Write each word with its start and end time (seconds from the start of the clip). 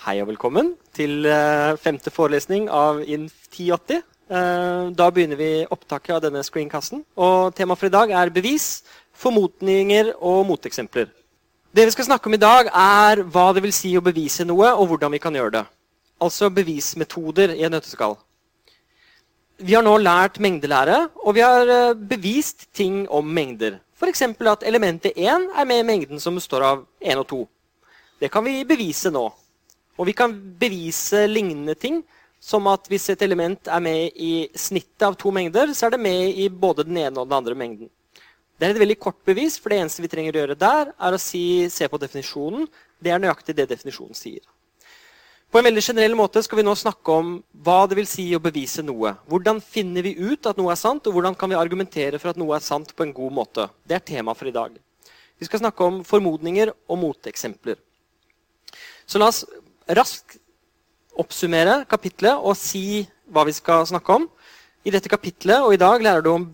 Hei 0.00 0.14
og 0.22 0.30
velkommen 0.30 0.70
til 0.96 1.26
eh, 1.28 1.74
femte 1.76 2.08
forelesning 2.08 2.70
av 2.72 3.02
INF 3.04 3.34
1080. 3.50 3.98
Eh, 4.32 4.84
da 4.96 5.08
begynner 5.12 5.36
vi 5.36 5.48
opptaket 5.68 6.14
av 6.14 6.22
denne 6.24 6.40
screencasten. 6.40 7.02
Og 7.20 7.50
Temaet 7.52 7.82
for 7.82 7.90
i 7.90 7.92
dag 7.92 8.14
er 8.16 8.32
bevis, 8.32 8.68
formodninger 9.12 10.14
og 10.16 10.46
moteksempler. 10.48 11.10
Det 11.76 11.84
vi 11.84 11.92
skal 11.92 12.08
snakke 12.08 12.30
om 12.30 12.36
i 12.38 12.40
dag, 12.40 12.70
er 12.72 13.20
hva 13.28 13.50
det 13.52 13.60
vil 13.66 13.74
si 13.76 13.90
å 13.92 14.00
bevise 14.06 14.46
noe, 14.48 14.70
og 14.72 14.88
hvordan 14.88 15.12
vi 15.12 15.20
kan 15.20 15.36
gjøre 15.36 15.52
det. 15.58 15.62
Altså 16.24 16.48
bevismetoder 16.48 17.52
i 17.58 17.68
en 17.68 17.76
nøtteskall. 17.76 18.16
Vi 19.60 19.76
har 19.76 19.84
nå 19.84 19.98
lært 20.00 20.40
mengdelære, 20.40 20.96
og 21.26 21.36
vi 21.36 21.44
har 21.44 21.74
eh, 21.76 21.92
bevist 22.14 22.70
ting 22.72 23.02
om 23.12 23.28
mengder. 23.28 23.76
F.eks. 24.00 24.24
at 24.24 24.64
elementet 24.64 25.12
1 25.12 25.50
er 25.52 25.68
med 25.68 25.84
i 25.84 25.86
mengden 25.92 26.24
som 26.24 26.40
består 26.40 26.64
av 26.70 26.82
1 27.04 27.20
og 27.20 27.30
2. 27.36 27.44
Det 28.24 28.32
kan 28.32 28.48
vi 28.48 28.62
bevise 28.64 29.12
nå. 29.12 29.28
Og 29.98 30.08
vi 30.08 30.16
kan 30.16 30.34
bevise 30.60 31.26
lignende 31.28 31.74
ting, 31.74 32.02
som 32.40 32.66
at 32.72 32.86
hvis 32.88 33.10
et 33.12 33.22
element 33.22 33.68
er 33.68 33.82
med 33.84 34.16
i 34.16 34.48
snittet 34.56 35.04
av 35.04 35.16
to 35.20 35.32
mengder, 35.34 35.74
så 35.76 35.86
er 35.86 35.94
det 35.94 36.00
med 36.00 36.38
i 36.40 36.48
både 36.48 36.86
den 36.88 36.96
ene 37.02 37.20
og 37.20 37.28
den 37.28 37.36
andre 37.36 37.56
mengden. 37.58 37.90
Det 38.56 38.68
er 38.68 38.74
et 38.74 38.80
veldig 38.80 38.98
kort 39.00 39.20
bevis, 39.24 39.58
for 39.60 39.72
det 39.72 39.80
eneste 39.80 40.02
vi 40.04 40.08
trenger 40.12 40.36
å 40.36 40.40
gjøre 40.42 40.56
der, 40.60 40.90
er 40.92 41.16
å 41.16 41.20
si, 41.20 41.68
se 41.72 41.86
på 41.88 42.00
definisjonen. 42.00 42.66
Det 43.00 43.12
er 43.12 43.20
nøyaktig 43.20 43.56
det 43.56 43.70
definisjonen 43.70 44.16
sier. 44.16 44.42
På 45.50 45.58
en 45.58 45.66
veldig 45.66 45.82
generell 45.82 46.12
måte 46.14 46.42
skal 46.46 46.60
vi 46.60 46.64
nå 46.66 46.76
snakke 46.78 47.14
om 47.16 47.30
hva 47.64 47.80
det 47.90 47.96
vil 47.98 48.06
si 48.06 48.28
å 48.36 48.42
bevise 48.42 48.84
noe. 48.86 49.16
Hvordan 49.26 49.58
finner 49.64 50.04
vi 50.06 50.12
ut 50.14 50.46
at 50.46 50.60
noe 50.60 50.70
er 50.70 50.78
sant, 50.78 51.08
og 51.08 51.16
hvordan 51.16 51.34
kan 51.34 51.50
vi 51.50 51.58
argumentere 51.58 52.20
for 52.22 52.30
at 52.30 52.38
noe 52.38 52.54
er 52.54 52.62
sant 52.62 52.92
på 52.94 53.02
en 53.02 53.14
god 53.16 53.34
måte. 53.34 53.66
Det 53.82 53.96
er 53.98 54.04
tema 54.12 54.36
for 54.38 54.46
i 54.46 54.54
dag. 54.54 54.76
Vi 55.40 55.48
skal 55.48 55.64
snakke 55.64 55.88
om 55.88 56.02
formodninger 56.06 56.70
og 56.70 57.00
moteksempler. 57.00 57.80
Så 59.08 59.18
la 59.18 59.32
oss 59.32 59.42
raskt 59.96 60.38
oppsummere 61.20 61.84
kapitlet 61.90 62.38
og 62.38 62.56
si 62.58 63.04
hva 63.30 63.44
vi 63.48 63.54
skal 63.54 63.86
snakke 63.88 64.20
om. 64.20 64.28
I 64.86 64.92
dette 64.94 65.10
kapitlet 65.12 65.64
og 65.64 65.74
i 65.74 65.80
dag 65.80 66.02
lærer 66.02 66.24
du, 66.24 66.30
om, 66.32 66.46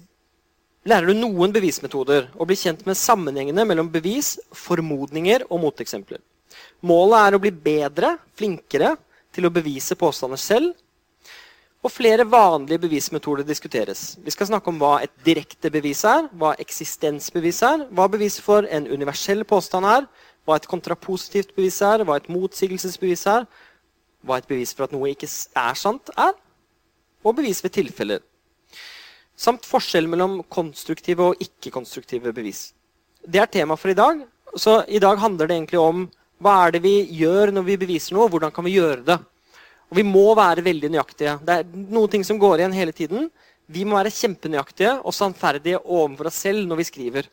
lærer 0.89 1.11
du 1.11 1.19
noen 1.19 1.53
bevismetoder 1.55 2.31
og 2.35 2.49
blir 2.49 2.59
kjent 2.59 2.83
med 2.89 2.99
sammenhengene 2.99 3.67
mellom 3.69 3.91
bevis, 3.93 4.37
formodninger 4.55 5.47
og 5.51 5.63
moteksempler. 5.63 6.23
Målet 6.87 7.21
er 7.21 7.37
å 7.37 7.43
bli 7.43 7.53
bedre, 7.53 8.17
flinkere 8.37 8.97
til 9.35 9.47
å 9.47 9.53
bevise 9.53 9.97
påstander 9.99 10.41
selv. 10.41 10.75
Og 11.85 11.93
flere 11.93 12.25
vanlige 12.27 12.81
bevismetoder 12.83 13.47
diskuteres. 13.47 14.17
Vi 14.19 14.33
skal 14.35 14.49
snakke 14.49 14.73
om 14.73 14.79
hva 14.81 14.97
et 15.05 15.13
direkte 15.27 15.71
bevis 15.71 16.01
er, 16.09 16.27
hva 16.35 16.57
eksistensbevis 16.59 17.61
er, 17.63 17.85
hva 17.95 18.09
bevis 18.11 18.41
for 18.43 18.67
en 18.67 18.89
universell 18.91 19.45
påstand 19.47 19.87
er, 19.87 20.09
hva 20.47 20.57
et 20.57 20.69
kontrapositivt 20.71 21.55
bevis 21.57 21.81
er, 21.83 22.05
hva 22.07 22.21
et 22.21 22.31
motsigelsesbevis 22.31 23.27
er, 23.33 23.47
hva 24.27 24.39
et 24.39 24.49
bevis 24.49 24.73
for 24.75 24.87
at 24.87 24.95
noe 24.95 25.11
ikke 25.11 25.29
er 25.29 25.79
sant, 25.79 26.11
er, 26.15 26.35
og 27.27 27.37
bevis 27.41 27.63
ved 27.65 27.75
tilfeller. 27.75 28.23
Samt 29.37 29.67
forskjell 29.69 30.07
mellom 30.09 30.39
konstruktive 30.49 31.33
og 31.33 31.43
ikke-konstruktive 31.43 32.33
bevis. 32.33 32.71
Det 33.27 33.43
er 33.43 33.51
tema 33.51 33.77
for 33.77 33.93
i 33.93 33.99
dag. 33.99 34.23
Så 34.57 34.79
i 34.89 35.03
dag 35.03 35.19
handler 35.21 35.51
det 35.51 35.57
egentlig 35.59 35.81
om 35.83 36.07
hva 36.41 36.55
er 36.67 36.77
det 36.77 36.83
vi 36.85 36.95
gjør 37.19 37.53
når 37.53 37.67
vi 37.67 37.81
beviser 37.81 38.15
noe, 38.15 38.29
og 38.29 38.37
hvordan 38.37 38.55
kan 38.55 38.65
vi 38.65 38.77
gjøre 38.77 39.03
det. 39.05 39.19
Og 39.91 39.99
vi 39.99 40.05
må 40.07 40.31
være 40.39 40.65
veldig 40.65 40.91
nøyaktige. 40.95 41.37
Det 41.45 41.59
er 41.59 41.69
noen 41.75 42.13
ting 42.13 42.25
som 42.27 42.39
går 42.41 42.63
igjen 42.63 42.77
hele 42.77 42.95
tiden. 42.97 43.29
Vi 43.67 43.85
må 43.85 43.99
være 43.99 44.15
kjempenøyaktige 44.15 44.95
og 45.03 45.15
sannferdige 45.15 45.83
overfor 45.83 46.31
oss 46.31 46.41
selv 46.47 46.67
når 46.71 46.81
vi 46.81 46.89
skriver. 46.89 47.29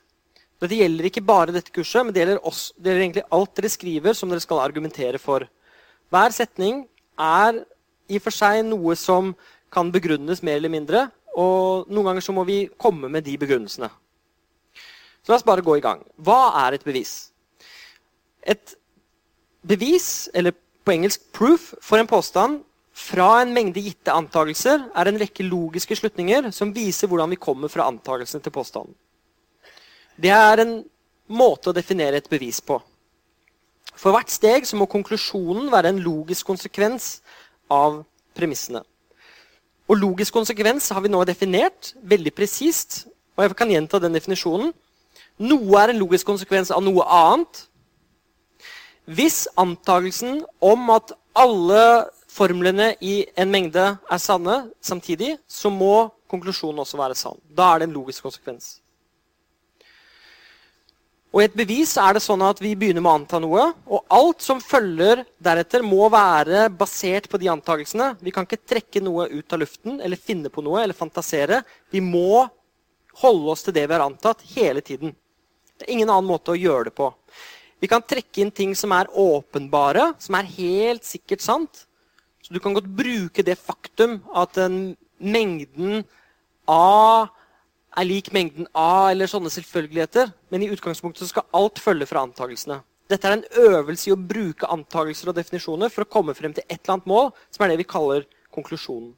Dette 0.64 0.80
gjelder 0.80 1.10
ikke 1.10 1.26
bare 1.28 1.52
dette 1.52 1.74
kurset, 1.76 2.06
men 2.06 2.16
det 2.16 2.22
gjelder, 2.22 2.40
også, 2.48 2.72
det 2.78 2.92
gjelder 2.92 3.04
egentlig 3.04 3.26
alt 3.36 3.58
dere 3.58 3.72
skriver 3.74 4.16
som 4.16 4.32
dere 4.32 4.44
skal 4.44 4.62
argumentere 4.64 5.20
for. 5.20 5.44
Hver 6.14 6.36
setning 6.36 6.86
er 7.20 7.60
i 8.08 8.20
og 8.20 8.24
for 8.24 8.36
seg 8.36 8.62
noe 8.68 8.96
som 9.00 9.34
kan 9.74 9.92
begrunnes 9.92 10.44
mer 10.46 10.62
eller 10.62 10.72
mindre. 10.72 11.04
Og 11.36 11.90
noen 11.90 12.12
ganger 12.12 12.24
så 12.24 12.36
må 12.36 12.46
vi 12.48 12.62
komme 12.80 13.10
med 13.12 13.26
de 13.26 13.36
begrunnelsene. 13.42 13.90
Så 15.24 15.32
la 15.32 15.40
oss 15.40 15.48
bare 15.48 15.66
gå 15.66 15.78
i 15.80 15.84
gang. 15.84 16.04
Hva 16.16 16.54
er 16.66 16.78
et 16.78 16.86
bevis? 16.86 17.32
Et 18.48 18.76
bevis, 19.68 20.30
eller 20.36 20.56
på 20.84 20.94
engelsk 20.94 21.24
proof, 21.36 21.74
for 21.82 22.00
en 22.00 22.10
påstand 22.10 22.62
fra 22.94 23.42
en 23.42 23.54
mengde 23.56 23.82
gitte 23.82 24.14
antakelser 24.14 24.84
er 24.94 25.10
en 25.10 25.18
rekke 25.18 25.46
logiske 25.48 25.98
slutninger 25.98 26.52
som 26.54 26.74
viser 26.76 27.10
hvordan 27.10 27.32
vi 27.34 27.42
kommer 27.42 27.72
fra 27.72 27.88
antakelsene 27.90 28.44
til 28.44 28.54
påstanden. 28.54 28.94
Det 30.16 30.32
er 30.34 30.62
en 30.64 30.74
måte 31.34 31.72
å 31.72 31.76
definere 31.76 32.20
et 32.20 32.30
bevis 32.30 32.60
på. 32.62 32.80
For 33.94 34.14
hvert 34.14 34.32
steg 34.34 34.66
må 34.78 34.88
konklusjonen 34.90 35.70
være 35.74 35.94
en 35.94 36.02
logisk 36.04 36.48
konsekvens 36.50 37.22
av 37.72 38.02
premissene. 38.38 38.84
Og 39.90 40.00
logisk 40.00 40.34
konsekvens 40.34 40.90
har 40.94 41.04
vi 41.04 41.12
nå 41.12 41.22
definert 41.28 41.94
veldig 42.02 42.34
presist. 42.36 43.04
Og 43.36 43.46
jeg 43.46 43.56
kan 43.58 43.72
gjenta 43.72 44.00
den 44.02 44.16
definisjonen. 44.16 44.72
Noe 45.44 45.80
er 45.82 45.92
en 45.92 46.02
logisk 46.02 46.28
konsekvens 46.30 46.72
av 46.72 46.84
noe 46.86 47.06
annet. 47.10 47.66
Hvis 49.06 49.44
antakelsen 49.60 50.44
om 50.64 50.94
at 50.94 51.12
alle 51.36 52.06
formlene 52.32 52.94
i 53.04 53.24
en 53.38 53.52
mengde 53.52 53.84
er 53.84 54.22
sanne 54.22 54.64
samtidig, 54.82 55.36
så 55.48 55.70
må 55.74 56.08
konklusjonen 56.32 56.82
også 56.86 56.98
være 56.98 57.18
sann. 57.18 57.38
Da 57.50 57.74
er 57.74 57.84
det 57.84 57.90
en 57.90 57.98
logisk 57.98 58.24
konsekvens. 58.26 58.78
Og 61.34 61.42
I 61.42 61.48
et 61.48 61.56
bevis 61.58 61.96
er 61.98 62.14
det 62.14 62.22
sånn 62.22 62.44
at 62.46 62.60
vi 62.62 62.76
begynner 62.78 63.02
med 63.02 63.10
å 63.10 63.14
anta 63.18 63.40
noe, 63.42 63.64
og 63.90 64.04
alt 64.14 64.44
som 64.46 64.60
følger 64.62 65.24
deretter, 65.42 65.82
må 65.82 66.06
være 66.14 66.68
basert 66.78 67.26
på 67.30 67.40
de 67.42 67.50
antakelsene. 67.50 68.12
Vi 68.22 68.34
kan 68.36 68.46
ikke 68.46 68.62
trekke 68.62 69.02
noe 69.02 69.26
ut 69.32 69.56
av 69.56 69.64
luften 69.64 69.98
eller 69.98 70.22
finne 70.22 70.52
på 70.54 70.62
noe 70.62 70.84
eller 70.84 70.94
fantasere. 70.94 71.64
Vi 71.90 72.04
må 72.06 72.46
holde 73.24 73.50
oss 73.50 73.66
til 73.66 73.74
det 73.74 73.88
vi 73.88 73.98
har 73.98 74.06
antatt, 74.06 74.46
hele 74.54 74.86
tiden. 74.86 75.16
Det 75.74 75.88
er 75.88 75.96
ingen 75.96 76.14
annen 76.14 76.30
måte 76.30 76.54
å 76.54 76.60
gjøre 76.60 76.92
det 76.92 76.96
på. 77.02 77.10
Vi 77.82 77.90
kan 77.90 78.06
trekke 78.06 78.46
inn 78.46 78.54
ting 78.54 78.78
som 78.78 78.94
er 78.94 79.10
åpenbare, 79.10 80.12
som 80.22 80.38
er 80.38 80.54
helt 80.54 81.04
sikkert 81.08 81.42
sant. 81.42 81.88
Så 82.46 82.54
du 82.54 82.62
kan 82.62 82.78
godt 82.78 82.94
bruke 82.94 83.42
det 83.42 83.58
faktum 83.58 84.20
at 84.38 84.54
den 84.60 84.94
mengden 85.18 86.04
av 86.70 87.34
er 87.98 88.08
lik 88.08 88.32
mengden 88.34 88.68
A 88.74 89.12
eller 89.12 89.30
sånne 89.30 89.52
selvfølgeligheter. 89.54 90.32
Men 90.52 90.66
i 90.66 90.72
utgangspunktet 90.74 91.30
skal 91.30 91.48
alt 91.56 91.82
følge 91.82 92.08
fra 92.10 92.24
antakelsene. 92.26 92.82
Dette 93.12 93.28
er 93.28 93.36
en 93.38 93.50
øvelse 93.68 94.10
i 94.10 94.14
å 94.14 94.20
bruke 94.20 94.70
antakelser 94.72 95.30
og 95.30 95.38
definisjoner 95.38 95.92
for 95.92 96.06
å 96.06 96.10
komme 96.10 96.36
frem 96.38 96.56
til 96.56 96.64
et 96.66 96.80
eller 96.80 96.96
annet 96.96 97.12
mål, 97.12 97.30
som 97.52 97.66
er 97.66 97.74
det 97.74 97.82
vi 97.84 97.90
kaller 97.90 98.26
konklusjonen. 98.54 99.12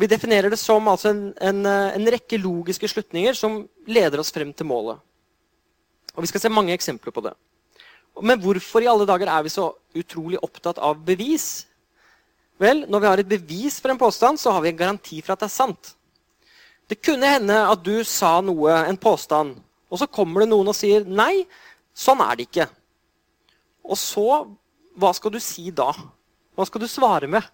Vi 0.00 0.08
definerer 0.08 0.48
det 0.48 0.56
som 0.56 0.86
altså 0.88 1.10
en, 1.10 1.24
en, 1.44 1.60
en, 1.68 2.08
rekke 2.08 2.38
logiske 2.40 2.88
slutninger 2.88 3.36
som 3.36 3.58
leder 3.84 4.22
oss 4.22 4.32
frem 4.32 4.54
til 4.56 4.68
målet. 4.70 4.96
Og 6.14 6.24
Vi 6.24 6.30
skal 6.30 6.46
se 6.46 6.52
mange 6.52 6.72
eksempler 6.72 7.12
på 7.12 7.22
det. 7.26 7.34
Men 8.24 8.40
hvorfor 8.40 8.82
i 8.82 8.88
alle 8.90 9.06
dager 9.06 9.28
er 9.28 9.44
vi 9.44 9.52
så 9.52 9.68
utrolig 9.96 10.40
opptatt 10.40 10.80
av 10.80 11.04
bevis? 11.04 11.66
Vel, 12.60 12.86
Når 12.88 13.00
vi 13.00 13.10
har 13.10 13.20
et 13.20 13.28
bevis 13.28 13.78
for 13.80 13.92
en 13.92 14.00
påstand, 14.00 14.40
så 14.40 14.52
har 14.52 14.64
vi 14.64 14.72
en 14.72 14.80
garanti 14.80 15.20
for 15.20 15.34
at 15.34 15.44
det 15.44 15.50
er 15.50 15.58
sant. 15.58 15.94
Det 16.90 16.98
kunne 16.98 17.28
hende 17.36 17.54
at 17.70 17.82
du 17.86 18.00
sa 18.02 18.40
noe, 18.42 18.74
en 18.88 18.98
påstand, 18.98 19.54
og 19.90 20.00
så 20.00 20.08
kommer 20.10 20.42
det 20.42 20.50
noen 20.50 20.72
og 20.72 20.74
sier 20.74 21.06
nei, 21.06 21.44
sånn 21.94 22.22
er 22.24 22.38
det 22.38 22.48
ikke. 22.48 22.66
Og 23.86 23.98
så, 23.98 24.26
hva 24.98 25.12
skal 25.14 25.34
du 25.34 25.38
si 25.42 25.70
da? 25.70 25.92
Hva 26.58 26.66
skal 26.66 26.82
du 26.82 26.88
svare 26.90 27.30
med? 27.30 27.46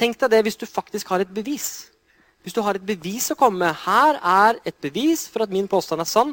Tenk 0.00 0.16
deg 0.22 0.32
det 0.32 0.40
hvis 0.46 0.56
du 0.56 0.64
faktisk 0.64 1.12
har 1.12 1.20
et 1.20 1.32
bevis. 1.36 1.90
Hvis 2.40 2.56
du 2.56 2.62
har 2.64 2.78
et 2.78 2.86
bevis 2.86 3.28
å 3.32 3.36
komme 3.36 3.66
med, 3.66 3.76
her 3.82 4.16
er 4.16 4.60
et 4.64 4.76
bevis 4.80 5.26
for 5.28 5.44
at 5.44 5.52
min 5.52 5.68
påstand 5.68 6.00
er 6.00 6.08
sann, 6.08 6.32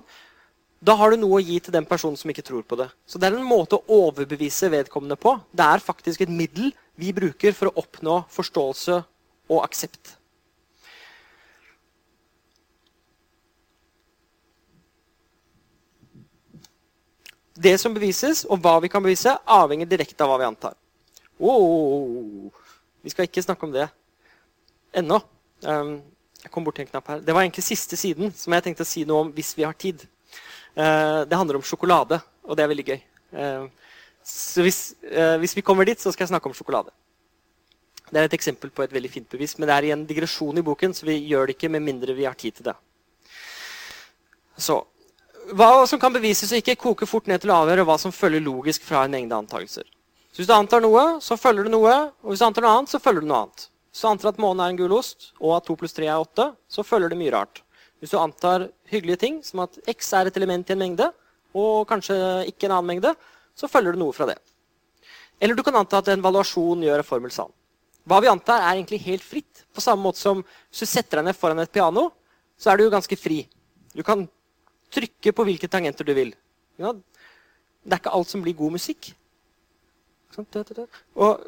da 0.79 0.93
har 0.95 1.11
du 1.11 1.19
noe 1.19 1.39
å 1.39 1.43
gi 1.43 1.57
til 1.59 1.73
den 1.73 1.87
personen 1.89 2.15
som 2.19 2.31
ikke 2.31 2.45
tror 2.45 2.63
på 2.63 2.77
det. 2.79 2.87
Så 3.09 3.19
det 3.19 3.27
er 3.27 3.35
en 3.35 3.47
måte 3.49 3.79
å 3.79 3.99
overbevise 4.05 4.69
vedkommende 4.71 5.17
på. 5.19 5.33
Det 5.51 5.65
er 5.65 5.83
faktisk 5.83 6.23
et 6.23 6.31
middel 6.31 6.71
vi 6.95 7.11
bruker 7.17 7.55
for 7.57 7.67
å 7.67 7.81
oppnå 7.83 8.21
forståelse 8.31 9.01
og 9.49 9.59
aksept. 9.65 10.13
Det 17.57 17.73
som 17.81 17.93
bevises, 17.95 18.43
og 18.45 18.61
hva 18.61 18.75
vi 18.83 18.89
kan 18.91 19.01
bevise, 19.01 19.33
avhenger 19.49 19.89
direkte 19.89 20.21
av 20.23 20.29
hva 20.29 20.37
vi 20.41 20.45
antar. 20.47 20.75
Oh, 21.37 22.49
vi 23.01 23.13
skal 23.13 23.25
ikke 23.25 23.41
snakke 23.45 23.65
om 23.65 23.73
det 23.73 23.87
ennå. 24.97 25.19
Um, 25.65 25.97
jeg 26.43 26.51
kom 26.53 26.65
bort 26.65 26.77
til 26.77 26.85
en 26.85 26.91
knapp 26.91 27.09
her. 27.11 27.23
Det 27.25 27.33
var 27.33 27.45
egentlig 27.45 27.65
siste 27.65 27.97
siden 27.97 28.29
som 28.37 28.53
jeg 28.53 28.65
tenkte 28.65 28.85
å 28.85 28.89
si 28.89 29.03
noe 29.09 29.25
om 29.25 29.33
hvis 29.33 29.55
vi 29.57 29.65
har 29.65 29.77
tid. 29.77 30.05
Uh, 30.77 31.25
det 31.25 31.37
handler 31.37 31.57
om 31.57 31.65
sjokolade, 31.65 32.19
og 32.45 32.57
det 32.57 32.65
er 32.65 32.71
veldig 32.71 32.85
gøy. 32.91 32.99
Uh, 33.33 33.95
så 34.27 34.65
hvis, 34.65 34.81
uh, 35.09 35.37
hvis, 35.41 35.55
vi 35.57 35.65
kommer 35.65 35.87
dit, 35.87 36.01
så 36.01 36.13
skal 36.13 36.27
jeg 36.27 36.33
snakke 36.35 36.49
om 36.49 36.57
sjokolade. 36.57 36.93
Det 38.07 38.21
er 38.21 38.29
et 38.29 38.37
eksempel 38.37 38.69
på 38.71 38.85
et 38.85 38.93
veldig 38.93 39.11
fint 39.11 39.29
bevis, 39.33 39.57
men 39.57 39.67
det 39.67 39.75
er 39.75 39.87
i 39.89 39.95
en 39.95 40.05
digresjon 40.07 40.61
i 40.61 40.65
boken, 40.65 40.93
så 40.95 41.09
vi 41.09 41.17
gjør 41.27 41.49
det 41.49 41.57
ikke 41.57 41.71
med 41.73 41.83
mindre 41.89 42.15
vi 42.15 42.29
har 42.29 42.37
tid 42.39 42.59
til 42.59 42.69
det. 42.69 42.77
Så 44.57 44.79
hva 45.55 45.85
som 45.87 45.99
kan 45.99 46.13
bevises 46.13 46.51
og 46.51 46.59
ikke, 46.59 46.75
koker 46.81 47.07
fort 47.07 47.27
ned 47.29 47.41
til 47.43 47.51
å 47.53 47.61
og 47.63 47.85
hva 47.87 47.97
som 48.01 48.11
følger 48.11 48.43
logisk 48.43 48.83
fra 48.83 49.05
en 49.05 49.13
mengde 49.13 49.35
antakelser. 49.35 49.85
Så 50.31 50.41
Hvis 50.41 50.47
du 50.47 50.53
antar 50.53 50.81
noe, 50.81 51.21
så 51.21 51.37
følger 51.37 51.65
du 51.65 51.71
noe. 51.71 51.93
Og 52.23 52.33
hvis 52.33 52.43
du 52.43 52.45
antar 52.45 52.65
noe 52.65 52.73
annet, 52.77 52.91
så 52.91 52.99
følger 52.99 53.23
du 53.23 53.27
noe 53.27 53.45
annet. 53.45 53.69
Hvis 53.91 54.03
du 54.03 54.07
antar 54.09 54.29
at 54.29 54.41
månen 54.43 54.61
er 54.61 54.73
en 54.73 54.77
gul 54.77 54.93
ost, 54.93 55.31
og 55.39 55.55
at 55.55 55.65
2 55.65 55.77
pluss 55.79 55.95
3 55.97 56.05
er 56.05 56.19
8, 56.21 56.51
så 56.69 56.85
følger 56.85 57.09
det 57.09 57.17
mye 57.17 57.33
rart. 57.33 57.63
Hvis 57.97 58.13
du 58.13 58.19
antar 58.21 58.67
hyggelige 58.91 59.21
ting, 59.23 59.39
som 59.41 59.63
at 59.63 59.79
x 59.89 60.11
er 60.13 60.29
et 60.29 60.37
element 60.37 60.69
i 60.69 60.75
en 60.75 60.83
mengde, 60.83 61.09
og 61.57 61.87
kanskje 61.89 62.17
ikke 62.51 62.67
en 62.67 62.75
annen 62.77 62.91
mengde, 62.91 63.15
så 63.57 63.69
følger 63.71 63.95
du 63.95 64.03
noe 64.03 64.13
fra 64.13 64.27
det. 64.29 64.37
Eller 65.41 65.57
du 65.57 65.63
kan 65.65 65.75
anta 65.79 66.03
at 66.03 66.11
en 66.13 66.21
valuasjon 66.21 66.85
gjør 66.85 67.01
en 67.01 67.07
formel 67.07 67.33
sann. 67.33 67.49
Hva 68.07 68.21
vi 68.21 68.29
antar, 68.29 68.61
er 68.61 68.77
egentlig 68.77 69.01
helt 69.05 69.25
fritt. 69.25 69.65
På 69.73 69.81
samme 69.83 70.05
måte 70.05 70.21
som 70.21 70.43
hvis 70.43 70.85
du 70.85 70.89
setter 70.89 71.19
deg 71.19 71.31
ned 71.31 71.37
foran 71.37 71.65
et 71.65 71.73
piano, 71.73 72.11
så 72.57 72.71
er 72.71 72.77
du 72.77 72.85
jo 72.85 72.93
ganske 72.93 73.17
fri. 73.19 73.41
Du 73.97 74.05
kan 74.05 74.27
trykke 74.93 75.33
på 75.35 75.45
hvilke 75.47 75.69
tangenter 75.71 76.07
du 76.07 76.13
vil. 76.17 76.33
Ja, 76.81 76.93
det 76.93 77.95
er 77.95 78.01
ikke 78.01 78.15
alt 78.17 78.31
som 78.31 78.43
blir 78.43 78.57
god 78.57 78.75
musikk. 78.77 79.11
Og 81.15 81.45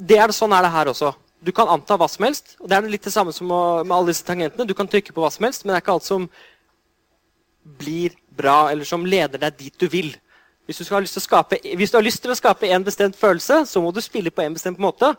det 0.00 0.16
er, 0.16 0.32
sånn 0.32 0.54
er 0.56 0.64
det 0.64 0.72
her 0.72 0.90
også. 0.90 1.12
Du 1.44 1.52
kan 1.56 1.68
anta 1.72 1.96
hva 2.00 2.08
som 2.08 2.24
helst. 2.24 2.56
og 2.60 2.68
Det 2.68 2.76
er 2.76 2.88
litt 2.88 3.04
det 3.04 3.12
samme 3.12 3.32
som 3.36 3.48
med 3.48 3.92
alle 3.92 4.12
disse 4.12 4.24
tangentene. 4.24 4.66
Du 4.68 4.74
kan 4.76 4.88
trykke 4.88 5.12
på 5.12 5.22
hva 5.22 5.30
som 5.32 5.44
helst, 5.46 5.64
men 5.64 5.72
det 5.72 5.80
er 5.80 5.84
ikke 5.84 5.96
alt 5.98 6.08
som 6.08 6.26
blir 7.80 8.16
bra, 8.36 8.70
eller 8.72 8.88
som 8.88 9.04
leder 9.04 9.40
deg 9.40 9.58
dit 9.58 9.76
du 9.80 9.88
vil. 9.92 10.14
Hvis 10.66 10.80
du, 10.80 10.84
har 10.94 11.02
lyst 11.02 11.16
til 11.16 11.22
å 11.22 11.26
skape, 11.26 11.58
hvis 11.76 11.92
du 11.92 11.98
har 11.98 12.04
lyst 12.04 12.22
til 12.22 12.32
å 12.32 12.38
skape 12.38 12.68
en 12.70 12.84
bestemt 12.86 13.16
følelse, 13.18 13.64
så 13.66 13.82
må 13.82 13.90
du 13.92 14.00
spille 14.04 14.32
på 14.32 14.44
en 14.44 14.54
bestemt 14.56 14.80
måte. 14.80 15.12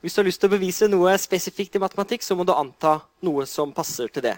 Hvis 0.00 0.14
du 0.14 0.22
har 0.22 0.28
lyst 0.28 0.40
til 0.42 0.50
å 0.50 0.54
bevise 0.54 0.88
noe 0.90 1.16
spesifikt 1.20 1.76
i 1.76 1.82
matematikk, 1.82 2.24
så 2.24 2.36
må 2.38 2.46
du 2.46 2.54
anta 2.54 3.00
noe 3.26 3.46
som 3.50 3.72
passer 3.74 4.12
til 4.12 4.24
det. 4.28 4.36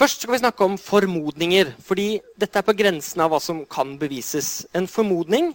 Først 0.00 0.22
skal 0.22 0.32
vi 0.32 0.38
snakke 0.40 0.64
om 0.64 0.78
formodninger. 0.80 1.74
fordi 1.84 2.20
Dette 2.40 2.56
er 2.56 2.64
på 2.64 2.72
grensen 2.72 3.20
av 3.20 3.30
hva 3.30 3.40
som 3.40 3.66
kan 3.66 3.98
bevises. 3.98 4.64
En 4.72 4.86
formodning, 4.86 5.54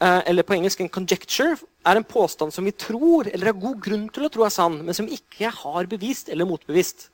eh, 0.00 0.22
eller 0.26 0.44
på 0.44 0.54
engelsk 0.54 0.80
en 0.80 0.88
conjecture, 0.88 1.56
er 1.84 1.96
en 1.96 2.04
påstand 2.04 2.52
som 2.52 2.64
vi 2.64 2.70
tror, 2.70 3.26
eller 3.26 3.46
har 3.46 3.52
god 3.52 3.80
grunn 3.80 4.08
til 4.08 4.22
å 4.22 4.30
tro 4.30 4.44
er 4.44 4.50
sann, 4.50 4.84
men 4.84 4.94
som 4.94 5.08
ikke 5.08 5.50
har 5.50 5.86
bevist 5.86 6.28
eller 6.28 6.44
motbevist. 6.44 7.08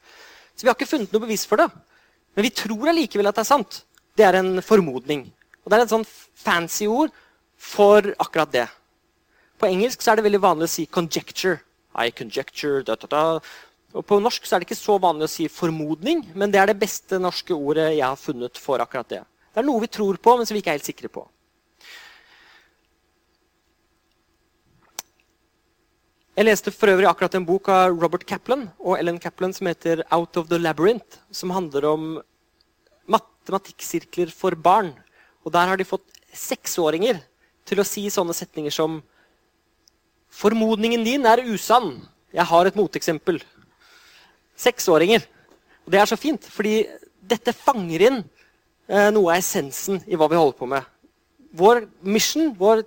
Så 0.54 0.62
Vi 0.62 0.68
har 0.68 0.74
ikke 0.74 0.98
funnet 0.98 1.10
noe 1.10 1.22
bevis 1.22 1.46
for 1.46 1.56
det, 1.56 1.70
men 2.36 2.42
vi 2.42 2.50
tror 2.50 2.88
allikevel 2.88 3.28
at 3.28 3.36
det 3.36 3.40
er 3.40 3.56
sant. 3.56 3.84
Det 4.14 4.26
er 4.26 4.34
en 4.34 4.60
formodning. 4.60 5.32
Og 5.64 5.70
Det 5.70 5.72
er 5.72 5.82
et 5.84 5.88
sånn 5.88 6.06
fancy 6.34 6.86
ord 6.86 7.10
for 7.56 8.02
akkurat 8.20 8.52
det. 8.52 8.68
På 9.58 9.66
engelsk 9.66 10.06
er 10.06 10.16
det 10.16 10.24
veldig 10.24 10.40
vanlig 10.40 10.64
å 10.64 10.68
si 10.68 10.86
'conjecture'. 10.86 11.60
I 11.96 12.10
conjecture, 12.10 12.82
da, 12.82 12.94
da, 12.94 13.06
da. 13.06 13.40
Og 13.96 14.04
På 14.04 14.18
norsk 14.20 14.44
er 14.52 14.60
det 14.60 14.68
ikke 14.68 14.76
så 14.76 14.98
vanlig 15.00 15.24
å 15.24 15.32
si 15.32 15.48
'formodning', 15.48 16.34
men 16.34 16.50
det 16.50 16.60
er 16.60 16.66
det 16.66 16.80
beste 16.80 17.18
norske 17.18 17.54
ordet 17.54 17.96
jeg 17.96 18.04
har 18.04 18.16
funnet 18.16 18.58
for 18.58 18.78
akkurat 18.78 19.08
det. 19.08 19.24
Det 19.54 19.60
er 19.62 19.66
noe 19.66 19.80
vi 19.80 19.88
tror 19.88 20.16
på, 20.16 20.36
men 20.36 20.46
som 20.46 20.54
vi 20.54 20.60
ikke 20.60 20.70
er 20.74 20.78
helt 20.78 20.84
sikre 20.84 21.08
på. 21.08 21.26
Jeg 26.36 26.46
leste 26.46 26.70
for 26.70 26.86
øvrig 26.86 27.08
akkurat 27.08 27.34
en 27.34 27.46
bok 27.46 27.68
av 27.68 27.96
Robert 27.98 28.24
Kaplan 28.24 28.70
og 28.78 28.98
Ellen 28.98 29.18
Kaplan 29.18 29.52
som 29.52 29.66
heter 29.66 30.04
'Out 30.12 30.36
of 30.36 30.48
the 30.48 30.58
Labyrinth', 30.58 31.18
som 31.32 31.50
handler 31.50 31.84
om 31.84 32.22
matematikksirkler 33.08 34.30
for 34.30 34.50
barn. 34.54 34.94
Og 35.44 35.52
Der 35.52 35.66
har 35.66 35.76
de 35.76 35.84
fått 35.84 36.06
seksåringer 36.32 37.22
til 37.64 37.78
å 37.78 37.86
si 37.86 38.06
sånne 38.08 38.34
setninger 38.34 38.70
som 38.70 39.02
'Formodningen 40.30 41.04
din 41.04 41.26
er 41.26 41.38
usann. 41.38 42.06
Jeg 42.32 42.44
har 42.44 42.66
et 42.66 42.76
moteksempel.' 42.76 43.42
Seksåringer. 44.58 45.24
Og 45.86 45.94
det 45.94 46.02
er 46.02 46.10
så 46.10 46.18
fint, 46.20 46.44
fordi 46.52 46.82
dette 47.28 47.54
fanger 47.56 48.06
inn 48.08 48.20
eh, 48.20 49.08
noe 49.14 49.32
av 49.32 49.40
essensen 49.40 50.02
i 50.06 50.18
hva 50.18 50.28
vi 50.30 50.38
holder 50.38 50.58
på 50.58 50.68
med. 50.70 50.86
Vår 51.58 51.84
mission, 52.04 52.52
vår 52.58 52.84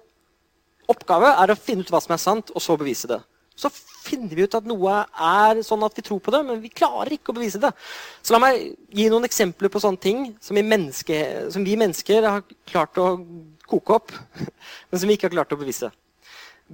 oppgave, 0.92 1.32
er 1.34 1.54
å 1.54 1.60
finne 1.60 1.86
ut 1.86 1.92
hva 1.94 2.02
som 2.04 2.16
er 2.16 2.22
sant, 2.22 2.52
og 2.54 2.64
så 2.64 2.78
bevise 2.80 3.10
det. 3.10 3.22
Så 3.58 3.70
finner 3.72 4.34
vi 4.34 4.46
ut 4.48 4.58
at 4.58 4.68
noe 4.68 5.02
er 5.12 5.62
sånn 5.66 5.84
at 5.86 5.98
vi 5.98 6.04
tror 6.06 6.22
på 6.24 6.34
det, 6.34 6.42
men 6.48 6.62
vi 6.64 6.72
klarer 6.74 7.14
ikke 7.14 7.34
å 7.34 7.38
bevise 7.38 7.62
det. 7.62 7.70
Så 8.24 8.34
la 8.34 8.42
meg 8.42 8.72
gi 8.90 9.08
noen 9.12 9.28
eksempler 9.28 9.72
på 9.72 9.82
sånne 9.84 10.02
ting 10.02 10.24
som 10.42 10.58
vi, 10.58 10.64
menneske, 10.66 11.20
som 11.54 11.66
vi 11.66 11.78
mennesker 11.80 12.26
har 12.28 12.46
klart 12.70 12.98
å 13.02 13.14
koke 13.70 14.00
opp, 14.00 14.16
men 14.90 15.02
som 15.02 15.10
vi 15.10 15.18
ikke 15.18 15.30
har 15.30 15.38
klart 15.38 15.54
å 15.54 15.60
bevise. 15.62 15.92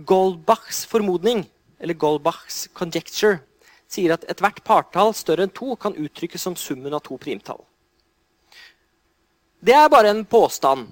Goldbachs 0.08 0.86
formodning, 0.90 1.44
eller 1.82 1.98
Goldbachs 1.98 2.68
conjecture, 2.78 3.42
sier 3.88 4.14
at 4.16 4.28
ethvert 4.32 4.64
partall 4.68 5.14
større 5.16 5.48
enn 5.48 5.56
to 5.56 5.76
kan 5.80 5.96
uttrykkes 5.96 6.44
som 6.44 6.56
summen 6.60 6.94
av 6.94 7.04
to 7.06 7.18
primtall. 7.22 7.64
Det 9.60 9.74
er 9.74 9.90
bare 9.90 10.12
en 10.14 10.26
påstand. 10.26 10.88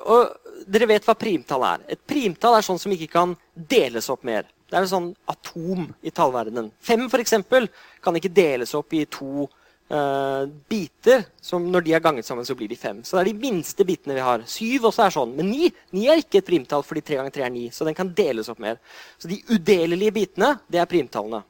Og 0.00 0.66
dere 0.70 0.88
vet 0.90 1.06
hva 1.06 1.16
primtall 1.18 1.64
er. 1.66 1.84
Et 1.94 2.00
primtall 2.06 2.58
er 2.58 2.66
sånn 2.66 2.80
som 2.80 2.92
ikke 2.92 3.10
kan 3.12 3.36
deles 3.54 4.10
opp 4.12 4.26
mer. 4.28 4.48
Det 4.70 4.76
er 4.76 4.84
en 4.84 4.90
sånn 4.90 5.08
atom 5.30 5.88
i 6.06 6.12
tallverdenen. 6.14 6.70
Fem 6.78 7.08
for 7.10 7.22
eksempel, 7.22 7.66
kan 8.02 8.16
ikke 8.16 8.32
deles 8.32 8.74
opp 8.78 8.94
i 8.94 9.02
to 9.10 9.48
uh, 9.90 10.44
biter. 10.70 11.24
som 11.42 11.66
Når 11.72 11.86
de 11.86 11.94
er 11.96 12.04
ganget 12.04 12.26
sammen, 12.26 12.46
så 12.46 12.54
blir 12.54 12.70
de 12.70 12.78
fem. 12.78 13.02
Så 13.04 13.16
det 13.16 13.24
er 13.24 13.32
de 13.32 13.48
minste 13.48 13.84
bitene 13.84 14.14
vi 14.14 14.24
har. 14.24 14.44
Syv 14.46 14.90
også 14.90 15.06
er 15.06 15.16
sånn. 15.16 15.34
Men 15.36 15.50
ni, 15.50 15.72
ni 15.96 16.06
er 16.06 16.22
ikke 16.22 16.38
et 16.38 16.50
primtall 16.52 16.84
fordi 16.86 17.02
tre 17.02 17.18
ganger 17.18 17.34
tre 17.34 17.48
er 17.48 17.54
ni. 17.54 17.66
Så 17.74 17.88
den 17.88 17.98
kan 17.98 18.12
deles 18.14 18.52
opp 18.52 18.62
mer. 18.62 18.78
Så 19.18 19.30
de 19.32 19.40
udelelige 19.50 20.14
bitene, 20.20 20.54
det 20.70 20.82
er 20.82 20.90
primtallene. 20.90 21.42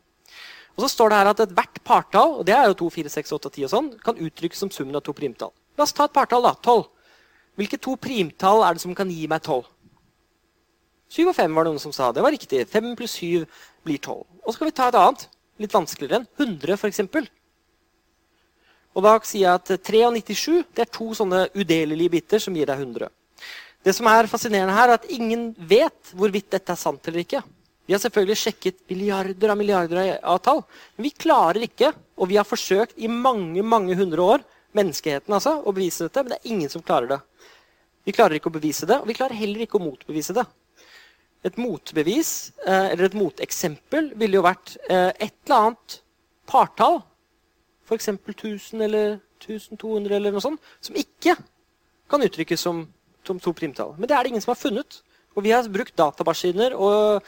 Og 0.81 0.87
så 0.87 0.95
står 0.95 1.11
det 1.13 1.17
her 1.19 1.29
at 1.29 1.41
ethvert 1.45 1.79
partall 1.85 2.39
og 2.39 2.47
det 2.49 2.55
er 2.57 2.71
jo 2.71 2.79
2, 2.87 2.87
4, 2.95 3.11
6, 3.13 3.33
8, 3.37 3.51
10 3.53 3.67
og 3.67 3.73
sånn, 3.75 3.91
kan 4.01 4.17
uttrykkes 4.17 4.63
som 4.65 4.71
summen 4.73 4.97
av 4.97 5.03
to 5.05 5.13
primtall. 5.13 5.53
La 5.77 5.85
oss 5.85 5.93
ta 5.93 6.07
et 6.09 6.15
partall. 6.15 6.47
da, 6.47 6.55
12. 6.57 6.87
Hvilke 7.61 7.77
to 7.85 7.99
primtall 8.01 8.65
er 8.65 8.79
det 8.79 8.81
som 8.81 8.95
kan 8.97 9.13
gi 9.13 9.27
meg 9.29 9.43
12? 9.45 9.69
7 11.13 11.27
og 11.27 11.37
5 11.37 11.59
var 11.59 11.67
det 11.67 11.75
noen 11.75 11.83
som 11.83 11.93
sa. 11.93 12.09
Det 12.17 12.25
var 12.25 12.33
riktig. 12.33 12.63
5 12.71 12.95
pluss 12.97 13.19
7 13.21 13.45
blir 13.85 14.01
12. 14.01 14.25
Og 14.41 14.49
så 14.49 14.57
skal 14.57 14.71
vi 14.71 14.75
ta 14.79 14.89
et 14.89 14.97
annet, 14.97 15.27
litt 15.61 15.77
vanskeligere. 15.77 16.23
enn 16.23 16.57
100, 16.57 16.79
f.eks. 16.81 17.01
Og 18.97 19.05
da 19.05 19.15
sier 19.21 19.45
jeg 19.45 19.61
at 19.61 19.87
3 19.91 20.05
og 20.09 20.17
97 20.17 20.65
det 20.73 20.87
er 20.87 20.93
to 20.97 21.13
sånne 21.15 21.45
udelelige 21.53 22.17
biter 22.17 22.41
som 22.41 22.57
gir 22.57 22.71
deg 22.71 22.81
100. 22.81 23.13
Det 23.85 23.93
som 23.97 24.09
er 24.09 24.29
fascinerende 24.31 24.75
her, 24.77 24.89
er 24.89 24.97
at 24.97 25.11
ingen 25.13 25.51
vet 25.59 26.15
hvorvidt 26.17 26.49
dette 26.57 26.73
er 26.73 26.81
sant 26.81 27.05
eller 27.09 27.27
ikke. 27.27 27.45
Vi 27.91 27.95
har 27.97 28.03
selvfølgelig 28.05 28.39
sjekket 28.39 28.77
milliarder 28.87 29.51
av 29.51 29.57
milliarder 29.59 30.13
av 30.23 30.37
tall. 30.47 30.61
Men 30.95 31.09
vi 31.09 31.11
klarer 31.25 31.65
ikke, 31.67 31.89
og 32.23 32.31
vi 32.31 32.37
har 32.39 32.47
forsøkt 32.47 32.95
i 33.03 33.11
mange 33.11 33.65
mange 33.67 33.97
hundre 33.99 34.23
år, 34.23 34.45
menneskeheten 34.79 35.35
altså, 35.35 35.57
å 35.67 35.75
bevise 35.75 36.07
dette, 36.07 36.23
men 36.23 36.31
det 36.31 36.39
er 36.39 36.53
ingen 36.53 36.71
som 36.71 36.85
klarer 36.87 37.11
det. 37.11 37.19
Vi 38.07 38.15
klarer 38.15 38.39
ikke 38.39 38.47
å 38.47 38.55
bevise 38.55 38.87
det, 38.87 39.01
og 39.03 39.11
vi 39.11 39.19
klarer 39.19 39.35
heller 39.41 39.67
ikke 39.67 39.81
å 39.81 39.83
motbevise 39.83 40.39
det. 40.39 40.47
Et 41.51 41.59
motbevis, 41.59 42.33
eh, 42.63 42.93
eller 42.93 43.11
et 43.11 43.19
moteksempel, 43.19 44.15
ville 44.23 44.39
jo 44.39 44.47
vært 44.47 44.77
eh, 44.87 45.11
et 45.11 45.35
eller 45.51 45.59
annet 45.59 46.01
partall, 46.47 47.03
f.eks. 47.91 48.13
1000 48.15 48.87
eller 48.87 49.17
1200 49.43 50.21
eller 50.23 50.39
noe 50.39 50.47
sånt, 50.47 50.75
som 50.79 50.95
ikke 50.95 51.41
kan 52.07 52.23
uttrykkes 52.23 52.69
som, 52.71 52.85
to 53.27 53.51
primtall. 53.51 53.97
Men 53.99 54.07
det 54.07 54.15
er 54.15 54.23
det 54.23 54.37
ingen 54.37 54.47
som 54.47 54.55
har 54.55 54.63
funnet. 54.63 55.03
Og 55.35 55.43
vi 55.43 55.59
har 55.59 55.67
brukt 55.75 55.99
datamaskiner 55.99 56.79
og 56.79 57.27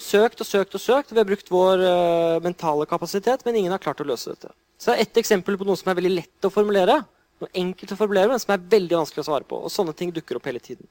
søkt 0.00 0.42
og 0.42 0.48
søkt 0.48 0.74
og 0.76 0.82
søkt. 0.82 1.12
Vi 1.12 1.20
har 1.20 1.28
brukt 1.28 1.52
vår 1.52 1.84
uh, 1.84 2.42
mentale 2.44 2.86
kapasitet, 2.88 3.44
men 3.46 3.60
ingen 3.60 3.74
har 3.74 3.82
klart 3.82 4.00
å 4.02 4.08
løse 4.08 4.32
dette. 4.32 4.52
Så 4.80 4.90
det 4.90 4.96
er 4.96 5.04
ett 5.04 5.20
eksempel 5.20 5.58
på 5.60 5.66
noe 5.68 5.78
som 5.78 5.90
er 5.92 5.98
veldig 5.98 6.14
lett 6.14 6.48
å 6.48 6.52
formulere, 6.52 7.00
noe 7.40 7.52
enkelt 7.62 7.94
å 7.94 7.98
formulere, 8.00 8.32
men 8.32 8.40
som 8.42 8.54
er 8.54 8.66
veldig 8.72 8.96
vanskelig 9.02 9.24
å 9.24 9.28
svare 9.28 9.48
på. 9.48 9.60
Og 9.66 9.72
sånne 9.72 9.94
ting 9.96 10.12
dukker 10.16 10.40
opp 10.40 10.48
hele 10.48 10.62
tiden. 10.64 10.88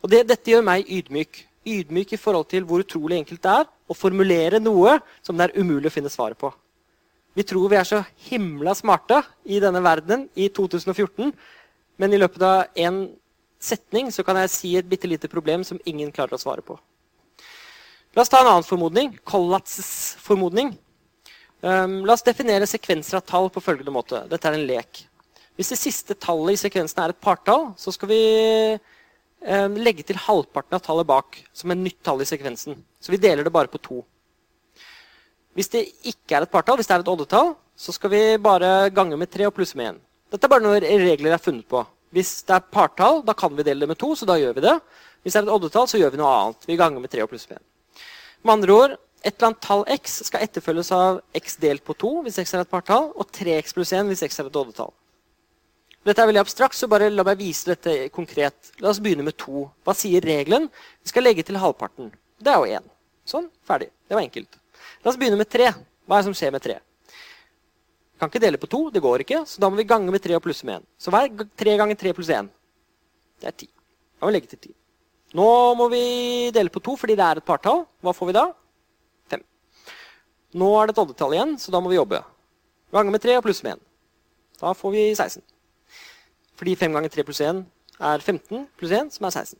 Og 0.00 0.08
det, 0.12 0.24
Dette 0.30 0.52
gjør 0.52 0.64
meg 0.64 0.88
ydmyk. 0.88 1.44
Ydmyk 1.68 2.16
i 2.16 2.20
forhold 2.20 2.48
til 2.50 2.64
hvor 2.66 2.82
utrolig 2.82 3.20
enkelt 3.20 3.42
det 3.44 3.56
er 3.60 3.68
å 3.68 3.96
formulere 3.96 4.60
noe 4.62 4.96
som 5.22 5.36
det 5.36 5.50
er 5.50 5.58
umulig 5.60 5.92
å 5.92 5.94
finne 5.94 6.12
svaret 6.12 6.40
på. 6.40 6.50
Vi 7.36 7.44
tror 7.48 7.70
vi 7.72 7.78
er 7.80 7.88
så 7.88 8.02
himla 8.28 8.74
smarte 8.76 9.22
i 9.48 9.60
denne 9.62 9.80
verdenen 9.84 10.26
i 10.36 10.50
2014, 10.52 11.32
men 12.00 12.12
i 12.12 12.20
løpet 12.20 12.44
av 12.44 12.64
én 12.76 13.04
setning 13.62 14.10
så 14.12 14.24
kan 14.26 14.40
jeg 14.42 14.52
si 14.52 14.72
et 14.76 14.88
bitte 14.88 15.08
lite 15.08 15.30
problem 15.32 15.64
som 15.64 15.80
ingen 15.88 16.12
klarer 16.12 16.36
å 16.36 16.42
svare 16.42 16.64
på. 16.66 16.76
La 18.12 18.22
oss 18.22 18.28
ta 18.28 18.42
en 18.42 18.50
annen 18.50 18.66
formodning. 18.66 19.14
Collatses 19.24 20.16
formodning. 20.20 20.74
Um, 21.62 22.02
la 22.04 22.12
oss 22.12 22.24
definere 22.26 22.66
sekvenser 22.68 23.20
av 23.20 23.24
tall 23.24 23.48
på 23.52 23.62
følgende 23.64 23.94
måte. 23.94 24.24
Dette 24.28 24.50
er 24.50 24.58
en 24.58 24.66
lek. 24.68 25.04
Hvis 25.56 25.72
det 25.72 25.78
siste 25.80 26.16
tallet 26.20 26.56
i 26.56 26.60
sekvensen 26.60 27.00
er 27.00 27.12
et 27.12 27.22
partall, 27.22 27.70
så 27.80 27.92
skal 27.94 28.10
vi 28.10 28.20
um, 29.46 29.78
legge 29.80 30.04
til 30.04 30.20
halvparten 30.20 30.76
av 30.76 30.84
tallet 30.84 31.08
bak 31.08 31.40
som 31.56 31.72
en 31.72 31.84
nytt 31.84 32.02
tall 32.04 32.20
i 32.20 32.28
sekvensen. 32.28 32.76
Så 33.00 33.14
vi 33.14 33.20
deler 33.22 33.48
det 33.48 33.54
bare 33.54 33.72
på 33.72 33.80
to. 33.80 34.02
Hvis 35.56 35.72
det 35.72 35.86
ikke 36.08 36.36
er 36.36 36.46
et 36.46 36.52
partall, 36.52 36.80
hvis 36.80 36.88
det 36.90 36.98
er 36.98 37.04
et 37.04 37.12
oddetall, 37.12 37.54
så 37.76 37.96
skal 37.96 38.12
vi 38.12 38.22
bare 38.40 38.90
gange 38.92 39.16
med 39.20 39.32
tre 39.32 39.48
og 39.48 39.56
plusse 39.56 39.76
med 39.78 39.92
én. 39.92 40.04
Dette 40.32 40.48
er 40.48 40.52
bare 40.52 40.64
noen 40.64 40.80
regler 40.84 41.30
jeg 41.30 41.36
har 41.36 41.44
funnet 41.44 41.68
på. 41.68 41.80
Hvis 42.12 42.38
det 42.48 42.56
er 42.58 42.70
partall, 42.72 43.20
da 43.24 43.32
kan 43.36 43.52
vi 43.56 43.64
dele 43.64 43.84
det 43.84 43.94
med 43.94 44.00
to, 44.00 44.12
så 44.16 44.28
da 44.28 44.36
gjør 44.40 44.56
vi 44.58 44.64
det. 44.64 44.78
Hvis 45.22 45.36
det 45.36 45.40
er 45.40 45.46
et 45.48 45.54
oddetall, 45.56 45.88
så 45.88 46.00
gjør 46.00 46.12
vi 46.12 46.20
noe 46.20 46.32
annet. 46.38 46.66
Vi 46.68 46.80
ganger 46.80 47.00
med 47.00 47.12
tre 47.12 47.24
og 47.24 47.32
plusser 47.32 47.54
med 47.54 47.60
én. 47.60 47.68
Med 48.42 48.52
andre 48.56 48.74
ord, 48.74 48.96
et 49.22 49.36
eller 49.36 49.52
annet 49.52 49.62
tall 49.62 49.84
x 49.94 50.16
skal 50.26 50.42
etterfølges 50.42 50.90
av 50.94 51.20
x 51.38 51.54
delt 51.62 51.84
på 51.86 51.94
2 51.94 52.10
hvis 52.26 52.40
x 52.42 52.54
er 52.56 52.64
et 52.64 52.72
partall, 52.72 53.12
og 53.14 53.30
3x 53.30 53.74
pluss 53.76 53.92
1 53.94 54.10
hvis 54.10 54.24
x 54.26 54.40
er 54.42 54.48
et 54.50 54.58
oddetall. 54.58 54.90
Dette 56.02 56.18
er 56.18 56.26
veldig 56.26 56.42
abstrakt, 56.42 56.74
så 56.74 56.88
bare 56.90 57.12
la 57.12 57.22
meg 57.22 57.38
vise 57.38 57.68
dette 57.70 58.08
konkret. 58.14 58.72
La 58.82 58.90
oss 58.90 58.98
begynne 59.02 59.22
med 59.22 59.36
2. 59.38 59.68
Hva 59.86 59.94
sier 59.94 60.24
regelen? 60.26 60.66
Vi 61.02 61.12
skal 61.12 61.22
legge 61.22 61.44
til 61.46 61.60
halvparten. 61.62 62.10
Det 62.42 62.50
er 62.50 62.58
jo 62.58 62.80
1. 62.80 62.88
Sånn, 63.30 63.46
ferdig. 63.62 63.92
Det 64.10 64.18
var 64.18 64.24
enkelt. 64.24 64.58
La 65.04 65.12
oss 65.12 65.20
begynne 65.20 65.38
med 65.38 65.50
3. 65.52 65.70
Hva 66.10 66.18
er 66.18 66.24
det 66.24 66.26
som 66.32 66.34
skjer 66.40 66.56
med 66.56 66.66
3? 66.66 66.80
Vi 66.82 68.18
kan 68.18 68.32
ikke 68.32 68.42
dele 68.42 68.58
på 68.58 68.70
2. 68.74 68.82
det 68.96 69.02
går 69.06 69.22
ikke, 69.22 69.44
så 69.46 69.62
da 69.62 69.70
må 69.70 69.78
vi 69.78 69.86
gange 69.86 70.10
med 70.10 70.22
3 70.26 70.34
og 70.40 70.42
plusse 70.42 70.66
med 70.66 70.82
1. 70.82 70.90
Så 70.98 71.14
hva 71.14 71.22
er 71.28 71.46
3 71.62 71.78
ganger 71.78 72.02
3 72.02 72.16
pluss 72.18 72.34
1? 72.34 72.50
Det 73.38 73.52
er 73.52 73.54
10. 73.54 73.70
Da 73.70 74.26
må 74.26 74.32
vi 74.32 74.40
legge 74.40 74.50
til 74.50 74.64
ti. 74.66 74.74
Nå 75.36 75.48
må 75.78 75.88
vi 75.92 76.04
dele 76.52 76.72
på 76.72 76.82
to 76.84 76.96
fordi 77.00 77.16
det 77.16 77.24
er 77.24 77.40
et 77.40 77.46
partall. 77.46 77.86
Hva 78.04 78.12
får 78.16 78.28
vi 78.28 78.36
da? 78.36 78.44
Fem. 79.32 79.44
Nå 80.60 80.68
er 80.78 80.90
det 80.90 80.96
et 80.96 81.02
oddetall 81.02 81.36
igjen, 81.36 81.54
så 81.60 81.72
da 81.72 81.80
må 81.80 81.92
vi 81.92 81.96
jobbe. 81.96 82.20
Gange 82.92 83.14
med 83.14 83.22
tre 83.24 83.38
og 83.38 83.46
plusse 83.46 83.64
med 83.64 83.78
én. 83.78 83.84
Da 84.60 84.74
får 84.76 84.92
vi 84.92 85.06
16. 85.14 85.40
Fordi 86.60 86.74
5 86.78 86.92
ganger 86.94 87.10
3 87.10 87.24
pluss 87.26 87.40
1 87.40 87.62
er 88.02 88.20
15 88.20 88.66
pluss 88.78 88.92
1, 88.92 89.08
som 89.16 89.26
er 89.26 89.32
16. 89.32 89.58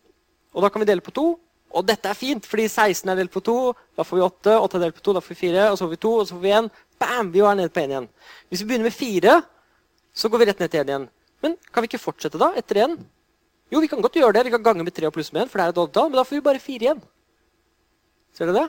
Og 0.52 0.62
da 0.62 0.68
kan 0.68 0.82
vi 0.82 0.90
dele 0.90 1.04
på 1.04 1.14
2. 1.16 1.24
Og 1.72 1.86
dette 1.88 2.08
er 2.08 2.18
fint, 2.18 2.44
fordi 2.44 2.68
16 2.68 3.08
er 3.08 3.16
delt 3.16 3.32
på 3.32 3.40
2. 3.40 3.56
Da 3.96 4.04
får 4.04 4.18
vi 4.18 4.24
8. 4.26 4.58
8 4.60 4.76
er 4.76 4.84
delt 4.84 4.98
på 4.98 5.06
2, 5.08 5.14
da 5.16 5.24
får 5.24 5.32
vi 5.32 5.40
4. 5.40 5.64
Og 5.70 5.78
så 5.78 5.86
får 5.86 5.94
vi 5.94 6.00
2, 6.04 6.12
og 6.12 6.28
så 6.28 6.36
får 6.36 6.44
vi 6.44 6.52
1. 6.58 6.68
Bam! 7.00 7.32
Vi 7.32 7.40
er 7.40 7.56
nede 7.58 7.72
på 7.72 7.80
1 7.80 7.94
igjen. 7.94 8.08
Hvis 8.50 8.62
vi 8.62 8.68
begynner 8.68 8.90
med 8.90 8.98
4, 8.98 9.40
så 10.12 10.28
går 10.28 10.42
vi 10.42 10.50
rett 10.50 10.60
ned 10.60 10.74
til 10.74 10.84
1 10.84 10.92
igjen. 10.92 11.08
Men 11.42 11.56
kan 11.72 11.82
vi 11.82 11.90
ikke 11.90 12.02
fortsette 12.04 12.38
da, 12.38 12.52
etter 12.60 12.84
1? 12.84 12.98
Jo, 13.72 13.80
vi 13.80 13.88
kan 13.88 14.02
godt 14.04 14.18
gjøre 14.20 14.36
det. 14.36 14.44
Vi 14.46 14.52
kan 14.52 14.64
gange 14.64 14.84
med 14.84 14.92
tre 14.94 15.08
og 15.08 15.14
pluss 15.16 15.32
med 15.32 15.46
én, 15.46 15.50
for 15.50 15.58
det 15.58 15.64
er 15.64 15.72
et 15.72 15.80
oddetall. 15.80 16.10
Men 16.10 16.20
da 16.20 16.26
får 16.28 16.36
vi 16.36 16.44
bare 16.44 16.60
fire 16.60 16.86
igjen. 16.86 17.02
Ser 18.36 18.50
du 18.50 18.56
det? 18.56 18.66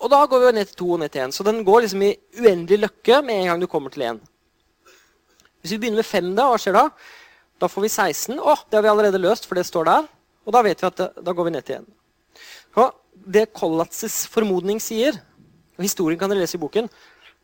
Og 0.00 0.10
da 0.10 0.24
går 0.26 0.42
vi 0.42 0.48
jo 0.48 0.52
ned 0.56 0.70
til 0.70 0.78
to 0.80 0.90
og 0.96 1.00
ned 1.02 1.12
til 1.14 1.22
én. 1.22 1.34
Så 1.34 1.46
den 1.46 1.62
går 1.66 1.84
liksom 1.84 2.02
i 2.02 2.16
uendelig 2.40 2.80
løkke 2.82 3.20
med 3.22 3.38
en 3.38 3.50
gang 3.52 3.62
du 3.62 3.68
kommer 3.70 3.94
til 3.94 4.06
én. 4.08 4.20
Hvis 5.60 5.76
vi 5.76 5.78
begynner 5.78 6.00
med 6.00 6.08
fem, 6.08 6.32
da, 6.34 6.48
hva 6.50 6.58
skjer 6.58 6.74
da? 6.74 6.86
Da 7.60 7.68
får 7.68 7.84
vi 7.84 7.92
16. 7.92 8.40
Å, 8.40 8.56
det 8.66 8.78
har 8.78 8.86
vi 8.86 8.92
allerede 8.94 9.20
løst, 9.20 9.46
for 9.46 9.60
det 9.60 9.66
står 9.68 9.86
der. 9.90 10.10
Og 10.48 10.56
da 10.56 10.64
vet 10.64 10.82
vi 10.82 10.88
at 10.88 10.98
det, 10.98 11.10
da 11.20 11.34
går 11.36 11.46
vi 11.46 11.54
ned 11.54 11.68
til 11.68 11.82
én. 11.82 11.88
Det 13.30 13.50
Collatses 13.52 14.24
formodning 14.32 14.80
sier, 14.80 15.18
og 15.76 15.84
historien 15.84 16.18
kan 16.18 16.30
dere 16.32 16.40
lese 16.40 16.56
i 16.56 16.62
boken, 16.62 16.88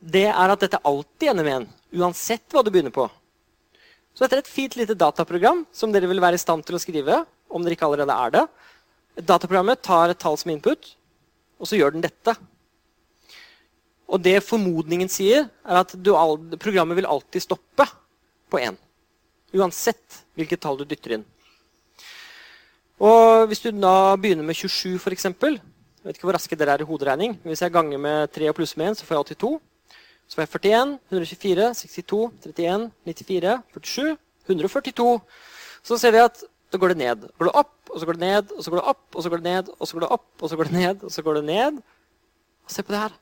det 0.01 0.27
er 0.31 0.53
at 0.53 0.63
dette 0.63 0.81
alltid 0.89 1.31
ender 1.31 1.45
med 1.45 1.57
en. 1.61 1.69
uansett 2.01 2.45
hva 2.53 2.63
du 2.65 2.71
begynner 2.73 2.95
på. 2.95 3.05
Så 4.17 4.25
dette 4.25 4.39
er 4.39 4.45
et 4.47 4.49
fint 4.49 4.77
lite 4.79 4.97
dataprogram 4.97 5.67
som 5.77 5.93
dere 5.93 6.09
vil 6.09 6.23
være 6.25 6.39
i 6.39 6.41
stand 6.41 6.65
til 6.65 6.79
å 6.79 6.81
skrive. 6.81 7.25
om 7.47 7.63
dere 7.63 7.77
ikke 7.77 7.87
allerede 7.87 8.11
er 8.13 8.31
det. 8.35 8.41
Dataprogrammet 9.23 9.81
tar 9.81 10.11
et 10.11 10.19
tall 10.19 10.37
som 10.37 10.51
input, 10.51 10.97
og 11.61 11.69
så 11.69 11.79
gjør 11.79 11.93
den 11.95 12.03
dette. 12.03 12.35
Og 14.11 14.21
det 14.21 14.43
formodningen 14.45 15.09
sier, 15.09 15.47
er 15.65 15.79
at 15.79 15.95
du, 15.95 16.11
programmet 16.59 16.99
vil 16.99 17.07
alltid 17.07 17.45
stoppe 17.45 17.87
på 18.51 18.59
1. 18.59 18.77
Uansett 19.55 20.21
hvilket 20.35 20.61
tall 20.61 20.77
du 20.77 20.85
dytter 20.85 21.17
inn. 21.17 21.25
Og 22.99 23.47
Hvis 23.49 23.63
du 23.63 23.71
da 23.71 24.17
begynner 24.17 24.45
med 24.45 24.57
27, 24.57 24.99
f.eks. 24.99 25.25
Jeg 25.31 25.61
vet 26.03 26.19
ikke 26.19 26.29
hvor 26.29 26.37
raske 26.37 26.59
dere 26.59 26.75
er 26.75 26.83
i 26.83 26.89
hoderegning. 26.89 27.39
Hvis 27.47 27.63
jeg 27.63 27.73
ganger 27.73 27.99
med 27.99 28.33
3 28.35 28.51
og 28.51 28.59
pluss 28.59 28.77
med 28.77 28.95
1, 28.95 28.99
så 28.99 29.07
får 29.07 29.15
jeg 29.15 29.23
alltid 29.23 29.43
2. 29.45 29.55
Så 30.27 30.39
var 30.39 30.47
jeg 30.47 30.53
41, 30.55 30.99
124, 31.13 31.71
62, 31.81 32.21
31, 32.51 32.91
94, 33.07 33.57
47, 33.75 34.17
142. 34.49 35.11
Så 35.87 35.99
ser 36.03 36.15
vi 36.15 36.23
at 36.25 36.43
da 36.73 36.81
går 36.83 36.95
det 36.95 36.99
ned. 36.99 37.29
Går 37.39 37.49
det 37.49 37.55
opp, 37.55 37.77
og 37.91 38.01
så 38.01 38.07
går 38.09 38.19
det 38.19 38.25
ned, 38.25 38.51
og 38.57 38.65
så 38.65 38.73
går 38.73 38.81
det 38.81 38.89
opp, 38.91 39.05
og 39.15 39.23
så 39.23 39.31
går 39.31 39.43
det 39.43 39.47
ned, 39.47 39.69
og 39.79 39.87
så 39.87 39.97
går 39.97 40.05
det 40.05 40.11
opp, 40.17 40.27
og 40.41 40.51
så 40.51 40.59
går 40.59 40.71
det 40.71 40.75
ned, 40.75 41.05
og 41.07 41.13
så 41.15 41.23
går 41.23 41.39
det 41.39 41.45
ned. 41.47 41.79
Og 42.67 42.75
se 42.75 42.83
på 42.83 42.93
det 42.93 43.05
her. 43.05 43.15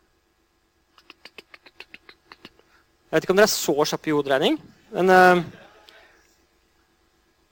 Jeg 3.10 3.16
vet 3.18 3.26
ikke 3.26 3.34
om 3.36 3.38
dere 3.38 3.46
er 3.46 3.52
så 3.52 3.74
kjappe 3.86 4.10
i 4.10 4.14
hoderegning, 4.16 4.56
men 4.96 5.12
uh, 5.12 5.42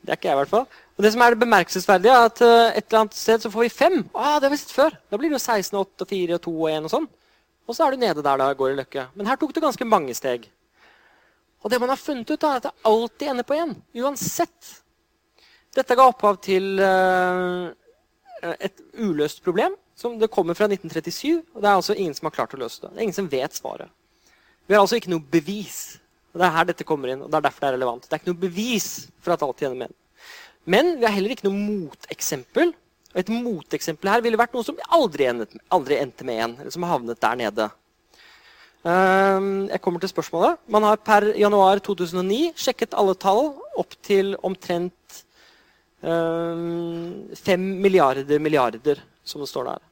det 0.03 0.11
er 0.11 0.19
ikke 0.19 0.31
jeg, 0.31 0.35
i 0.35 0.41
hvert 0.41 0.51
fall. 0.51 0.65
Og 0.97 1.05
det 1.05 1.13
som 1.15 1.23
er 1.23 1.35
det 1.35 1.43
bemerkelsesverdige, 1.45 2.15
er 2.17 2.31
at 2.31 2.41
uh, 2.43 2.73
et 2.73 2.87
eller 2.89 3.05
annet 3.05 3.15
sted 3.15 3.45
så 3.45 3.53
får 3.53 3.69
vi 3.69 3.75
fem. 3.77 4.01
Ah, 4.17 4.41
det 4.41 4.49
har 4.49 4.55
vi 4.57 4.59
sett 4.65 4.75
før. 4.75 4.97
Da 5.13 5.21
blir 5.21 5.31
det 5.31 5.39
jo 5.39 5.45
16, 5.45 5.79
8, 5.79 6.09
4, 6.09 6.41
2 6.49 6.55
og 6.57 6.73
1 6.73 6.89
og 6.89 6.95
sånn. 6.97 7.07
Og 7.73 7.77
så 7.79 7.87
er 7.87 7.95
du 7.95 8.03
nede 8.03 8.21
der 8.21 8.37
da 8.37 8.51
går 8.53 8.75
i 8.75 8.79
løkke. 8.83 9.07
Men 9.17 9.31
her 9.31 9.39
tok 9.41 9.55
det 9.57 9.65
ganske 9.65 9.87
mange 9.89 10.13
steg. 10.13 10.45
Og 11.65 11.73
det 11.73 11.79
man 11.81 11.89
har 11.89 12.01
funnet 12.01 12.29
ut, 12.29 12.43
er 12.45 12.59
at 12.59 12.67
det 12.67 12.73
alltid 12.85 13.31
ender 13.33 13.47
på 13.49 13.57
én. 13.57 13.73
Uansett. 14.03 14.75
Dette 15.73 15.97
ga 15.97 16.05
opphav 16.11 16.37
til 16.45 16.77
uh, 16.83 17.73
et 18.61 18.85
uløst 19.01 19.41
problem. 19.41 19.79
som 19.97 20.19
Det 20.21 20.29
kommer 20.31 20.55
fra 20.59 20.69
1937, 20.69 21.43
og 21.55 21.63
det 21.63 21.69
er 21.69 21.75
altså 21.79 21.95
ingen 21.95 22.15
som 22.15 22.29
har 22.29 22.37
klart 22.37 22.53
å 22.53 22.61
løse 22.61 22.83
det. 22.83 22.91
Det 22.91 22.99
er 22.99 23.07
ingen 23.07 23.17
som 23.17 23.33
vet 23.33 23.57
svaret. 23.57 23.89
Vi 24.67 24.75
har 24.75 24.85
altså 24.85 24.99
ikke 25.01 25.13
noe 25.15 25.25
bevis 25.33 25.97
og 26.33 26.41
Det 26.41 26.47
er 26.47 26.55
her 26.55 26.69
dette 26.69 26.85
kommer 26.89 27.11
inn, 27.13 27.21
og 27.21 27.29
det 27.29 27.37
er 27.37 27.45
derfor 27.45 27.61
det 27.61 27.69
er 27.69 27.75
relevant. 27.77 28.07
Det 28.09 28.17
er 28.17 28.21
ikke 28.23 28.33
noe 28.33 28.41
bevis 28.41 28.87
for 29.21 29.35
at 29.35 29.43
alt 29.45 29.59
gjennom 29.61 29.83
én. 29.85 29.97
Men 30.65 30.95
vi 30.97 31.05
har 31.05 31.13
heller 31.13 31.35
ikke 31.35 31.45
noe 31.45 31.59
moteksempel. 31.59 32.73
Et 33.19 33.29
moteksempel 33.29 34.11
her 34.11 34.25
ville 34.25 34.41
vært 34.41 34.55
noe 34.57 34.65
som 34.67 34.79
aldri, 34.97 35.29
aldri 35.73 35.99
endte 36.01 36.27
med 36.27 36.43
en, 36.45 36.57
eller 36.63 36.75
som 36.75 36.87
havnet 36.89 37.21
der 37.21 37.39
nede. 37.41 37.69
Um, 38.83 39.69
jeg 39.71 39.83
kommer 39.85 40.03
til 40.03 40.11
spørsmålet. 40.11 40.59
Man 40.73 40.87
har 40.89 40.99
per 41.05 41.29
januar 41.39 41.83
2009 41.85 42.41
sjekket 42.59 42.97
alle 42.99 43.15
tall 43.21 43.53
opp 43.79 43.95
til 44.03 44.35
omtrent 44.43 45.23
um, 46.01 47.29
5 47.37 47.69
milliarder 47.85 48.43
milliarder, 48.43 49.05
som 49.23 49.45
det 49.45 49.51
står 49.53 49.71
der. 49.71 49.87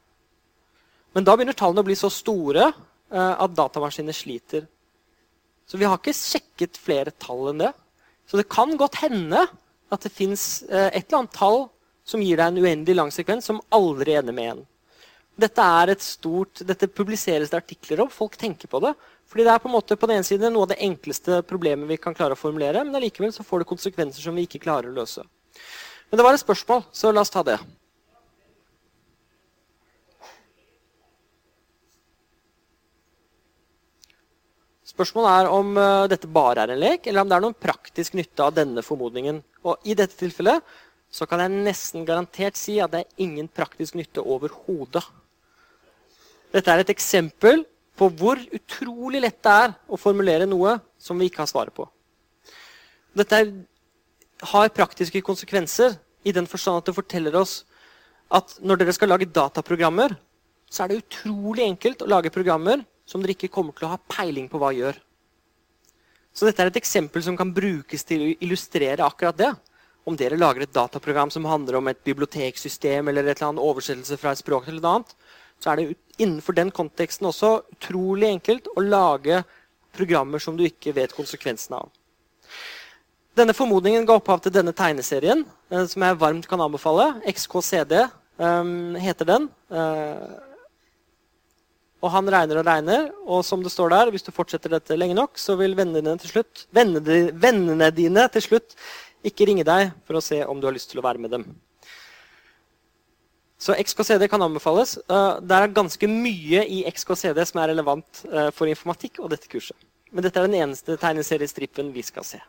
Men 1.14 1.26
da 1.26 1.36
begynner 1.36 1.58
tallene 1.58 1.84
å 1.84 1.86
bli 1.86 1.98
så 1.98 2.10
store 2.10 2.70
uh, 2.72 3.34
at 3.36 3.54
datamaskiner 3.54 4.16
sliter 4.16 4.66
så 5.70 5.78
vi 5.78 5.86
har 5.86 6.00
ikke 6.00 6.16
sjekket 6.16 6.78
flere 6.82 7.12
tall 7.22 7.52
enn 7.52 7.60
det. 7.62 7.70
Så 8.26 8.40
det 8.40 8.48
kan 8.50 8.72
godt 8.78 8.96
hende 9.04 9.44
at 9.94 10.02
det 10.02 10.10
fins 10.10 10.64
eh, 10.66 10.88
et 10.88 11.04
eller 11.04 11.20
annet 11.20 11.36
tall 11.36 11.60
som 12.10 12.22
gir 12.22 12.40
deg 12.40 12.50
en 12.50 12.60
uendelig 12.60 12.96
lang 12.98 13.14
sekvens 13.14 13.48
som 13.48 13.62
aldri 13.74 14.18
ender 14.18 14.36
med 14.36 14.52
en. 14.52 14.62
Dette, 15.40 15.64
er 15.64 15.94
et 15.94 16.02
stort, 16.04 16.60
dette 16.66 16.90
publiseres 16.92 17.52
det 17.52 17.56
artikler 17.56 18.02
om. 18.04 18.10
Folk 18.12 18.36
tenker 18.36 18.68
på 18.68 18.80
det. 18.84 18.92
Fordi 19.30 19.46
det 19.46 19.52
er 19.54 19.62
på 19.62 19.70
en 19.70 19.76
måte 19.76 19.96
på 19.96 20.08
den 20.10 20.18
ene 20.18 20.26
siden 20.26 20.52
noe 20.52 20.66
av 20.66 20.72
det 20.72 20.80
enkleste 20.82 21.40
problemet 21.46 21.88
vi 21.88 22.00
kan 22.02 22.16
klare 22.16 22.34
å 22.34 22.40
formulere, 22.40 22.82
men 22.84 22.98
allikevel 22.98 23.32
så 23.32 23.46
får 23.46 23.62
det 23.62 23.70
konsekvenser 23.70 24.26
som 24.26 24.34
vi 24.36 24.44
ikke 24.48 24.60
klarer 24.64 24.90
å 24.90 24.96
løse. 24.96 25.22
Men 26.10 26.18
det 26.18 26.26
var 26.26 26.34
et 26.34 26.42
spørsmål, 26.42 26.82
så 26.90 27.12
la 27.14 27.22
oss 27.22 27.30
ta 27.30 27.44
det. 27.46 27.60
Spørsmålet 34.90 35.30
er 35.30 35.54
om 35.54 35.70
uh, 35.78 36.08
dette 36.10 36.28
bare 36.28 36.66
er 36.66 36.74
en 36.74 36.82
lek, 36.82 37.06
eller 37.06 37.22
om 37.22 37.30
det 37.30 37.36
er 37.38 37.44
noen 37.46 37.56
praktisk 37.56 38.18
nytte 38.18 38.44
av 38.44 38.56
denne 38.58 38.82
formodningen. 38.84 39.38
Og 39.62 39.86
I 39.86 39.94
dette 39.96 40.18
tilfellet 40.18 40.66
så 41.10 41.26
kan 41.26 41.42
jeg 41.42 41.62
nesten 41.66 42.06
garantert 42.06 42.58
si 42.58 42.78
at 42.80 42.92
det 42.92 43.02
er 43.02 43.24
ingen 43.24 43.48
praktisk 43.50 43.96
nytte 43.98 44.22
overhodet. 44.22 45.02
Dette 46.54 46.70
er 46.70 46.82
et 46.82 46.92
eksempel 46.94 47.64
på 47.98 48.08
hvor 48.16 48.40
utrolig 48.54 49.20
lett 49.22 49.42
det 49.44 49.56
er 49.66 49.74
å 49.90 49.98
formulere 50.00 50.46
noe 50.48 50.78
som 50.98 51.18
vi 51.18 51.28
ikke 51.28 51.42
har 51.42 51.50
svaret 51.50 51.74
på. 51.74 51.86
Dette 53.16 53.42
har 54.52 54.72
praktiske 54.72 55.20
konsekvenser 55.26 55.98
i 56.24 56.32
den 56.32 56.46
forstand 56.48 56.80
at 56.80 56.88
det 56.88 56.96
forteller 56.96 57.36
oss 57.36 57.60
at 58.30 58.56
når 58.62 58.80
dere 58.80 58.94
skal 58.94 59.10
lage 59.10 59.28
dataprogrammer, 59.28 60.14
så 60.70 60.84
er 60.84 60.92
det 60.92 61.00
utrolig 61.02 61.66
enkelt 61.66 62.04
å 62.04 62.10
lage 62.10 62.32
programmer 62.32 62.84
som 63.08 63.22
dere 63.22 63.34
ikke 63.34 63.50
kommer 63.52 63.74
til 63.74 63.88
å 63.88 63.96
ha 63.96 64.02
peiling 64.14 64.46
på 64.50 64.60
hva 64.62 64.70
gjør. 64.74 64.94
Så 66.30 66.46
dette 66.46 66.62
er 66.62 66.70
et 66.70 66.78
eksempel 66.78 67.24
som 67.26 67.36
kan 67.36 67.50
brukes 67.52 68.06
til 68.06 68.22
å 68.22 68.30
illustrere 68.38 69.02
akkurat 69.02 69.38
det. 69.38 69.50
Om 70.08 70.16
dere 70.16 70.38
lager 70.40 70.64
et 70.64 70.74
dataprogram 70.74 71.30
som 71.32 71.44
handler 71.48 71.78
om 71.78 71.90
et 71.90 72.00
biblioteksystem 72.06 73.08
eller 73.10 73.26
et 73.26 73.36
eller 73.36 73.50
annet 73.50 73.64
oversettelse 73.64 74.16
fra 74.20 74.32
et 74.32 74.40
språk 74.40 74.66
til 74.66 74.80
et 74.80 74.88
annet, 74.88 75.14
så 75.60 75.72
er 75.72 75.80
det 75.80 75.88
innenfor 76.20 76.56
den 76.56 76.72
konteksten 76.72 77.28
også 77.28 77.58
utrolig 77.74 78.30
enkelt 78.30 78.70
å 78.72 78.84
lage 78.84 79.42
programmer 79.96 80.40
som 80.40 80.56
du 80.56 80.64
ikke 80.64 80.94
vet 80.96 81.14
konsekvensene 81.16 81.82
av. 81.82 81.90
Denne 83.36 83.54
formodningen 83.54 84.06
ga 84.08 84.16
opphav 84.18 84.40
til 84.42 84.54
denne 84.54 84.74
tegneserien, 84.76 85.44
eh, 85.70 85.86
som 85.86 86.02
jeg 86.02 86.18
varmt 86.20 86.48
kan 86.50 86.60
anbefale. 86.60 87.12
XKCD 87.30 87.94
um, 88.40 88.96
heter 88.98 89.28
den. 89.28 89.46
Uh, 89.70 90.40
og 92.00 92.12
han 92.14 92.28
regner 92.32 92.60
og 92.60 92.66
regner, 92.66 93.06
og 93.28 93.44
som 93.44 93.62
det 93.62 93.72
står 93.72 93.92
der, 93.92 94.10
hvis 94.12 94.24
du 94.24 94.32
fortsetter 94.32 94.72
dette 94.72 94.96
lenge 94.96 95.16
nok, 95.16 95.36
så 95.38 95.54
vil 95.60 95.76
vennene 95.76 96.00
dine 96.00 96.16
til 96.22 96.32
slutt, 96.32 96.64
vennene 96.72 97.90
dine 97.92 98.24
til 98.32 98.46
slutt 98.46 98.76
ikke 99.26 99.48
ringe 99.48 99.66
deg 99.66 99.90
for 100.06 100.18
å 100.18 100.24
se 100.24 100.40
om 100.44 100.60
du 100.60 100.68
har 100.68 100.74
lyst 100.76 100.92
til 100.92 101.02
å 101.02 101.04
være 101.04 101.20
med 101.22 101.34
dem. 101.34 101.44
Så 103.60 103.76
XKCD 103.76 104.24
kan 104.32 104.40
anbefales. 104.42 104.96
Eh, 104.96 105.40
det 105.44 105.56
er 105.56 105.74
ganske 105.76 106.08
mye 106.08 106.62
i 106.64 106.80
XKCD 106.88 107.42
som 107.44 107.60
er 107.60 107.74
relevant 107.74 108.22
eh, 108.30 108.48
for 108.56 108.70
informatikk 108.70 109.20
og 109.20 109.34
dette 109.34 109.50
kurset. 109.52 109.76
Men 110.10 110.24
dette 110.24 110.40
er 110.40 110.48
den 110.48 110.62
eneste 110.62 110.96
tegneseriestrippen 110.98 111.92
vi 111.92 112.02
skal 112.06 112.24
se. 112.26 112.40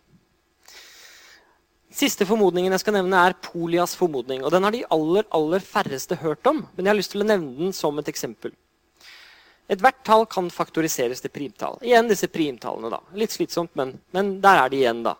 Siste 1.91 2.23
formodningen 2.23 2.71
jeg 2.71 2.85
skal 2.85 2.95
nevne, 2.95 3.19
er 3.19 3.35
Polias 3.43 3.97
formodning. 3.99 4.45
og 4.45 4.53
Den 4.55 4.63
har 4.63 4.71
de 4.71 4.85
aller, 4.95 5.27
aller 5.35 5.59
færreste 5.59 6.15
hørt 6.23 6.47
om, 6.47 6.63
men 6.77 6.87
jeg 6.87 6.93
har 6.93 6.99
lyst 7.01 7.11
til 7.11 7.25
å 7.25 7.27
nevne 7.27 7.57
den 7.57 7.75
som 7.75 7.99
et 7.99 8.07
eksempel. 8.07 8.55
Ethvert 9.71 9.99
tall 10.07 10.25
kan 10.31 10.47
faktoriseres 10.51 11.21
til 11.23 11.31
primtall. 11.31 11.77
Igjen 11.83 12.07
disse 12.07 12.31
primtallene. 12.31 12.89
da. 12.91 13.01
Litt 13.19 13.35
slitsomt, 13.35 13.75
men, 13.75 13.97
men, 14.15 14.37
der 14.43 14.63
er 14.63 14.71
de 14.71 14.79
igjen. 14.79 15.03
da. 15.03 15.17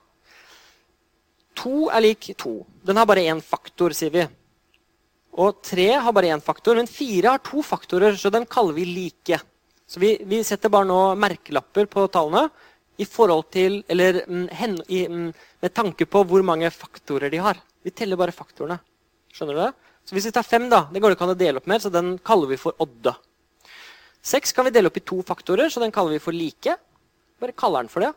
To 1.60 1.90
er 1.92 2.04
lik 2.06 2.32
to. 2.40 2.62
Den 2.86 2.98
har 2.98 3.08
bare 3.10 3.26
én 3.28 3.42
faktor, 3.44 3.94
sier 3.96 4.14
vi. 4.14 4.26
Og 5.42 5.62
tre 5.64 5.88
har 6.04 6.14
bare 6.16 6.32
én 6.34 6.44
faktor, 6.44 6.76
men 6.76 6.90
fire 6.90 7.36
har 7.36 7.44
to 7.44 7.64
faktorer, 7.64 8.16
så 8.20 8.32
den 8.32 8.46
kaller 8.46 8.76
vi 8.76 8.86
like. 8.88 9.40
Så 9.88 10.00
vi, 10.00 10.16
vi 10.24 10.42
setter 10.48 10.72
bare 10.72 10.88
nå 10.88 11.00
merkelapper 11.20 11.88
på 11.92 12.08
tallene 12.12 12.48
i 13.02 13.08
forhold 13.08 13.48
til, 13.52 13.82
eller 13.92 14.22
mm, 14.28 14.48
hen, 14.56 14.78
i, 14.88 15.06
mm, 15.08 15.30
med 15.64 15.74
tanke 15.76 16.08
på 16.08 16.24
hvor 16.28 16.44
mange 16.46 16.70
faktorer 16.72 17.32
de 17.32 17.40
har. 17.44 17.60
Vi 17.84 17.94
teller 17.96 18.20
bare 18.20 18.36
faktorene. 18.36 18.80
Skjønner 19.32 19.58
du 19.58 19.62
det? 19.64 19.72
Så 20.06 20.16
hvis 20.16 20.28
vi 20.28 20.34
tar 20.36 20.48
fem, 20.48 20.68
da, 20.72 20.86
det 20.92 21.02
går 21.02 21.12
det 21.12 21.18
ikke 21.18 21.28
an 21.28 21.34
å 21.36 21.40
dele 21.40 21.62
opp 21.62 21.70
mer, 21.70 21.82
så 21.84 21.92
den 21.94 22.16
kaller 22.26 22.52
vi 22.52 22.60
for 22.60 22.76
odde. 22.84 23.14
Seks 24.22 24.54
kan 24.54 24.68
vi 24.68 24.74
dele 24.76 24.92
opp 24.92 25.00
i 25.00 25.06
to 25.06 25.22
faktorer, 25.26 25.72
så 25.72 25.82
den 25.82 25.94
kaller 25.94 26.16
vi 26.16 26.24
for 26.24 26.36
like. 26.36 26.76
Bare 27.42 27.58
kaller 27.58 27.86
den 27.86 27.92
for 27.94 28.06
det. 28.06 28.12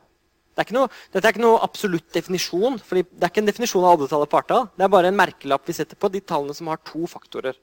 Det 0.54 0.62
er 0.62 0.76
noe, 0.76 0.90
dette 1.10 1.26
er 1.26 1.34
ikke 1.34 1.42
noe 1.42 1.62
absolutt 1.66 2.12
definisjon. 2.14 2.78
fordi 2.78 3.02
Det 3.10 3.26
er 3.26 3.32
ikke 3.32 3.42
en 3.42 3.50
definisjon 3.50 3.84
av 3.84 3.98
oddetallet 3.98 4.30
partall. 4.30 4.68
Det 4.76 4.86
er 4.86 4.92
bare 4.92 5.10
en 5.10 5.18
merkelapp 5.18 5.66
vi 5.66 5.74
setter 5.74 5.98
på 5.98 6.10
de 6.14 6.20
tallene 6.20 6.54
som 6.54 6.70
har 6.70 6.78
to 6.86 7.06
faktorer. 7.10 7.58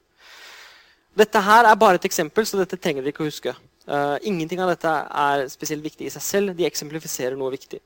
Dette 1.16 1.40
her 1.44 1.68
er 1.68 1.76
bare 1.76 2.00
et 2.00 2.08
eksempel, 2.08 2.44
så 2.48 2.60
dette 2.60 2.76
trenger 2.80 3.02
dere 3.02 3.12
ikke 3.12 3.24
å 3.24 3.28
huske. 3.28 3.54
Uh, 3.88 4.16
ingenting 4.22 4.60
av 4.62 4.70
dette 4.70 4.88
er 4.88 5.48
spesielt 5.52 5.84
viktig 5.84 6.06
i 6.06 6.12
seg 6.12 6.24
selv. 6.24 6.54
De 6.56 6.68
eksemplifiserer 6.68 7.36
noe 7.36 7.52
viktig. 7.52 7.80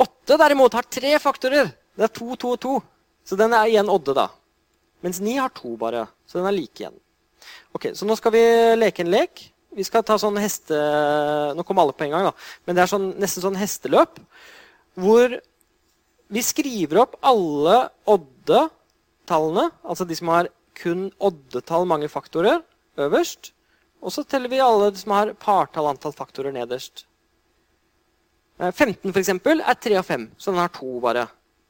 Åtte 0.00 0.38
derimot 0.40 0.74
har 0.74 0.88
tre 0.88 1.12
faktorer. 1.20 1.70
Det 1.94 2.06
er 2.06 2.14
to, 2.14 2.32
to 2.40 2.54
og 2.54 2.60
to. 2.62 2.74
Så 3.26 3.36
den 3.38 3.52
er 3.54 3.68
igjen 3.68 3.90
odde, 3.92 4.14
da. 4.16 4.30
Mens 5.04 5.20
ni 5.20 5.36
har 5.36 5.52
to 5.54 5.74
bare. 5.80 6.06
Så 6.26 6.38
den 6.38 6.48
er 6.48 6.56
like 6.56 6.82
igjen. 6.82 6.96
Ok, 7.76 7.90
Så 7.94 8.06
nå 8.06 8.16
skal 8.18 8.34
vi 8.34 8.44
leke 8.78 9.04
en 9.04 9.12
lek. 9.12 9.49
Vi 9.76 9.86
skal 9.86 10.04
ta 10.06 10.16
sånn 10.18 10.38
heste... 10.42 10.76
Nå 11.54 11.64
kom 11.66 11.78
alle 11.82 11.94
på 11.94 12.06
en 12.06 12.14
gang, 12.14 12.26
da. 12.30 12.32
Men 12.66 12.76
det 12.76 12.84
er 12.84 12.90
sånn, 12.90 13.12
nesten 13.22 13.44
sånn 13.44 13.58
hesteløp. 13.58 14.18
Hvor 14.98 15.36
vi 16.30 16.42
skriver 16.46 17.02
opp 17.04 17.16
alle 17.26 17.76
oddetallene, 18.10 19.68
altså 19.82 20.06
de 20.06 20.18
som 20.18 20.30
har 20.34 20.50
kun 20.80 21.08
oddetall 21.22 21.86
mange 21.88 22.10
faktorer, 22.10 22.62
øverst. 23.00 23.52
Og 24.00 24.14
så 24.14 24.24
teller 24.24 24.50
vi 24.52 24.62
alle 24.64 24.90
som 24.98 25.14
har 25.14 25.34
partall 25.38 25.90
antall 25.90 26.14
faktorer 26.16 26.54
nederst. 26.54 27.04
15 28.60 28.92
eh, 28.92 29.12
for 29.12 29.20
eksempel, 29.20 29.62
er 29.64 29.76
3 29.76 29.98
og 30.00 30.06
5, 30.06 30.26
så 30.38 30.52
den 30.52 30.62
har 30.62 30.72
to 30.74 30.98
bare. 31.02 31.26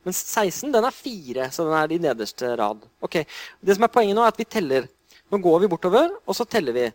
Mens 0.06 0.22
16 0.24 0.72
den 0.72 0.86
er 0.86 0.94
4, 0.96 1.48
så 1.52 1.66
den 1.66 1.76
er 1.76 1.92
i 1.92 2.00
nederste 2.02 2.54
rad. 2.58 2.86
Ok, 3.04 3.22
Det 3.60 3.76
som 3.76 3.84
er 3.84 3.92
Poenget 3.92 4.16
nå 4.16 4.24
er 4.24 4.32
at 4.32 4.40
vi 4.40 4.48
teller. 4.48 4.88
Nå 5.30 5.38
går 5.38 5.60
vi 5.62 5.70
bortover, 5.70 6.10
og 6.26 6.36
så 6.36 6.46
teller 6.48 6.74
vi. 6.74 6.86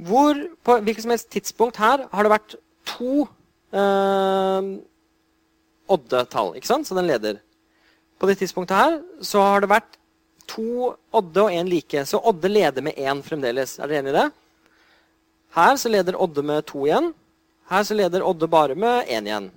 Hvor 0.00 0.38
på 0.64 0.78
hvilket 0.82 1.04
som 1.04 1.12
helst 1.14 1.30
tidspunkt 1.30 1.76
her 1.76 2.06
har 2.10 2.24
det 2.24 2.32
vært 2.32 2.54
to 2.88 3.26
eh, 3.74 4.70
oddetall. 5.92 6.54
ikke 6.56 6.70
sant? 6.70 6.88
Så 6.88 6.96
den 6.98 7.08
leder. 7.10 7.40
På 8.18 8.28
det 8.30 8.38
tidspunktet 8.40 8.78
her 8.78 9.00
så 9.24 9.42
har 9.42 9.62
det 9.62 9.72
vært 9.72 9.98
to 10.50 10.92
odde 11.14 11.44
og 11.44 11.54
én 11.54 11.68
like. 11.70 12.04
Så 12.06 12.20
odde 12.22 12.50
leder 12.50 12.84
med 12.84 12.98
én 12.98 13.22
fremdeles. 13.24 13.78
Er 13.78 13.90
dere 13.90 14.02
enig 14.02 14.12
i 14.14 14.18
det? 14.20 14.28
Her 15.56 15.76
så 15.76 15.90
leder 15.92 16.18
odde 16.20 16.44
med 16.46 16.64
to 16.68 16.86
igjen. 16.86 17.12
Her 17.70 17.84
så 17.86 17.96
leder 17.96 18.24
odde 18.26 18.48
bare 18.50 18.76
med 18.78 19.08
én 19.08 19.28
igjen. 19.28 19.50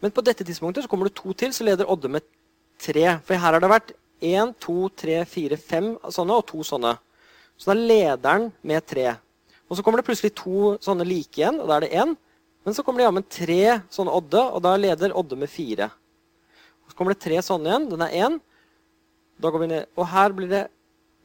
Men 0.00 0.14
på 0.14 0.22
dette 0.22 0.44
tidspunktet 0.46 0.84
så 0.84 0.90
kommer 0.90 1.08
det 1.08 1.18
to 1.18 1.32
til, 1.34 1.52
så 1.52 1.66
leder 1.66 1.90
odde 1.90 2.10
med 2.12 2.24
tre. 2.80 3.18
For 3.26 3.34
her 3.34 3.56
har 3.56 3.60
det 3.60 3.70
vært 3.72 3.94
én, 4.22 4.52
to, 4.60 4.88
tre, 4.94 5.24
fire, 5.26 5.58
fem 5.58 5.94
sånne 6.10 6.38
og 6.38 6.46
to 6.46 6.62
sånne. 6.66 6.94
Så 7.58 7.72
da 7.72 7.78
leder 7.78 8.22
den 8.22 8.50
med 8.62 8.86
tre. 8.86 9.16
Og 9.68 9.76
så 9.76 9.84
kommer 9.84 10.00
det 10.00 10.08
plutselig 10.08 10.32
to 10.36 10.74
sånne 10.84 11.06
like 11.06 11.38
igjen, 11.40 11.60
og 11.60 11.68
da 11.68 11.76
er 11.76 11.86
det 11.86 11.94
én. 12.00 12.14
Men 12.64 12.76
så 12.76 12.82
kommer 12.84 13.00
det 13.00 13.08
jammen 13.08 13.26
tre 13.28 13.62
sånne 13.92 14.14
odde, 14.16 14.40
og 14.40 14.62
da 14.64 14.74
leder 14.80 15.14
odde 15.16 15.38
med 15.40 15.52
fire. 15.52 15.90
Og 16.84 16.92
så 16.92 16.98
kommer 16.98 17.14
det 17.14 17.22
tre 17.24 17.38
sånne 17.44 17.70
igjen. 17.70 17.86
Den 17.92 18.04
er 18.04 18.16
én. 18.26 18.40
Da 19.38 19.52
går 19.52 19.62
vi 19.62 19.70
ned. 19.74 19.88
Og 19.96 20.08
her 20.10 20.34
blir 20.36 20.50
det 20.50 20.64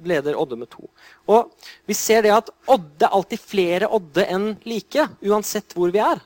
leder 0.03 0.35
odde 0.39 0.57
med 0.59 0.69
to. 0.71 0.85
Og 1.29 1.51
vi 1.87 1.95
ser 1.95 2.25
det 2.25 2.33
at 2.35 2.51
odde 2.71 3.07
er 3.07 3.15
alltid 3.15 3.39
flere 3.39 3.89
odde 3.93 4.25
enn 4.27 4.49
like, 4.67 5.07
uansett 5.23 5.75
hvor 5.77 5.93
vi 5.93 6.01
er. 6.03 6.21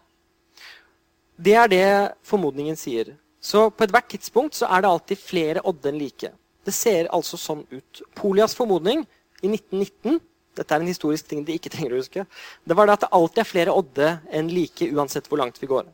Det 1.37 1.53
er 1.53 1.69
det 1.69 1.87
formodningen 2.25 2.79
sier. 2.79 3.13
Så 3.41 3.67
på 3.69 3.85
ethvert 3.85 4.09
tidspunkt 4.09 4.57
så 4.57 4.69
er 4.73 4.81
det 4.81 4.89
alltid 4.89 5.21
flere 5.21 5.63
odde 5.67 5.91
enn 5.91 5.99
like. 6.01 6.31
Det 6.65 6.73
ser 6.75 7.11
altså 7.13 7.37
sånn 7.39 7.63
ut. 7.69 8.01
Polias 8.17 8.57
formodning 8.57 9.05
i 9.43 9.51
1919 9.51 10.17
dette 10.57 10.73
er 10.73 10.83
en 10.83 10.89
historisk 10.89 11.29
ting 11.29 11.43
de 11.45 11.55
ikke 11.57 11.71
trenger 11.73 11.95
å 11.95 12.01
huske. 12.01 12.25
Det 12.65 12.77
var 12.77 12.89
det 12.89 12.97
at 12.97 13.05
det 13.05 13.13
alltid 13.17 13.43
er 13.43 13.49
flere 13.49 13.75
odde 13.77 14.09
enn 14.33 14.51
like, 14.51 14.89
uansett 14.91 15.29
hvor 15.29 15.41
langt 15.41 15.61
vi 15.61 15.69
går. 15.69 15.87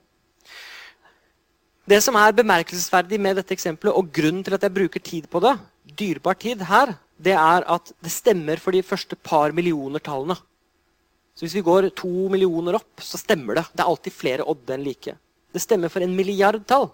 Det 1.83 1.99
som 1.99 2.15
er 2.15 2.35
bemerkelsesverdig 2.35 3.19
med 3.19 3.35
dette 3.41 3.55
eksempelet, 3.55 3.91
og 3.91 4.11
grunnen 4.15 4.43
til 4.45 4.55
at 4.55 4.63
jeg 4.63 4.75
bruker 4.75 5.03
tid 5.03 5.27
på 5.31 5.41
det, 5.43 5.57
dyrebar 5.99 6.39
tid 6.39 6.63
her, 6.69 6.95
det 7.19 7.35
er 7.35 7.67
at 7.69 7.91
det 8.03 8.11
stemmer 8.11 8.61
for 8.63 8.75
de 8.75 8.83
første 8.85 9.19
par 9.19 9.51
millioner 9.55 9.99
tallene. 10.03 10.37
Så 11.35 11.45
Hvis 11.45 11.57
vi 11.57 11.65
går 11.65 11.89
to 11.97 12.29
millioner 12.29 12.77
opp, 12.77 13.01
så 13.01 13.17
stemmer 13.17 13.57
det. 13.57 13.65
Det 13.73 13.81
er 13.81 13.89
alltid 13.89 14.15
flere 14.15 14.45
odde 14.47 14.75
enn 14.75 14.85
like. 14.85 15.15
Det 15.53 15.61
stemmer 15.61 15.89
for 15.89 16.05
en 16.05 16.15
milliard 16.15 16.61
tall. 16.69 16.91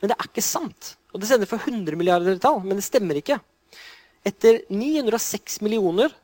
Men 0.00 0.12
det 0.12 0.16
er 0.16 0.30
ikke 0.30 0.46
sant. 0.46 0.94
Og 1.12 1.20
det 1.20 1.28
stemmer 1.28 1.50
for 1.50 1.58
100 1.58 1.98
milliarder 1.98 2.38
tall, 2.40 2.60
men 2.64 2.78
det 2.78 2.86
stemmer 2.86 3.18
ikke. 3.18 3.40
Etter 4.26 4.62
906 4.70 5.60
millioner 5.64 6.14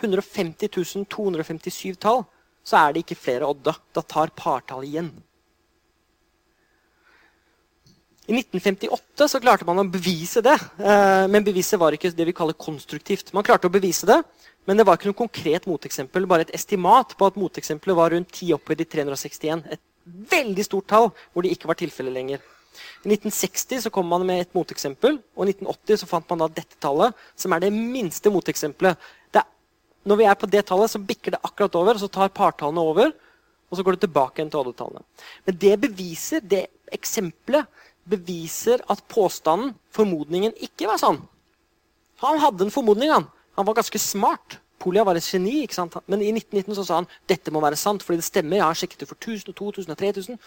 150 0.00 0.70
257 1.08 1.98
tall, 2.00 2.24
så 2.64 2.78
er 2.80 2.94
det 2.94 3.04
ikke 3.04 3.18
flere 3.18 3.48
odda. 3.48 3.74
Da 3.94 4.04
tar 4.04 4.32
partallet 4.36 4.90
igjen. 4.90 5.10
I 8.30 8.36
1958 8.36 9.26
så 9.32 9.40
klarte 9.42 9.66
man 9.66 9.80
å 9.82 9.88
bevise 9.90 10.42
det, 10.44 10.54
eh, 10.78 11.24
men 11.26 11.42
beviset 11.42 11.80
var 11.80 11.96
ikke 11.96 12.12
det 12.14 12.28
vi 12.28 12.34
kaller 12.36 12.54
konstruktivt. 12.54 13.32
Man 13.34 13.42
klarte 13.42 13.66
å 13.66 13.72
bevise 13.74 14.06
det, 14.06 14.20
men 14.68 14.78
det 14.78 14.86
var 14.86 14.98
ikke 14.98 15.10
noe 15.10 15.18
konkret 15.18 15.66
moteksempel, 15.66 16.28
bare 16.30 16.46
et 16.46 16.54
estimat 16.54 17.16
på 17.18 17.26
at 17.26 17.38
moteksempelet 17.40 17.96
var 17.96 18.14
rundt 18.14 18.30
10 18.30 18.54
opphøyd 18.54 18.84
i 18.84 18.86
361. 18.86 19.64
Et 19.74 19.82
veldig 20.30 20.66
stort 20.68 20.86
tall 20.92 21.10
hvor 21.32 21.42
det 21.42 21.56
ikke 21.56 21.72
var 21.72 21.80
tilfellet 21.80 22.14
lenger. 22.14 22.44
I 23.02 23.08
1960 23.08 23.82
så 23.86 23.90
kom 23.90 24.06
man 24.06 24.22
med 24.28 24.44
et 24.44 24.54
moteksempel, 24.54 25.18
og 25.34 25.48
i 25.48 25.54
1980 25.56 26.02
så 26.02 26.08
fant 26.10 26.30
man 26.30 26.44
da 26.44 26.50
dette 26.60 26.78
tallet, 26.78 27.16
som 27.34 27.50
er 27.56 27.64
det 27.64 27.72
minste 27.74 28.30
moteksempelet. 28.30 28.94
Når 30.08 30.20
vi 30.20 30.28
er 30.28 30.38
på 30.38 30.48
det 30.48 30.62
tallet, 30.68 30.92
så 30.92 31.00
bikker 31.02 31.34
det 31.34 31.42
akkurat 31.44 31.76
over, 31.76 31.96
og 31.96 32.02
så 32.02 32.08
tar 32.12 32.32
partallene 32.34 32.84
over. 32.92 33.12
Og 33.70 33.78
så 33.78 33.84
går 33.86 33.96
det 33.96 34.06
tilbake 34.06 34.40
igjen 34.40 34.50
til 34.50 34.62
oddetallene. 34.62 35.04
Men 35.46 35.58
det 35.62 35.74
beviser, 35.84 36.42
det 36.42 36.64
eksempelet 36.90 37.68
beviser 38.10 38.82
at 38.90 39.02
påstanden, 39.12 39.74
formodningen, 39.94 40.56
ikke 40.58 40.88
var 40.90 40.98
sann. 40.98 41.20
Han 42.24 42.40
hadde 42.42 42.66
en 42.66 42.74
formodning. 42.74 43.12
Han 43.12 43.28
Han 43.56 43.66
var 43.66 43.74
ganske 43.74 43.98
smart. 43.98 44.58
Polia 44.78 45.04
var 45.04 45.18
et 45.18 45.26
geni. 45.26 45.62
ikke 45.62 45.74
sant? 45.74 45.96
Men 46.06 46.22
i 46.22 46.30
1919 46.32 46.74
så 46.78 46.84
sa 46.86 46.94
han 47.00 47.08
dette 47.28 47.52
må 47.52 47.60
være 47.60 47.76
sant, 47.76 48.02
fordi 48.02 48.16
det 48.16 48.24
stemmer. 48.24 48.56
Jeg 48.56 48.64
har 48.64 48.74
sjekket 48.74 49.00
det 49.00 49.08
for 49.08 49.18
1000, 49.20 49.54
2000 49.54 49.92
og 49.92 49.98
3000. 49.98 50.38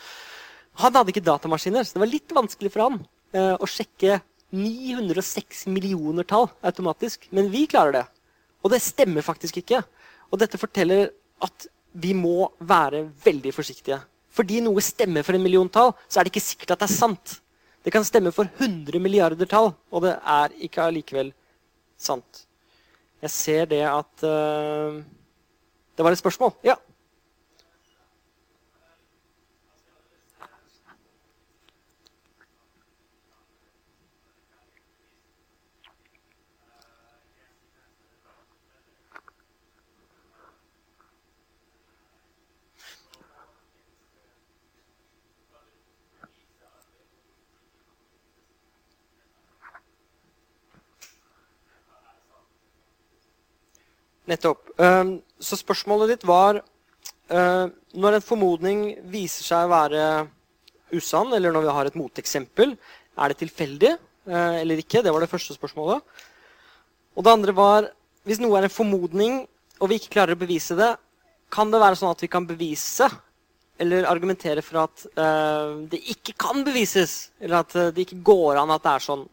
Han 0.81 0.95
hadde 0.95 1.13
ikke 1.13 1.21
datamaskiner, 1.21 1.83
så 1.83 1.93
det 1.93 2.01
var 2.01 2.09
litt 2.09 2.33
vanskelig 2.33 2.71
for 2.73 2.87
han 2.87 2.95
eh, 3.37 3.53
å 3.53 3.69
sjekke 3.69 4.17
906 4.49 5.67
millioner 5.69 6.25
tall 6.25 6.47
automatisk. 6.65 7.27
Men 7.29 7.51
vi 7.53 7.67
klarer 7.69 7.99
det. 7.99 8.03
Og 8.63 8.71
det 8.71 8.82
stemmer 8.84 9.26
faktisk 9.26 9.60
ikke. 9.62 9.84
Og 10.32 10.39
dette 10.41 10.60
forteller 10.60 11.12
at 11.43 11.67
vi 11.93 12.13
må 12.17 12.47
være 12.63 13.04
veldig 13.23 13.54
forsiktige. 13.54 13.99
Fordi 14.34 14.63
noe 14.65 14.82
stemmer 14.82 15.26
for 15.26 15.38
en 15.38 15.43
milliontall, 15.43 15.93
så 16.10 16.19
er 16.19 16.26
det 16.26 16.34
ikke 16.34 16.47
sikkert 16.47 16.73
at 16.73 16.82
det 16.82 16.89
er 16.89 16.95
sant. 16.95 17.36
Det 17.84 17.91
kan 17.93 18.06
stemme 18.08 18.32
for 18.34 18.47
100 18.47 18.97
milliarder 19.04 19.49
tall, 19.49 19.73
og 19.91 20.06
det 20.06 20.15
er 20.15 20.56
ikke 20.65 20.88
allikevel 20.88 21.34
sant. 21.99 22.45
Jeg 23.23 23.32
ser 23.32 23.69
det 23.71 23.84
at 23.88 24.26
uh, 24.26 24.99
Det 25.93 26.04
var 26.04 26.12
et 26.12 26.19
spørsmål. 26.19 26.56
Ja. 26.65 26.76
Nettopp. 54.29 54.69
Ehm, 54.79 55.17
så 55.39 55.59
spørsmålet 55.59 56.13
ditt 56.13 56.27
var 56.27 56.62
eh, 57.27 57.65
Når 57.93 58.17
en 58.17 58.23
formodning 58.23 58.83
viser 59.12 59.43
seg 59.43 59.65
å 59.67 59.73
være 59.73 60.03
usann, 60.93 61.33
eller 61.33 61.51
når 61.51 61.65
vi 61.65 61.73
har 61.75 61.89
et 61.89 61.97
moteksempel, 61.97 62.75
er 63.19 63.31
det 63.31 63.39
tilfeldig 63.41 63.91
eh, 63.91 64.62
eller 64.62 64.79
ikke? 64.81 65.03
Det 65.03 65.12
var 65.12 65.23
det 65.23 65.31
første 65.31 65.55
spørsmålet. 65.57 66.01
Og 67.13 67.25
det 67.25 67.33
andre 67.33 67.55
var 67.57 67.89
hvis 68.23 68.39
noe 68.39 68.55
er 68.57 68.69
en 68.69 68.71
formodning, 68.73 69.41
og 69.81 69.89
vi 69.91 69.99
ikke 69.99 70.13
klarer 70.15 70.38
å 70.38 70.39
bevise 70.39 70.77
det, 70.79 70.93
kan 71.53 71.69
det 71.73 71.81
være 71.81 71.97
sånn 71.99 72.13
at 72.13 72.23
vi 72.23 72.31
kan 72.31 72.47
bevise 72.47 73.09
eller 73.83 74.07
argumentere 74.07 74.62
for 74.63 74.86
at 74.86 75.03
uh, 75.17 75.81
det 75.89 75.99
ikke 76.13 76.36
kan 76.39 76.62
bevises, 76.63 77.33
eller 77.41 77.65
at 77.65 77.73
det 77.93 78.05
ikke 78.05 78.21
går 78.25 78.62
an 78.62 78.71
at 78.71 78.86
det 78.86 78.93
er 78.93 79.03
sånn. 79.03 79.25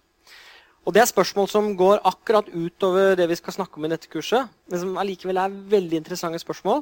Og 0.87 0.95
Det 0.95 1.03
er 1.03 1.11
spørsmål 1.11 1.49
som 1.53 1.75
går 1.77 2.01
akkurat 2.09 2.49
utover 2.49 3.17
det 3.19 3.29
vi 3.29 3.37
skal 3.37 3.53
snakke 3.59 3.77
om 3.77 3.85
i 3.85 3.91
dette 3.93 4.09
kurset, 4.09 4.49
men 4.71 4.81
som 4.81 4.97
allikevel 4.99 5.39
er 5.39 5.59
veldig 5.75 6.01
interessante 6.01 6.41
spørsmål, 6.41 6.81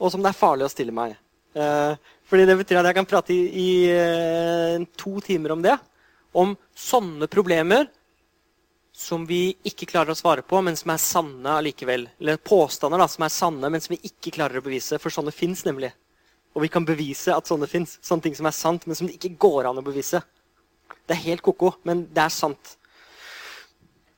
og 0.00 0.12
som 0.12 0.22
det 0.22 0.32
er 0.32 0.40
farlig 0.40 0.66
å 0.66 0.72
stille 0.72 0.94
meg. 0.94 1.14
Uh, 1.56 1.94
fordi 2.28 2.44
det 2.44 2.56
betyr 2.58 2.82
at 2.82 2.90
jeg 2.90 2.98
kan 2.98 3.08
prate 3.08 3.32
i, 3.32 3.68
i 3.88 4.86
to 4.98 5.20
timer 5.24 5.54
om 5.54 5.62
det. 5.64 5.76
Om 6.36 6.52
sånne 6.76 7.30
problemer 7.32 7.86
som 8.96 9.24
vi 9.28 9.54
ikke 9.68 9.88
klarer 9.88 10.12
å 10.12 10.18
svare 10.18 10.44
på, 10.44 10.60
men 10.64 10.76
som 10.76 10.90
er 10.92 11.00
sanne 11.00 11.54
allikevel. 11.60 12.08
Eller 12.20 12.40
påstander 12.40 13.00
da, 13.00 13.06
som 13.08 13.24
er 13.24 13.32
sanne, 13.32 13.70
men 13.72 13.82
som 13.84 13.94
vi 13.94 14.00
ikke 14.08 14.34
klarer 14.36 14.60
å 14.60 14.64
bevise. 14.64 14.98
For 15.00 15.12
sånne 15.12 15.32
fins 15.36 15.62
nemlig. 15.68 15.92
Og 16.56 16.64
vi 16.64 16.70
kan 16.72 16.84
bevise 16.88 17.34
at 17.36 17.48
sånne 17.48 17.68
fins. 17.68 17.98
Sånne 18.04 18.24
ting 18.26 18.36
som 18.36 18.48
er 18.48 18.56
sant, 18.56 18.88
men 18.88 18.96
som 18.96 19.08
det 19.08 19.18
ikke 19.18 19.36
går 19.46 19.68
an 19.68 19.80
å 19.80 19.84
bevise. 19.84 20.22
Det 21.06 21.14
er 21.14 21.24
helt 21.28 21.44
ko-ko, 21.44 21.74
men 21.88 22.06
det 22.12 22.24
er 22.24 22.32
sant. 22.32 22.76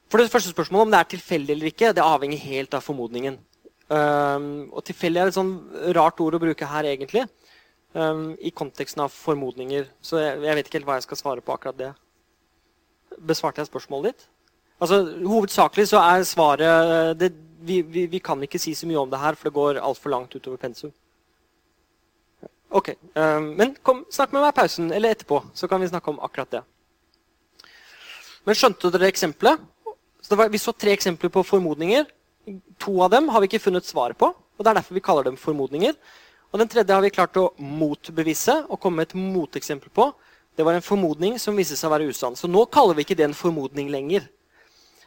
For 0.09 0.21
det 0.21 0.33
første 0.33 0.55
spørsmålet 0.55 0.87
om 0.87 0.95
det 0.95 1.01
er 1.03 1.11
tilfeldig 1.13 1.55
eller 1.55 1.71
ikke, 1.71 1.93
det 1.93 2.05
avhenger 2.05 2.41
helt 2.49 2.75
av 2.77 2.85
formodningen. 2.85 3.37
Um, 3.89 4.69
og 4.73 4.85
tilfeldig 4.85 5.21
er 5.21 5.31
et 5.31 5.37
sånn 5.37 5.53
rart 5.97 6.21
ord 6.21 6.37
å 6.37 6.41
bruke 6.43 6.69
her, 6.69 6.89
egentlig. 6.89 7.27
Um, 7.97 8.33
I 8.41 8.53
konteksten 8.53 9.05
av 9.05 9.13
formodninger. 9.13 9.89
Så 10.05 10.21
jeg, 10.21 10.41
jeg 10.45 10.59
vet 10.59 10.69
ikke 10.69 10.81
helt 10.81 10.89
hva 10.89 10.99
jeg 10.99 11.09
skal 11.09 11.21
svare 11.21 11.45
på 11.45 11.55
akkurat 11.55 11.79
det. 11.79 11.91
Besvarte 13.19 13.61
jeg 13.61 13.71
spørsmålet 13.71 14.13
ditt? 14.13 14.29
Altså, 14.79 15.03
Hovedsakelig 15.27 15.89
så 15.91 16.01
er 16.05 16.25
svaret 16.29 17.19
det, 17.19 17.33
vi, 17.61 17.81
vi, 17.83 18.07
vi, 18.07 18.21
kan 18.23 18.41
ikke 18.45 18.61
si 18.63 18.75
så 18.79 18.87
mye 18.87 19.01
om 19.01 19.11
det 19.11 19.21
her, 19.21 19.37
for 19.37 19.49
det 19.49 19.57
går 19.57 19.81
altfor 19.83 20.15
langt 20.15 20.37
utover 20.37 20.61
pensum. 20.63 20.93
Ok, 22.69 22.93
um, 23.17 23.55
Men 23.57 23.77
kom, 23.83 24.05
snakk 24.13 24.33
med 24.33 24.45
meg 24.45 24.53
i 24.53 24.59
pausen 24.61 24.93
eller 24.93 25.17
etterpå, 25.17 25.41
så 25.57 25.69
kan 25.69 25.81
vi 25.81 25.89
snakke 25.89 26.13
om 26.13 26.21
akkurat 26.25 26.59
det. 26.59 26.63
Men 28.45 28.57
skjønte 28.57 28.93
dere 28.93 29.09
eksempelet? 29.11 29.65
Så 30.29 30.37
var, 30.37 30.51
vi 30.53 30.61
så 30.61 30.75
tre 30.77 30.93
eksempler 30.93 31.31
på 31.33 31.43
formodninger. 31.47 32.05
To 32.85 32.99
av 33.01 33.15
dem 33.15 33.31
har 33.33 33.41
vi 33.41 33.49
ikke 33.49 33.63
funnet 33.65 33.87
svaret 33.89 34.19
på. 34.21 34.29
og 34.29 34.65
Det 34.65 34.69
er 34.69 34.77
derfor 34.77 34.95
vi 34.99 35.05
kaller 35.05 35.25
dem 35.25 35.39
formodninger. 35.41 35.95
Og 36.53 36.59
Den 36.61 36.69
tredje 36.69 36.93
har 36.93 37.01
vi 37.01 37.11
klart 37.13 37.37
å 37.41 37.55
motbevise 37.57 38.67
og 38.69 38.81
komme 38.81 39.01
med 39.01 39.09
et 39.09 39.17
moteksempel 39.17 39.89
på. 39.89 40.11
Det 40.57 40.67
var 40.67 40.77
en 40.77 40.85
formodning 40.85 41.39
som 41.41 41.57
viste 41.57 41.79
seg 41.79 41.89
å 41.89 41.95
være 41.95 42.11
usann. 42.13 42.37
Så 42.37 42.49
nå 42.49 42.67
kaller 42.67 42.99
vi 42.99 43.07
ikke 43.07 43.17
det 43.17 43.25
en 43.25 43.37
formodning 43.37 43.89
lenger. 43.89 44.29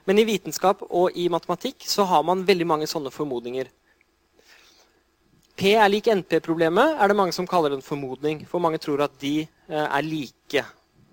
Men 0.09 0.17
i 0.17 0.25
vitenskap 0.25 0.81
og 0.89 1.13
i 1.13 1.27
matematikk 1.29 1.85
så 1.85 2.07
har 2.09 2.25
man 2.25 2.41
veldig 2.47 2.65
mange 2.65 2.89
sånne 2.89 3.13
formodninger. 3.13 3.69
P 5.53 5.75
er 5.77 5.89
lik 5.91 6.07
NP-problemet, 6.09 6.97
er 6.97 7.11
det 7.11 7.17
mange 7.19 7.35
som 7.35 7.45
kaller 7.45 7.75
en 7.75 7.85
formodning. 7.85 8.41
For 8.49 8.63
mange 8.63 8.81
tror 8.81 9.03
at 9.05 9.13
de 9.21 9.43
eh, 9.43 9.85
er 9.85 10.01
like. 10.01 10.65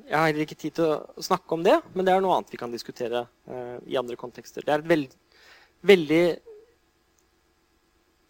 Jeg 0.09 0.16
har 0.16 0.31
heller 0.31 0.47
ikke 0.47 0.57
tid 0.57 0.77
til 0.79 0.88
å 0.88 1.23
snakke 1.23 1.53
om 1.53 1.64
det, 1.64 1.77
men 1.92 2.07
det 2.07 2.14
er 2.14 2.23
noe 2.25 2.38
annet 2.38 2.53
vi 2.55 2.61
kan 2.61 2.73
diskutere 2.73 3.27
eh, 3.44 3.75
i 3.92 3.99
andre 4.01 4.16
kontekster. 4.16 4.64
Det 4.64 4.73
er 4.73 4.81
et 4.81 4.88
veld, 4.88 5.12
veldig 5.85 6.23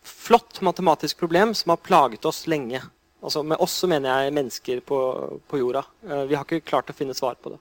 flott 0.08 0.58
matematisk 0.66 1.20
problem 1.20 1.54
som 1.54 1.70
har 1.70 1.82
plaget 1.84 2.26
oss 2.26 2.46
lenge. 2.50 2.82
Altså, 3.22 3.44
med 3.46 3.62
oss 3.62 3.76
så 3.78 3.90
mener 3.90 4.24
jeg 4.24 4.34
mennesker 4.34 4.82
på, 4.86 4.98
på 5.46 5.62
jorda. 5.62 5.84
Eh, 6.08 6.24
vi 6.30 6.38
har 6.38 6.46
ikke 6.46 6.66
klart 6.66 6.90
å 6.90 6.98
finne 6.98 7.14
svar 7.14 7.38
på 7.38 7.54
det. 7.54 7.60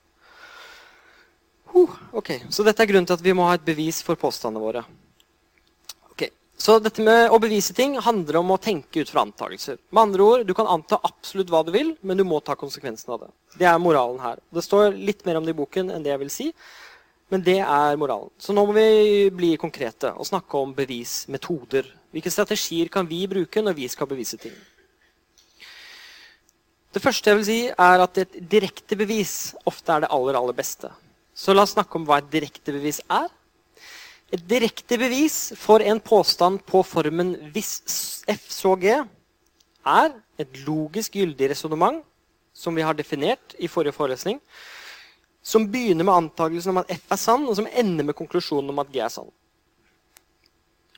Huh, 1.76 1.98
ok, 2.18 2.32
Så 2.50 2.66
dette 2.66 2.82
er 2.82 2.90
grunnen 2.90 3.06
til 3.06 3.18
at 3.20 3.26
vi 3.26 3.36
må 3.38 3.46
ha 3.46 3.58
et 3.58 3.66
bevis 3.66 4.02
for 4.06 4.18
påstandene 4.18 4.64
våre. 4.64 4.86
Så 6.58 6.80
dette 6.82 7.04
med 7.06 7.30
å 7.30 7.38
bevise 7.40 7.74
ting 7.78 7.94
handler 8.02 8.40
om 8.40 8.56
å 8.56 8.58
tenke 8.58 9.04
ut 9.04 9.12
fra 9.14 9.22
antakelser. 9.28 9.78
Med 9.94 10.08
andre 10.08 10.24
ord, 10.26 10.46
Du 10.48 10.54
kan 10.58 10.68
anta 10.68 10.98
absolutt 11.04 11.52
hva 11.54 11.64
du 11.64 11.72
vil, 11.72 11.96
men 12.02 12.18
du 12.18 12.24
må 12.24 12.42
ta 12.42 12.56
konsekvensen 12.56 13.14
av 13.14 13.20
det. 13.22 13.30
Det 13.60 13.68
er 13.70 13.78
moralen 13.78 14.20
her. 14.20 14.42
Det 14.52 14.64
står 14.66 14.98
litt 14.98 15.24
mer 15.26 15.38
om 15.38 15.46
det 15.46 15.54
i 15.54 15.60
boken 15.62 15.92
enn 15.92 16.04
det 16.04 16.12
jeg 16.12 16.20
vil 16.20 16.34
si. 16.34 16.48
Men 17.30 17.44
det 17.44 17.60
er 17.60 18.00
moralen. 18.00 18.32
Så 18.40 18.56
nå 18.56 18.66
må 18.66 18.74
vi 18.74 19.30
bli 19.30 19.52
konkrete 19.60 20.14
og 20.16 20.26
snakke 20.26 20.58
om 20.58 20.74
bevismetoder. 20.74 21.86
Hvilke 22.16 22.32
strategier 22.32 22.90
kan 22.90 23.08
vi 23.08 23.26
bruke 23.28 23.62
når 23.62 23.76
vi 23.78 23.88
skal 23.92 24.08
bevise 24.08 24.40
ting? 24.42 24.56
Det 26.94 27.04
første 27.04 27.30
jeg 27.30 27.38
vil 27.38 27.46
si, 27.46 27.60
er 27.70 28.02
at 28.02 28.18
et 28.18 28.38
direkte 28.50 28.96
bevis 28.98 29.54
ofte 29.68 29.92
er 29.94 30.06
det 30.06 30.12
aller, 30.16 30.40
aller 30.40 30.56
beste. 30.58 30.90
Så 31.38 31.54
la 31.54 31.68
oss 31.68 31.76
snakke 31.76 32.00
om 32.00 32.08
hva 32.08 32.18
et 32.18 32.32
direkte 32.32 32.74
bevis 32.74 33.04
er. 33.06 33.28
Et 34.28 34.42
direkte 34.44 34.98
bevis 35.00 35.54
for 35.56 35.80
en 35.80 36.00
påstand 36.04 36.60
på 36.68 36.82
formen 36.84 37.36
'hvis 37.54 38.24
F 38.28 38.50
så 38.52 38.76
G' 38.76 39.08
er 39.86 40.10
et 40.38 40.58
logisk 40.68 41.14
gyldig 41.14 41.50
resonnement 41.50 42.04
som 42.54 42.76
vi 42.76 42.82
har 42.82 42.94
definert 42.94 43.56
i 43.60 43.68
forrige 43.68 43.96
forelesning, 43.96 44.42
som 45.42 45.72
begynner 45.72 46.04
med 46.04 46.14
antakelsen 46.14 46.70
om 46.70 46.78
at 46.78 46.92
F 46.92 47.12
er 47.12 47.16
sann, 47.16 47.48
og 47.48 47.56
som 47.56 47.68
ender 47.72 48.04
med 48.04 48.16
konklusjonen 48.16 48.70
om 48.70 48.80
at 48.80 48.92
G 48.92 48.98
er 48.98 49.08
sann. 49.08 49.32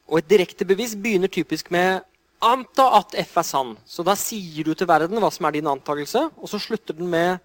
Og 0.07 0.17
Et 0.17 0.29
direktebevis 0.29 0.95
begynner 0.95 1.27
typisk 1.27 1.69
med 1.71 2.01
'anta 2.41 2.97
at 2.97 3.27
F 3.27 3.37
er 3.37 3.43
sann'. 3.43 3.77
Så 3.85 4.03
da 4.03 4.15
sier 4.15 4.63
du 4.63 4.73
til 4.73 4.87
verden 4.87 5.19
hva 5.19 5.29
som 5.29 5.45
er 5.45 5.51
din 5.51 5.67
antakelse, 5.67 6.31
og 6.37 6.49
så 6.49 6.57
slutter 6.57 6.93
den 6.93 7.07
med 7.07 7.37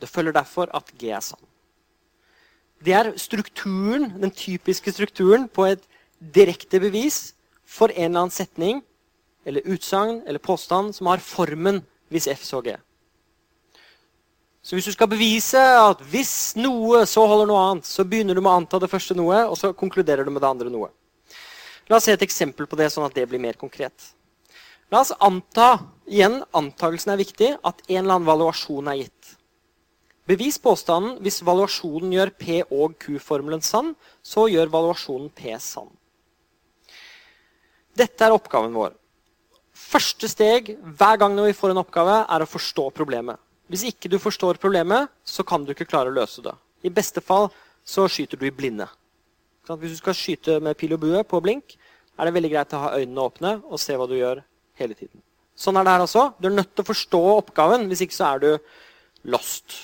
'det 0.00 0.08
følger 0.08 0.32
derfor 0.32 0.68
at 0.74 0.92
G 0.98 1.04
er 1.04 1.20
sann' 1.20 1.53
det 2.84 2.94
er 2.96 3.12
strukturen, 3.20 4.10
den 4.20 4.32
typiske 4.34 4.92
strukturen 4.92 5.48
på 5.48 5.68
et 5.72 5.84
direkte 6.34 6.80
bevis 6.82 7.32
for 7.64 7.92
en 7.94 8.10
eller 8.10 8.26
annen 8.26 8.34
setning 8.34 8.82
eller 9.44 9.64
utsagn 9.68 10.22
eller 10.26 10.42
påstand 10.42 10.94
som 10.96 11.08
har 11.08 11.22
formen 11.24 11.82
hvis 12.12 12.28
F 12.32 12.44
så 12.44 12.60
G. 12.64 12.76
Så 14.64 14.76
hvis 14.76 14.88
du 14.88 14.94
skal 14.94 15.10
bevise 15.12 15.60
at 15.60 16.00
hvis 16.08 16.54
noe, 16.56 17.02
så 17.08 17.26
holder 17.28 17.50
noe 17.50 17.64
annet, 17.68 17.88
så 17.88 18.04
begynner 18.08 18.36
du 18.36 18.40
med 18.40 18.52
å 18.52 18.58
anta 18.62 18.80
det 18.80 18.88
første 18.88 19.16
noe, 19.16 19.42
og 19.44 19.58
så 19.60 19.74
konkluderer 19.76 20.24
du 20.24 20.30
med 20.32 20.40
det 20.40 20.48
andre 20.48 20.72
noe. 20.72 20.88
La 21.90 21.98
oss 21.98 22.06
se 22.08 22.14
et 22.16 22.24
eksempel 22.24 22.64
på 22.68 22.78
det, 22.80 22.88
sånn 22.92 23.04
at 23.04 23.16
det 23.16 23.26
blir 23.28 23.42
mer 23.42 23.58
konkret. 23.60 23.92
La 24.92 25.02
oss 25.02 25.12
anta, 25.20 25.82
igjen, 26.08 26.38
antakelsen 26.56 27.12
er 27.12 27.20
viktig, 27.20 27.50
at 27.60 27.84
en 27.90 27.98
eller 27.98 28.16
annen 28.16 28.30
valuasjon 28.30 28.88
er 28.88 29.02
gitt. 29.02 29.34
Bevis 30.24 30.56
påstanden 30.62 31.18
hvis 31.24 31.42
valuasjonen 31.44 32.12
gjør 32.14 32.32
P 32.40 32.60
og 32.64 32.96
Q-formelen 33.02 33.60
sann, 33.64 33.92
så 34.24 34.46
gjør 34.48 34.72
valuasjonen 34.72 35.28
P 35.36 35.52
sann. 35.60 35.90
Dette 37.94 38.24
er 38.24 38.34
oppgaven 38.34 38.74
vår. 38.74 38.94
Første 39.74 40.30
steg 40.30 40.72
hver 40.80 41.18
gang 41.20 41.36
vi 41.36 41.54
får 41.54 41.74
en 41.74 41.82
oppgave, 41.82 42.22
er 42.24 42.42
å 42.42 42.48
forstå 42.48 42.88
problemet. 42.96 43.38
Hvis 43.70 43.84
ikke 43.90 44.10
du 44.12 44.18
forstår 44.20 44.58
problemet, 44.60 45.10
så 45.24 45.44
kan 45.46 45.64
du 45.64 45.72
ikke 45.74 45.88
klare 45.88 46.10
å 46.10 46.16
løse 46.16 46.42
det. 46.44 46.54
I 46.84 46.92
beste 46.92 47.22
fall 47.24 47.50
så 47.84 48.06
skyter 48.08 48.40
du 48.40 48.48
i 48.48 48.54
blinde. 48.54 48.88
Hvis 49.68 49.96
du 49.96 50.00
skal 50.00 50.16
skyte 50.16 50.58
med 50.60 50.76
pil 50.76 50.96
og 50.96 51.04
bue 51.04 51.22
på 51.24 51.40
blink, 51.44 51.76
er 52.18 52.28
det 52.28 52.34
veldig 52.36 52.50
greit 52.52 52.74
å 52.76 52.82
ha 52.84 52.92
øynene 52.98 53.24
åpne 53.24 53.54
og 53.64 53.80
se 53.80 53.96
hva 53.96 54.08
du 54.08 54.16
gjør 54.16 54.42
hele 54.80 54.96
tiden. 54.96 55.22
Sånn 55.56 55.78
er 55.78 55.86
det 55.86 55.94
her 55.94 56.04
også. 56.04 56.24
Du 56.38 56.48
er 56.48 56.56
nødt 56.56 56.72
til 56.74 56.84
å 56.84 56.90
forstå 56.90 57.20
oppgaven, 57.38 57.88
hvis 57.90 58.04
ikke 58.04 58.16
så 58.16 58.30
er 58.34 58.42
du 58.42 58.50
lost. 59.30 59.76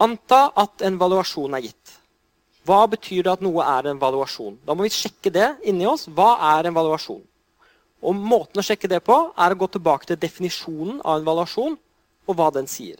Anta 0.00 0.46
at 0.56 0.84
en 0.86 0.96
valuasjon 1.00 1.56
er 1.58 1.66
gitt. 1.68 1.96
Hva 2.64 2.84
betyr 2.92 3.24
det 3.26 3.34
at 3.34 3.44
noe 3.44 3.64
er 3.64 3.90
en 3.90 4.00
valuasjon? 4.00 4.58
Da 4.64 4.76
må 4.76 4.86
vi 4.86 4.92
sjekke 4.94 5.32
det 5.32 5.48
inni 5.68 5.86
oss. 5.88 6.06
Hva 6.08 6.34
er 6.56 6.68
en 6.68 6.76
valuasjon? 6.76 7.22
Og 8.00 8.16
Måten 8.16 8.60
å 8.60 8.64
sjekke 8.64 8.88
det 8.88 9.02
på 9.04 9.16
er 9.36 9.52
å 9.52 9.60
gå 9.60 9.68
tilbake 9.74 10.08
til 10.08 10.20
definisjonen 10.20 11.00
av 11.04 11.20
en 11.20 11.26
valuasjon 11.26 11.76
og 12.28 12.36
hva 12.36 12.48
den 12.54 12.68
sier. 12.70 12.96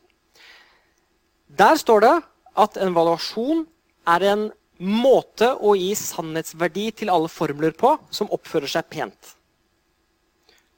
Der 1.48 1.78
står 1.80 2.04
det 2.04 2.16
at 2.60 2.76
en 2.80 2.94
valuasjon 2.96 3.64
er 4.10 4.26
en 4.32 4.46
måte 4.80 5.50
å 5.60 5.74
gi 5.76 5.92
sannhetsverdi 5.96 6.86
til 7.00 7.12
alle 7.12 7.28
formler 7.32 7.74
på 7.76 7.94
som 8.12 8.30
oppfører 8.32 8.70
seg 8.70 8.88
pent. 8.92 9.34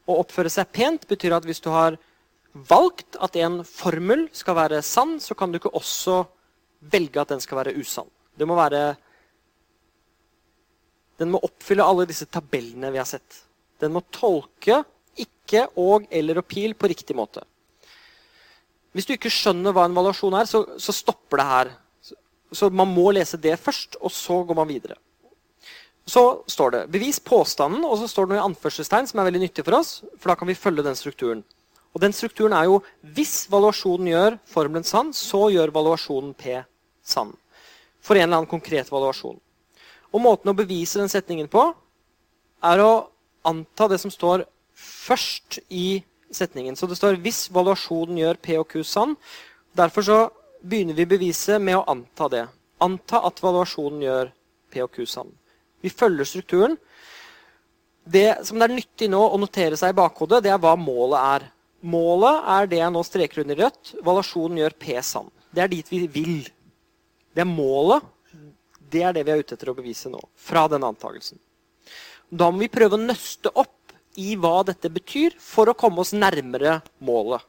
Å 0.06 0.18
oppføre 0.22 0.50
seg 0.50 0.70
pent 0.74 1.06
betyr 1.10 1.36
at 1.36 1.46
hvis 1.46 1.62
du 1.62 1.70
har 1.70 1.98
valgt 2.52 3.16
at 3.20 3.36
en 3.40 3.62
formel 3.64 4.26
skal 4.36 4.56
være 4.58 4.82
sann, 4.84 5.18
så 5.20 5.34
kan 5.34 5.52
du 5.52 5.58
ikke 5.58 5.72
også 5.72 6.22
velge 6.92 7.20
at 7.20 7.32
den 7.32 7.40
skal 7.40 7.62
være 7.62 7.76
usann. 7.78 8.10
Det 8.36 8.48
må 8.48 8.56
være 8.58 8.96
Den 11.20 11.30
må 11.30 11.38
oppfylle 11.44 11.84
alle 11.84 12.06
disse 12.08 12.26
tabellene 12.26 12.90
vi 12.90 12.98
har 12.98 13.06
sett. 13.06 13.44
Den 13.78 13.92
må 13.94 14.00
tolke 14.10 14.80
ikke 15.20 15.68
og 15.78 16.08
eller 16.10 16.40
og 16.40 16.48
pil 16.48 16.72
på 16.74 16.88
riktig 16.90 17.14
måte. 17.14 17.44
Hvis 18.92 19.06
du 19.06 19.12
ikke 19.14 19.30
skjønner 19.30 19.76
hva 19.76 19.84
en 19.86 19.94
valuasjon 19.94 20.34
er, 20.34 20.48
så, 20.48 20.64
så 20.80 20.92
stopper 20.92 21.38
det 21.38 21.46
her. 21.46 21.70
Så, 22.02 22.16
så 22.50 22.70
man 22.74 22.90
må 22.90 23.12
lese 23.14 23.38
det 23.38 23.54
først, 23.60 24.00
og 24.00 24.10
så 24.10 24.40
går 24.48 24.58
man 24.58 24.68
videre. 24.72 24.96
Så 26.08 26.42
står 26.50 26.70
det 26.70 26.86
'bevis 26.90 27.20
påstanden', 27.20 27.86
og 27.86 27.98
så 27.98 28.08
står 28.08 28.26
det 28.26 28.34
noe 28.34 28.42
i 28.42 28.48
anførselstegn 28.48 29.06
som 29.06 29.20
er 29.20 29.28
veldig 29.30 29.44
nyttig 29.44 29.64
for 29.64 29.78
oss. 29.78 30.02
For 30.18 30.32
da 30.32 30.34
kan 30.34 30.48
vi 30.48 30.58
følge 30.58 30.82
den 30.82 30.98
strukturen. 30.98 31.44
Og 31.92 32.00
den 32.00 32.14
strukturen 32.16 32.54
er 32.56 32.68
jo 32.70 32.80
hvis 33.14 33.46
valuasjonen 33.52 34.08
gjør 34.12 34.38
formelen 34.48 34.86
sann, 34.86 35.12
så 35.12 35.48
gjør 35.52 35.74
valuasjonen 35.74 36.32
P 36.34 36.56
sann. 37.04 37.34
For 38.02 38.16
en 38.16 38.26
eller 38.26 38.42
annen 38.42 38.50
konkret 38.50 38.90
valuasjon. 38.90 39.38
Og 40.12 40.20
måten 40.20 40.50
å 40.50 40.56
bevise 40.56 41.00
den 41.00 41.12
setningen 41.12 41.48
på 41.52 41.66
er 42.64 42.82
å 42.82 42.92
anta 43.48 43.88
det 43.90 44.00
som 44.00 44.12
står 44.12 44.46
først 44.72 45.60
i 45.70 46.02
setningen. 46.32 46.76
Så 46.76 46.86
det 46.86 46.96
står 46.96 47.20
'hvis 47.20 47.50
valuasjonen 47.52 48.18
gjør 48.18 48.36
P 48.42 48.58
og 48.58 48.68
Q 48.68 48.82
sann'. 48.82 49.16
Derfor 49.76 50.02
så 50.02 50.30
begynner 50.62 50.94
vi 50.94 51.04
beviset 51.04 51.60
med 51.60 51.76
å 51.76 51.84
anta 51.86 52.28
det. 52.28 52.48
Anta 52.80 53.26
at 53.26 53.40
valuasjonen 53.40 54.00
gjør 54.00 54.32
P 54.70 54.82
og 54.82 54.92
Q 54.92 55.06
sann. 55.06 55.32
Vi 55.82 55.88
følger 55.88 56.24
strukturen. 56.24 56.78
Det 58.04 58.46
som 58.46 58.58
det 58.58 58.70
er 58.70 58.74
nyttig 58.74 59.10
nå 59.10 59.20
å 59.20 59.38
notere 59.38 59.76
seg 59.76 59.90
i 59.90 59.98
bakhodet, 59.98 60.42
det 60.42 60.50
er 60.50 60.58
hva 60.58 60.76
målet 60.76 61.18
er. 61.18 61.51
Målet 61.82 62.48
er 62.54 62.68
det 62.70 62.78
jeg 62.78 62.94
nå 62.94 63.02
streker 63.06 63.42
under 63.42 63.58
rødt. 63.64 63.94
Valuasjonen 64.06 64.60
gjør 64.62 64.76
P 64.78 64.96
sann. 65.02 65.30
Det 65.50 65.64
er 65.64 65.70
dit 65.72 65.88
vi 65.90 66.04
vil. 66.06 66.36
Det 67.34 67.42
er 67.42 67.48
målet. 67.48 68.04
Det 68.92 69.02
er 69.02 69.16
det 69.16 69.24
vi 69.26 69.32
er 69.34 69.42
ute 69.42 69.56
etter 69.56 69.72
å 69.72 69.76
bevise 69.76 70.12
nå. 70.12 70.20
Fra 70.38 70.68
denne 70.70 70.92
antakelsen. 70.92 71.40
Da 72.30 72.48
må 72.52 72.62
vi 72.62 72.70
prøve 72.72 72.96
å 72.96 73.02
nøste 73.02 73.50
opp 73.50 73.92
i 74.20 74.36
hva 74.36 74.60
dette 74.68 74.90
betyr, 74.92 75.34
for 75.40 75.68
å 75.68 75.76
komme 75.76 76.02
oss 76.04 76.12
nærmere 76.12 76.78
målet. 77.00 77.42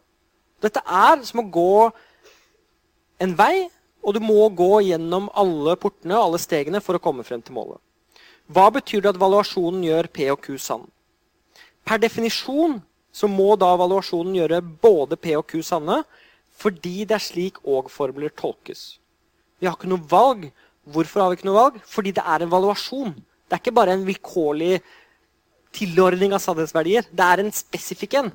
Dette 0.64 0.80
er 0.88 1.24
som 1.28 1.42
å 1.44 1.50
gå 1.52 1.92
en 3.24 3.36
vei, 3.36 3.68
og 4.04 4.16
du 4.16 4.20
må 4.24 4.48
gå 4.52 4.82
gjennom 4.88 5.30
alle 5.40 5.76
portene 5.80 6.16
og 6.18 6.30
alle 6.30 6.40
stegene 6.42 6.82
for 6.84 6.98
å 6.98 7.04
komme 7.04 7.24
frem 7.28 7.44
til 7.44 7.56
målet. 7.56 7.80
Hva 8.52 8.70
betyr 8.76 9.04
det 9.04 9.14
at 9.14 9.20
valuasjonen 9.20 9.84
gjør 9.86 10.10
P 10.12 10.28
og 10.32 10.42
Q 10.44 10.58
sann? 10.60 10.84
Per 11.88 12.00
definisjon 12.00 12.80
så 13.14 13.30
må 13.30 13.54
da 13.62 13.70
valuasjonen 13.78 14.36
gjøre 14.40 14.62
både 14.84 15.18
P 15.22 15.36
og 15.38 15.46
Q 15.52 15.62
sanne, 15.66 16.02
fordi 16.58 17.04
det 17.06 17.18
er 17.18 17.24
slik 17.24 17.60
og-formler 17.62 18.34
tolkes. 18.38 18.98
Vi 19.62 19.70
har 19.70 19.78
ikke 19.78 19.92
noe 19.92 20.10
valg. 20.10 20.50
Hvorfor 20.94 21.22
har 21.22 21.32
vi 21.32 21.40
ikke 21.40 21.48
noe 21.48 21.60
valg? 21.60 21.80
Fordi 21.88 22.12
det 22.18 22.24
er 22.26 22.44
en 22.44 22.52
valuasjon. 22.52 23.14
Det 23.14 23.56
er 23.56 23.62
ikke 23.62 23.76
bare 23.78 23.96
en 23.96 24.06
vilkårlig 24.08 24.82
tilordning 25.74 26.34
av 26.36 26.42
sannhetsverdier. 26.44 27.08
Det 27.10 27.28
er 27.28 27.44
en 27.44 27.54
spesifikk 27.54 28.18
en. 28.20 28.32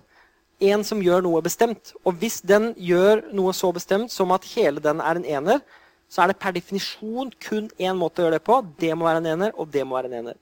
En 0.71 0.83
som 0.87 1.03
gjør 1.03 1.23
noe 1.27 1.43
bestemt. 1.45 1.93
Og 2.05 2.17
hvis 2.23 2.41
den 2.47 2.73
gjør 2.81 3.27
noe 3.37 3.53
så 3.55 3.71
bestemt 3.75 4.15
som 4.15 4.33
at 4.35 4.47
hele 4.55 4.83
den 4.83 5.03
er 5.05 5.21
en 5.21 5.29
ener, 5.39 5.63
så 6.09 6.25
er 6.25 6.33
det 6.33 6.41
per 6.41 6.55
definisjon 6.57 7.31
kun 7.45 7.69
én 7.77 7.99
måte 7.99 8.23
å 8.23 8.27
gjøre 8.27 8.39
det 8.39 8.47
på. 8.47 8.63
Det 8.81 8.95
må 8.97 9.07
være 9.07 9.23
en 9.23 9.33
ener, 9.35 9.53
og 9.55 9.69
det 9.75 9.85
må 9.85 9.99
være 9.99 10.11
en 10.11 10.21
ener. 10.23 10.39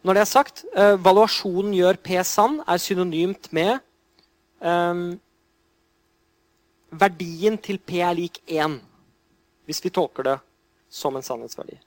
Når 0.00 0.16
det 0.16 0.22
er 0.22 0.30
sagt, 0.30 0.64
eh, 0.72 0.96
valuasjonen 0.96 1.74
gjør 1.76 1.98
P 2.00 2.22
sann 2.24 2.60
er 2.66 2.80
synonymt 2.80 3.50
med 3.52 3.74
eh, 4.64 5.02
verdien 6.90 7.58
til 7.60 7.78
P 7.78 8.00
er 8.00 8.16
lik 8.16 8.40
1. 8.46 8.80
Hvis 9.68 9.84
vi 9.84 9.92
tolker 9.92 10.26
det 10.26 10.38
som 10.90 11.16
en 11.16 11.22
sannhetsverdi. 11.22 11.78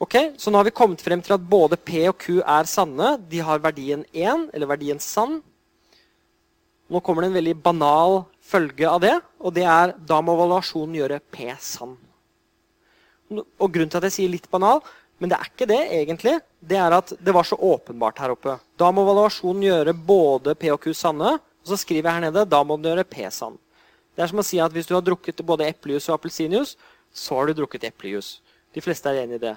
Ok, 0.00 0.14
Så 0.38 0.48
nå 0.48 0.56
har 0.56 0.64
vi 0.64 0.72
kommet 0.72 1.02
frem 1.04 1.20
til 1.20 1.34
at 1.34 1.42
både 1.44 1.76
P 1.76 2.06
og 2.08 2.16
Q 2.16 2.40
er 2.40 2.64
sanne. 2.64 3.18
De 3.28 3.42
har 3.44 3.60
verdien 3.60 4.06
1, 4.14 4.48
eller 4.54 4.70
verdien 4.70 4.98
sann. 4.98 5.42
Nå 6.88 7.02
kommer 7.04 7.22
det 7.22 7.28
en 7.28 7.36
veldig 7.36 7.56
banal 7.62 8.22
følge 8.40 8.88
av 8.88 9.02
det, 9.02 9.12
og 9.38 9.52
det 9.54 9.66
er 9.68 9.92
da 10.08 10.22
må 10.24 10.38
valuasjonen 10.38 10.96
gjøre 10.96 11.20
P 11.20 11.50
sann. 11.60 11.98
Og 13.30 13.68
grunnen 13.68 13.92
til 13.92 14.00
at 14.00 14.08
jeg 14.08 14.16
sier 14.16 14.32
litt 14.32 14.48
banal, 14.50 14.80
men 15.20 15.28
det 15.28 15.36
er 15.36 15.48
ikke 15.50 15.68
det 15.68 15.80
egentlig, 15.98 16.38
det 16.64 16.78
er 16.80 16.94
at 16.96 17.12
det 17.20 17.32
var 17.36 17.44
så 17.44 17.58
åpenbart 17.60 18.22
her 18.22 18.32
oppe. 18.32 18.56
Da 18.80 18.88
må 18.94 19.04
valuasjonen 19.04 19.66
gjøre 19.66 19.92
både 19.94 20.54
P 20.56 20.70
og 20.72 20.80
Q 20.80 20.94
sanne, 20.96 21.34
og 21.36 21.68
så 21.68 21.76
skriver 21.76 22.08
jeg 22.08 22.16
her 22.16 22.24
nede 22.30 22.46
da 22.48 22.62
må 22.64 22.78
den 22.78 22.88
gjøre 22.88 23.04
P 23.04 23.26
sann. 23.28 23.58
Det 24.16 24.24
er 24.24 24.30
som 24.32 24.40
å 24.40 24.46
si 24.46 24.58
at 24.60 24.72
hvis 24.72 24.88
du 24.88 24.94
har 24.96 25.04
drukket 25.04 25.42
både 25.46 25.68
eplejus 25.68 26.08
og 26.08 26.16
appelsinjuice, 26.16 26.78
så 27.12 27.36
har 27.36 27.50
du 27.50 27.58
drukket 27.58 27.84
eplejus. 27.90 28.38
De 28.72 28.82
fleste 28.84 29.10
er 29.10 29.22
enig 29.22 29.38
i 29.38 29.44
det. 29.44 29.54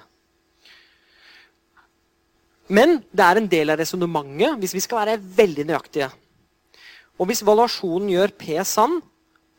Men 2.72 2.98
det 3.12 3.24
er 3.24 3.40
en 3.40 3.48
del 3.50 3.72
av 3.72 3.80
resonnementet 3.80 4.60
hvis 4.60 4.76
vi 4.76 4.84
skal 4.84 5.02
være 5.02 5.18
veldig 5.40 5.66
nøyaktige. 5.68 6.10
Og 7.20 7.28
hvis 7.30 7.44
valuasjonen 7.46 8.10
gjør 8.12 8.32
P 8.40 8.56
sann, 8.66 8.98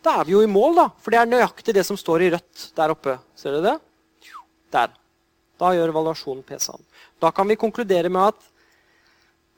da 0.06 0.20
er 0.20 0.28
vi 0.28 0.36
jo 0.36 0.44
i 0.46 0.50
mål, 0.50 0.78
da. 0.78 0.88
For 1.02 1.14
det 1.14 1.22
er 1.22 1.30
nøyaktig 1.30 1.74
det 1.74 1.86
som 1.88 1.98
står 1.98 2.26
i 2.26 2.32
rødt 2.36 2.70
der 2.78 2.94
oppe. 2.94 3.18
Ser 3.38 3.56
dere 3.56 3.72
det? 3.72 3.76
Der. 4.76 4.94
Da 5.60 5.72
gjør 5.76 5.94
valuasjonen 5.96 6.44
P 6.44 6.60
sann. 6.60 6.82
Da 7.22 7.32
kan 7.32 7.48
vi 7.48 7.60
konkludere 7.60 8.12
med 8.12 8.34
at 8.34 8.52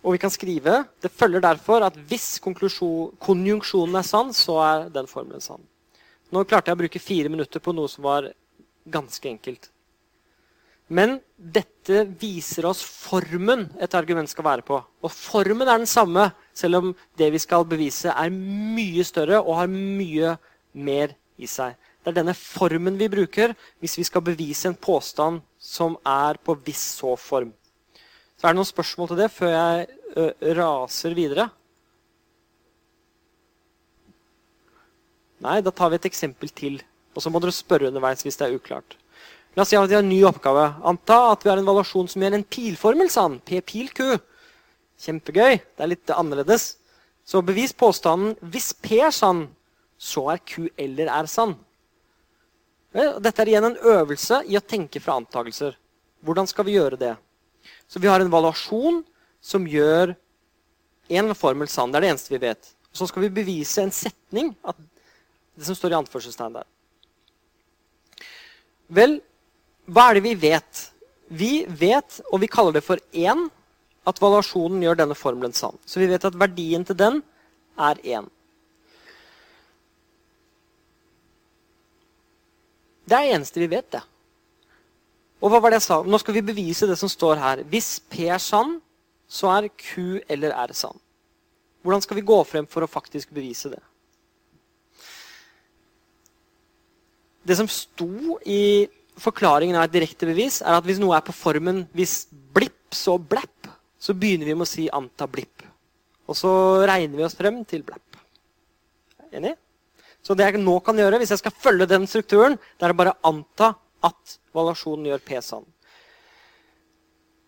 og 0.05 0.13
vi 0.13 0.19
kan 0.21 0.31
skrive 0.31 0.83
det 1.03 1.09
følger 1.11 1.41
derfor 1.43 1.83
at 1.83 1.95
hvis 2.07 2.37
konjunksjonen 2.39 3.97
er 3.97 4.05
sann, 4.07 4.29
så 4.33 4.59
er 4.63 4.91
den 4.93 5.09
formelen 5.09 5.43
sann. 5.43 5.63
Nå 6.31 6.43
klarte 6.47 6.69
jeg 6.69 6.77
å 6.77 6.81
bruke 6.83 7.01
fire 7.01 7.31
minutter 7.33 7.63
på 7.63 7.73
noe 7.75 7.89
som 7.91 8.05
var 8.05 8.29
ganske 8.87 9.27
enkelt. 9.27 9.69
Men 10.87 11.17
dette 11.35 12.05
viser 12.19 12.69
oss 12.69 12.79
formen 12.79 13.65
et 13.83 13.95
argument 13.99 14.31
skal 14.31 14.45
være 14.47 14.63
på. 14.67 14.77
Og 14.79 15.11
formen 15.11 15.67
er 15.67 15.81
den 15.81 15.89
samme, 15.89 16.29
selv 16.55 16.79
om 16.79 16.93
det 17.19 17.27
vi 17.33 17.41
skal 17.43 17.67
bevise, 17.67 18.13
er 18.13 18.31
mye 18.31 19.03
større 19.07 19.41
og 19.41 19.59
har 19.59 19.71
mye 19.71 20.37
mer 20.71 21.17
i 21.35 21.49
seg. 21.51 21.75
Det 21.99 22.13
er 22.13 22.21
denne 22.21 22.37
formen 22.39 22.95
vi 22.95 23.09
bruker 23.11 23.51
hvis 23.83 23.97
vi 23.99 24.05
skal 24.07 24.23
bevise 24.23 24.69
en 24.69 24.79
påstand 24.79 25.41
som 25.67 25.97
er 26.07 26.39
på 26.39 26.55
viss 26.63 26.83
så 27.01 27.15
form. 27.19 27.51
Så 28.37 28.45
er 28.45 28.53
det 28.53 28.59
noen 28.59 28.69
spørsmål 28.69 29.11
til 29.11 29.19
det 29.19 29.31
før 29.33 29.51
jeg 29.51 30.53
raser 30.55 31.15
videre? 31.17 31.49
Nei, 35.43 35.59
da 35.61 35.73
tar 35.73 35.91
vi 35.91 35.99
et 35.99 36.07
eksempel 36.09 36.53
til. 36.55 36.79
Og 37.17 37.23
så 37.23 37.33
må 37.33 37.41
dere 37.41 37.53
spørre 37.53 37.91
underveis 37.91 38.23
hvis 38.25 38.39
det 38.39 38.47
er 38.47 38.55
uklart. 38.57 38.95
La 39.57 39.65
oss 39.65 39.71
si 39.73 39.77
at 39.77 39.89
vi 39.89 39.97
har 39.97 40.05
en 40.05 40.09
ny 40.09 40.21
oppgave. 40.29 40.65
Anta 40.85 41.17
at 41.31 41.43
vi 41.43 41.49
har 41.51 41.59
en 41.59 41.67
valuasjon 41.67 42.09
som 42.11 42.23
gjør 42.23 42.37
en 42.37 42.45
pilformel 42.45 43.09
sann. 43.09 43.39
P-pil-Q. 43.41 44.17
Kjempegøy. 45.01 45.57
Det 45.57 45.83
er 45.83 45.91
litt 45.91 46.13
annerledes. 46.13 46.75
Så 47.27 47.41
bevis 47.45 47.73
påstanden 47.75 48.37
hvis 48.53 48.71
P 48.77 49.01
er 49.01 49.11
sann, 49.11 49.47
så 49.97 50.29
er 50.31 50.43
Q 50.45 50.69
eller 50.77 51.09
er 51.11 51.29
sann. 51.29 51.57
Dette 52.97 53.43
er 53.43 53.51
igjen 53.51 53.67
en 53.67 53.77
øvelse 53.77 54.41
i 54.49 54.57
å 54.57 54.63
tenke 54.63 55.01
fra 55.03 55.19
antakelser. 55.19 55.75
Hvordan 56.25 56.49
skal 56.49 56.65
vi 56.65 56.77
gjøre 56.79 56.97
det? 56.97 57.13
Så 57.87 58.01
vi 58.01 58.09
har 58.09 58.23
en 58.23 58.31
valuasjon 58.31 59.03
som 59.43 59.67
gjør 59.69 60.15
en 61.07 61.35
formel 61.37 61.69
sann. 61.69 61.91
Det 61.91 61.99
er 61.99 62.07
det 62.07 62.11
eneste 62.15 62.33
vi 62.33 62.41
vet. 62.41 62.71
Så 62.91 63.07
skal 63.07 63.27
vi 63.27 63.35
bevise 63.37 63.83
en 63.83 63.93
setning. 63.93 64.55
det 65.55 65.65
som 65.65 65.77
står 65.77 65.93
i 65.93 65.99
anførselstegn 65.99 66.57
der. 66.57 66.65
Vel, 68.87 69.19
hva 69.85 70.09
er 70.09 70.17
det 70.17 70.25
vi 70.25 70.33
vet? 70.47 70.83
Vi 71.27 71.51
vet, 71.67 72.21
og 72.31 72.41
vi 72.41 72.49
kaller 72.49 72.73
det 72.73 72.85
for 72.87 73.01
1, 73.11 73.45
at 74.07 74.21
valuasjonen 74.23 74.81
gjør 74.85 75.01
denne 75.03 75.17
formelen 75.19 75.53
sann. 75.53 75.75
Så 75.85 75.99
vi 75.99 76.07
vet 76.09 76.25
at 76.25 76.37
verdien 76.39 76.85
til 76.87 76.97
den 76.97 77.21
er 77.77 77.99
1. 78.03 78.31
Det 83.07 83.15
er 83.15 83.23
det 83.23 83.35
eneste 83.37 83.61
vi 83.63 83.69
vet, 83.71 83.87
det. 83.95 84.03
Og 85.39 85.51
hva 85.53 85.61
var 85.61 85.71
det 85.71 85.79
jeg 85.79 85.87
sa? 85.87 86.01
Nå 86.03 86.19
skal 86.19 86.35
vi 86.35 86.47
bevise 86.49 86.87
det 86.89 86.97
som 86.99 87.09
står 87.11 87.39
her. 87.39 87.61
Hvis 87.71 87.97
P 88.09 88.25
er 88.27 88.41
sann, 88.41 88.79
så 89.29 89.51
er 89.53 89.69
Q 89.69 90.19
eller 90.27 90.55
R 90.55 90.73
sann. 90.75 90.97
Hvordan 91.85 92.03
skal 92.03 92.17
vi 92.19 92.25
gå 92.27 92.37
frem 92.47 92.65
for 92.67 92.83
å 92.83 92.89
faktisk 92.89 93.31
bevise 93.35 93.71
det? 93.71 93.83
Det 97.47 97.55
som 97.55 97.69
sto 97.71 98.39
i 98.43 98.87
forklaringen 99.17 99.77
av 99.77 99.85
et 99.87 99.93
direkte 99.93 100.27
bevis, 100.27 100.59
er 100.61 100.75
at 100.75 100.87
hvis 100.87 100.99
noe 100.99 101.15
er 101.15 101.23
på 101.23 101.35
formen 101.35 101.85
hvis 101.95 102.25
blipp, 102.31 102.75
så 102.91 103.15
blapp, 103.19 103.69
så 103.99 104.15
begynner 104.15 104.49
vi 104.49 104.55
med 104.57 104.67
å 104.67 104.69
si 104.69 104.89
anta 104.93 105.29
blipp. 105.31 105.63
Og 106.27 106.35
så 106.35 106.51
regner 106.87 107.15
vi 107.15 107.25
oss 107.25 107.37
frem 107.37 107.61
til 107.67 107.85
blapp. 107.87 108.19
Enig? 109.31 109.55
Så 110.27 110.35
det 110.35 110.43
jeg 110.43 110.59
nå 110.59 110.73
kan 110.83 110.97
gjøre, 110.99 111.21
hvis 111.21 111.31
jeg 111.31 111.39
skal 111.39 111.55
følge 111.55 111.87
den 111.87 112.07
strukturen, 112.09 112.57
det 112.75 112.83
er 112.83 112.91
å 112.91 112.99
bare 112.99 113.15
anta 113.27 113.71
at 114.03 114.33
valuasjonen 114.55 115.07
gjør 115.07 115.23
P 115.23 115.39
sann. 115.39 115.63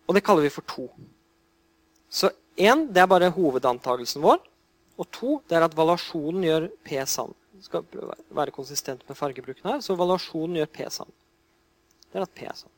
Og 0.08 0.16
det 0.16 0.22
kaller 0.24 0.46
vi 0.46 0.52
for 0.54 0.64
to. 0.64 0.86
Så 2.08 2.32
én, 2.56 2.86
det 2.88 3.02
er 3.02 3.10
bare 3.10 3.28
hovedantagelsen 3.36 4.24
vår. 4.24 4.40
Og 4.96 5.08
to, 5.12 5.36
det 5.44 5.58
er 5.58 5.68
at 5.68 5.76
valuasjonen 5.76 6.48
gjør 6.48 6.70
P 6.88 6.96
sann. 7.04 7.36
Skal 7.60 7.84
være 8.32 8.56
konsistent 8.56 9.04
med 9.04 9.18
fargebruken 9.18 9.74
her. 9.74 9.84
Så 9.84 9.92
valuasjonen 10.00 10.62
gjør 10.62 10.72
P 10.72 10.88
sann. 10.88 11.12
Det 12.08 12.16
er 12.16 12.24
at 12.24 12.34
P 12.34 12.48
er 12.48 12.56
sann. 12.56 12.72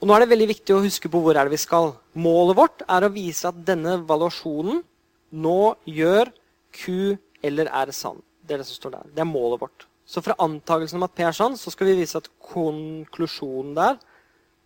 Og 0.00 0.08
nå 0.08 0.16
er 0.16 0.24
det 0.24 0.32
veldig 0.32 0.50
viktig 0.50 0.74
å 0.74 0.82
huske 0.82 1.10
på 1.12 1.20
hvor 1.22 1.36
er 1.36 1.46
det 1.46 1.54
vi 1.54 1.62
skal. 1.62 1.92
Målet 2.18 2.58
vårt 2.58 2.84
er 2.88 3.06
å 3.06 3.14
vise 3.14 3.46
at 3.46 3.62
denne 3.68 4.00
valuasjonen 4.08 4.82
nå 5.30 5.60
gjør 5.86 6.34
Q 6.74 7.14
eller 7.42 7.70
er 7.70 7.92
sann. 7.96 8.20
Det 8.42 8.54
er 8.54 8.62
det 8.62 8.68
som 8.68 8.78
står 8.78 8.96
der. 8.96 9.12
Det 9.14 9.22
er 9.22 9.28
målet 9.28 9.60
vårt. 9.60 9.86
Så 10.06 10.22
fra 10.24 10.34
antakelsen 10.42 10.98
om 10.98 11.06
at 11.06 11.14
P 11.14 11.22
er 11.22 11.36
sann, 11.36 11.56
så 11.56 11.70
skal 11.70 11.90
vi 11.90 12.00
vise 12.00 12.18
at 12.18 12.28
konklusjonen 12.42 13.76
der, 13.76 14.00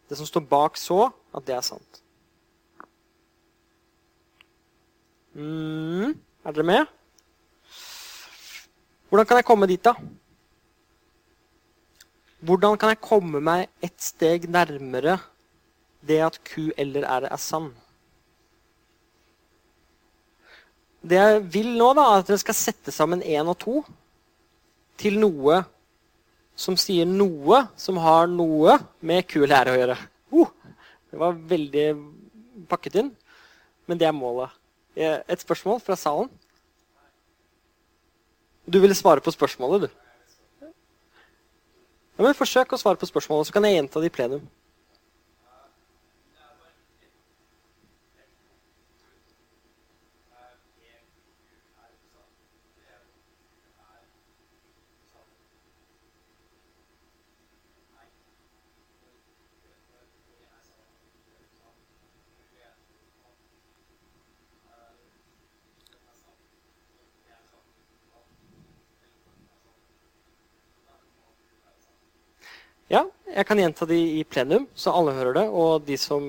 det 0.09 0.17
som 0.17 0.29
står 0.29 0.47
bak 0.49 0.79
så, 0.81 1.09
at 1.35 1.47
det 1.47 1.57
er 1.57 1.65
sant. 1.65 2.01
Mm, 5.35 6.15
er 6.45 6.55
dere 6.55 6.65
med? 6.65 6.93
Hvordan 9.09 9.27
kan 9.27 9.41
jeg 9.41 9.49
komme 9.49 9.67
dit, 9.67 9.85
da? 9.85 9.95
Hvordan 12.45 12.79
kan 12.79 12.93
jeg 12.93 13.01
komme 13.01 13.41
meg 13.41 13.69
et 13.83 13.97
steg 14.03 14.49
nærmere 14.53 15.19
det 16.05 16.21
at 16.25 16.41
Q 16.45 16.71
eller 16.77 17.07
R 17.09 17.29
er 17.31 17.41
sann? 17.41 17.71
Det 21.05 21.19
jeg 21.21 21.41
vil 21.53 21.75
nå, 21.77 21.91
da, 21.93 22.05
er 22.09 22.23
at 22.23 22.29
dere 22.31 22.41
skal 22.41 22.57
sette 22.57 22.93
sammen 22.95 23.21
én 23.21 23.49
og 23.51 23.59
to 23.61 23.81
til 25.01 25.19
noe 25.21 25.59
som 26.57 26.79
sier 26.81 27.05
noe 27.05 27.65
som 27.77 27.99
har 28.01 28.31
noe 28.31 28.79
med 29.05 29.27
kul 29.29 29.53
ære 29.53 29.75
å 29.75 29.81
gjøre. 29.81 29.99
Uh, 30.33 30.49
det 31.11 31.21
var 31.21 31.37
veldig 31.53 31.87
pakket 32.71 33.03
inn, 33.03 33.13
men 33.91 34.01
det 34.01 34.09
er 34.09 34.17
målet. 34.17 34.55
Et 34.97 35.45
spørsmål 35.45 35.83
fra 35.85 35.99
salen? 35.99 36.31
Du 38.65 38.81
ville 38.81 38.97
svare 38.97 39.21
på 39.21 39.35
spørsmålet, 39.35 39.91
du. 39.91 40.69
Ja, 42.15 42.23
men 42.23 42.37
Forsøk 42.39 42.73
å 42.73 42.81
svare 42.81 42.97
på 42.97 43.11
spørsmålet, 43.11 43.51
så 43.51 43.57
kan 43.57 43.67
jeg 43.67 43.77
gjenta 43.77 44.01
det 44.01 44.09
i 44.09 44.15
plenum. 44.15 44.45
Ja, 72.95 73.01
jeg 73.35 73.47
kan 73.49 73.59
gjenta 73.59 73.87
de 73.91 73.99
i 74.21 74.23
plenum, 74.25 74.69
så 74.79 74.93
alle 74.95 75.15
hører 75.17 75.35
det. 75.41 75.45
Og 75.51 75.83
de 75.87 75.97
som 75.99 76.23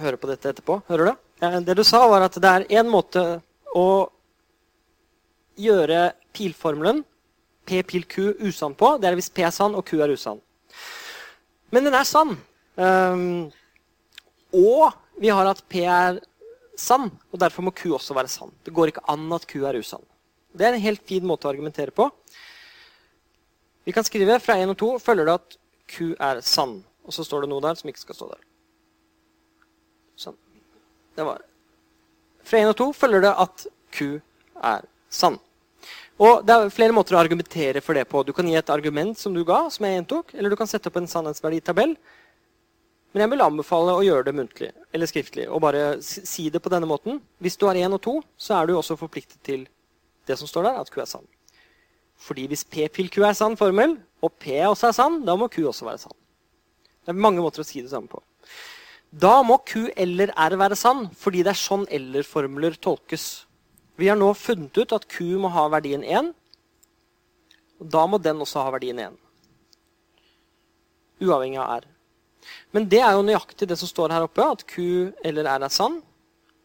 hører 0.00 0.18
på 0.20 0.28
dette 0.28 0.50
etterpå, 0.50 0.80
hører 0.90 1.12
det. 1.12 1.16
Det 1.64 1.76
du 1.78 1.84
sa, 1.86 2.02
var 2.08 2.26
at 2.26 2.36
det 2.40 2.50
er 2.50 2.66
én 2.80 2.90
måte 2.90 3.22
å 3.74 3.88
gjøre 5.60 6.12
pilformelen 6.34 7.02
P 7.64 7.80
pil 7.86 8.04
Q 8.10 8.34
usann 8.44 8.76
på. 8.76 8.96
Det 9.00 9.08
er 9.08 9.16
hvis 9.16 9.32
P 9.32 9.44
er 9.46 9.54
sann 9.54 9.76
og 9.78 9.86
Q 9.88 10.02
er 10.04 10.12
usann. 10.12 10.40
Men 11.72 11.88
den 11.88 11.96
er 11.96 12.06
sann. 12.08 12.36
Um, 12.76 13.48
og 14.54 14.92
vi 15.20 15.32
har 15.32 15.48
at 15.48 15.62
P 15.70 15.86
er 15.88 16.20
sann, 16.76 17.08
og 17.32 17.40
derfor 17.40 17.64
må 17.64 17.72
Q 17.74 17.94
også 17.96 18.16
være 18.16 18.30
sann. 18.30 18.52
Det 18.66 18.74
går 18.74 18.92
ikke 18.92 19.06
an 19.10 19.26
at 19.34 19.46
Q 19.48 19.62
er 19.64 19.78
usann. 19.80 20.04
Det 20.54 20.66
er 20.66 20.76
en 20.76 20.84
helt 20.84 21.02
fin 21.08 21.24
måte 21.26 21.48
å 21.48 21.54
argumentere 21.54 21.94
på. 21.94 22.10
Vi 23.84 23.92
kan 23.92 24.06
skrive 24.06 24.38
fra 24.42 24.56
1 24.60 24.72
og 24.72 24.78
2 24.80 24.90
følger 25.02 25.28
det 25.28 25.38
at 25.40 25.56
Q 25.90 26.14
er 26.18 26.40
sann. 26.44 26.82
Og 27.04 27.12
så 27.12 27.24
står 27.26 27.44
det 27.44 27.52
noe 27.52 27.64
der 27.64 27.76
som 27.78 27.90
ikke 27.90 28.04
skal 28.04 28.18
stå 28.18 28.28
der. 28.32 28.44
Sånn. 30.20 30.38
Det 31.14 31.26
var 31.26 31.42
Fra 32.44 32.60
1 32.60 32.74
og 32.74 32.76
2 32.76 32.86
følger 32.92 33.22
det 33.24 33.32
at 33.40 33.66
Q 33.94 34.20
er 34.60 34.84
sann. 35.08 35.38
Og 36.20 36.44
Det 36.46 36.54
er 36.54 36.70
flere 36.70 36.94
måter 36.94 37.16
å 37.16 37.22
argumentere 37.22 37.80
for 37.82 37.96
det 37.96 38.04
på. 38.08 38.22
Du 38.22 38.32
kan 38.32 38.46
gi 38.46 38.54
et 38.54 38.70
argument 38.70 39.18
som 39.18 39.34
du 39.34 39.42
ga, 39.44 39.64
som 39.70 39.86
jeg 39.86 39.96
gjentok, 39.96 40.34
eller 40.34 40.52
du 40.52 40.56
kan 40.56 40.68
sette 40.70 40.90
opp 40.90 40.98
en 41.00 41.10
sannhetsverditabell. 41.10 41.96
Men 43.14 43.22
jeg 43.24 43.30
vil 43.30 43.44
anbefale 43.46 43.94
å 43.94 44.02
gjøre 44.04 44.26
det 44.28 44.34
muntlig 44.34 44.70
eller 44.92 45.06
skriftlig. 45.06 45.48
og 45.48 45.60
bare 45.62 46.02
si 46.02 46.50
det 46.50 46.62
på 46.62 46.70
denne 46.70 46.86
måten. 46.86 47.20
Hvis 47.38 47.56
du 47.56 47.66
har 47.66 47.74
1 47.74 47.94
og 47.94 48.02
2, 48.02 48.22
så 48.36 48.60
er 48.60 48.66
du 48.66 48.74
også 48.74 48.98
forpliktet 48.98 49.42
til 49.42 49.68
det 50.26 50.38
som 50.38 50.48
står 50.48 50.64
der, 50.64 50.80
at 50.80 50.90
Q 50.90 51.00
er 51.00 51.06
sann. 51.06 51.26
Fordi 52.20 52.46
hvis 52.50 52.64
P 52.64 52.86
pil 52.92 53.10
Q 53.12 53.24
er 53.26 53.36
sann 53.36 53.56
formel, 53.58 53.98
og 54.24 54.32
P 54.40 54.60
også 54.64 54.88
er 54.88 54.96
sann, 54.96 55.22
da 55.26 55.34
må 55.36 55.48
Q 55.52 55.66
også 55.68 55.88
være 55.88 56.04
sann. 56.06 56.16
Det 57.04 57.12
er 57.12 57.24
mange 57.26 57.42
måter 57.44 57.60
å 57.60 57.66
si 57.66 57.82
det 57.84 57.92
samme 57.92 58.08
på. 58.08 58.22
Da 59.14 59.42
må 59.46 59.60
Q 59.66 59.90
eller 60.00 60.32
R 60.34 60.56
være 60.58 60.78
sann, 60.78 61.06
fordi 61.14 61.44
det 61.44 61.52
er 61.52 61.60
sånn 61.60 61.84
eller-formler 61.92 62.78
tolkes. 62.82 63.44
Vi 64.00 64.08
har 64.10 64.18
nå 64.18 64.32
funnet 64.34 64.74
ut 64.74 64.94
at 64.96 65.06
Q 65.10 65.36
må 65.42 65.52
ha 65.54 65.68
verdien 65.70 66.02
1. 66.02 66.32
Og 67.82 67.90
da 67.92 68.06
må 68.10 68.18
den 68.22 68.40
også 68.42 68.64
ha 68.64 68.72
verdien 68.74 68.98
1. 69.04 69.20
Uavhengig 71.22 71.60
av 71.62 71.76
R. 71.82 71.86
Men 72.74 72.88
det 72.90 73.00
er 73.04 73.14
jo 73.14 73.22
nøyaktig 73.26 73.68
det 73.70 73.78
som 73.80 73.88
står 73.90 74.16
her 74.16 74.26
oppe, 74.26 74.42
at 74.42 74.64
Q 74.66 75.12
eller 75.24 75.46
R 75.46 75.68
er 75.68 75.72
sann. 75.72 76.00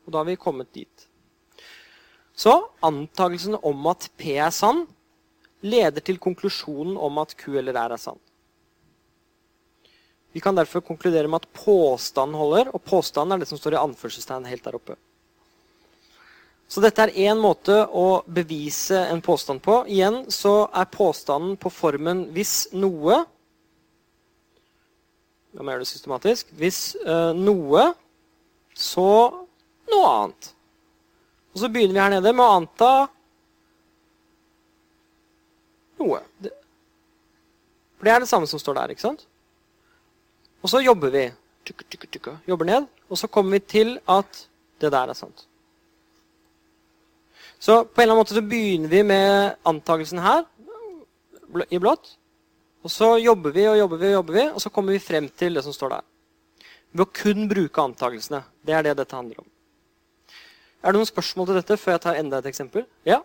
Og 0.08 0.14
da 0.14 0.24
har 0.24 0.30
vi 0.30 0.40
kommet 0.40 0.72
dit. 0.74 1.06
Så 2.40 2.56
antakelsen 2.86 3.60
om 3.62 3.92
at 3.92 4.08
P 4.18 4.40
er 4.40 4.54
sann, 4.56 4.88
leder 5.62 6.04
til 6.06 6.19
konklusjonen 6.22 6.98
om 6.98 7.19
at 7.22 7.36
Q 7.39 7.58
eller 7.60 7.78
R 7.78 7.95
er 7.95 8.02
sann. 8.02 8.19
Vi 10.32 10.41
kan 10.43 10.56
derfor 10.56 10.84
konkludere 10.86 11.28
med 11.28 11.41
at 11.41 11.54
påstanden 11.58 12.38
holder, 12.38 12.69
og 12.74 12.84
påstanden 12.86 13.36
er 13.36 13.41
det 13.41 13.50
som 13.50 13.58
står 13.58 13.76
i 13.76 13.82
anførselstegn 13.82 14.45
helt 14.45 14.63
der 14.63 14.78
oppe. 14.78 14.98
Så 16.69 16.84
dette 16.86 17.02
er 17.02 17.15
én 17.32 17.39
måte 17.41 17.74
å 17.98 18.22
bevise 18.30 19.00
en 19.10 19.24
påstand 19.26 19.63
på. 19.65 19.82
Igjen 19.89 20.28
så 20.30 20.69
er 20.69 20.86
påstanden 20.86 21.58
på 21.58 21.72
formen 21.74 22.28
'hvis 22.30 22.69
noe' 22.74 23.26
La 25.58 25.63
meg 25.65 25.74
gjøre 25.74 25.82
det 25.82 25.89
systematisk. 25.89 26.52
Hvis 26.54 26.95
uh, 27.08 27.34
noe, 27.34 27.93
så 28.78 29.10
noe 29.89 30.10
annet. 30.13 30.52
Og 31.56 31.63
så 31.63 31.69
begynner 31.74 31.95
vi 31.95 32.04
her 32.04 32.13
nede 32.13 32.34
med 32.36 32.45
å 32.45 32.58
anta 32.60 32.91
noe. 36.00 36.22
For 38.00 38.08
det 38.08 38.14
er 38.14 38.24
det 38.24 38.30
samme 38.32 38.48
som 38.48 38.62
står 38.62 38.80
der. 38.80 38.96
ikke 38.96 39.06
sant? 39.06 39.26
Og 40.64 40.72
så 40.72 40.82
jobber 40.84 41.12
vi. 41.14 41.26
Tukke, 41.68 41.86
tukke, 41.92 42.08
tukke, 42.08 42.38
jobber 42.48 42.66
ned. 42.66 42.88
Og 43.10 43.20
så 43.20 43.28
kommer 43.28 43.58
vi 43.58 43.60
til 43.60 43.98
at 44.08 44.46
det 44.82 44.92
der 44.92 45.12
er 45.12 45.18
sant. 45.18 45.46
Så 47.60 47.84
på 47.84 48.00
en 48.00 48.06
eller 48.06 48.16
annen 48.16 48.24
måte 48.24 48.38
så 48.38 48.46
begynner 48.46 48.88
vi 48.88 49.04
med 49.04 49.58
antakelsen 49.68 50.22
her 50.24 50.46
i 51.68 51.80
blått. 51.82 52.16
Og 52.84 52.92
så 52.94 53.18
jobber 53.20 53.52
vi 53.52 53.66
og 53.68 53.76
jobber 53.78 54.00
vi, 54.00 54.08
og 54.08 54.14
jobber 54.22 54.38
vi, 54.38 54.46
og 54.56 54.62
så 54.64 54.72
kommer 54.72 54.96
vi 54.96 55.04
frem 55.04 55.28
til 55.36 55.60
det 55.60 55.66
som 55.66 55.76
står 55.76 55.98
der. 55.98 56.06
Ved 56.96 57.04
å 57.04 57.12
kun 57.12 57.50
bruke 57.52 57.84
antakelsene. 57.84 58.40
Det 58.64 58.74
er 58.74 58.86
det 58.88 58.96
dette 59.02 59.18
handler 59.18 59.44
om. 59.44 59.50
Er 60.80 60.94
det 60.94 61.02
noen 61.02 61.10
spørsmål 61.10 61.50
til 61.50 61.60
dette 61.60 61.78
før 61.78 61.98
jeg 61.98 62.04
tar 62.06 62.20
enda 62.22 62.40
et 62.40 62.48
eksempel? 62.48 62.86
Ja? 63.06 63.20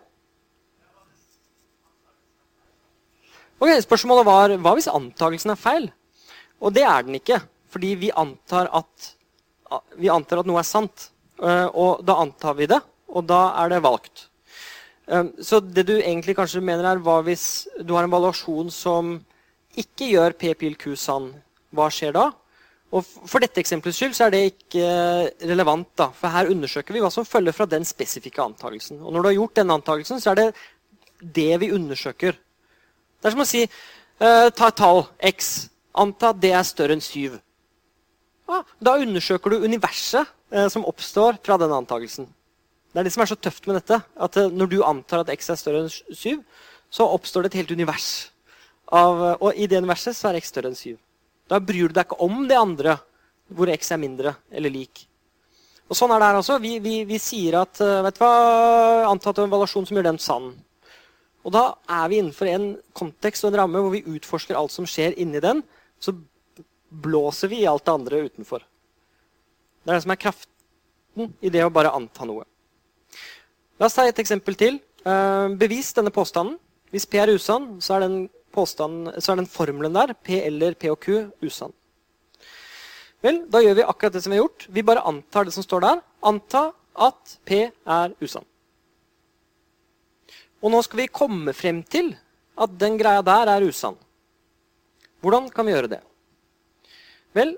Ok, 3.55 3.71
Spørsmålet 3.85 4.27
var 4.27 4.53
hva 4.59 4.73
hvis 4.75 4.91
antakelsen 4.91 5.53
er 5.53 5.59
feil? 5.59 5.85
Og 6.59 6.73
det 6.75 6.83
er 6.83 7.05
den 7.07 7.19
ikke. 7.21 7.39
Fordi 7.71 7.93
vi 7.99 8.11
antar 8.11 8.67
at, 8.75 9.11
vi 9.99 10.11
antar 10.11 10.41
at 10.41 10.49
noe 10.49 10.59
er 10.59 10.67
sant. 10.67 11.09
Eh, 11.39 11.67
og 11.71 12.03
da 12.07 12.17
antar 12.23 12.55
vi 12.59 12.67
det, 12.71 12.79
og 13.11 13.25
da 13.27 13.41
er 13.63 13.73
det 13.73 13.83
valgt. 13.83 14.27
Eh, 15.07 15.31
så 15.43 15.59
det 15.63 15.85
du 15.87 15.95
egentlig 15.97 16.35
kanskje 16.37 16.63
mener, 16.63 16.87
er 16.87 17.03
hva 17.03 17.21
hvis 17.25 17.67
du 17.79 17.95
har 17.95 18.07
en 18.07 18.13
valuasjon 18.13 18.71
som 18.71 19.17
ikke 19.75 20.11
gjør 20.13 20.37
P 20.39 20.53
pil 20.59 20.77
Q 20.79 20.95
sann? 20.99 21.33
Hva 21.75 21.89
skjer 21.91 22.15
da? 22.15 22.29
Og 22.95 23.03
For 23.03 23.43
dette 23.43 23.59
eksemplets 23.59 23.97
skyld 23.99 24.15
så 24.15 24.27
er 24.27 24.35
det 24.35 24.45
ikke 24.53 24.87
relevant. 25.49 25.89
da, 25.99 26.11
For 26.15 26.31
her 26.31 26.51
undersøker 26.51 26.95
vi 26.95 27.03
hva 27.03 27.11
som 27.11 27.27
følger 27.27 27.55
fra 27.55 27.67
den 27.67 27.87
spesifikke 27.87 28.43
antakelsen. 28.43 29.01
Og 29.01 29.11
når 29.11 29.21
du 29.21 29.29
har 29.31 29.39
gjort 29.39 29.59
denne 29.59 29.79
antakelsen, 29.79 30.21
så 30.23 30.31
er 30.31 30.39
det 30.39 30.49
det 31.35 31.53
vi 31.59 31.73
undersøker. 31.75 32.37
Det 33.25 33.31
er 33.31 33.33
som 33.33 33.41
å 33.41 33.47
si 33.49 33.63
uh, 33.65 34.49
ta 34.53 34.67
et 34.69 34.75
tall 34.77 34.99
x. 35.25 35.47
Anta 35.97 36.29
det 36.37 36.51
er 36.53 36.65
større 36.67 36.93
enn 36.93 37.01
7. 37.01 37.39
Ah, 38.45 38.61
da 38.77 38.99
undersøker 39.01 39.49
du 39.49 39.63
universet 39.65 40.29
uh, 40.53 40.67
som 40.69 40.85
oppstår 40.85 41.39
fra 41.41 41.57
den 41.57 41.71
antakelsen. 41.73 42.27
Det 42.93 43.01
er 43.01 43.07
det 43.07 43.13
som 43.15 43.23
er 43.25 43.31
så 43.31 43.39
tøft 43.41 43.65
med 43.65 43.79
dette. 43.79 43.97
at 43.97 44.37
uh, 44.37 44.51
Når 44.53 44.69
du 44.69 44.75
antar 44.85 45.23
at 45.23 45.31
x 45.33 45.49
er 45.49 45.57
større 45.57 45.81
enn 45.81 45.89
7, 45.89 46.37
så 46.93 47.07
oppstår 47.15 47.47
det 47.47 47.55
et 47.55 47.57
helt 47.63 47.73
univers. 47.73 48.11
Av, 48.93 49.23
og 49.39 49.57
i 49.57 49.65
det 49.65 49.81
universet 49.81 50.13
så 50.13 50.29
er 50.29 50.37
x 50.37 50.53
større 50.53 50.69
enn 50.69 50.77
7. 50.77 50.93
Da 51.49 51.57
bryr 51.57 51.89
du 51.89 51.97
deg 51.97 52.05
ikke 52.05 52.21
om 52.21 52.45
det 52.45 52.61
andre, 52.61 52.99
hvor 53.49 53.73
x 53.73 53.89
er 53.89 54.03
mindre 54.03 54.35
eller 54.53 54.69
lik. 54.69 55.07
Og 55.89 55.97
Sånn 55.97 56.13
er 56.13 56.21
det 56.21 56.29
her 56.29 56.43
også. 56.43 56.59
Vi, 56.61 56.77
vi, 56.77 56.99
vi 57.09 57.17
sier 57.17 57.57
at 57.63 57.81
vet 57.81 58.21
du 58.21 58.21
hva, 58.21 59.09
antatt 59.09 59.41
en 59.41 59.49
valuasjon 59.49 59.89
som 59.89 59.97
gjør 59.97 60.11
den 60.11 60.21
sann. 60.21 60.53
Og 61.45 61.53
da 61.53 61.65
er 61.93 62.07
vi 62.09 62.19
innenfor 62.19 62.49
en 62.49 62.71
kontekst 62.97 63.45
og 63.45 63.51
en 63.51 63.59
ramme 63.61 63.81
hvor 63.83 63.93
vi 63.93 64.05
utforsker 64.17 64.57
alt 64.57 64.73
som 64.73 64.87
skjer 64.89 65.13
inni 65.21 65.41
den. 65.43 65.61
Så 66.01 66.15
blåser 66.89 67.51
vi 67.51 67.61
i 67.61 67.69
alt 67.69 67.85
det 67.85 67.93
andre 67.93 68.23
utenfor. 68.25 68.65
Det 69.85 69.91
er 69.91 69.99
det 69.99 70.05
som 70.07 70.15
er 70.15 70.21
kraften 70.21 71.33
i 71.45 71.51
det 71.53 71.61
å 71.61 71.73
bare 71.73 71.93
anta 71.93 72.25
noe. 72.25 72.47
La 73.77 73.85
oss 73.89 73.97
ta 73.97 74.07
et 74.07 74.21
eksempel 74.23 74.57
til. 74.57 74.79
Eh, 75.05 75.47
bevis 75.59 75.93
denne 75.93 76.13
påstanden. 76.13 76.57
Hvis 76.93 77.05
P 77.09 77.19
er 77.19 77.33
usann, 77.35 77.75
så 77.83 77.97
er 77.97 78.05
den, 78.05 78.17
så 78.55 79.33
er 79.33 79.41
den 79.41 79.49
formelen 79.51 79.93
der, 79.93 80.13
P 80.15 80.39
eller 80.39 80.77
P 80.79 80.89
og 80.89 81.01
Q, 81.03 81.25
usann. 81.43 81.73
Vel, 83.25 83.41
da 83.51 83.59
gjør 83.61 83.79
vi 83.79 83.85
akkurat 83.85 84.15
det 84.15 84.21
som 84.23 84.31
vi 84.31 84.37
har 84.39 84.45
gjort. 84.45 84.67
Vi 84.69 84.85
bare 84.85 85.03
antar 85.05 85.45
det 85.45 85.53
som 85.53 85.65
står 85.65 85.83
der. 85.83 86.01
Anta 86.25 86.69
at 86.95 87.37
P 87.45 87.65
er 87.67 88.13
usann. 88.21 88.45
Og 90.65 90.73
nå 90.73 90.81
skal 90.81 91.03
vi 91.03 91.11
komme 91.13 91.53
frem 91.53 91.83
til 91.85 92.15
at 92.57 92.71
den 92.81 92.97
greia 92.97 93.21
der 93.25 93.51
er 93.53 93.65
usann. 93.67 93.97
Hvordan 95.21 95.51
kan 95.53 95.67
vi 95.67 95.75
gjøre 95.75 95.91
det? 95.91 96.01
Vel, 97.37 97.53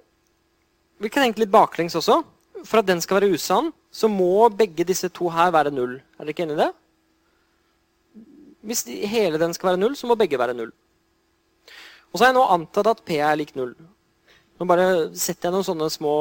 vi 0.99 1.12
kan 1.14 1.24
tenke 1.24 1.43
litt 1.43 1.53
baklengs 1.53 1.95
også. 1.95 2.20
For 2.68 2.82
at 2.82 2.89
den 2.89 2.99
skal 3.03 3.22
være 3.22 3.32
usann, 3.38 3.70
så 3.93 4.10
må 4.12 4.49
begge 4.51 4.84
disse 4.88 5.08
to 5.14 5.30
her 5.32 5.53
være 5.55 5.72
null. 5.72 5.95
Er 6.18 6.26
dere 6.26 6.34
ikke 6.34 6.43
enig 6.47 6.58
i 6.58 6.64
det? 6.66 6.72
Hvis 8.68 8.84
hele 9.08 9.39
den 9.39 9.53
skal 9.55 9.72
være 9.72 9.80
null, 9.80 9.95
så 9.95 10.10
må 10.10 10.18
begge 10.20 10.39
være 10.41 10.58
null. 10.58 10.74
Og 12.12 12.18
så 12.18 12.26
har 12.26 12.34
jeg 12.34 12.39
nå 12.39 12.47
antatt 12.58 12.89
at 12.91 13.03
P 13.08 13.22
er 13.22 13.38
lik 13.39 13.53
null. 13.55 13.76
Nå 14.58 14.66
bare 14.68 14.88
setter 15.16 15.47
jeg 15.47 15.55
noen 15.55 15.68
sånne 15.68 15.88
små 15.93 16.14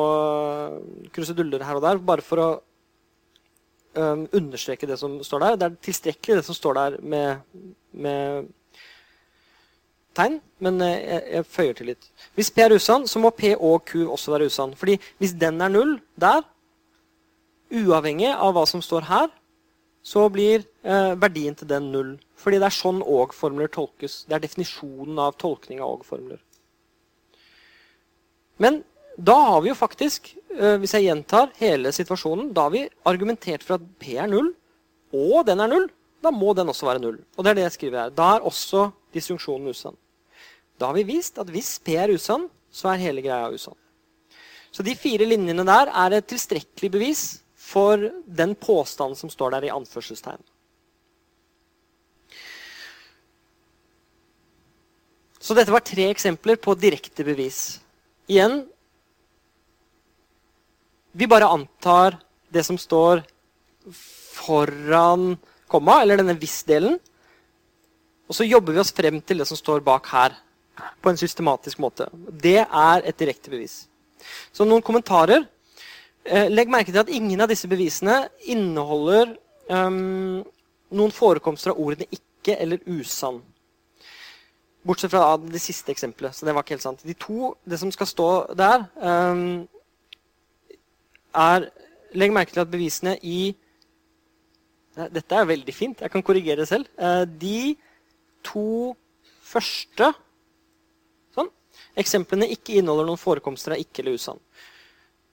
kruseduller 1.16 1.64
her 1.64 1.78
og 1.78 1.87
der, 1.87 1.99
bare 1.99 2.22
for 2.22 2.43
å 2.43 2.49
um, 3.97 4.26
understreke 4.36 4.88
det 4.88 4.99
som 5.01 5.18
står 5.24 5.42
der. 5.44 5.57
Det 5.57 5.66
er 5.66 5.80
tilstrekkelig, 5.88 6.38
det 6.38 6.47
som 6.47 6.57
står 6.57 6.78
der 6.78 6.97
med, 7.03 7.42
med 7.92 8.49
tegn, 10.16 10.40
men 10.64 10.80
eh, 10.84 10.99
jeg, 11.01 11.22
jeg, 11.32 11.49
føyer 11.53 11.78
til 11.78 11.90
litt. 11.92 12.11
Hvis 12.36 12.51
P 12.53 12.64
er 12.64 12.74
usann, 12.76 13.07
så 13.09 13.20
må 13.22 13.32
P 13.36 13.53
og 13.57 13.84
Q 13.88 14.07
også 14.07 14.34
være 14.34 14.51
usann. 14.51 14.74
Fordi 14.78 14.97
hvis 15.20 15.34
den 15.40 15.61
er 15.61 15.72
null 15.72 15.97
der, 16.20 16.44
uavhengig 17.74 18.30
av 18.32 18.55
hva 18.57 18.64
som 18.68 18.82
står 18.84 19.09
her, 19.11 19.30
så 20.07 20.28
blir 20.30 20.62
eh, 20.86 21.14
verdien 21.18 21.57
til 21.59 21.68
den 21.70 21.90
null. 21.92 22.12
Fordi 22.38 22.61
det 22.62 22.68
er 22.68 22.76
sånn 22.76 23.01
og-formler 23.03 23.70
tolkes. 23.74 24.20
Det 24.28 24.36
er 24.36 24.44
definisjonen 24.44 25.18
av 25.18 25.34
tolkning 25.40 25.82
av 25.82 25.97
og-formler. 25.99 26.38
Men 28.62 28.84
da 29.16 29.34
har 29.48 29.60
vi 29.64 29.70
jo 29.70 29.76
faktisk, 29.78 30.34
eh, 30.52 30.76
hvis 30.76 30.92
jeg 30.92 31.08
gjentar 31.08 31.52
hele 31.56 31.92
situasjonen, 31.92 32.52
da 32.52 32.66
har 32.66 32.74
vi 32.74 32.88
argumentert 33.04 33.64
for 33.64 33.78
at 33.78 33.86
P 33.98 34.16
er 34.16 34.28
null, 34.28 34.52
og 35.12 35.46
den 35.46 35.60
er 35.60 35.70
null. 35.72 35.88
Da 36.22 36.30
må 36.30 36.52
den 36.56 36.68
også 36.68 36.86
være 36.88 37.00
null. 37.00 37.18
Og 37.36 37.44
det 37.44 37.50
er 37.50 37.54
det 37.54 37.66
jeg 37.68 37.76
skriver 37.76 38.00
her. 38.00 38.10
Da 38.10 38.36
er 38.36 38.44
også 38.44 38.90
disjunksjonen 39.14 39.70
usann. 39.70 39.96
Da 40.76 40.90
har 40.90 40.96
vi 40.96 41.06
vist 41.08 41.38
at 41.38 41.48
hvis 41.52 41.78
P 41.78 41.96
er 41.96 42.12
usann, 42.12 42.48
så 42.72 42.90
er 42.92 43.00
hele 43.00 43.22
greia 43.24 43.48
usann. 43.52 43.76
Så 44.72 44.84
de 44.84 44.96
fire 44.98 45.24
linjene 45.24 45.64
der 45.64 45.88
er 45.88 46.18
et 46.18 46.26
tilstrekkelig 46.28 46.90
bevis 46.92 47.22
for 47.56 48.10
den 48.26 48.54
påstanden 48.54 49.16
som 49.16 49.32
står 49.32 49.56
der 49.56 49.68
i 49.68 49.72
anførselstegn. 49.72 50.42
Så 55.40 55.54
dette 55.54 55.72
var 55.72 55.84
tre 55.86 56.10
eksempler 56.10 56.58
på 56.58 56.74
direkte 56.74 57.24
bevis. 57.24 57.78
Igjen 58.26 58.64
Vi 61.16 61.26
bare 61.26 61.48
antar 61.48 62.18
det 62.52 62.60
som 62.66 62.76
står 62.78 63.22
foran 64.36 65.36
komma, 65.66 66.02
eller 66.02 66.20
denne 66.20 66.34
hvis-delen. 66.36 66.98
Og 68.28 68.36
så 68.36 68.44
jobber 68.44 68.74
vi 68.76 68.82
oss 68.82 68.92
frem 68.92 69.22
til 69.24 69.40
det 69.40 69.46
som 69.48 69.56
står 69.56 69.80
bak 69.86 70.10
her, 70.12 70.34
på 71.00 71.08
en 71.08 71.16
systematisk 71.16 71.80
måte. 71.80 72.10
Det 72.12 72.58
er 72.60 73.06
et 73.08 73.16
direkte 73.16 73.48
bevis. 73.48 73.86
Så 74.52 74.66
noen 74.68 74.84
kommentarer. 74.84 75.46
Eh, 76.26 76.50
legg 76.50 76.68
merke 76.68 76.92
til 76.92 77.00
at 77.00 77.12
ingen 77.12 77.40
av 77.40 77.48
disse 77.48 77.68
bevisene 77.70 78.26
inneholder 78.52 79.32
um, 79.70 80.42
noen 80.90 81.14
forekomster 81.14 81.72
av 81.72 81.80
ordene 81.80 82.10
'ikke' 82.10 82.58
eller 82.60 82.82
'usann'. 82.84 83.40
Bortsett 84.84 85.10
fra 85.10 85.36
det 85.38 85.62
siste 85.62 85.94
eksempelet. 85.94 86.34
så 86.34 86.44
det 86.44 86.54
var 86.54 86.62
ikke 86.62 86.76
helt 86.76 86.82
sant. 86.82 87.06
De 87.06 87.14
to, 87.14 87.56
Det 87.64 87.78
som 87.78 87.90
skal 87.90 88.06
stå 88.06 88.54
der, 88.54 88.84
um, 89.00 89.68
er 91.37 91.70
Legg 92.16 92.32
merke 92.32 92.55
til 92.55 92.62
at 92.62 92.70
bevisene 92.70 93.16
i 93.26 93.55
Dette 94.97 95.37
er 95.37 95.45
veldig 95.45 95.72
fint. 95.76 96.01
Jeg 96.01 96.09
kan 96.09 96.22
korrigere 96.24 96.62
det 96.62 96.70
selv. 96.70 96.87
Uh, 96.97 97.26
de 97.28 97.74
to 98.47 98.95
første 99.45 100.09
sånn, 101.37 101.51
eksemplene 102.01 102.49
ikke 102.55 102.78
inneholder 102.78 103.11
noen 103.11 103.20
forekomster 103.20 103.74
av 103.74 103.82
ikke 103.82 104.01
eller 104.01 104.16
usann. 104.16 104.41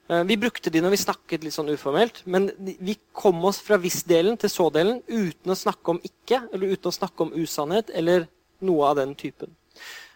Eh, 0.08 0.24
vi 0.28 0.36
brukte 0.36 0.70
de 0.70 0.82
når 0.84 0.92
vi 0.92 1.00
snakket 1.00 1.44
litt 1.46 1.54
sånn 1.56 1.72
uformelt, 1.72 2.20
men 2.28 2.50
vi 2.60 2.96
kom 3.16 3.40
oss 3.48 3.62
fra 3.64 3.78
hvis-delen 3.80 4.36
til 4.40 4.52
så-delen 4.52 5.00
uten 5.08 5.54
å 5.54 5.56
snakke 5.56 5.94
om 5.94 6.00
ikke, 6.04 6.42
eller 6.52 6.74
uten 6.74 6.90
å 6.90 6.98
snakke 6.98 7.24
om 7.24 7.32
usannhet, 7.40 7.92
eller 7.96 8.26
noe 8.64 8.90
av 8.90 8.98
den 9.00 9.14
typen. 9.16 9.54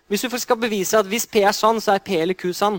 Hvis 0.08 0.24
du 0.24 0.36
skal 0.40 0.60
bevise 0.60 1.00
at 1.00 1.08
hvis 1.08 1.26
P 1.28 1.40
er 1.44 1.56
sann, 1.56 1.80
så 1.80 1.94
er 1.94 2.04
P 2.04 2.20
eller 2.20 2.36
Q 2.36 2.52
sann. 2.56 2.78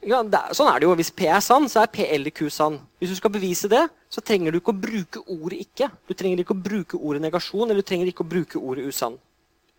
Ja, 0.00 0.22
er, 0.24 0.52
sånn 0.56 0.70
er 0.70 0.80
det 0.80 0.86
jo. 0.88 0.94
Hvis 0.96 1.12
P 1.12 1.26
er 1.28 1.42
sann, 1.44 1.66
så 1.68 1.82
er 1.82 1.90
P 1.92 2.06
eller 2.08 2.32
Q 2.32 2.46
sann. 2.52 2.78
Hvis 3.00 3.12
du 3.12 3.18
skal 3.18 3.32
bevise 3.34 3.68
det, 3.68 3.82
så 4.08 4.22
trenger 4.24 4.52
du 4.52 4.60
ikke 4.60 4.72
å 4.72 4.80
bruke 4.86 5.20
ordet 5.28 5.60
ikke. 5.66 5.90
Du 6.08 6.14
trenger 6.16 6.40
ikke 6.40 6.56
å 6.56 6.62
bruke 6.68 7.00
ordet 7.00 7.20
negasjon, 7.26 7.66
eller 7.66 7.84
du 7.84 7.88
trenger 7.90 8.08
ikke 8.08 8.24
å 8.24 8.30
bruke 8.30 8.60
ordet 8.60 8.86
usann. 8.88 9.18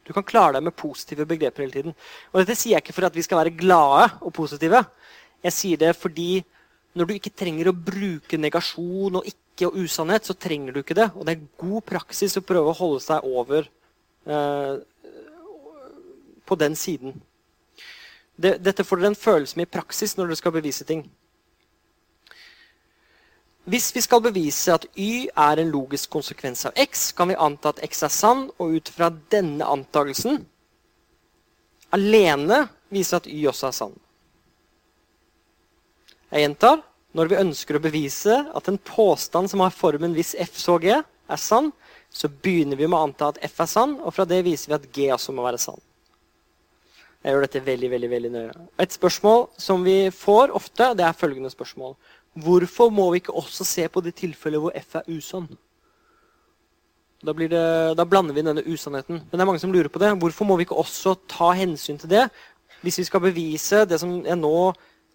Du 0.05 0.13
kan 0.13 0.25
klare 0.25 0.57
deg 0.57 0.65
med 0.65 0.77
positive 0.77 1.25
begreper 1.29 1.65
hele 1.65 1.73
tiden. 1.73 1.97
Og 2.31 2.41
dette 2.41 2.57
sier 2.57 2.75
jeg 2.75 2.85
ikke 2.85 2.95
for 2.97 3.09
at 3.09 3.17
vi 3.17 3.25
skal 3.25 3.41
være 3.41 3.55
glade 3.57 4.07
og 4.21 4.33
positive. 4.37 4.83
Jeg 5.41 5.57
sier 5.57 5.81
det 5.81 5.95
fordi 5.97 6.43
når 6.97 7.07
du 7.07 7.15
ikke 7.15 7.33
trenger 7.37 7.71
å 7.71 7.77
bruke 7.77 8.37
negasjon 8.37 9.21
og 9.21 9.27
ikke 9.29 9.69
og 9.69 9.77
usannhet, 9.83 10.25
så 10.25 10.37
trenger 10.37 10.73
du 10.73 10.81
ikke 10.81 10.97
det. 10.97 11.09
Og 11.15 11.25
det 11.25 11.35
er 11.35 11.49
god 11.61 11.85
praksis 11.87 12.37
å 12.37 12.45
prøve 12.45 12.73
å 12.73 12.77
holde 12.77 13.01
seg 13.03 13.25
over 13.25 13.65
eh, 14.25 14.73
på 16.45 16.57
den 16.61 16.77
siden. 16.77 17.15
Det, 18.41 18.55
dette 18.63 18.85
får 18.87 19.01
dere 19.01 19.11
en 19.13 19.23
følelse 19.23 19.59
med 19.59 19.67
i 19.67 19.73
praksis 19.77 20.15
når 20.17 20.31
dere 20.31 20.39
skal 20.39 20.55
bevise 20.55 20.87
ting. 20.87 21.03
Hvis 23.69 23.91
vi 23.93 24.01
skal 24.01 24.23
bevise 24.25 24.73
at 24.73 24.87
y 24.97 25.27
er 25.37 25.61
en 25.61 25.69
logisk 25.69 26.09
konsekvens 26.09 26.65
av 26.65 26.79
x, 26.81 27.11
kan 27.13 27.29
vi 27.29 27.37
anta 27.37 27.69
at 27.69 27.83
x 27.85 28.01
er 28.07 28.13
sann, 28.13 28.47
og 28.57 28.79
ut 28.79 28.89
fra 28.89 29.11
denne 29.29 29.67
antakelsen 29.69 30.41
alene 31.91 32.65
vise 32.91 33.19
at 33.19 33.27
y 33.27 33.43
også 33.51 33.67
er 33.69 33.75
sann. 33.75 33.99
Jeg 36.31 36.47
gjentar. 36.47 36.81
Når 37.11 37.27
vi 37.27 37.39
ønsker 37.41 37.75
å 37.75 37.83
bevise 37.83 38.35
at 38.55 38.67
en 38.71 38.77
påstand 38.87 39.51
som 39.51 39.59
har 39.59 39.73
formen 39.75 40.13
hvis 40.15 40.31
f 40.39 40.55
så 40.55 40.77
g, 40.79 40.93
er 40.95 41.39
sann, 41.43 41.73
så 42.07 42.29
begynner 42.31 42.79
vi 42.79 42.87
med 42.87 42.95
å 42.95 43.01
anta 43.09 43.33
at 43.33 43.39
f 43.43 43.59
er 43.59 43.67
sann, 43.67 43.97
og 43.99 44.15
fra 44.15 44.23
det 44.27 44.39
viser 44.47 44.71
vi 44.71 44.77
at 44.77 44.85
g 44.95 45.09
også 45.11 45.35
må 45.35 45.43
være 45.43 45.59
sann. 45.59 45.79
Jeg 47.21 47.35
gjør 47.35 47.45
dette 47.45 47.61
veldig 47.65 47.89
veldig, 47.91 48.09
veldig 48.09 48.31
nøye. 48.33 48.53
Et 48.81 48.93
spørsmål 48.93 49.43
som 49.61 49.83
vi 49.85 49.97
får 50.15 50.53
ofte, 50.57 50.93
det 50.97 51.05
er 51.05 51.17
følgende 51.17 51.51
spørsmål. 51.53 51.93
Hvorfor 52.41 52.89
må 52.89 53.09
vi 53.11 53.21
ikke 53.21 53.35
også 53.37 53.67
se 53.67 53.85
på 53.91 54.01
det 54.01 54.15
tilfellet 54.17 54.63
hvor 54.63 54.73
f 54.79 54.95
er 54.97 55.09
usann? 55.11 55.49
Da, 57.21 57.35
det, 57.37 57.51
da, 57.97 58.05
blander 58.09 58.33
vi 58.33 58.41
denne 58.41 58.63
usannheten. 58.65 59.19
Men 59.21 59.35
det 59.37 59.43
er 59.43 59.49
mange 59.51 59.61
som 59.61 59.73
lurer 59.73 59.91
på 59.93 60.01
det. 60.01 60.09
Hvorfor 60.17 60.47
må 60.49 60.57
vi 60.57 60.65
ikke 60.65 60.79
også 60.81 61.13
ta 61.29 61.51
hensyn 61.53 62.01
til 62.01 62.09
det 62.09 62.25
hvis 62.81 62.97
vi 62.97 63.05
skal 63.05 63.21
bevise 63.21 63.83
det 63.85 63.99
som 64.01 64.15
jeg 64.25 64.37
nå 64.39 64.71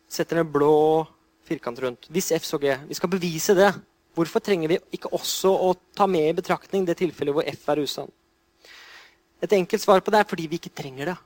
setter 0.06 0.38
en 0.38 0.50
blå 0.50 1.02
firkant 1.46 1.80
rundt. 1.82 2.06
Hvis 2.10 2.30
f 2.36 2.46
så 2.46 2.60
g. 2.62 2.74
Vi 2.86 2.94
skal 2.94 3.10
bevise 3.10 3.56
det. 3.58 3.72
Hvorfor 4.14 4.40
trenger 4.40 4.70
vi 4.70 4.78
ikke 4.94 5.10
også 5.12 5.50
å 5.50 5.72
ta 5.96 6.06
med 6.06 6.30
i 6.30 6.36
betraktning 6.36 6.86
det 6.86 6.98
tilfellet 7.00 7.34
hvor 7.34 7.46
f 7.50 7.66
er 7.72 7.82
usann? 7.82 8.12
Et 9.42 9.52
enkelt 9.52 9.82
svar 9.82 10.00
på 10.00 10.14
det 10.14 10.22
er 10.22 10.30
fordi 10.30 10.46
vi 10.48 10.60
ikke 10.60 10.72
trenger 10.78 11.12
det. 11.12 11.16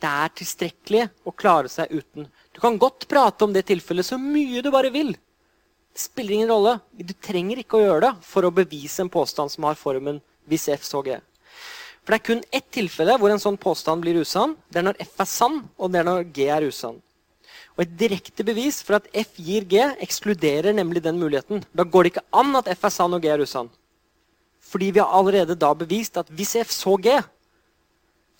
Det 0.00 0.08
er 0.08 0.32
tilstrekkelig 0.32 1.02
å 1.28 1.32
klare 1.36 1.68
seg 1.68 1.92
uten. 1.92 2.28
Du 2.54 2.60
kan 2.62 2.78
godt 2.80 3.04
prate 3.08 3.44
om 3.44 3.52
det 3.52 3.66
tilfellet 3.68 4.06
så 4.06 4.16
mye 4.20 4.62
du 4.64 4.70
bare 4.72 4.92
vil. 4.94 5.12
Det 5.92 6.00
spiller 6.00 6.38
ingen 6.38 6.52
rolle. 6.52 6.78
Du 6.96 7.12
trenger 7.12 7.60
ikke 7.60 7.76
å 7.76 7.82
gjøre 7.84 8.06
det 8.06 8.12
for 8.24 8.46
å 8.46 8.54
bevise 8.54 9.02
en 9.04 9.12
påstand 9.12 9.52
som 9.52 9.66
har 9.68 9.76
formen 9.76 10.22
hvis 10.48 10.70
f 10.72 10.86
så 10.88 11.02
g. 11.04 11.18
For 12.00 12.14
det 12.14 12.20
er 12.20 12.26
kun 12.30 12.42
ett 12.56 12.70
tilfelle 12.72 13.18
hvor 13.20 13.32
en 13.32 13.42
sånn 13.42 13.60
påstand 13.60 14.00
blir 14.06 14.22
usann. 14.22 14.56
Det 14.72 14.80
er 14.80 14.88
når 14.88 15.02
f 15.04 15.20
er 15.20 15.28
sann, 15.28 15.60
og 15.76 15.92
det 15.92 16.00
er 16.00 16.08
når 16.08 16.24
g 16.32 16.48
er 16.48 16.64
usann. 16.70 16.96
Og 17.76 17.84
Et 17.84 17.92
direkte 17.96 18.44
bevis 18.44 18.82
for 18.84 18.98
at 18.98 19.06
F 19.16 19.38
gir 19.40 19.64
G, 19.64 19.80
ekskluderer 20.04 20.74
nemlig 20.76 21.00
den 21.04 21.16
muligheten. 21.16 21.62
Da 21.72 21.84
går 21.84 22.04
det 22.04 22.10
ikke 22.12 22.26
an 22.36 22.56
at 22.58 22.68
F 22.68 22.84
er 22.84 22.92
sann 22.92 23.14
og 23.16 23.22
G 23.24 23.30
er 23.32 23.40
usann. 23.40 23.70
Fordi 24.60 24.90
vi 24.92 25.00
har 25.00 25.12
allerede 25.16 25.56
da 25.56 25.70
bevist 25.74 26.18
at 26.20 26.28
hvis 26.28 26.56
F 26.60 26.74
så 26.74 26.96
G 27.00 27.14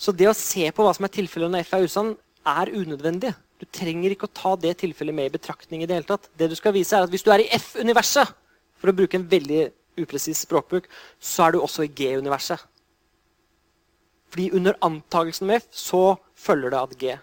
Så 0.01 0.15
det 0.17 0.31
å 0.31 0.37
se 0.37 0.65
på 0.73 0.85
hva 0.85 0.95
som 0.97 1.05
er 1.07 1.13
tilfellet 1.13 1.53
når 1.53 1.67
F 1.67 1.75
er 1.77 1.87
usann, 1.87 2.15
er 2.49 2.73
unødvendig. 2.73 3.35
Du 3.61 3.67
trenger 3.69 4.15
ikke 4.15 4.31
å 4.31 4.33
ta 4.33 4.55
det 4.57 4.79
tilfellet 4.81 5.15
med 5.17 5.29
i 5.29 5.35
betraktning. 5.37 5.83
i 5.83 5.87
det 5.87 5.99
hele 5.99 6.09
tatt. 6.09 6.31
Det 6.37 6.49
du 6.49 6.57
skal 6.57 6.73
vise 6.73 6.97
er 6.97 7.05
at 7.05 7.11
Hvis 7.13 7.23
du 7.23 7.31
er 7.31 7.45
i 7.45 7.51
F-universet, 7.53 8.33
for 8.81 8.89
å 8.89 8.97
bruke 8.97 9.19
en 9.19 9.29
veldig 9.29 9.71
upresis 10.01 10.47
språkbruk, 10.47 10.89
så 11.21 11.47
er 11.47 11.53
du 11.53 11.61
også 11.61 11.85
i 11.85 11.93
G-universet. 11.93 12.59
Fordi 14.31 14.53
under 14.57 14.79
antakelsen 14.81 15.47
med 15.47 15.61
F 15.61 15.67
så 15.71 16.17
følger 16.35 16.71
det 16.71 16.81
at 16.81 16.97
G 16.97 17.19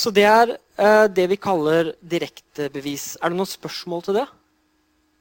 så 0.00 0.08
det 0.14 0.24
er 0.24 0.54
uh, 0.80 1.06
det 1.12 1.26
vi 1.28 1.36
kaller 1.36 1.92
direktebevis. 2.00 3.18
Er 3.20 3.32
det 3.32 3.36
noen 3.36 3.48
spørsmål 3.48 4.06
til 4.06 4.16
det? 4.16 4.26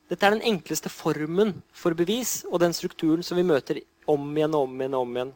Dette 0.10 0.26
er 0.26 0.38
den 0.38 0.46
enkleste 0.54 0.90
formen 0.90 1.58
for 1.76 1.98
bevis 1.98 2.46
og 2.48 2.62
den 2.64 2.74
strukturen 2.74 3.26
som 3.26 3.38
vi 3.38 3.46
møter 3.46 3.82
om 4.10 4.24
igjen 4.38 4.56
og 4.56 4.70
om 4.70 4.78
igjen. 4.80 4.96
Og 4.96 5.04
om 5.04 5.18
igjen. 5.18 5.34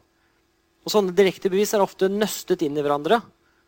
Og 0.84 0.92
Sånne 0.92 1.14
direkte 1.16 1.48
bevis 1.52 1.72
er 1.72 1.82
ofte 1.84 2.10
nøstet 2.12 2.62
inn 2.66 2.76
i 2.76 2.84
hverandre. 2.84 3.22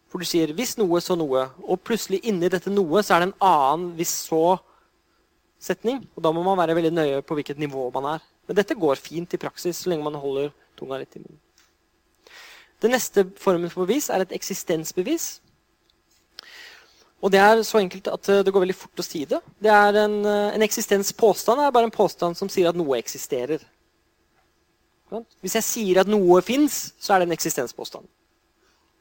For 0.06 0.20
du 0.20 0.28
sier 0.28 0.52
'hvis 0.52 0.76
noe, 0.78 1.00
så 1.00 1.16
noe'. 1.16 1.50
Og 1.66 1.82
plutselig 1.82 2.20
inni 2.24 2.48
dette 2.48 2.70
noe 2.70 3.02
så 3.02 3.16
er 3.16 3.20
det 3.20 3.28
en 3.28 3.40
annen 3.40 3.96
'hvis 3.96 4.28
så'-setning. 4.28 6.06
Og 6.16 6.22
da 6.22 6.30
må 6.30 6.42
man 6.42 6.58
være 6.58 6.76
veldig 6.76 6.92
nøye 6.92 7.22
på 7.22 7.34
hvilket 7.34 7.58
nivå 7.58 7.90
man 7.92 8.14
er. 8.14 8.20
Men 8.46 8.56
dette 8.56 8.74
går 8.74 8.96
fint 8.96 9.34
i 9.34 9.36
praksis 9.36 9.76
så 9.76 9.90
lenge 9.90 10.04
man 10.04 10.14
holder 10.14 10.52
tunga 10.76 10.98
litt 10.98 11.16
i 11.16 11.18
munnen. 11.18 11.40
Den 12.80 12.90
neste 12.90 13.24
formen 13.36 13.70
for 13.70 13.86
bevis 13.86 14.10
er 14.10 14.20
et 14.20 14.32
eksistensbevis. 14.32 15.40
Og 17.22 17.32
det 17.32 17.40
er 17.40 17.62
så 17.62 17.78
enkelt 17.78 18.06
at 18.08 18.22
det 18.44 18.52
går 18.52 18.60
veldig 18.60 18.76
fort 18.76 19.00
å 19.00 19.02
si 19.02 19.24
det. 19.24 19.40
det 19.58 19.72
er 19.72 20.04
en, 20.04 20.24
en 20.26 20.62
eksistenspåstand 20.62 21.60
er 21.60 21.72
bare 21.72 21.84
en 21.84 21.90
påstand 21.90 22.36
som 22.36 22.48
sier 22.48 22.68
at 22.68 22.76
noe 22.76 22.98
eksisterer. 22.98 23.58
Hvis 25.14 25.54
jeg 25.58 25.66
sier 25.66 26.00
at 26.02 26.10
noe 26.10 26.40
fins, 26.42 26.94
så 26.98 27.14
er 27.14 27.22
det 27.22 27.28
en 27.28 27.36
eksistenspåstand. 27.36 28.06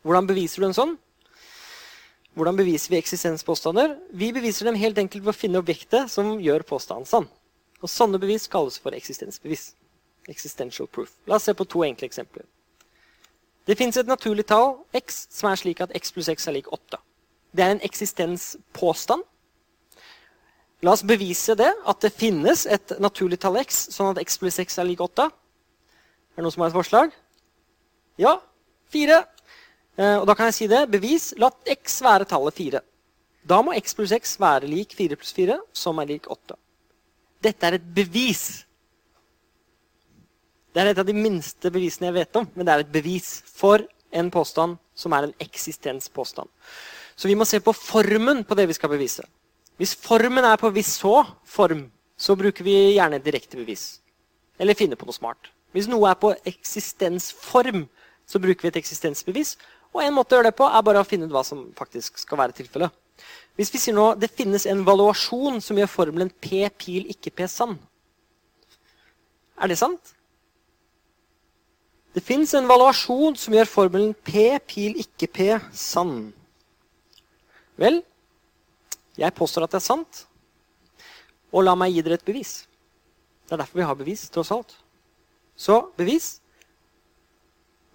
Hvordan 0.05 0.27
beviser 0.29 0.61
du 0.61 0.67
en 0.69 0.77
sånn? 0.77 0.93
Hvordan 2.35 2.57
beviser 2.59 2.91
vi 2.91 2.99
eksistenspåstander? 2.99 3.95
Vi 4.11 4.33
beviser 4.35 4.67
dem 4.67 4.75
helt 4.75 4.97
enkelt 4.99 5.23
ved 5.23 5.31
å 5.31 5.37
finne 5.37 5.61
objektet 5.61 6.11
som 6.11 6.35
gjør 6.43 6.65
påstanden 6.67 7.07
sann. 7.07 7.29
Og 7.79 7.89
Sånne 7.89 8.19
bevis 8.19 8.49
kalles 8.51 8.77
for 8.81 8.95
eksistensbevis. 8.97 9.69
Existential 10.27 10.89
proof. 10.91 11.13
La 11.29 11.37
oss 11.37 11.47
se 11.47 11.55
på 11.55 11.67
to 11.69 11.85
enkle 11.85 12.09
eksempler. 12.09 12.43
Det 13.65 13.77
fins 13.79 13.97
et 13.97 14.09
naturlig 14.09 14.45
tall 14.49 14.75
x 14.93 15.25
som 15.33 15.49
er 15.49 15.61
slik 15.61 15.81
at 15.81 15.93
x 15.95 16.11
pluss 16.13 16.29
x 16.29 16.49
er 16.49 16.57
lik 16.57 16.67
8. 16.73 16.99
Det 17.55 17.63
er 17.63 17.71
en 17.73 17.81
eksistenspåstand. 17.87 19.23
La 20.83 20.91
oss 20.91 21.05
bevise 21.07 21.55
det, 21.57 21.71
at 21.87 22.01
det 22.03 22.11
finnes 22.13 22.65
et 22.67 22.97
naturlig 22.99 23.39
tall 23.41 23.57
x, 23.63 23.87
sånn 23.95 24.11
at 24.11 24.19
x 24.21 24.37
pluss 24.41 24.59
x 24.59 24.77
er 24.77 24.89
lik 24.89 25.01
8. 25.01 25.29
Er 26.35 26.41
det 26.41 26.43
noen 26.43 26.51
som 26.51 26.65
har 26.65 26.73
et 26.73 26.75
forslag? 26.75 27.15
Ja. 28.19 28.35
Fire. 28.91 29.21
Eh, 29.95 30.17
og 30.19 30.27
da 30.27 30.35
kan 30.35 30.51
jeg 30.51 30.57
si 30.57 30.67
det. 30.67 30.83
Bevis. 30.91 31.31
La 31.39 31.47
x 31.71 32.01
være 32.03 32.27
tallet 32.27 32.57
fire. 32.57 32.81
Da 33.47 33.61
må 33.63 33.75
x 33.77 33.95
pluss 33.95 34.11
x 34.11 34.35
være 34.41 34.67
lik 34.67 34.95
4 34.97 35.15
pluss 35.15 35.31
4, 35.37 35.55
som 35.71 35.99
er 36.01 36.09
lik 36.15 36.27
8. 36.27 36.57
Dette 37.45 37.67
er 37.67 37.77
et 37.77 37.87
bevis. 37.95 38.65
Det 40.73 40.81
er 40.81 40.91
et 40.91 40.99
av 40.99 41.07
de 41.07 41.15
minste 41.15 41.71
bevisene 41.71 42.09
jeg 42.09 42.17
vet 42.17 42.39
om, 42.41 42.47
men 42.51 42.67
det 42.67 42.73
er 42.73 42.83
et 42.83 42.91
bevis 42.91 43.37
for 43.47 43.85
en 44.11 44.31
påstand 44.33 44.75
som 44.97 45.13
er 45.15 45.27
en 45.27 45.35
eksistenspåstand. 45.39 46.49
Så 47.15 47.29
vi 47.29 47.37
må 47.37 47.47
se 47.47 47.61
på 47.63 47.71
formen 47.71 48.43
på 48.43 48.57
det 48.59 48.67
vi 48.67 48.75
skal 48.75 48.91
bevise. 48.91 49.23
Hvis 49.79 49.95
formen 49.95 50.43
er 50.43 50.57
på 50.57 50.71
'hvis 50.71 50.99
så 50.99 51.23
form, 51.45 51.91
så 52.17 52.35
bruker 52.35 52.63
vi 52.63 52.95
gjerne 52.95 53.23
direkte 53.23 53.57
bevis. 53.57 54.01
Eller 54.59 54.73
finne 54.73 54.95
på 54.95 55.05
noe 55.05 55.13
smart. 55.13 55.51
Hvis 55.75 55.89
noe 55.91 56.07
er 56.07 56.15
på 56.15 56.31
eksistensform, 56.47 57.83
så 58.23 58.39
bruker 58.39 58.63
vi 58.63 58.71
et 58.71 58.77
eksistensbevis. 58.79 59.57
Og 59.91 60.03
en 60.03 60.15
måte 60.15 60.31
å 60.31 60.39
gjøre 60.39 60.53
det 60.53 60.59
på 60.59 60.67
er 60.67 60.83
bare 60.87 61.01
å 61.03 61.07
finne 61.07 61.27
ut 61.27 61.33
hva 61.35 61.43
som 61.43 61.65
faktisk 61.75 62.21
skal 62.21 62.39
være 62.39 62.55
tilfellet. 62.55 62.93
Hvis 63.55 63.71
vi 63.71 63.79
sier 63.79 63.95
nå 63.95 64.09
det 64.19 64.31
finnes 64.35 64.65
en 64.67 64.83
valuasjon 64.87 65.61
som 65.63 65.77
gjør 65.79 65.91
formelen 65.91 66.31
P 66.43 66.65
pil 66.79 67.07
ikke 67.11 67.31
P 67.31 67.47
sann. 67.51 67.77
Er 69.55 69.71
det 69.71 69.79
sant? 69.79 70.15
Det 72.15 72.23
fins 72.23 72.53
en 72.55 72.67
valuasjon 72.67 73.35
som 73.39 73.55
gjør 73.55 73.67
formelen 73.67 74.15
P 74.15 74.47
pil 74.67 74.95
ikke 75.03 75.27
P 75.27 75.49
sann. 75.75 76.31
Vel, 77.79 77.99
jeg 79.19 79.35
påstår 79.35 79.67
at 79.67 79.75
det 79.75 79.81
er 79.81 79.87
sant. 79.89 80.23
Og 81.51 81.67
la 81.67 81.75
meg 81.79 81.95
gi 81.95 82.03
dere 82.03 82.19
et 82.19 82.27
bevis. 82.27 82.61
Det 83.43 83.55
er 83.55 83.63
derfor 83.63 83.79
vi 83.79 83.87
har 83.87 83.99
bevis, 83.99 84.27
tross 84.31 84.51
alt. 84.55 84.77
Så 85.55 85.79
bevis. 85.97 86.39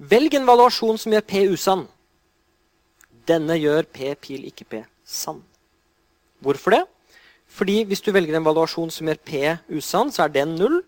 Velg 0.01 0.35
en 0.35 0.49
valuasjon 0.49 0.99
som 0.99 1.13
gjør 1.13 1.27
P 1.29 1.45
usann. 1.53 1.85
Denne 3.29 3.59
gjør 3.61 3.85
P 3.93 4.15
pil 4.21 4.47
ikke 4.49 4.65
P 4.65 4.83
sann. 5.05 5.43
Hvorfor 6.41 6.75
det? 6.75 6.85
Fordi 7.51 7.83
hvis 7.85 8.01
du 8.01 8.13
velger 8.15 8.39
en 8.39 8.47
valuasjon 8.47 8.93
som 8.95 9.11
gjør 9.11 9.21
P 9.27 9.43
usann, 9.77 10.13
så 10.15 10.25
er 10.25 10.33
den 10.35 10.55
null. 10.57 10.81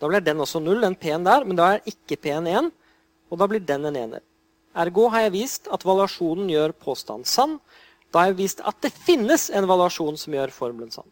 Da 0.00 0.08
blir 0.10 0.24
den 0.24 0.40
også 0.42 0.62
null, 0.62 0.80
den 0.82 0.96
P-en 0.98 1.26
der, 1.26 1.44
men 1.46 1.58
da 1.58 1.74
er 1.74 1.84
ikke 1.86 2.18
P-en 2.24 2.48
1, 2.50 2.70
og 3.30 3.38
da 3.38 3.46
blir 3.50 3.62
den 3.62 3.86
en 3.86 3.98
ener. 3.98 4.22
Ergo 4.74 5.08
har 5.12 5.26
jeg 5.26 5.34
vist 5.36 5.68
at 5.70 5.84
valuasjonen 5.84 6.48
gjør 6.50 6.72
påstanden 6.72 7.28
sann. 7.28 7.58
Da 8.10 8.22
har 8.22 8.32
jeg 8.32 8.40
vist 8.40 8.62
at 8.64 8.78
det 8.82 8.90
finnes 9.06 9.50
en 9.52 9.68
valuasjon 9.68 10.16
som 10.18 10.34
gjør 10.34 10.54
formelen 10.54 10.90
sann. 10.94 11.06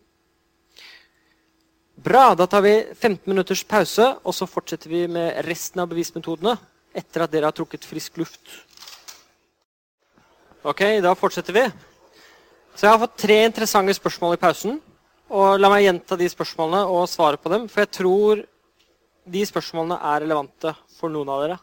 Bra. 2.00 2.34
Da 2.34 2.46
tar 2.46 2.62
vi 2.64 2.72
15 2.94 3.28
minutters 3.28 3.60
pause, 3.68 4.06
og 4.24 4.32
så 4.32 4.46
fortsetter 4.48 4.88
vi 4.88 5.02
med 5.10 5.36
resten 5.44 5.82
av 5.82 5.90
bevismetodene 5.90 6.54
etter 6.96 7.26
at 7.26 7.32
dere 7.34 7.50
har 7.50 7.56
trukket 7.56 7.84
frisk 7.84 8.16
luft. 8.22 8.40
Ok, 10.64 10.80
da 11.04 11.12
fortsetter 11.12 11.58
vi. 11.58 11.66
Så 12.72 12.86
jeg 12.86 12.94
har 12.94 13.02
fått 13.02 13.20
tre 13.20 13.36
interessante 13.44 13.92
spørsmål 13.98 14.38
i 14.38 14.40
pausen. 14.40 14.80
Og 15.28 15.60
la 15.60 15.68
meg 15.68 15.84
gjenta 15.84 16.16
de 16.16 16.32
spørsmålene 16.32 16.86
og 16.88 17.04
svare 17.10 17.36
på 17.36 17.52
dem, 17.52 17.68
for 17.68 17.84
jeg 17.84 17.92
tror 18.00 18.44
de 19.30 19.46
spørsmålene 19.52 20.00
er 20.00 20.24
relevante 20.24 20.72
for 20.96 21.12
noen 21.12 21.28
av 21.28 21.44
dere. 21.44 21.62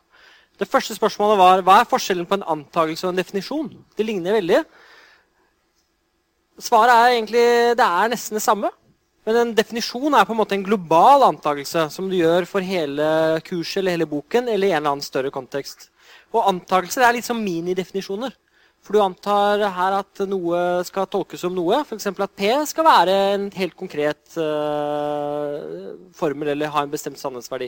Det 0.58 0.70
første 0.70 0.94
spørsmålet 0.98 1.42
var 1.42 1.66
hva 1.66 1.82
er 1.82 1.90
forskjellen 1.90 2.30
på 2.30 2.38
en 2.38 2.50
antakelse 2.54 3.08
og 3.08 3.16
en 3.16 3.26
definisjon? 3.26 3.74
Det 3.98 4.06
ligner 4.06 4.38
veldig. 4.38 4.66
Svaret 6.62 6.94
er 6.94 7.16
egentlig 7.18 7.48
det 7.78 7.88
er 7.88 8.14
nesten 8.14 8.38
det 8.38 8.46
samme. 8.46 8.70
Men 9.28 9.42
en 9.42 9.50
definisjon 9.52 10.14
er 10.16 10.24
på 10.24 10.32
en 10.32 10.40
måte 10.40 10.56
en 10.56 10.64
global 10.64 11.26
antakelse 11.28 11.90
som 11.92 12.06
du 12.08 12.16
gjør 12.16 12.46
for 12.48 12.64
hele 12.64 13.08
kurset 13.44 13.82
eller 13.82 13.98
hele 13.98 14.08
boken 14.08 14.48
eller 14.48 14.70
i 14.70 14.72
en 14.72 14.80
eller 14.80 14.94
annen 14.94 15.04
større 15.04 15.34
kontekst. 15.36 15.90
Og 16.32 16.46
antakelser 16.48 17.04
er 17.04 17.18
litt 17.18 17.28
som 17.28 17.42
minidefinisjoner. 17.44 18.32
For 18.88 18.96
du 18.96 19.02
antar 19.04 19.66
her 19.76 19.98
at 19.98 20.22
noe 20.32 20.62
skal 20.88 21.10
tolkes 21.12 21.44
som 21.44 21.52
noe. 21.52 21.82
F.eks. 21.84 22.08
at 22.08 22.38
P 22.40 22.54
skal 22.72 22.88
være 22.88 23.18
en 23.34 23.50
helt 23.52 23.76
konkret 23.76 24.40
uh, 24.40 25.92
formel 26.16 26.54
eller 26.54 26.72
ha 26.72 26.86
en 26.86 26.96
bestemt 26.96 27.20
sannhetsverdi. 27.20 27.68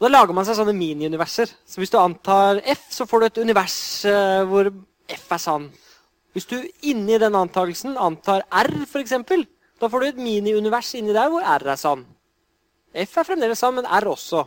Og 0.00 0.08
Da 0.08 0.14
lager 0.14 0.32
man 0.32 0.48
seg 0.48 0.56
sånne 0.56 0.72
mini-universer. 0.80 1.52
Så 1.68 1.82
Hvis 1.82 1.92
du 1.92 2.00
antar 2.00 2.64
F, 2.64 2.88
så 2.88 3.04
får 3.04 3.20
du 3.20 3.28
et 3.28 3.44
univers 3.44 3.78
uh, 4.08 4.48
hvor 4.48 4.72
F 5.12 5.28
er 5.36 5.44
sann. 5.44 5.68
Hvis 6.32 6.48
du 6.48 6.56
inni 6.88 7.20
den 7.20 7.36
antakelsen 7.36 8.00
antar 8.00 8.48
R, 8.48 8.72
f.eks., 8.88 9.18
da 9.80 9.88
får 9.88 10.00
du 10.00 10.06
et 10.10 10.20
mini-univers 10.20 10.94
inni 10.98 11.14
der 11.16 11.30
hvor 11.32 11.44
R 11.44 11.70
er 11.72 11.80
sann. 11.80 12.04
F 12.92 13.16
er 13.20 13.26
fremdeles 13.26 13.62
sann, 13.62 13.78
men 13.78 13.86
R 13.88 14.10
også. 14.10 14.42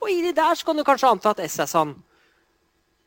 Og 0.00 0.08
inni 0.08 0.32
der 0.32 0.56
så 0.56 0.64
kan 0.64 0.78
du 0.78 0.86
kanskje 0.86 1.10
anta 1.10 1.34
at 1.34 1.42
S 1.44 1.58
er 1.60 1.68
sann. 1.68 1.92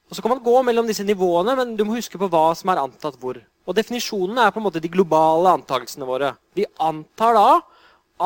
Og 0.10 0.16
Så 0.16 0.22
kan 0.22 0.30
man 0.30 0.44
gå 0.44 0.62
mellom 0.62 0.86
disse 0.86 1.04
nivåene, 1.04 1.56
men 1.58 1.76
du 1.76 1.86
må 1.88 1.96
huske 1.98 2.20
på 2.22 2.30
hva 2.30 2.52
som 2.54 2.70
er 2.70 2.84
antatt 2.84 3.18
hvor. 3.18 3.40
Og 3.66 3.76
Definisjonen 3.76 4.38
er 4.38 4.52
på 4.52 4.60
en 4.60 4.68
måte 4.68 4.82
de 4.84 4.92
globale 4.92 5.56
antakelsene 5.58 6.06
våre. 6.06 6.36
Vi 6.54 6.68
antar 6.78 7.34
da 7.34 7.48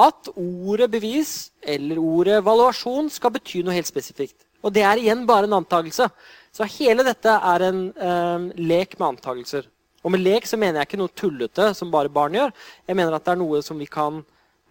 at 0.08 0.28
ordet 0.36 0.90
bevis 0.92 1.54
eller 1.62 2.02
ordet 2.02 2.42
valuasjon 2.44 3.08
skal 3.14 3.32
bety 3.38 3.62
noe 3.64 3.78
helt 3.78 3.88
spesifikt. 3.88 4.42
Og 4.66 4.74
det 4.74 4.84
er 4.84 5.00
igjen 5.00 5.24
bare 5.30 5.48
en 5.48 5.60
antakelse. 5.62 6.10
Så 6.52 6.68
hele 6.76 7.06
dette 7.08 7.32
er 7.32 7.66
en 7.70 7.82
eh, 7.94 8.48
lek 8.58 8.98
med 8.98 9.14
antakelser. 9.14 9.70
Og 10.08 10.14
med 10.14 10.24
lek 10.24 10.46
så 10.48 10.56
mener 10.56 10.80
jeg 10.80 10.88
ikke 10.88 11.00
noe 11.02 11.12
tullete 11.12 11.74
som 11.76 11.90
bare 11.92 12.08
barn 12.08 12.38
gjør. 12.38 12.54
Jeg 12.88 12.96
mener 12.96 13.16
at 13.18 13.26
det 13.26 13.34
er 13.34 13.42
noe 13.42 13.60
som 13.66 13.76
vi 13.76 13.90
kan 13.92 14.22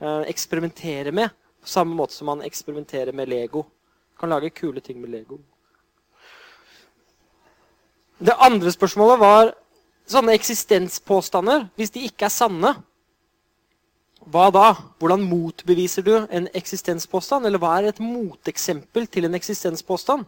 eh, 0.00 0.22
eksperimentere 0.32 1.12
med. 1.12 1.34
På 1.60 1.68
samme 1.68 1.92
måte 1.98 2.16
som 2.16 2.30
man 2.30 2.44
eksperimenterer 2.46 3.12
med 3.12 3.28
Lego. 3.28 3.66
Kan 4.16 4.32
lage 4.32 4.54
kule 4.56 4.80
ting 4.80 4.96
med 5.02 5.12
Lego. 5.12 5.36
Det 8.16 8.32
andre 8.40 8.72
spørsmålet 8.72 9.20
var 9.20 9.52
sånne 10.08 10.32
eksistenspåstander. 10.38 11.66
Hvis 11.76 11.92
de 11.92 12.06
ikke 12.08 12.30
er 12.30 12.32
sanne, 12.32 12.72
hva 14.26 14.48
da? 14.50 14.70
Hvordan 14.96 15.28
motbeviser 15.28 16.02
du 16.06 16.14
en 16.16 16.48
eksistenspåstand? 16.56 17.44
Eller 17.44 17.60
hva 17.60 17.76
er 17.76 17.90
et 17.90 18.00
moteksempel 18.00 19.04
til 19.12 19.28
en 19.28 19.36
eksistenspåstand? 19.36 20.24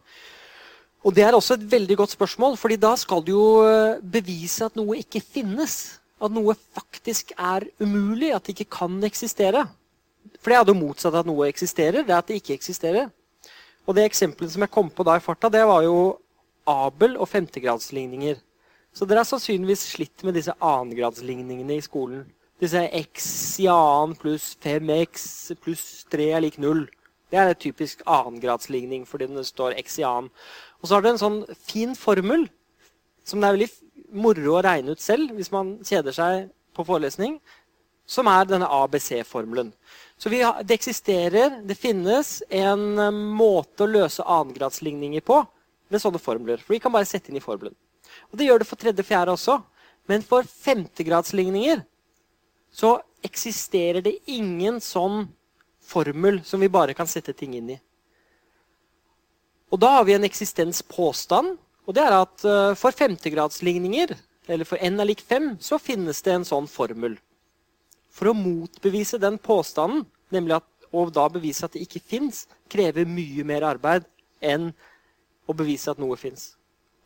Og 1.07 1.15
Det 1.15 1.23
er 1.23 1.35
også 1.35 1.55
et 1.55 1.71
veldig 1.71 1.97
godt 1.97 2.17
spørsmål, 2.17 2.57
fordi 2.59 2.77
da 2.77 2.95
skal 2.99 3.23
du 3.23 3.33
jo 3.33 3.47
eh, 3.65 4.01
bevise 4.03 4.67
at 4.67 4.77
noe 4.77 4.99
ikke 4.99 5.23
finnes. 5.23 6.01
At 6.19 6.33
noe 6.35 6.57
faktisk 6.75 7.31
er 7.39 7.69
umulig, 7.79 8.33
at 8.35 8.47
det 8.47 8.57
ikke 8.57 8.73
kan 8.81 8.99
eksistere. 9.07 9.69
For 10.43 10.51
det 10.51 10.59
er 10.59 10.73
jo 10.73 10.75
motsatt 10.81 11.15
at 11.15 11.29
noe 11.29 11.47
eksisterer, 11.47 12.03
det 12.03 12.11
er 12.11 12.19
at 12.19 12.29
det 12.29 12.41
ikke 12.41 12.57
eksisterer. 12.59 13.13
Og 13.87 13.95
det 13.97 14.05
eksempelet 14.05 14.53
som 14.53 14.65
jeg 14.67 14.75
kom 14.75 14.91
på 14.91 15.07
da 15.07 15.15
i 15.17 15.23
farta, 15.23 15.49
det 15.49 15.63
var 15.65 15.87
jo 15.87 16.19
Abel 16.69 17.17
og 17.17 17.31
femtegradsligninger. 17.31 18.37
Så 18.93 19.07
dere 19.07 19.23
har 19.23 19.29
sannsynligvis 19.29 19.87
slitt 19.95 20.25
med 20.27 20.35
disse 20.37 20.53
annengradsligningene 20.59 21.79
i 21.79 21.85
skolen. 21.85 22.27
Disse 22.59 22.83
x 22.99 23.29
i 23.63 23.69
annen 23.71 24.17
pluss 24.19 24.51
5x 24.65 25.55
pluss 25.63 25.85
3 26.11 26.33
er 26.35 26.43
lik 26.43 26.59
0. 26.59 26.83
Det 27.29 27.39
er 27.39 27.51
en 27.51 27.61
typisk 27.61 28.03
annengradsligning 28.09 29.05
fordi 29.09 29.29
det 29.31 29.47
står 29.49 29.77
x 29.83 29.99
i 30.01 30.07
annen. 30.09 30.31
Og 30.81 30.89
så 30.89 30.97
har 30.97 31.05
du 31.05 31.11
en 31.13 31.21
sånn 31.21 31.41
fin 31.69 31.95
formel 31.99 32.47
som 33.29 33.41
det 33.41 33.49
er 33.49 33.57
veldig 33.59 33.71
moro 34.17 34.57
å 34.57 34.65
regne 34.65 34.95
ut 34.97 35.05
selv 35.05 35.35
hvis 35.37 35.53
man 35.53 35.77
kjeder 35.85 36.15
seg 36.17 36.49
på 36.77 36.87
forelesning, 36.89 37.37
som 38.09 38.29
er 38.31 38.47
denne 38.49 38.69
ABC-formelen. 38.73 39.73
Så 40.19 40.31
vi, 40.33 40.41
Det 40.65 40.75
eksisterer, 40.75 41.61
det 41.63 41.77
finnes 41.77 42.43
en 42.49 42.99
eh, 42.99 43.11
måte 43.13 43.85
å 43.85 43.91
løse 43.91 44.25
annengradsligninger 44.25 45.21
på 45.21 45.43
med 45.89 46.03
sånne 46.03 46.21
formler. 46.21 46.63
For 46.63 46.75
vi 46.75 46.81
kan 46.81 46.93
bare 46.93 47.09
sette 47.09 47.31
inn 47.31 47.37
i 47.41 47.45
formelen. 47.45 47.77
Og 48.33 48.39
Det 48.39 48.49
gjør 48.49 48.63
det 48.63 48.69
for 48.69 48.81
tredje 48.81 49.05
og 49.05 49.09
fjerde 49.09 49.35
også. 49.37 49.59
Men 50.09 50.25
for 50.25 50.43
femtegradsligninger 50.49 51.85
så 52.73 52.97
eksisterer 53.25 54.01
det 54.05 54.19
ingen 54.31 54.81
sånn 54.81 55.27
formel 55.89 56.43
som 56.45 56.61
vi 56.61 56.71
bare 56.73 56.95
kan 56.97 57.09
sette 57.09 57.35
ting 57.37 57.57
inn 57.59 57.73
i. 57.75 57.79
Og 59.73 59.81
da 59.81 59.99
har 59.99 60.07
vi 60.09 60.17
en 60.17 60.27
eksistenspåstand. 60.29 61.57
Og 61.89 61.97
det 61.97 62.05
er 62.05 62.17
at 62.19 62.45
uh, 62.45 62.77
for 62.77 62.93
femtegradsligninger, 62.93 64.13
eller 64.49 64.69
for 64.69 64.81
n 64.85 65.01
er 65.01 65.09
lik 65.09 65.23
5, 65.25 65.55
så 65.65 65.81
finnes 65.81 66.21
det 66.25 66.35
en 66.35 66.47
sånn 66.49 66.69
formel. 66.69 67.17
For 68.13 68.31
å 68.31 68.37
motbevise 68.37 69.21
den 69.21 69.39
påstanden, 69.41 70.05
nemlig 70.35 70.59
at, 70.59 70.69
og 70.93 71.13
da 71.17 71.27
bevise 71.33 71.65
at 71.65 71.77
det 71.77 71.85
ikke 71.85 72.05
fins, 72.05 72.47
krever 72.69 73.09
mye 73.09 73.45
mer 73.49 73.65
arbeid 73.69 74.09
enn 74.45 74.71
å 75.49 75.57
bevise 75.57 75.93
at 75.93 76.01
noe 76.01 76.17
fins. 76.21 76.51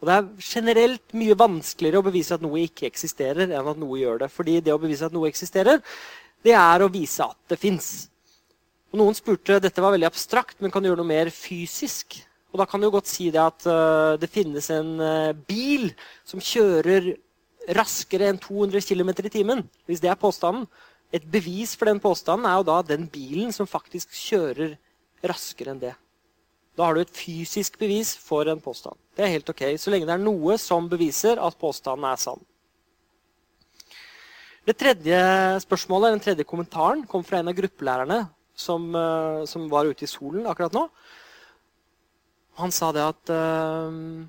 Og 0.02 0.08
det 0.08 0.14
er 0.18 0.30
generelt 0.42 1.14
mye 1.14 1.34
vanskeligere 1.38 2.00
å 2.02 2.06
bevise 2.08 2.34
at 2.34 2.42
noe 2.42 2.64
ikke 2.64 2.88
eksisterer, 2.88 3.46
enn 3.46 3.70
at 3.70 3.78
noe 3.78 4.00
gjør 4.00 4.24
det. 4.24 4.32
Fordi 4.34 4.56
det 4.58 4.74
å 4.74 4.80
bevise 4.82 5.06
at 5.06 5.14
noe 5.14 5.30
eksisterer, 5.30 5.78
det 6.42 6.56
er 6.58 6.82
å 6.82 6.90
vise 6.90 7.22
at 7.22 7.38
det 7.50 7.58
fins. 7.62 7.92
Noen 8.92 9.16
spurte 9.16 9.56
dette 9.62 9.80
var 9.80 9.94
veldig 9.94 10.10
abstrakt, 10.10 10.58
men 10.60 10.72
kan 10.72 10.84
du 10.84 10.90
gjøre 10.90 11.00
noe 11.00 11.08
mer 11.08 11.30
fysisk. 11.32 12.18
Og 12.52 12.60
da 12.60 12.66
kan 12.68 12.82
du 12.82 12.90
godt 12.92 13.08
si 13.08 13.30
det 13.32 13.40
at 13.40 13.64
uh, 13.64 14.18
det 14.20 14.28
finnes 14.28 14.68
en 14.74 14.90
uh, 15.00 15.32
bil 15.48 15.88
som 16.28 16.42
kjører 16.42 17.14
raskere 17.78 18.28
enn 18.28 18.40
200 18.42 18.84
km 18.84 19.14
i 19.14 19.32
timen. 19.32 19.62
Hvis 19.88 20.02
det 20.02 20.10
er 20.12 20.20
påstanden. 20.20 20.66
Et 21.12 21.24
bevis 21.28 21.74
for 21.76 21.88
den 21.88 22.00
påstanden 22.00 22.48
er 22.48 22.58
jo 22.60 22.68
da 22.68 22.78
den 22.84 23.04
bilen 23.12 23.52
som 23.52 23.68
faktisk 23.68 24.12
kjører 24.16 24.76
raskere 25.28 25.72
enn 25.72 25.80
det. 25.80 25.94
Da 26.76 26.86
har 26.86 26.96
du 26.96 27.02
et 27.02 27.16
fysisk 27.16 27.76
bevis 27.80 28.14
for 28.16 28.48
en 28.48 28.60
påstand. 28.64 28.96
Det 29.16 29.24
er 29.24 29.34
helt 29.34 29.48
ok, 29.52 29.64
så 29.76 29.92
lenge 29.92 30.08
det 30.08 30.14
er 30.14 30.24
noe 30.24 30.56
som 30.60 30.88
beviser 30.88 31.40
at 31.40 31.58
påstanden 31.60 32.08
er 32.08 32.20
sann. 32.20 32.40
Det 34.64 34.76
tredje 34.78 35.18
spørsmålet, 35.64 36.14
den 36.14 36.24
tredje 36.24 36.48
kommentaren 36.48 37.04
kom 37.08 37.24
fra 37.26 37.42
en 37.42 37.50
av 37.50 37.58
gruppelærerne 37.58 38.22
som, 38.54 38.90
uh, 38.94 39.42
som 39.48 39.68
var 39.72 39.88
ute 39.88 40.06
i 40.06 40.10
solen 40.10 40.46
akkurat 40.48 40.74
nå. 40.76 40.86
Han 42.60 42.72
sa 42.74 42.90
det 42.92 43.04
at 43.04 43.32
uh, 43.32 44.24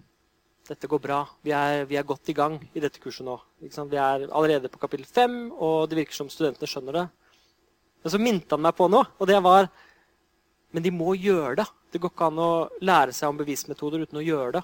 dette 0.69 0.88
går 0.88 1.01
bra. 1.03 1.19
Vi 1.43 1.51
er, 1.55 1.84
vi 1.89 1.97
er, 1.99 2.07
godt 2.07 2.32
i 2.32 2.36
gang 2.38 2.55
i 2.71 2.84
dette 2.84 3.01
kurset 3.03 3.26
nå. 3.28 3.36
Vi 3.59 3.99
er 3.99 4.28
allerede 4.30 4.71
på 4.71 4.80
kapittel 4.82 5.07
fem, 5.07 5.51
og 5.51 5.89
det 5.91 5.99
virker 5.99 6.21
som 6.21 6.32
studentene 6.32 6.69
skjønner 6.69 6.99
det. 7.01 7.07
Men 8.03 8.13
så 8.13 8.19
minte 8.19 8.55
han 8.55 8.63
meg 8.63 8.76
på 8.78 8.88
noe, 8.91 9.07
og 9.19 9.28
det 9.30 9.39
var 9.43 9.71
Men 10.74 10.82
de 10.82 10.89
må 10.89 11.13
gjøre 11.13 11.59
det. 11.59 11.65
Det 11.93 11.99
går 12.01 12.09
ikke 12.09 12.28
an 12.32 12.39
å 12.41 12.53
lære 12.82 13.13
seg 13.13 13.30
om 13.30 13.38
bevismetoder 13.38 14.07
uten 14.07 14.17
å 14.17 14.24
gjøre 14.26 14.55
det. 14.55 14.61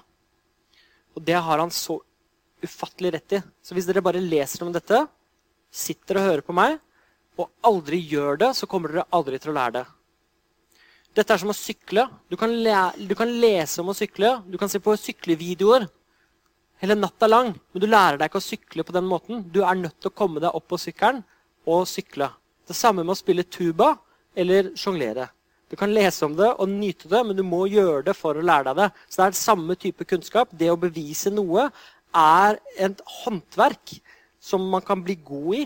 Og 1.14 1.22
det 1.22 1.36
har 1.38 1.60
han 1.62 1.70
så 1.70 2.00
ufattelig 2.64 3.12
rett 3.14 3.36
i. 3.36 3.40
Så 3.62 3.76
hvis 3.76 3.86
dere 3.86 4.02
bare 4.02 4.18
leser 4.18 4.64
om 4.66 4.72
dette, 4.74 5.04
sitter 5.70 6.18
og 6.18 6.26
hører 6.26 6.42
på 6.42 6.56
meg, 6.56 6.80
og 7.40 7.48
aldri 7.66 8.00
gjør 8.10 8.38
det, 8.42 8.50
så 8.58 8.68
kommer 8.70 8.92
dere 8.92 9.08
aldri 9.16 9.40
til 9.40 9.52
å 9.52 9.56
lære 9.56 9.80
det. 9.80 9.86
Dette 11.16 11.34
er 11.34 11.42
som 11.42 11.50
å 11.50 11.56
sykle. 11.56 12.04
Du 12.30 12.36
kan, 12.38 12.52
du 12.54 13.14
kan 13.18 13.32
lese 13.42 13.80
om 13.82 13.90
å 13.90 13.96
sykle. 13.96 14.36
Du 14.46 14.58
kan 14.60 14.70
se 14.70 14.78
på 14.82 14.94
syklevideoer 14.94 15.88
hele 16.80 16.96
natta 16.96 17.28
lang, 17.28 17.50
men 17.72 17.82
du 17.82 17.88
lærer 17.88 18.16
deg 18.20 18.30
ikke 18.30 18.40
å 18.40 18.44
sykle 18.44 18.84
på 18.86 18.94
den 18.96 19.08
måten. 19.08 19.42
Du 19.52 19.60
er 19.64 19.76
nødt 19.76 19.98
til 20.00 20.12
å 20.12 20.16
komme 20.16 20.40
deg 20.42 20.54
opp 20.56 20.68
på 20.70 20.78
sykkelen 20.80 21.20
og 21.68 21.84
sykle. 21.88 22.30
Det 22.66 22.76
samme 22.78 23.02
med 23.04 23.12
å 23.12 23.18
spille 23.18 23.44
tuba 23.44 23.96
eller 24.38 24.70
sjonglere. 24.78 25.26
Du 25.70 25.76
kan 25.78 25.92
lese 25.94 26.24
om 26.26 26.32
det 26.38 26.48
og 26.50 26.70
nyte 26.70 27.10
det, 27.10 27.20
men 27.26 27.36
du 27.36 27.44
må 27.46 27.64
gjøre 27.70 28.04
det 28.08 28.16
for 28.18 28.38
å 28.38 28.44
lære 28.44 28.70
deg 28.70 28.80
det. 28.80 28.88
Så 29.06 29.20
det 29.20 29.26
er 29.26 29.38
samme 29.38 29.76
type 29.78 30.06
kunnskap. 30.08 30.54
Det 30.56 30.70
å 30.72 30.78
bevise 30.80 31.30
noe 31.34 31.68
er 32.16 32.58
et 32.80 33.04
håndverk 33.20 33.98
som 34.42 34.64
man 34.72 34.82
kan 34.86 35.04
bli 35.04 35.18
god 35.26 35.60
i. 35.60 35.62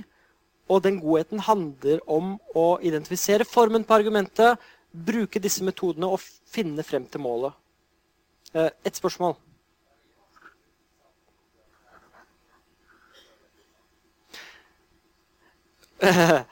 Og 0.68 0.82
den 0.84 1.00
godheten 1.00 1.42
handler 1.44 2.00
om 2.08 2.38
å 2.56 2.78
identifisere 2.80 3.44
formen 3.44 3.84
på 3.84 3.94
argumentet, 3.98 4.60
bruke 4.94 5.42
disse 5.42 5.64
metodene 5.66 6.08
og 6.08 6.22
finne 6.22 6.82
frem 6.86 7.04
til 7.10 7.20
målet. 7.24 7.52
Ett 8.54 8.86
et 8.86 8.96
spørsmål. 8.96 9.34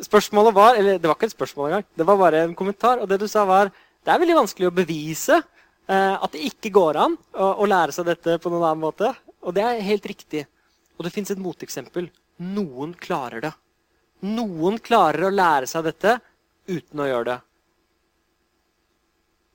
Spørsmålet 0.00 0.54
var 0.54 0.74
Eller 0.74 0.98
det 0.98 1.08
var 1.08 1.16
ikke 1.16 1.28
et 1.28 1.36
spørsmål 1.36 1.66
engang. 1.68 1.86
Det 1.96 2.06
var 2.06 2.16
bare 2.16 2.44
en 2.44 2.54
kommentar. 2.54 2.98
Og 3.00 3.08
det 3.08 3.20
du 3.20 3.28
sa, 3.28 3.44
var 3.44 3.70
det 3.70 4.12
er 4.12 4.20
veldig 4.20 4.36
vanskelig 4.38 4.68
å 4.68 4.74
bevise 4.74 5.36
eh, 5.36 6.16
at 6.16 6.32
det 6.32 6.46
ikke 6.48 6.72
går 6.72 6.96
an 6.96 7.16
å 7.36 7.66
lære 7.68 7.92
seg 7.92 8.08
dette 8.08 8.38
på 8.40 8.52
noen 8.52 8.64
annen 8.64 8.84
måte. 8.84 9.12
Og 9.44 9.54
det 9.56 9.64
er 9.64 9.84
helt 9.84 10.06
riktig. 10.08 10.46
Og 10.98 11.04
det 11.04 11.12
fins 11.12 11.30
et 11.32 11.40
moteksempel. 11.40 12.08
Noen 12.40 12.94
klarer 12.96 13.44
det. 13.44 13.52
Noen 14.24 14.78
klarer 14.80 15.28
å 15.28 15.32
lære 15.32 15.68
seg 15.68 15.86
dette 15.86 16.18
uten 16.68 17.00
å 17.02 17.08
gjøre 17.08 17.28
det. 17.30 17.38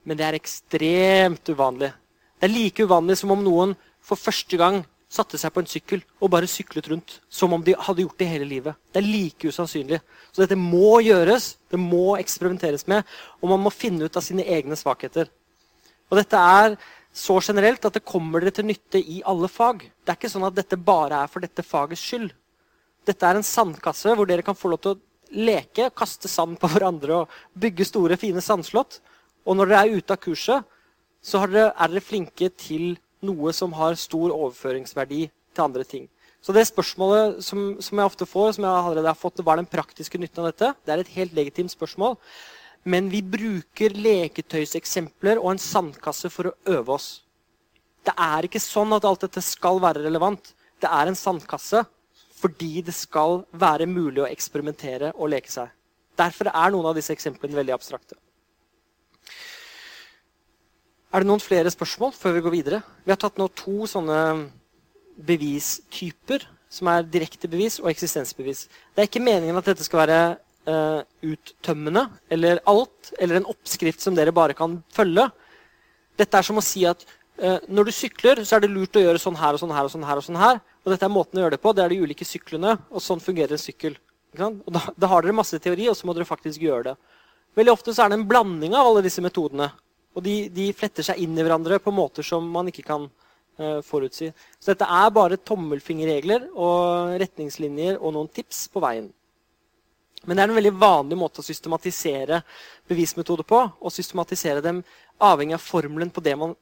Men 0.06 0.20
det 0.20 0.26
er 0.26 0.38
ekstremt 0.38 1.50
uvanlig. 1.50 1.92
Det 2.38 2.46
er 2.46 2.54
like 2.54 2.86
uvanlig 2.86 3.18
som 3.18 3.34
om 3.34 3.42
noen 3.42 3.74
for 4.06 4.22
første 4.22 4.58
gang 4.62 4.84
satte 5.16 5.40
seg 5.40 5.54
på 5.54 5.64
en 5.64 5.70
sykkel 5.70 6.04
og 6.20 6.32
bare 6.34 6.50
syklet 6.50 6.90
rundt. 6.92 7.18
Som 7.30 7.56
om 7.56 7.64
de 7.66 7.74
hadde 7.88 8.04
gjort 8.04 8.20
det 8.22 8.30
hele 8.30 8.46
livet. 8.50 8.78
Det 8.92 9.02
er 9.02 9.08
like 9.08 9.50
usannsynlig. 9.50 10.02
Så 10.32 10.44
dette 10.44 10.60
må 10.60 11.00
gjøres, 11.06 11.56
det 11.72 11.82
må 11.82 12.20
eksperimenteres 12.20 12.86
med, 12.92 13.06
og 13.42 13.54
man 13.54 13.66
må 13.66 13.74
finne 13.74 14.06
ut 14.06 14.18
av 14.18 14.26
sine 14.26 14.46
egne 14.46 14.78
svakheter. 14.78 15.32
Og 16.12 16.20
dette 16.20 16.38
er 16.38 16.78
så 17.16 17.40
generelt 17.40 17.86
at 17.88 17.96
det 17.96 18.06
kommer 18.06 18.44
dere 18.44 18.54
til 18.58 18.68
nytte 18.68 19.00
i 19.00 19.22
alle 19.26 19.50
fag. 19.50 19.88
Det 20.04 20.12
er 20.12 20.20
ikke 20.20 20.34
sånn 20.34 20.46
at 20.50 20.58
dette 20.58 20.78
bare 20.78 21.24
er 21.24 21.32
for 21.32 21.42
dette 21.42 21.66
fagets 21.66 22.04
skyld. 22.04 22.34
Dette 23.06 23.28
er 23.28 23.40
en 23.40 23.46
sandkasse 23.46 24.16
hvor 24.18 24.28
dere 24.30 24.46
kan 24.46 24.58
få 24.58 24.72
lov 24.72 24.82
til 24.82 24.96
å 24.96 25.02
leke, 25.36 25.90
kaste 25.98 26.30
sand 26.32 26.58
på 26.62 26.70
hverandre 26.72 27.22
og 27.24 27.38
bygge 27.60 27.88
store, 27.88 28.18
fine 28.20 28.42
sandslott. 28.44 29.00
Og 29.46 29.58
når 29.58 29.72
dere 29.72 29.84
er 29.86 30.00
ute 30.00 30.16
av 30.16 30.22
kurset, 30.22 30.66
så 31.26 31.44
er 31.44 31.54
dere, 31.54 31.72
er 31.74 32.06
flinke 32.06 32.50
til 32.54 32.96
noe 33.26 33.54
som 33.56 33.74
har 33.78 33.98
stor 33.98 34.34
overføringsverdi 34.34 35.26
til 35.30 35.64
andre 35.64 35.86
ting. 35.88 36.06
Så 36.46 36.54
det 36.54 36.68
spørsmålet 36.70 37.40
som, 37.42 37.62
som 37.82 37.98
jeg 37.98 38.06
ofte 38.06 38.28
får, 38.30 38.52
som 38.56 38.68
jeg 38.68 38.78
allerede 38.78 39.10
har 39.10 39.18
fått, 39.18 39.42
hva 39.42 39.56
er 39.56 39.64
den 39.64 39.70
praktiske 39.70 40.20
nytten 40.22 40.44
av 40.44 40.52
dette? 40.52 40.74
Det 40.86 40.94
er 40.94 41.02
et 41.02 41.16
helt 41.16 41.34
legitimt 41.34 41.74
spørsmål. 41.74 42.20
Men 42.86 43.10
vi 43.10 43.24
bruker 43.26 43.96
leketøyseksempler 43.98 45.42
og 45.42 45.56
en 45.56 45.62
sandkasse 45.62 46.30
for 46.30 46.52
å 46.52 46.76
øve 46.76 47.00
oss. 47.00 47.08
Det 48.06 48.14
er 48.14 48.46
ikke 48.46 48.62
sånn 48.62 48.94
at 48.94 49.08
alt 49.10 49.26
dette 49.26 49.42
skal 49.42 49.82
være 49.82 50.06
relevant. 50.06 50.52
Det 50.78 50.92
er 50.92 51.10
en 51.10 51.18
sandkasse 51.18 51.82
fordi 52.46 52.84
det 52.86 52.94
skal 52.94 53.42
være 53.58 53.88
mulig 53.90 54.22
å 54.22 54.30
eksperimentere 54.30 55.16
og 55.16 55.32
leke 55.34 55.50
seg. 55.50 55.72
Derfor 56.16 56.52
er 56.52 56.72
noen 56.72 56.92
av 56.92 56.98
disse 56.98 57.14
eksemplene 57.16 57.58
veldig 57.58 57.74
abstrakte. 57.74 58.18
Er 61.10 61.24
det 61.24 61.30
noen 61.30 61.42
flere 61.42 61.72
spørsmål 61.72 62.14
før 62.14 62.36
vi 62.36 62.44
går 62.46 62.54
videre? 62.54 62.82
Vi 63.06 63.14
har 63.14 63.20
tatt 63.20 63.40
nå 63.40 63.48
to 63.58 63.88
sånne 63.90 64.20
bevistyper, 65.16 66.46
som 66.70 66.92
er 66.92 67.08
direkte 67.08 67.50
bevis 67.50 67.80
og 67.82 67.90
eksistensbevis. 67.90 68.66
Det 68.94 69.02
er 69.02 69.10
ikke 69.10 69.24
meningen 69.24 69.58
at 69.58 69.72
dette 69.72 69.86
skal 69.88 70.04
være 70.04 70.20
uh, 70.70 71.02
uttømmende 71.26 72.06
eller 72.30 72.62
alt, 72.70 73.14
eller 73.18 73.40
en 73.40 73.50
oppskrift 73.56 74.04
som 74.04 74.18
dere 74.18 74.36
bare 74.36 74.58
kan 74.58 74.82
følge. 74.94 75.30
Dette 76.20 76.38
er 76.38 76.46
som 76.46 76.60
å 76.62 76.66
si 76.66 76.86
at 76.88 77.08
når 77.68 77.90
du 77.90 77.92
sykler, 77.92 78.40
så 78.48 78.56
er 78.56 78.64
det 78.64 78.72
lurt 78.72 78.96
å 78.96 79.02
gjøre 79.04 79.20
sånn 79.20 79.36
her 79.36 79.58
og 79.58 79.60
sånn 79.60 79.74
her. 79.76 79.88
Og 79.88 79.92
sånn 79.92 80.06
her 80.08 80.22
og 80.22 80.24
sånn 80.24 80.40
her. 80.40 80.60
Og 80.86 80.94
dette 80.94 81.08
er 81.08 81.12
måten 81.12 81.40
å 81.40 81.44
gjøre 81.44 81.58
det 81.58 81.64
på. 81.64 81.74
Det 81.76 81.84
er 81.84 81.92
de 81.92 82.02
ulike 82.06 82.28
syklene, 82.28 82.78
og 82.92 83.04
sånn 83.04 83.24
fungerer 83.24 83.58
en 83.58 83.62
sykkel. 83.62 83.98
Og 84.40 84.72
da, 84.74 84.82
da, 84.96 85.10
har 85.12 85.24
dere 85.24 85.36
masse 85.36 85.60
teori, 85.64 85.88
og 85.90 85.98
så 85.98 86.08
må 86.08 86.16
dere 86.16 86.28
faktisk 86.28 86.64
gjøre 86.64 86.92
det. 86.92 86.96
Veldig 87.56 87.74
ofte 87.74 87.94
så 87.96 88.06
er 88.06 88.12
det 88.12 88.20
en 88.20 88.28
blanding 88.28 88.76
av 88.76 88.90
alle 88.90 89.04
disse 89.06 89.24
metodene. 89.24 89.70
Og 90.16 90.24
de, 90.24 90.36
de 90.54 90.70
fletter 90.76 91.06
seg 91.08 91.20
inn 91.24 91.36
i 91.36 91.44
hverandre 91.44 91.80
på 91.84 91.94
måter 91.96 92.26
som 92.26 92.48
man 92.52 92.70
ikke 92.72 92.86
kan 92.88 93.08
uh, 93.08 93.80
forutsi. 93.84 94.32
Så 94.60 94.74
dette 94.74 94.88
er 94.88 95.14
bare 95.16 95.40
tommelfingerregler 95.40 96.50
og 96.54 97.16
retningslinjer 97.22 98.00
og 98.00 98.16
noen 98.16 98.32
tips 98.32 98.66
på 98.72 98.84
veien. 98.84 99.10
Men 100.26 100.38
det 100.38 100.44
er 100.44 100.52
en 100.52 100.58
veldig 100.58 100.76
vanlig 100.82 101.18
måte 101.20 101.42
å 101.42 101.46
systematisere 101.46 102.42
bevismetoder 102.90 103.48
på. 103.48 103.62
Og 103.80 103.94
systematisere 103.94 104.64
dem 104.66 104.82
avhengig 105.22 105.58
av 105.58 105.64
formelen 105.64 106.12
på 106.12 106.24
det 106.26 106.36
man, 106.40 106.56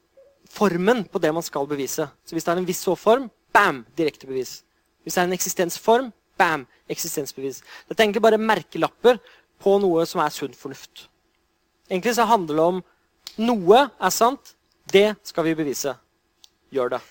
formen 0.50 1.04
på 1.08 1.20
det 1.22 1.32
man 1.34 1.44
skal 1.44 1.68
bevise. 1.70 2.08
Så 2.24 2.36
hvis 2.36 2.46
det 2.46 2.52
er 2.52 2.60
en 2.60 2.68
viss 2.68 2.82
så-form, 2.84 3.30
bam, 3.54 3.84
direkte 3.96 4.28
bevis. 4.28 4.62
Hvis 5.02 5.16
det 5.16 5.22
er 5.22 5.28
en 5.28 5.36
eksistensform, 5.36 6.12
bam, 6.38 6.66
eksistensbevis. 6.90 7.62
Dette 7.88 8.00
er 8.00 8.08
egentlig 8.08 8.24
bare 8.24 8.40
merkelapper 8.40 9.20
på 9.62 9.78
noe 9.82 10.04
som 10.08 10.22
er 10.24 10.34
sunn 10.34 10.54
fornuft. 10.56 11.06
Egentlig 11.90 12.16
så 12.16 12.26
handler 12.28 12.58
det 12.58 12.68
om 12.72 12.84
noe 13.44 13.82
er 13.88 14.14
sant, 14.14 14.54
det 14.92 15.14
skal 15.26 15.48
vi 15.48 15.58
bevise. 15.58 15.94
Gjør 16.74 16.96
det. 16.96 17.02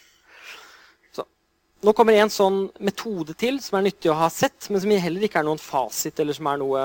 Nå 1.84 1.92
kommer 1.92 2.16
en 2.16 2.32
sånn 2.32 2.70
metode 2.80 3.34
til 3.36 3.58
som 3.60 3.76
er 3.76 3.90
nyttig 3.90 4.08
å 4.08 4.16
ha 4.16 4.30
sett, 4.32 4.70
men 4.72 4.80
som 4.80 4.92
heller 5.04 5.26
ikke 5.28 5.42
er 5.42 5.48
noen 5.50 5.60
fasit 5.60 6.20
eller 6.24 6.36
som 6.38 6.48
er 6.48 6.62
noe 6.62 6.84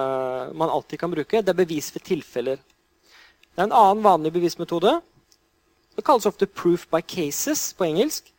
man 0.58 0.72
alltid 0.74 0.98
kan 0.98 1.12
bruke. 1.12 1.38
Det 1.38 1.52
er 1.52 1.60
bevis 1.60 1.92
ved 1.94 2.02
tilfeller. 2.08 2.58
Det 2.58 3.62
er 3.62 3.68
en 3.68 3.76
annen 3.78 4.02
vanlig 4.02 4.32
bevismetode. 4.34 4.96
Det 5.98 6.04
kalles 6.06 6.26
ofte 6.30 6.46
'proof 6.46 6.86
by 6.86 7.02
cases' 7.02 7.74
på 7.74 7.84
engelsk. 7.84 8.30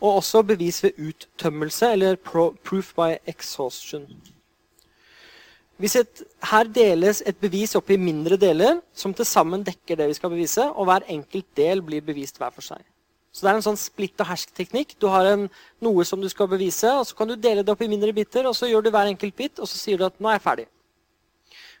Og 0.00 0.16
også 0.16 0.42
bevis 0.42 0.82
ved 0.82 0.98
uttømmelse, 0.98 1.92
eller 1.92 2.16
'proof 2.16 2.94
by 2.94 3.14
exhaustion'. 3.30 4.10
Hvis 5.76 5.96
et, 5.96 6.22
her 6.50 6.64
deles 6.64 7.22
et 7.26 7.36
bevis 7.36 7.76
opp 7.76 7.90
i 7.90 7.96
mindre 8.00 8.36
deler 8.36 8.80
som 8.94 9.14
til 9.14 9.24
sammen 9.24 9.62
dekker 9.62 9.96
det 9.96 10.08
vi 10.08 10.14
skal 10.14 10.30
bevise, 10.30 10.64
og 10.72 10.84
hver 10.88 11.04
enkelt 11.08 11.46
del 11.56 11.82
blir 11.82 12.00
bevist 12.00 12.38
hver 12.40 12.50
for 12.50 12.64
seg. 12.64 12.80
Så 13.32 13.44
det 13.44 13.50
er 13.52 13.58
en 13.60 13.66
sånn 13.66 13.76
splitt 13.76 14.20
og 14.20 14.26
hersk-teknikk. 14.26 14.96
Du 14.98 15.06
har 15.12 15.26
en, 15.28 15.50
noe 15.80 16.04
som 16.04 16.20
du 16.20 16.28
skal 16.28 16.48
bevise, 16.48 16.88
og 16.88 17.06
så 17.06 17.14
kan 17.14 17.28
du 17.28 17.36
dele 17.36 17.62
det 17.62 17.68
opp 17.68 17.82
i 17.84 17.90
mindre 17.92 18.12
biter, 18.12 18.48
og 18.48 18.56
så 18.56 18.66
gjør 18.66 18.82
du 18.82 18.90
hver 18.90 19.06
enkelt 19.06 19.36
bit, 19.36 19.60
og 19.60 19.68
så 19.68 19.76
sier 19.76 19.98
du 19.98 20.06
at 20.06 20.18
'nå 20.18 20.28
er 20.28 20.40
jeg 20.40 20.46
ferdig'. 20.48 20.68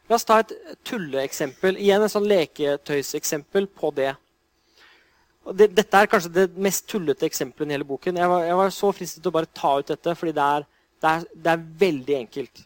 La 0.08 0.14
oss 0.14 0.24
ta 0.24 0.38
et 0.38 0.52
tulleeksempel. 0.84 1.76
Igjen 1.80 2.02
et 2.02 2.12
sånn 2.12 2.28
leketøyseksempel 2.28 3.66
på 3.66 3.90
det. 3.96 4.14
Det. 5.54 5.68
Dette 5.76 6.00
er 6.00 6.10
kanskje 6.10 6.32
det 6.34 6.46
mest 6.58 6.86
tullete 6.90 7.26
eksempelet 7.28 7.70
i 7.70 7.76
hele 7.76 7.86
boken. 7.88 8.18
Jeg 8.18 8.30
var, 8.32 8.44
jeg 8.46 8.58
var, 8.60 8.72
så 8.74 8.92
fristet 8.94 9.22
til 9.22 9.32
å 9.32 9.36
bare 9.36 9.52
ta 9.54 9.76
ut 9.78 9.92
dette, 9.92 10.14
fordi 10.18 10.34
det 10.36 10.46
er, 10.56 10.66
det, 11.02 11.12
er, 11.12 11.26
det 11.44 11.52
er 11.52 11.64
veldig 11.84 12.18
enkelt. 12.22 12.62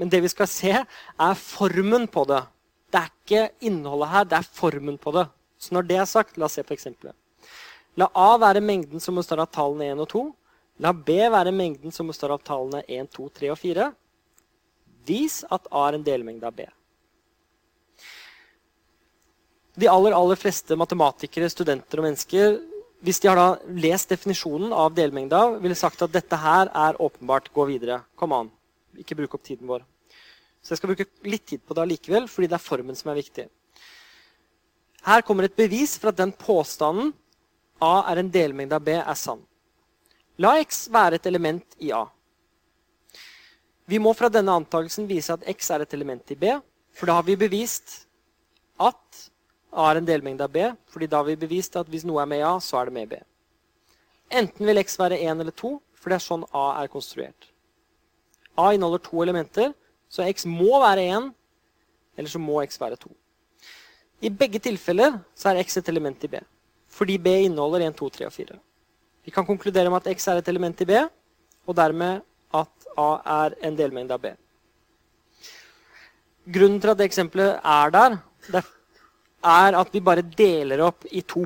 Men 0.00 0.12
det 0.12 0.22
vi 0.24 0.32
skal 0.32 0.48
se, 0.50 0.74
er 0.80 1.42
formen 1.42 2.06
på 2.08 2.24
det. 2.30 2.42
Det 2.90 3.00
er 3.00 3.10
ikke 3.10 3.68
innholdet 3.68 4.12
her, 4.14 4.28
det 4.30 4.38
er 4.38 4.52
formen 4.60 4.98
på 5.00 5.14
det. 5.14 5.26
Så 5.60 5.74
når 5.76 5.88
det 5.90 5.98
er 6.00 6.08
sagt, 6.08 6.38
la 6.40 6.48
oss 6.48 6.56
se 6.58 6.64
på 6.66 6.74
eksempelet. 6.74 7.16
La 8.00 8.08
A 8.16 8.30
være 8.40 8.62
mengden 8.64 9.02
som 9.02 9.18
består 9.18 9.42
av 9.42 9.50
tallene 9.52 9.90
1 9.92 10.00
og 10.00 10.08
2. 10.12 10.26
La 10.80 10.94
B 10.96 11.16
være 11.28 11.52
mengden 11.52 11.92
som 11.92 12.08
består 12.08 12.32
av 12.32 12.44
tallene 12.46 12.80
1, 12.88 13.10
2, 13.12 13.28
3 13.36 13.50
og 13.52 13.58
4. 13.60 13.88
Vis 15.10 15.40
at 15.52 15.66
A 15.68 15.88
er 15.88 15.98
en 15.98 16.06
delmengde 16.06 16.48
av 16.48 16.56
B. 16.56 16.64
De 19.80 19.88
aller, 19.88 20.12
aller 20.12 20.36
fleste 20.36 20.76
matematikere, 20.76 21.48
studenter 21.48 22.00
og 22.00 22.06
mennesker, 22.08 22.58
hvis 23.00 23.20
de 23.22 23.30
har 23.30 23.38
da 23.38 23.76
lest 23.80 24.10
definisjonen 24.12 24.74
av 24.76 24.92
delmengda, 24.92 25.56
ville 25.62 25.78
sagt 25.78 26.02
at 26.04 26.12
dette 26.12 26.36
her 26.36 26.68
er 26.68 26.98
åpenbart 27.00 27.48
gå 27.54 27.64
videre. 27.70 28.02
Kom 28.18 28.34
an. 28.36 28.50
Ikke 29.00 29.16
bruk 29.16 29.38
opp 29.38 29.46
tiden 29.46 29.70
vår. 29.70 29.86
Så 30.60 30.74
jeg 30.74 30.82
skal 30.82 30.92
bruke 30.92 31.06
litt 31.24 31.46
tid 31.48 31.62
på 31.64 31.76
det 31.76 31.84
allikevel, 31.86 32.28
fordi 32.28 32.50
det 32.50 32.58
er 32.58 32.64
formen 32.66 32.98
som 32.98 33.08
er 33.12 33.20
viktig. 33.22 33.46
Her 35.06 35.24
kommer 35.24 35.48
et 35.48 35.56
bevis 35.56 35.96
for 35.96 36.12
at 36.12 36.20
den 36.20 36.34
påstanden 36.36 37.14
A 37.80 37.94
er 38.12 38.20
en 38.20 38.28
delmengde 38.28 38.76
av 38.76 38.84
B, 38.84 38.98
er 39.00 39.16
sann. 39.16 39.40
La 40.40 40.58
X 40.60 40.84
være 40.92 41.16
et 41.16 41.28
element 41.30 41.78
i 41.80 41.94
A. 41.96 42.02
Vi 43.88 43.98
må 43.98 44.12
fra 44.12 44.28
denne 44.28 44.52
antakelsen 44.60 45.08
vise 45.08 45.32
at 45.32 45.46
X 45.48 45.72
er 45.72 45.86
et 45.86 45.96
element 45.96 46.36
i 46.36 46.36
B, 46.36 46.52
for 46.92 47.08
da 47.08 47.16
har 47.16 47.24
vi 47.24 47.40
bevist 47.40 48.02
at 48.76 49.29
A 49.70 49.90
er 49.90 50.00
en 50.00 50.06
delmengde 50.06 50.44
av 50.44 50.52
B, 50.52 50.64
fordi 50.90 51.06
da 51.10 51.20
har 51.20 51.28
vi 51.28 51.38
bevist 51.38 51.76
at 51.78 51.88
hvis 51.90 52.06
noe 52.08 52.22
er 52.22 52.30
med 52.30 52.42
i 52.42 52.46
A, 52.46 52.56
så 52.62 52.80
er 52.80 52.88
det 52.88 52.96
med 52.96 53.06
i 53.06 53.12
B. 53.14 53.20
Enten 54.40 54.66
vil 54.66 54.82
X 54.82 54.98
være 54.98 55.18
1 55.18 55.42
eller 55.42 55.54
2, 55.54 55.72
for 55.94 56.10
det 56.10 56.18
er 56.18 56.24
sånn 56.24 56.46
A 56.56 56.66
er 56.80 56.90
konstruert. 56.90 57.50
A 58.58 58.70
inneholder 58.74 59.02
to 59.04 59.22
elementer, 59.22 59.72
så 60.10 60.26
X 60.26 60.46
må 60.46 60.80
være 60.82 61.06
1, 61.18 61.30
eller 62.18 62.32
så 62.32 62.40
må 62.42 62.60
X 62.66 62.80
være 62.80 62.98
2. 63.00 63.12
I 64.26 64.30
begge 64.30 64.60
tilfeller 64.62 65.20
så 65.38 65.50
er 65.50 65.62
X 65.62 65.78
et 65.80 65.88
element 65.88 66.26
i 66.26 66.30
B. 66.30 66.40
Fordi 66.90 67.16
B 67.22 67.36
inneholder 67.46 67.86
1, 67.86 67.96
2, 67.96 68.10
3 68.18 68.26
og 68.26 68.34
4. 68.34 68.58
Vi 69.24 69.32
kan 69.34 69.46
konkludere 69.46 69.90
med 69.92 70.02
at 70.02 70.16
X 70.16 70.26
er 70.28 70.40
et 70.40 70.48
element 70.50 70.80
i 70.82 70.88
B, 70.88 70.98
og 71.66 71.76
dermed 71.76 72.20
at 72.54 72.90
A 72.98 73.10
er 73.44 73.56
en 73.66 73.78
delmengde 73.78 74.16
av 74.16 74.22
B. 74.22 74.34
Grunnen 76.50 76.80
til 76.82 76.90
at 76.90 76.98
det 76.98 77.06
eksempelet 77.06 77.60
er 77.62 77.94
der, 77.94 78.18
det 78.48 78.62
er 78.62 78.68
at 79.42 79.94
vi 79.94 80.00
bare 80.00 80.22
deler 80.22 80.80
opp 80.84 81.06
i 81.10 81.22
to. 81.22 81.44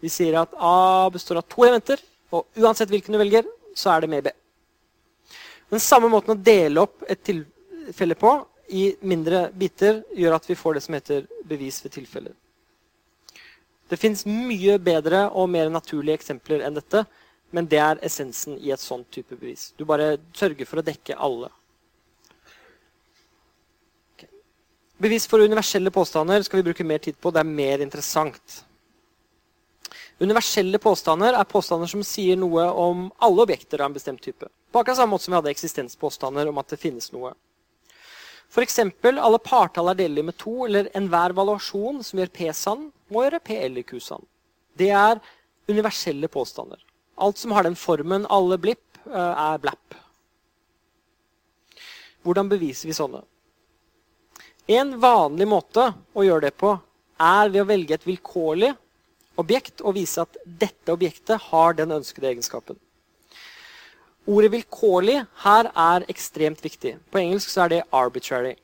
Vi 0.00 0.08
sier 0.08 0.36
at 0.40 0.54
A 0.54 1.08
består 1.10 1.40
av 1.40 1.48
to 1.48 1.64
elementer, 1.64 2.00
og 2.30 2.46
uansett 2.56 2.90
hvilken 2.90 3.14
du 3.14 3.18
velger, 3.18 3.46
så 3.74 3.94
er 3.94 4.00
det 4.00 4.10
med 4.10 4.24
B. 4.24 4.34
Den 5.70 5.80
samme 5.80 6.08
måten 6.08 6.34
å 6.34 6.42
dele 6.42 6.80
opp 6.80 7.04
et 7.08 7.22
tilfelle 7.24 8.16
på 8.18 8.34
i 8.68 8.90
mindre 9.00 9.48
biter 9.56 10.02
gjør 10.16 10.36
at 10.36 10.48
vi 10.48 10.56
får 10.56 10.76
det 10.76 10.82
som 10.84 10.96
heter 10.96 11.26
bevis 11.48 11.80
ved 11.84 11.94
tilfeller. 11.94 12.34
Det 13.88 13.96
fins 13.96 14.26
mye 14.28 14.76
bedre 14.78 15.28
og 15.32 15.48
mer 15.48 15.70
naturlige 15.72 16.18
eksempler 16.20 16.64
enn 16.66 16.76
dette, 16.76 17.06
men 17.50 17.68
det 17.68 17.80
er 17.80 18.02
essensen 18.04 18.58
i 18.60 18.72
et 18.74 18.82
sånt 18.82 19.08
type 19.12 19.36
bevis. 19.36 19.70
Du 19.76 19.86
bare 19.88 20.18
sørger 20.36 20.68
for 20.68 20.80
å 20.80 20.84
dekke 20.84 21.16
alle. 21.16 21.48
Okay. 24.16 24.28
Bevis 24.98 25.26
for 25.30 25.40
universelle 25.40 25.90
påstander 25.94 26.42
skal 26.42 26.58
vi 26.58 26.70
bruke 26.70 26.84
mer 26.84 26.98
tid 26.98 27.14
på. 27.20 27.30
Det 27.30 27.38
er 27.38 27.46
mer 27.46 27.82
interessant. 27.84 28.62
Universelle 30.18 30.80
påstander 30.82 31.36
er 31.38 31.46
påstander 31.46 31.86
som 31.86 32.02
sier 32.02 32.38
noe 32.38 32.64
om 32.74 33.04
alle 33.22 33.44
objekter 33.44 33.78
av 33.78 33.92
en 33.92 33.94
bestemt 33.94 34.24
type. 34.24 34.48
På 34.72 34.80
akkurat 34.80 34.98
samme 34.98 35.14
måte 35.14 35.28
som 35.28 35.36
vi 35.36 35.38
hadde 35.38 35.52
eksistenspåstander 35.54 36.50
om 36.50 36.58
at 36.58 36.74
det 36.74 36.80
finnes 36.82 37.12
noe. 37.14 37.30
F.eks. 38.50 38.80
alle 39.04 39.38
partall 39.38 39.92
er 39.92 40.00
delelige 40.00 40.32
med 40.32 40.38
to, 40.40 40.64
eller 40.66 40.90
enhver 40.98 41.36
valuasjon 41.36 42.02
som 42.02 42.18
gjør 42.18 42.34
P 42.34 42.50
sann, 42.56 42.88
må 43.12 43.22
gjøre 43.22 43.42
P 43.44 43.54
eller 43.60 43.86
Q 43.86 44.00
sann. 44.02 44.26
Det 44.74 44.90
er 44.90 45.20
universelle 45.70 46.26
påstander. 46.32 46.82
Alt 47.22 47.38
som 47.38 47.54
har 47.54 47.68
den 47.68 47.78
formen 47.78 48.26
alle 48.26 48.58
blipp, 48.58 48.98
eh, 49.06 49.14
er 49.14 49.62
blapp. 49.62 49.94
Hvordan 52.26 52.50
beviser 52.50 52.90
vi 52.90 52.96
sånne? 52.98 53.22
En 54.68 54.90
vanlig 55.00 55.46
måte 55.48 55.86
å 56.12 56.24
gjøre 56.26 56.50
det 56.50 56.56
på 56.60 56.74
er 57.24 57.48
ved 57.48 57.62
å 57.62 57.68
velge 57.70 57.96
et 57.96 58.04
vilkårlig 58.04 58.74
objekt 59.40 59.80
og 59.80 59.96
vise 59.96 60.20
at 60.20 60.36
dette 60.44 60.92
objektet 60.92 61.40
har 61.48 61.76
den 61.78 61.94
ønskede 61.96 62.28
egenskapen. 62.28 62.76
Ordet 64.28 64.50
'vilkårlig' 64.52 65.24
her 65.44 65.70
er 65.72 66.04
ekstremt 66.12 66.60
viktig. 66.60 66.98
På 67.08 67.18
engelsk 67.18 67.48
så 67.48 67.64
er 67.64 67.68
det 67.68 67.84
'arbitrary'. 67.88 68.58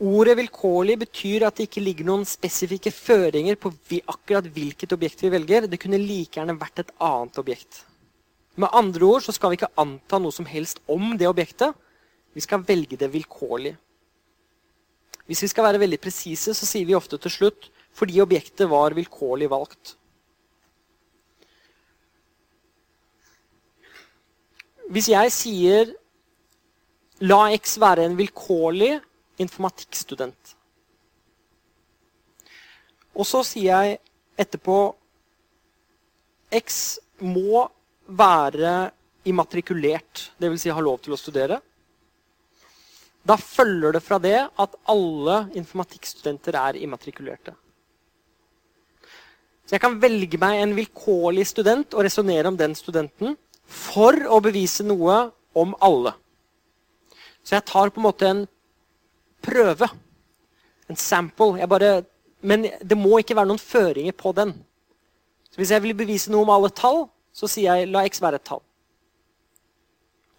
Ordet 0.00 0.38
'vilkårlig' 0.38 0.98
betyr 1.04 1.44
at 1.44 1.56
det 1.56 1.68
ikke 1.68 1.84
ligger 1.84 2.08
noen 2.08 2.24
spesifikke 2.24 2.90
føringer 2.90 3.60
på 3.60 3.74
akkurat 4.06 4.48
hvilket 4.48 4.96
objekt 4.96 5.20
vi 5.20 5.28
velger. 5.36 5.68
Det 5.68 5.80
kunne 5.80 6.00
like 6.00 6.40
gjerne 6.40 6.56
vært 6.56 6.78
et 6.78 6.96
annet 6.98 7.36
objekt. 7.36 7.84
Med 8.56 8.72
andre 8.72 9.04
ord 9.04 9.22
så 9.22 9.32
skal 9.32 9.50
vi 9.50 9.60
ikke 9.60 9.74
anta 9.76 10.18
noe 10.18 10.32
som 10.32 10.46
helst 10.48 10.80
om 10.88 11.18
det 11.18 11.28
objektet. 11.28 11.76
Vi 12.34 12.42
skal 12.44 12.64
velge 12.66 12.96
det 12.96 13.10
vilkårlig. 13.12 13.74
Hvis 15.26 15.42
vi 15.42 15.48
skal 15.50 15.66
være 15.66 15.80
veldig 15.82 16.00
presise, 16.02 16.54
så 16.54 16.66
sier 16.66 16.86
vi 16.86 16.94
ofte 16.98 17.18
til 17.18 17.30
slutt 17.30 17.70
'fordi 17.94 18.20
objektet 18.20 18.70
var 18.70 18.94
vilkårlig 18.94 19.50
valgt'. 19.50 19.96
Hvis 24.90 25.08
jeg 25.08 25.32
sier 25.32 25.94
'la 27.20 27.54
x 27.56 27.78
være 27.78 28.04
en 28.04 28.16
vilkårlig' 28.16 29.00
informatikkstudent. 29.38 30.56
Og 33.14 33.26
så 33.26 33.42
sier 33.46 33.82
jeg 33.82 33.98
etterpå 34.40 34.94
X 36.50 36.98
må 37.20 37.68
være 38.06 38.90
immatrikulert, 39.24 40.32
dvs. 40.40 40.64
Si 40.64 40.72
ha 40.74 40.82
lov 40.82 40.98
til 41.04 41.14
å 41.14 41.20
studere. 41.20 41.60
Da 43.26 43.36
følger 43.36 43.94
det 43.94 44.02
fra 44.04 44.18
det 44.22 44.38
at 44.42 44.76
alle 44.88 45.42
informatikkstudenter 45.58 46.56
er 46.56 46.78
immatrikulerte. 46.80 47.54
Så 49.66 49.76
jeg 49.76 49.84
kan 49.84 50.00
velge 50.02 50.38
meg 50.40 50.58
en 50.58 50.72
vilkårlig 50.74 51.44
student 51.46 51.94
og 51.94 52.02
resonnere 52.02 52.50
om 52.50 52.56
den 52.58 52.72
studenten 52.74 53.36
for 53.70 54.16
å 54.26 54.40
bevise 54.42 54.82
noe 54.82 55.28
om 55.54 55.76
alle. 55.84 56.14
Så 57.46 57.54
jeg 57.54 57.68
tar 57.68 57.92
på 57.92 58.00
en 58.00 58.06
måte 58.08 58.30
en 58.30 58.40
prøve. 59.44 59.86
En 60.90 60.98
sample. 60.98 61.68
Bare, 61.70 61.92
men 62.42 62.66
det 62.82 62.98
må 62.98 63.20
ikke 63.20 63.36
være 63.38 63.52
noen 63.52 63.62
føringer 63.62 64.16
på 64.16 64.32
den. 64.34 64.56
Så 65.50 65.62
Hvis 65.62 65.70
jeg 65.70 65.82
vil 65.82 65.94
bevise 65.98 66.32
noe 66.32 66.42
om 66.46 66.52
alle 66.54 66.72
tall, 66.74 67.04
så 67.32 67.46
sier 67.46 67.78
jeg 67.78 67.90
la 67.90 68.02
x 68.06 68.22
være 68.22 68.40
et 68.40 68.46
tall. 68.50 68.62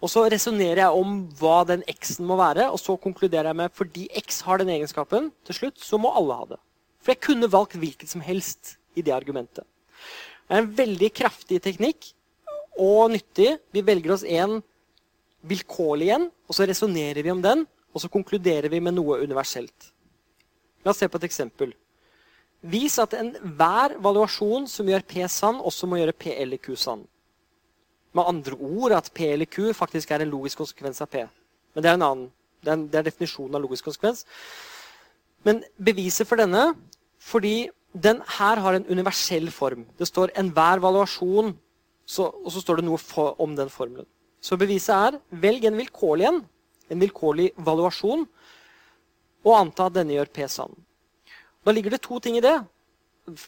Og 0.02 0.10
så 0.10 0.24
resonnerer 0.26 0.82
jeg 0.82 0.98
om 0.98 1.20
hva 1.38 1.60
den 1.68 1.84
x-en 1.86 2.26
må 2.26 2.36
være, 2.40 2.66
og 2.74 2.80
så 2.82 2.96
konkluderer 2.98 3.52
jeg 3.52 3.58
med 3.60 3.74
fordi 3.76 4.08
x 4.18 4.40
har 4.46 4.58
den 4.58 4.72
egenskapen, 4.74 5.30
til 5.46 5.58
slutt, 5.60 5.78
så 5.78 6.00
må 6.00 6.10
alle 6.18 6.38
ha 6.40 6.48
det. 6.54 6.58
For 7.02 7.14
jeg 7.14 7.22
kunne 7.22 7.50
valgt 7.50 7.78
hvilket 7.78 8.10
som 8.10 8.24
helst 8.24 8.76
i 8.98 9.04
det 9.06 9.14
argumentet. 9.14 9.66
Det 10.48 10.58
er 10.58 10.64
en 10.64 10.74
veldig 10.82 11.10
kraftig 11.14 11.60
teknikk 11.62 12.10
og 12.78 13.12
nyttig. 13.14 13.54
Vi 13.72 13.84
velger 13.86 14.16
oss 14.16 14.26
en 14.26 14.58
vilkårlig 15.46 16.10
en, 16.16 16.26
og 16.50 16.56
så 16.56 16.66
resonnerer 16.68 17.22
vi 17.22 17.32
om 17.32 17.42
den. 17.42 17.64
Og 17.92 18.02
så 18.02 18.08
konkluderer 18.08 18.72
vi 18.72 18.80
med 18.80 18.96
noe 18.96 19.20
universelt. 19.20 19.90
La 20.82 20.92
oss 20.92 21.00
se 21.02 21.08
på 21.10 21.20
et 21.20 21.28
eksempel. 21.28 21.74
Vis 22.62 22.94
at 23.02 23.14
enhver 23.18 23.98
valuasjon 24.02 24.68
som 24.70 24.88
gjør 24.88 25.04
P 25.06 25.26
sann, 25.30 25.60
også 25.60 25.88
må 25.90 25.98
gjøre 25.98 26.14
P 26.16 26.32
eller 26.32 26.60
Q 26.62 26.74
sann. 26.78 27.02
Med 28.12 28.28
andre 28.28 28.56
ord 28.58 28.92
at 28.96 29.10
P 29.14 29.30
eller 29.32 29.48
Q 29.48 29.72
faktisk 29.76 30.10
er 30.10 30.24
en 30.24 30.32
logisk 30.32 30.60
konsekvens 30.60 31.00
av 31.00 31.10
P. 31.12 31.24
Men 31.74 31.84
det 31.84 31.90
er 31.90 31.98
en 31.98 32.06
annen, 32.08 32.30
det 32.62 32.72
er, 32.72 32.86
det 32.92 32.98
er 33.00 33.08
definisjonen 33.08 33.56
av 33.56 33.64
logisk 33.64 33.88
konsekvens. 33.88 34.26
Men 35.46 35.62
beviset 35.76 36.28
for 36.28 36.40
denne 36.40 36.72
fordi 37.22 37.70
den 37.92 38.22
her 38.38 38.58
har 38.64 38.74
en 38.74 38.88
universell 38.88 39.50
form. 39.50 39.86
Det 39.98 40.08
står 40.08 40.32
'enhver 40.34 40.80
valuasjon', 40.80 41.54
så, 42.06 42.24
og 42.44 42.52
så 42.52 42.60
står 42.60 42.76
det 42.76 42.84
noe 42.84 42.98
for, 42.98 43.36
om 43.40 43.56
den 43.56 43.68
formelen. 43.68 44.06
Så 44.40 44.56
beviset 44.56 44.94
er 44.94 45.20
velg 45.30 45.64
en 45.64 45.76
vilkårlig 45.76 46.26
en 46.26 46.42
en 46.92 47.02
vilkårlig 47.02 47.52
valuasjon, 47.56 48.26
og 49.42 49.56
anta 49.58 49.88
at 49.88 49.96
denne 49.96 50.16
gjør 50.16 50.30
P 50.34 50.46
sann. 50.50 50.74
Da 51.62 51.74
ligger 51.74 51.94
det 51.94 52.02
to 52.04 52.18
ting 52.22 52.36
i 52.38 52.44
det. 52.44 52.60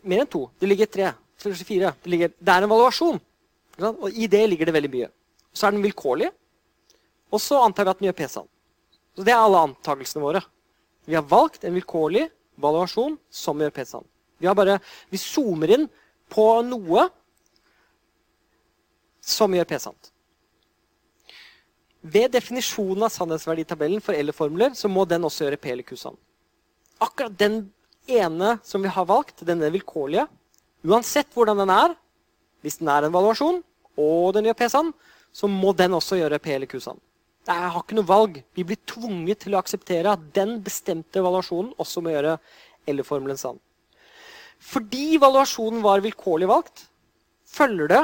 mer 0.04 0.20
enn 0.22 0.30
to. 0.30 0.48
Det 0.60 0.68
ligger 0.68 0.86
tre. 0.86 1.12
Fire. 1.36 1.94
Det, 2.02 2.10
ligger, 2.10 2.30
det 2.38 2.52
er 2.52 2.62
en 2.62 2.70
valuasjon. 2.70 3.18
Og 3.80 4.08
I 4.10 4.28
det 4.30 4.44
ligger 4.50 4.68
det 4.68 4.76
veldig 4.76 4.92
mye. 4.92 5.10
Så 5.54 5.66
er 5.66 5.74
den 5.74 5.84
vilkårlig. 5.84 6.30
Og 7.34 7.42
så 7.42 7.58
antar 7.64 7.86
vi 7.86 7.94
at 7.94 8.00
den 8.00 8.08
gjør 8.10 8.18
P-sand. 8.20 8.48
Så 9.14 9.24
Det 9.26 9.32
er 9.32 9.42
alle 9.42 9.64
antakelsene 9.70 10.22
våre. 10.22 10.42
Vi 11.06 11.14
har 11.14 11.26
valgt 11.26 11.64
en 11.64 11.74
vilkårlig 11.74 12.28
valuasjon 12.60 13.18
som 13.30 13.60
gjør 13.60 13.74
P-sand. 13.74 14.06
Vi, 14.38 14.48
vi 15.10 15.20
zoomer 15.20 15.74
inn 15.76 15.86
på 16.30 16.46
noe 16.66 17.08
som 19.24 19.54
gjør 19.54 19.68
P-sant. 19.68 20.10
Ved 22.04 22.34
definisjonen 22.34 23.06
av 23.06 23.12
sannhetsverditabellen 23.14 24.02
for 24.04 24.16
L-formler 24.18 24.74
så 24.76 24.90
må 24.92 25.06
den 25.08 25.24
også 25.24 25.46
gjøre 25.46 25.60
P 25.60 25.70
eller 25.72 25.86
Q-sand. 25.88 26.18
Akkurat 27.00 27.32
den 27.40 27.62
ene 28.04 28.58
som 28.62 28.84
vi 28.84 28.92
har 28.92 29.06
valgt, 29.08 29.40
denne 29.48 29.70
vilkårlige, 29.72 30.26
uansett 30.84 31.30
hvordan 31.32 31.62
den 31.62 31.72
er, 31.72 31.94
hvis 32.64 32.80
den 32.80 32.88
er 32.88 33.06
en 33.06 33.14
valuasjon 33.14 33.60
og 34.00 34.34
den 34.34 34.48
gjør 34.48 34.56
P-sand, 34.58 34.94
så 35.34 35.50
må 35.50 35.74
den 35.76 35.94
også 35.96 36.16
gjøre 36.18 36.40
P 36.42 36.54
eller 36.54 36.70
Q-sand. 36.70 37.00
Jeg 37.44 37.70
har 37.74 37.82
ikke 37.82 37.98
noe 37.98 38.08
valg. 38.08 38.38
Vi 38.56 38.64
blir 38.64 38.80
tvunget 38.88 39.42
til 39.44 39.54
å 39.54 39.60
akseptere 39.60 40.14
at 40.14 40.22
den 40.36 40.56
bestemte 40.64 41.20
valuasjonen 41.22 41.74
også 41.82 42.00
må 42.00 42.14
gjøre 42.14 42.38
L-formelen 42.88 43.40
sann. 43.40 43.60
Fordi 44.64 45.18
valuasjonen 45.20 45.82
var 45.84 46.00
vilkårlig 46.04 46.48
valgt, 46.48 46.86
følger 47.44 47.90
det 47.92 48.02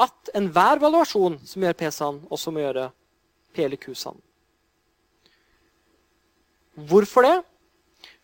at 0.00 0.32
enhver 0.34 0.80
valuasjon 0.82 1.38
som 1.46 1.62
gjør 1.62 1.78
P-sann, 1.78 2.18
også 2.32 2.50
må 2.50 2.64
gjøre 2.64 2.88
P 3.54 3.62
eller 3.66 3.78
Q-sann. 3.78 4.18
Hvorfor 6.90 7.26
det? 7.26 7.36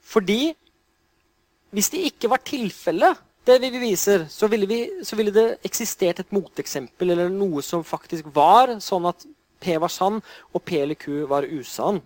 Fordi 0.00 0.40
hvis 1.76 1.90
det 1.92 2.06
ikke 2.10 2.30
var 2.32 2.42
tilfellet, 2.46 3.22
det 3.46 3.58
vi 3.62 3.78
viser, 3.78 4.26
så 4.30 4.48
ville, 4.50 4.66
vi, 4.66 4.80
så 5.06 5.16
ville 5.18 5.32
det 5.34 5.46
eksistert 5.66 6.20
et 6.22 6.34
moteksempel 6.34 7.12
eller 7.14 7.30
noe 7.32 7.62
som 7.64 7.84
faktisk 7.86 8.28
var 8.34 8.76
sånn 8.82 9.06
at 9.10 9.26
P 9.62 9.76
var 9.80 9.92
sann 9.92 10.18
og 10.52 10.64
P 10.66 10.80
eller 10.82 10.98
Q 10.98 11.24
var 11.30 11.46
usann. 11.48 12.00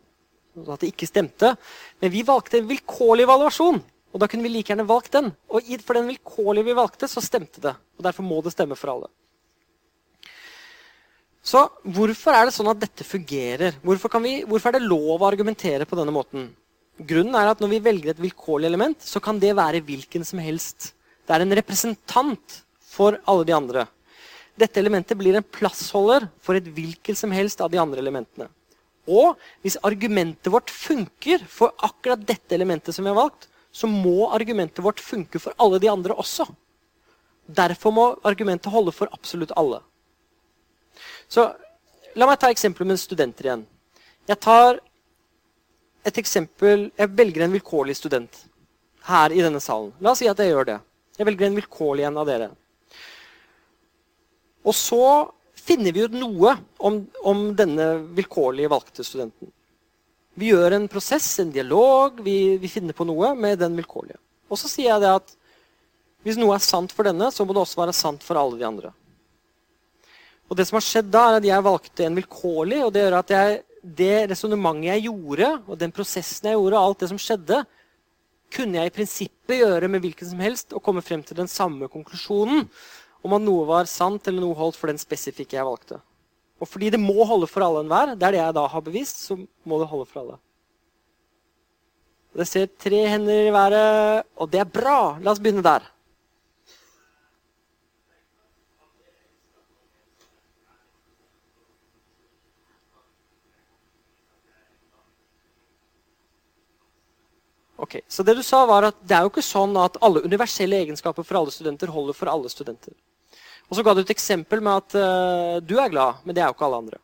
Sånn 0.55 0.75
at 0.75 0.83
det 0.83 0.91
ikke 0.93 1.09
stemte. 1.09 1.55
Men 2.03 2.13
vi 2.13 2.27
valgte 2.27 2.61
en 2.61 2.69
vilkårlig 2.71 3.27
evaluasjon. 3.27 3.81
Og 4.11 4.19
da 4.19 4.27
kunne 4.27 4.45
vi 4.47 4.53
like 4.53 4.73
gjerne 4.73 4.89
valgt 4.89 5.15
den. 5.15 5.31
Og 5.55 5.67
for 5.87 5.99
den 5.99 6.11
vilkårlige 6.11 6.67
vi 6.67 6.77
valgte, 6.77 7.09
så 7.09 7.23
stemte 7.23 7.63
det. 7.63 7.75
Og 7.99 8.07
derfor 8.07 8.27
må 8.27 8.41
det 8.43 8.55
stemme 8.55 8.79
for 8.79 8.95
alle. 8.95 9.11
Så 11.41 11.63
hvorfor 11.89 12.37
er 12.37 12.47
det 12.47 12.55
sånn 12.55 12.69
at 12.73 12.81
dette 12.83 13.07
fungerer? 13.07 13.79
Hvorfor, 13.85 14.13
vi, 14.21 14.41
hvorfor, 14.45 14.71
er 14.71 14.81
det 14.81 14.91
lov 14.91 15.23
å 15.23 15.29
argumentere 15.31 15.87
på 15.89 15.97
denne 15.99 16.15
måten? 16.15 16.51
Grunnen 17.01 17.37
er 17.39 17.49
at 17.49 17.63
når 17.63 17.73
vi 17.77 17.85
velger 17.87 18.13
et 18.13 18.21
vilkårlig 18.21 18.69
element, 18.69 18.99
så 19.01 19.23
kan 19.25 19.39
det 19.41 19.55
være 19.57 19.81
hvilken 19.87 20.27
som 20.27 20.43
helst. 20.43 20.91
Det 21.27 21.35
er 21.37 21.45
en 21.45 21.57
representant 21.59 22.61
for 22.91 23.19
alle 23.31 23.47
de 23.49 23.55
andre. 23.57 23.87
Dette 24.59 24.81
elementet 24.81 25.19
blir 25.19 25.37
en 25.39 25.47
plassholder 25.47 26.27
for 26.43 26.59
et 26.59 26.67
hvilket 26.67 27.19
som 27.19 27.33
helst 27.33 27.63
av 27.65 27.71
de 27.73 27.81
andre 27.81 28.03
elementene. 28.03 28.49
Og 29.11 29.39
hvis 29.65 29.79
argumentet 29.87 30.53
vårt 30.53 30.71
funker 30.71 31.43
for 31.49 31.73
akkurat 31.87 32.21
dette 32.27 32.55
elementet 32.55 32.95
som 32.95 33.07
vi 33.07 33.13
har 33.13 33.19
valgt, 33.19 33.49
så 33.73 33.87
må 33.87 34.29
argumentet 34.35 34.83
vårt 34.85 35.01
funke 35.01 35.41
for 35.41 35.55
alle 35.63 35.79
de 35.83 35.89
andre 35.91 36.17
også. 36.19 36.45
Derfor 37.47 37.95
må 37.95 38.07
argumentet 38.27 38.73
holde 38.73 38.93
for 38.95 39.11
absolutt 39.15 39.55
alle. 39.59 39.81
Så 41.31 41.49
La 42.19 42.27
meg 42.27 42.41
ta 42.43 42.49
eksempelet 42.51 42.91
med 42.91 42.99
studenter 42.99 43.47
igjen. 43.47 43.61
Jeg 44.27 44.43
tar 44.43 44.81
et 46.07 46.17
eksempel 46.19 46.89
Jeg 46.99 47.13
velger 47.13 47.45
en 47.45 47.53
vilkårlig 47.55 47.95
student 47.99 48.39
her 49.07 49.33
i 49.33 49.43
denne 49.43 49.61
salen. 49.63 49.93
La 50.01 50.13
oss 50.13 50.23
si 50.23 50.29
at 50.31 50.39
jeg 50.43 50.51
gjør 50.51 50.67
det. 50.73 50.79
Jeg 51.21 51.29
velger 51.29 51.51
en 51.51 51.59
vilkårlig 51.59 52.07
en 52.09 52.19
av 52.23 52.29
dere. 52.29 52.47
Og 54.65 54.73
så 54.73 55.05
finner 55.61 55.93
vi 55.93 56.07
ut 56.07 56.15
noe 56.17 56.55
om, 56.81 57.03
om 57.29 57.43
denne 57.57 57.91
vilkårlig 58.17 58.71
valgte 58.73 59.05
studenten. 59.05 59.51
Vi 60.41 60.49
gjør 60.49 60.79
en 60.79 60.87
prosess, 60.89 61.29
en 61.43 61.53
dialog, 61.53 62.23
vi, 62.25 62.57
vi 62.57 62.71
finner 62.73 62.97
på 62.97 63.05
noe 63.05 63.35
med 63.37 63.61
den 63.61 63.77
vilkårlige. 63.77 64.17
Og 64.49 64.57
så 64.57 64.71
sier 64.73 64.95
jeg 64.95 65.03
det 65.05 65.11
at 65.19 65.35
hvis 66.25 66.39
noe 66.41 66.55
er 66.57 66.65
sant 66.65 66.93
for 66.97 67.05
denne, 67.05 67.29
så 67.33 67.45
må 67.45 67.53
det 67.53 67.67
også 67.67 67.83
være 67.83 67.97
sant 67.97 68.25
for 68.25 68.41
alle 68.41 68.57
de 68.57 68.65
andre. 68.65 68.95
Og 70.49 70.57
det 70.57 70.67
som 70.71 70.79
har 70.79 70.87
skjedd 70.87 71.13
da, 71.13 71.27
er 71.27 71.43
at 71.43 71.51
jeg 71.51 71.67
valgte 71.69 72.07
en 72.07 72.17
vilkårlig. 72.17 72.81
og 72.87 72.95
Det 72.97 73.05
gjør 73.05 73.19
at 73.21 73.35
jeg, 73.37 73.61
det 74.01 74.17
resonnementet 74.33 74.89
jeg 74.89 75.05
gjorde, 75.11 75.53
og 75.69 75.85
den 75.85 75.93
prosessen 75.95 76.49
jeg 76.49 76.57
gjorde, 76.57 76.81
og 76.81 76.89
alt 76.89 77.05
det 77.05 77.11
som 77.13 77.21
skjedde, 77.21 77.61
kunne 78.55 78.81
jeg 78.81 78.91
i 78.91 78.95
prinsippet 78.95 79.61
gjøre 79.63 79.89
med 79.91 80.03
hvilken 80.05 80.31
som 80.33 80.43
helst 80.43 80.75
og 80.77 80.83
komme 80.85 81.03
frem 81.05 81.23
til 81.27 81.39
den 81.39 81.51
samme 81.51 81.89
konklusjonen 81.93 82.67
om 83.25 83.35
at 83.37 83.45
noe 83.45 83.67
var 83.69 83.89
sant 83.91 84.29
eller 84.29 84.45
noe 84.45 84.59
holdt 84.59 84.79
for 84.81 84.91
den 84.91 85.01
spesifikke 85.01 85.59
jeg 85.59 85.67
valgte. 85.69 86.01
Og 86.61 86.69
fordi 86.69 86.91
det 86.93 87.01
må 87.01 87.25
holde 87.25 87.49
for 87.49 87.65
alle 87.65 87.85
enhver, 87.85 88.15
det 88.17 88.27
er 88.27 88.37
det 88.37 88.43
jeg 88.43 88.57
da 88.57 88.67
har 88.69 88.85
bevist, 88.85 89.23
så 89.25 89.37
må 89.39 89.81
det 89.81 89.89
holde 89.89 90.09
for 90.09 90.23
alle. 90.23 90.39
Det 92.37 92.47
ser 92.47 92.69
tre 92.79 93.01
hender 93.11 93.49
i 93.49 93.55
været, 93.55 94.27
og 94.39 94.51
det 94.53 94.61
er 94.63 94.69
bra. 94.69 95.17
La 95.19 95.33
oss 95.33 95.41
begynne 95.43 95.65
der. 95.67 95.87
Ok, 107.81 108.01
Så 108.09 108.23
det 108.23 108.35
du 108.37 108.43
sa 108.45 108.67
var 108.69 108.91
at 108.91 108.97
det 109.01 109.17
er 109.17 109.25
jo 109.25 109.31
ikke 109.31 109.45
sånn 109.45 109.73
at 109.81 109.97
alle 110.05 110.21
universelle 110.27 110.83
egenskaper 110.85 111.25
for 111.25 111.39
alle 111.41 111.55
studenter 111.55 111.89
holder 111.89 112.17
for 112.17 112.29
alle 112.29 112.51
studenter. 112.53 112.93
Og 113.71 113.79
så 113.79 113.85
ga 113.87 113.95
du 113.95 114.03
et 114.03 114.13
eksempel 114.13 114.61
med 114.61 114.83
at 114.83 114.97
uh, 114.99 115.57
du 115.65 115.79
er 115.81 115.89
glad, 115.89 116.21
men 116.27 116.37
det 116.37 116.43
er 116.43 116.51
jo 116.51 116.57
ikke 116.59 116.67
alle 116.67 116.81
andre. 116.83 117.01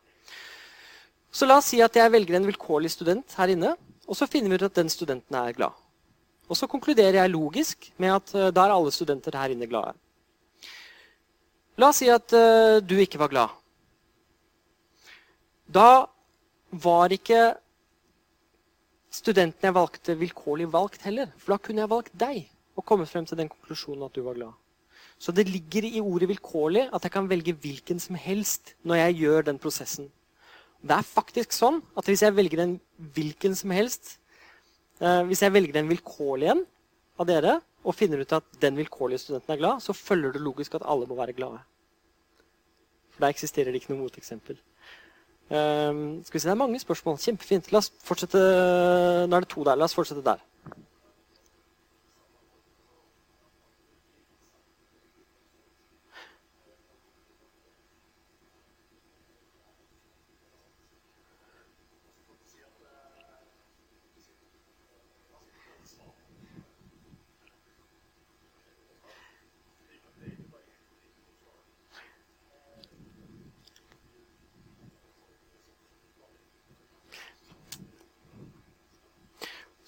Så 1.33 1.47
la 1.49 1.57
oss 1.57 1.71
si 1.71 1.81
at 1.81 1.97
jeg 1.97 2.13
velger 2.13 2.37
en 2.37 2.45
vilkårlig 2.45 2.91
student 2.93 3.33
her 3.39 3.53
inne, 3.55 3.73
og 4.05 4.19
så 4.19 4.29
finner 4.29 4.53
vi 4.53 4.59
ut 4.59 4.67
at 4.67 4.77
den 4.77 4.91
studenten 4.91 5.39
er 5.39 5.55
glad. 5.57 5.73
Og 6.47 6.59
så 6.59 6.69
konkluderer 6.69 7.23
jeg 7.23 7.33
logisk 7.33 7.89
med 7.97 8.13
at 8.19 8.35
uh, 8.37 8.49
da 8.53 8.67
er 8.67 8.75
alle 8.77 8.93
studenter 8.93 9.33
her 9.39 9.55
inne 9.55 9.69
glade. 9.71 9.97
La 11.81 11.89
oss 11.89 12.03
si 12.03 12.11
at 12.13 12.37
uh, 12.37 12.77
du 12.85 12.99
ikke 13.01 13.21
var 13.21 13.33
glad. 13.33 13.57
Da 15.65 16.05
var 16.69 17.15
ikke 17.15 17.55
studenten 19.17 19.67
jeg 19.67 19.75
valgte, 19.75 20.15
vilkårlig 20.19 20.69
valgt 20.73 21.03
heller. 21.07 21.31
For 21.41 21.55
da 21.55 21.61
kunne 21.61 21.83
jeg 21.83 21.91
valgt 21.91 22.15
deg 22.17 22.45
og 22.77 22.85
kommet 22.85 23.09
frem 23.09 23.25
til 23.25 23.39
den 23.39 23.49
konklusjonen 23.51 24.05
at 24.05 24.15
du 24.15 24.21
var 24.25 24.37
glad. 24.37 24.53
Så 25.17 25.33
det 25.33 25.47
ligger 25.49 25.85
i 25.87 26.01
ordet 26.01 26.29
vilkårlig 26.29 26.85
at 26.93 27.03
jeg 27.03 27.13
kan 27.13 27.29
velge 27.29 27.55
hvilken 27.57 27.99
som 27.99 28.17
helst 28.21 28.75
når 28.85 29.01
jeg 29.01 29.19
gjør 29.23 29.47
den 29.49 29.59
prosessen. 29.61 30.11
Det 30.77 30.93
er 30.93 31.07
faktisk 31.07 31.55
sånn 31.57 31.81
at 31.97 32.05
hvis 32.05 32.21
jeg 32.21 32.35
velger 32.37 32.61
en 32.61 32.75
hvilken 33.15 33.55
som 33.57 33.73
helst 33.73 34.19
eh, 35.01 35.23
Hvis 35.25 35.41
jeg 35.41 35.53
velger 35.53 35.79
en 35.79 35.89
vilkårlig 35.89 36.51
en 36.53 36.61
av 37.17 37.25
dere 37.25 37.55
og 37.81 37.95
finner 37.97 38.21
ut 38.21 38.35
at 38.37 38.45
den 38.61 38.77
vilkårlige 38.77 39.23
studenten 39.23 39.55
er 39.55 39.61
glad, 39.61 39.81
så 39.81 39.95
følger 39.97 40.35
det 40.35 40.43
logisk 40.43 40.75
at 40.77 40.85
alle 40.85 41.07
må 41.09 41.17
være 41.17 41.33
glade. 41.33 41.63
For 43.15 43.25
da 43.25 43.31
eksisterer 43.33 43.71
det 43.71 43.81
ikke 43.81 43.95
noe 43.95 44.03
moteksempel. 44.03 44.59
Um, 45.47 46.19
skal 46.25 46.33
vi 46.33 46.39
se, 46.39 46.49
Det 46.49 46.55
er 46.55 46.59
mange 46.59 46.79
spørsmål. 46.79 47.17
Kjempefint. 47.23 47.71
La 47.71 47.79
oss 47.79 47.91
fortsette. 48.03 48.41
Nå 49.27 49.35
er 49.35 49.45
det 49.45 49.49
to 49.53 49.63
der. 49.63 49.75
La 49.79 49.87
oss 49.87 49.95
fortsette 49.95 50.23
der. 50.25 50.43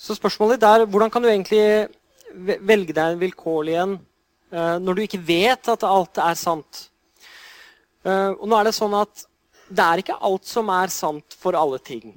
Så 0.09 0.15
spørsmålet 0.17 0.63
er 0.65 0.87
hvordan 0.89 1.11
kan 1.13 1.21
du 1.21 1.27
egentlig 1.29 1.85
velge 2.65 2.95
deg 2.97 3.11
en 3.13 3.19
vilkårlig 3.21 3.75
en 3.77 3.91
uh, 4.49 4.77
når 4.81 4.95
du 4.95 5.01
ikke 5.03 5.19
vet 5.21 5.67
at 5.69 5.83
alt 5.85 6.17
er 6.23 6.37
sant? 6.39 6.87
Uh, 8.01 8.33
og 8.33 8.47
nå 8.49 8.57
er 8.57 8.65
det 8.65 8.73
sånn 8.73 8.95
at 8.97 9.21
det 9.69 9.85
er 9.85 10.01
ikke 10.01 10.15
alt 10.25 10.49
som 10.49 10.71
er 10.73 10.89
sant 10.89 11.35
for 11.37 11.53
alle 11.53 11.77
ting. 11.77 12.15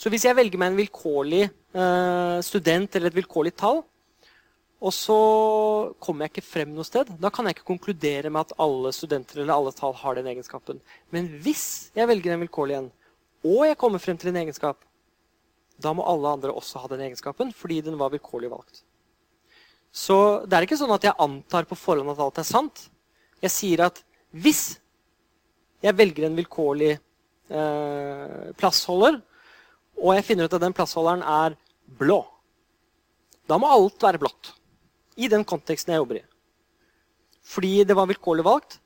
Så 0.00 0.08
hvis 0.08 0.24
jeg 0.24 0.38
velger 0.38 0.56
meg 0.56 0.72
en 0.72 0.78
vilkårlig 0.78 1.42
uh, 1.76 2.38
student 2.40 2.96
eller 2.96 3.12
et 3.12 3.18
vilkårlig 3.18 3.52
tall, 3.60 3.82
og 4.80 4.96
så 4.96 5.18
kommer 6.00 6.24
jeg 6.24 6.32
ikke 6.32 6.46
frem 6.46 6.72
noe 6.72 6.88
sted, 6.88 7.12
da 7.20 7.28
kan 7.28 7.44
jeg 7.44 7.58
ikke 7.58 7.68
konkludere 7.74 8.32
med 8.32 8.46
at 8.46 8.56
alle 8.64 8.94
studenter 8.96 9.42
eller 9.42 9.52
alle 9.52 9.74
tall 9.76 9.92
har 10.00 10.16
den 10.16 10.32
egenskapen. 10.32 10.80
Men 11.12 11.28
hvis 11.44 11.92
jeg 11.92 12.08
velger 12.08 12.32
en 12.32 12.42
vilkårlig 12.46 12.78
en, 12.80 12.88
og 13.44 13.66
jeg 13.68 13.78
kommer 13.78 14.00
frem 14.00 14.16
til 14.16 14.32
en 14.32 14.40
egenskap, 14.46 14.80
da 15.82 15.92
må 15.96 16.04
alle 16.08 16.36
andre 16.36 16.54
også 16.54 16.82
ha 16.82 16.90
den 16.92 17.04
egenskapen, 17.08 17.52
fordi 17.54 17.80
den 17.84 17.98
var 18.00 18.12
vilkårlig 18.14 18.50
valgt. 18.52 18.82
Så 19.92 20.16
det 20.48 20.56
er 20.56 20.66
ikke 20.66 20.78
sånn 20.80 20.94
at 20.94 21.04
jeg 21.04 21.18
antar 21.20 21.66
på 21.68 21.76
forhånd 21.76 22.14
at 22.14 22.22
alt 22.24 22.40
er 22.40 22.48
sant. 22.48 22.86
Jeg 23.44 23.52
sier 23.52 23.84
at 23.88 24.00
hvis 24.32 24.78
jeg 25.82 25.98
velger 25.98 26.28
en 26.28 26.38
vilkårlig 26.38 26.92
eh, 26.94 28.52
plassholder, 28.56 29.18
og 30.00 30.14
jeg 30.16 30.26
finner 30.26 30.48
ut 30.48 30.56
at 30.56 30.64
den 30.64 30.74
plassholderen 30.76 31.24
er 31.26 31.58
blå, 32.00 32.22
da 33.50 33.58
må 33.60 33.68
alt 33.68 34.00
være 34.02 34.22
blått. 34.22 34.54
I 35.20 35.28
den 35.28 35.44
konteksten 35.44 35.92
jeg 35.92 36.00
jobber 36.00 36.22
i. 36.22 36.24
Fordi 37.44 37.82
det 37.84 37.96
var 37.98 38.08
vilkårlig 38.08 38.46
valgt. 38.46 38.78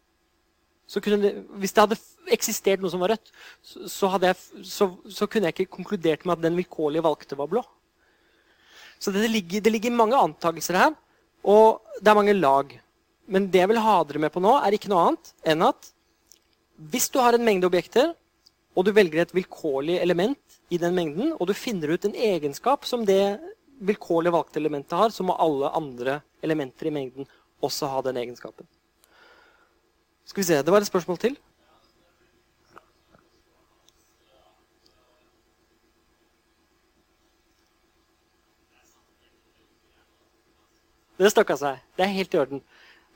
Det, 0.86 1.32
hvis 1.58 1.74
det 1.74 1.82
hadde 1.82 1.98
eksistert 2.30 2.82
noe 2.82 2.92
som 2.92 3.02
var 3.02 3.16
rødt, 3.16 3.32
så, 3.58 3.88
så, 3.90 4.10
jeg, 4.22 4.36
så, 4.62 4.86
så 5.10 5.26
kunne 5.26 5.50
jeg 5.50 5.56
ikke 5.56 5.78
konkludert 5.78 6.22
med 6.24 6.36
at 6.36 6.44
den 6.44 6.58
vilkårlige 6.60 7.02
valgte 7.02 7.38
var 7.38 7.50
blå. 7.50 7.64
Så 9.02 9.12
det 9.12 9.26
ligger, 9.28 9.60
det 9.60 9.72
ligger 9.72 9.92
mange 9.92 10.16
antakelser 10.16 10.78
her, 10.78 10.94
og 11.46 11.82
det 12.00 12.10
er 12.10 12.18
mange 12.18 12.36
lag. 12.38 12.70
Men 13.26 13.50
det 13.50 13.64
jeg 13.64 13.70
vil 13.72 13.82
ha 13.82 13.96
dere 14.06 14.22
med 14.22 14.32
på 14.34 14.42
nå, 14.42 14.54
er 14.62 14.76
ikke 14.76 14.90
noe 14.92 15.08
annet 15.08 15.34
enn 15.46 15.66
at 15.66 15.90
hvis 16.92 17.08
du 17.10 17.18
har 17.22 17.34
en 17.34 17.44
mengde 17.44 17.66
objekter, 17.68 18.12
og 18.76 18.84
du 18.84 18.92
velger 18.92 19.22
et 19.22 19.34
vilkårlig 19.34 19.96
element 20.02 20.58
i 20.68 20.78
den 20.78 20.94
mengden, 20.94 21.32
og 21.34 21.48
du 21.48 21.54
finner 21.56 21.94
ut 21.94 22.04
en 22.04 22.14
egenskap 22.14 22.84
som 22.88 23.06
det 23.08 23.38
vilkårlig 23.86 24.32
valgte 24.34 24.60
elementet 24.60 24.96
har, 24.96 25.12
så 25.12 25.24
må 25.24 25.36
alle 25.40 25.72
andre 25.76 26.20
elementer 26.44 26.88
i 26.88 26.94
mengden 26.94 27.28
også 27.64 27.88
ha 27.88 28.02
den 28.04 28.20
egenskapen. 28.20 28.68
Skal 30.26 30.42
vi 30.42 30.46
se, 30.46 30.62
Det 30.62 30.72
var 30.72 30.80
et 30.82 30.86
spørsmål 30.86 31.18
til. 31.18 31.36
Det 41.16 41.30
stokka 41.32 41.56
seg. 41.56 41.78
Det 41.96 42.04
er 42.04 42.12
helt 42.12 42.34
i 42.34 42.38
orden. 42.38 42.60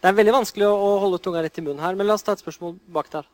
Det 0.00 0.08
er 0.08 0.16
veldig 0.16 0.32
vanskelig 0.32 0.64
å 0.70 0.94
holde 1.02 1.18
tunga 1.20 1.42
rett 1.44 1.58
i 1.60 1.64
munnen 1.66 1.82
her, 1.84 1.98
men 1.98 2.06
la 2.08 2.14
oss 2.16 2.24
ta 2.24 2.32
et 2.32 2.40
spørsmål 2.40 2.78
bak 2.88 3.10
der. 3.12 3.26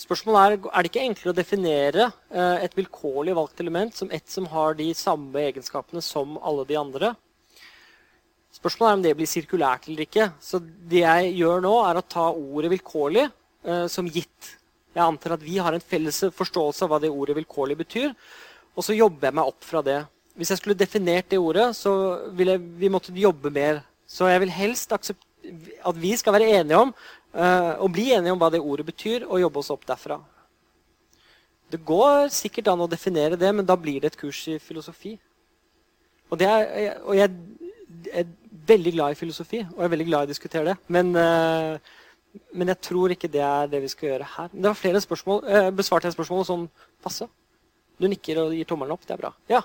Spørsmålet 0.00 0.40
er 0.40 0.70
er 0.72 0.82
det 0.82 0.90
ikke 0.90 1.02
enklere 1.04 1.32
å 1.34 1.36
definere 1.36 2.04
eh, 2.32 2.62
et 2.64 2.76
vilkårlig 2.76 3.34
valgt 3.36 3.60
element 3.60 3.96
som 3.96 4.08
et 4.10 4.24
som 4.32 4.46
har 4.48 4.78
de 4.78 4.88
samme 4.96 5.42
egenskapene 5.50 6.00
som 6.04 6.38
alle 6.40 6.64
de 6.68 6.78
andre. 6.80 7.12
Spørsmålet 8.56 8.90
er 8.90 8.98
om 8.98 9.04
det 9.04 9.16
blir 9.18 9.28
sirkulært 9.28 9.88
eller 9.88 10.06
ikke. 10.06 10.30
Så 10.40 10.58
det 10.60 11.04
jeg 11.04 11.34
gjør 11.42 11.60
nå, 11.66 11.74
er 11.84 12.00
å 12.00 12.06
ta 12.16 12.30
ordet 12.32 12.72
vilkårlig 12.72 13.26
eh, 13.26 13.84
som 13.92 14.08
gitt. 14.08 14.54
Jeg 14.96 15.04
antar 15.04 15.36
at 15.36 15.44
vi 15.44 15.60
har 15.60 15.76
en 15.76 15.84
felles 15.92 16.24
forståelse 16.34 16.86
av 16.86 16.94
hva 16.94 17.02
det 17.02 17.12
ordet 17.12 17.36
vilkårlig 17.36 17.76
betyr. 17.84 18.14
Og 18.74 18.86
så 18.86 18.96
jobber 18.96 19.28
jeg 19.28 19.36
meg 19.36 19.52
opp 19.52 19.68
fra 19.68 19.84
det. 19.84 20.00
Hvis 20.40 20.54
jeg 20.54 20.62
skulle 20.62 20.80
definert 20.80 21.28
det 21.30 21.38
ordet, 21.38 21.74
så 21.76 21.92
ville 22.34 22.56
vi 22.56 22.90
måttet 22.90 23.20
jobbe 23.20 23.52
mer. 23.52 23.84
Så 24.08 24.30
jeg 24.32 24.40
vil 24.42 24.54
helst 24.54 24.96
at 24.96 25.12
vi 26.00 26.16
skal 26.16 26.34
være 26.34 26.48
enige 26.58 26.80
om 26.88 26.90
og 27.30 27.92
bli 27.94 28.08
enige 28.10 28.32
om 28.34 28.40
hva 28.40 28.48
det 28.50 28.58
ordet 28.58 28.88
betyr, 28.88 29.22
og 29.28 29.38
jobbe 29.38 29.60
oss 29.60 29.70
opp 29.70 29.84
derfra. 29.86 30.16
Det 31.70 31.78
går 31.86 32.32
sikkert 32.34 32.72
an 32.72 32.82
å 32.82 32.88
definere 32.90 33.38
det, 33.38 33.52
men 33.54 33.66
da 33.66 33.76
blir 33.78 34.02
det 34.02 34.10
et 34.10 34.18
kurs 34.18 34.40
i 34.50 34.56
filosofi. 34.58 35.12
Og, 36.30 36.42
er, 36.42 36.96
og 37.04 37.14
jeg 37.14 37.30
er 38.10 38.32
veldig 38.66 38.92
glad 38.96 39.14
i 39.14 39.18
filosofi, 39.18 39.62
og 39.62 39.78
jeg 39.78 39.86
er 39.86 39.94
veldig 39.94 40.08
glad 40.08 40.26
i 40.26 40.30
å 40.30 40.32
diskutere 40.32 40.72
det. 40.72 40.76
Men 40.90 41.14
uh, 41.14 41.94
men 42.54 42.70
jeg 42.70 42.82
tror 42.86 43.12
ikke 43.14 43.30
det 43.30 43.42
er 43.42 43.70
det 43.70 43.80
vi 43.82 43.90
skal 43.90 44.12
gjøre 44.12 44.28
her. 44.36 44.50
det 44.52 44.68
var 44.68 44.78
flere 44.78 45.02
spørsmål. 45.02 45.42
Eh, 45.50 45.70
besvarte 45.74 46.06
jeg 46.06 46.14
spørsmålet 46.14 46.46
sånn 46.46 46.66
passe? 47.02 47.26
Du 48.00 48.06
nikker 48.08 48.38
og 48.44 48.54
gir 48.54 48.68
tommelen 48.68 48.94
opp. 48.94 49.02
Det 49.06 49.16
er 49.16 49.22
bra. 49.22 49.32
Ja. 49.50 49.62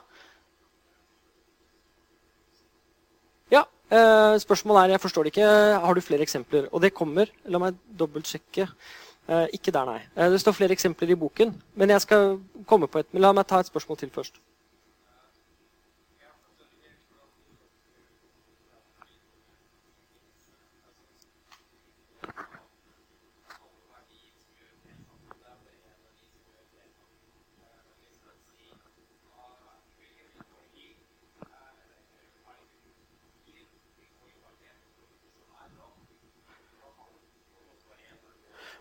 Eh, 3.91 4.39
Spørsmålet 4.39 4.83
er 4.83 4.89
Jeg 4.95 5.01
forstår 5.01 5.23
det 5.23 5.35
ikke. 5.35 5.49
Har 5.85 5.93
du 5.93 6.01
flere 6.01 6.21
eksempler? 6.21 6.67
Og 6.71 6.81
det 6.81 6.93
kommer. 6.93 7.25
La 7.45 7.59
meg 7.61 7.75
dobbeltsjekke. 7.99 8.69
Uh, 9.25 9.47
ikke 9.53 9.71
der, 9.73 9.85
nei. 9.85 10.01
Uh, 10.13 10.29
det 10.29 10.37
står 10.41 10.53
flere 10.53 10.71
eksempler 10.71 11.09
i 11.09 11.15
boken. 11.17 11.55
Men 11.75 11.89
jeg 11.89 12.01
skal 12.01 12.37
komme 12.69 12.87
på 12.87 12.99
et. 13.01 13.07
Men 13.11 13.21
la 13.21 13.31
meg 13.33 13.47
ta 13.49 13.59
et 13.59 13.65
spørsmål 13.65 13.97
til 13.97 14.11
først. 14.13 14.37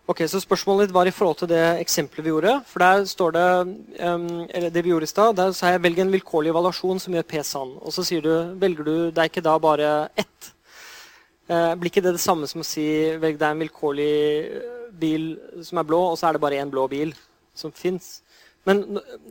Ok, 0.05 0.19
så 0.29 0.37
Spørsmålet 0.37 0.91
ditt 0.91 0.93
var 0.93 1.09
i 1.09 1.13
forhold 1.17 1.39
til 1.41 1.49
det 1.49 1.63
eksempelet 1.81 2.27
vi 2.27 2.29
gjorde. 2.29 2.59
For 2.69 2.83
der 2.83 3.07
står 3.09 3.31
det 3.33 3.45
um, 4.05 4.27
eller 4.53 4.69
det 4.69 4.83
vi 4.85 4.91
gjorde 4.93 5.07
i 5.09 5.13
sted, 5.15 5.31
der 5.39 5.55
sa 5.57 5.71
jeg 5.73 5.81
velg 5.81 6.03
en 6.03 6.13
vilkårlig 6.13 6.53
evaluasjon 6.53 7.01
som 7.01 7.17
gjør 7.17 7.25
P 7.31 7.41
sann. 7.41 7.73
Og 7.81 7.95
så 7.95 8.05
sier 8.05 8.21
du 8.21 8.53
velger 8.61 8.85
du 8.85 8.93
Det 9.09 9.23
er 9.23 9.33
ikke 9.33 9.45
da 9.47 9.57
bare 9.57 9.95
ett. 10.21 10.51
Uh, 11.49 11.73
blir 11.81 11.89
ikke 11.89 12.05
det 12.05 12.13
det 12.19 12.21
samme 12.21 12.45
som 12.53 12.61
å 12.61 12.69
si 12.69 12.85
velg 13.17 13.41
deg 13.41 13.49
en 13.49 13.65
vilkårlig 13.65 14.13
eh, 14.45 14.71
bil 14.93 15.27
som 15.65 15.81
er 15.81 15.89
blå, 15.89 16.05
og 16.13 16.21
så 16.21 16.29
er 16.29 16.37
det 16.37 16.45
bare 16.45 16.61
én 16.61 16.77
blå 16.77 16.85
bil 16.93 17.17
som 17.57 17.73
fins? 17.73 18.21
Men 18.69 18.85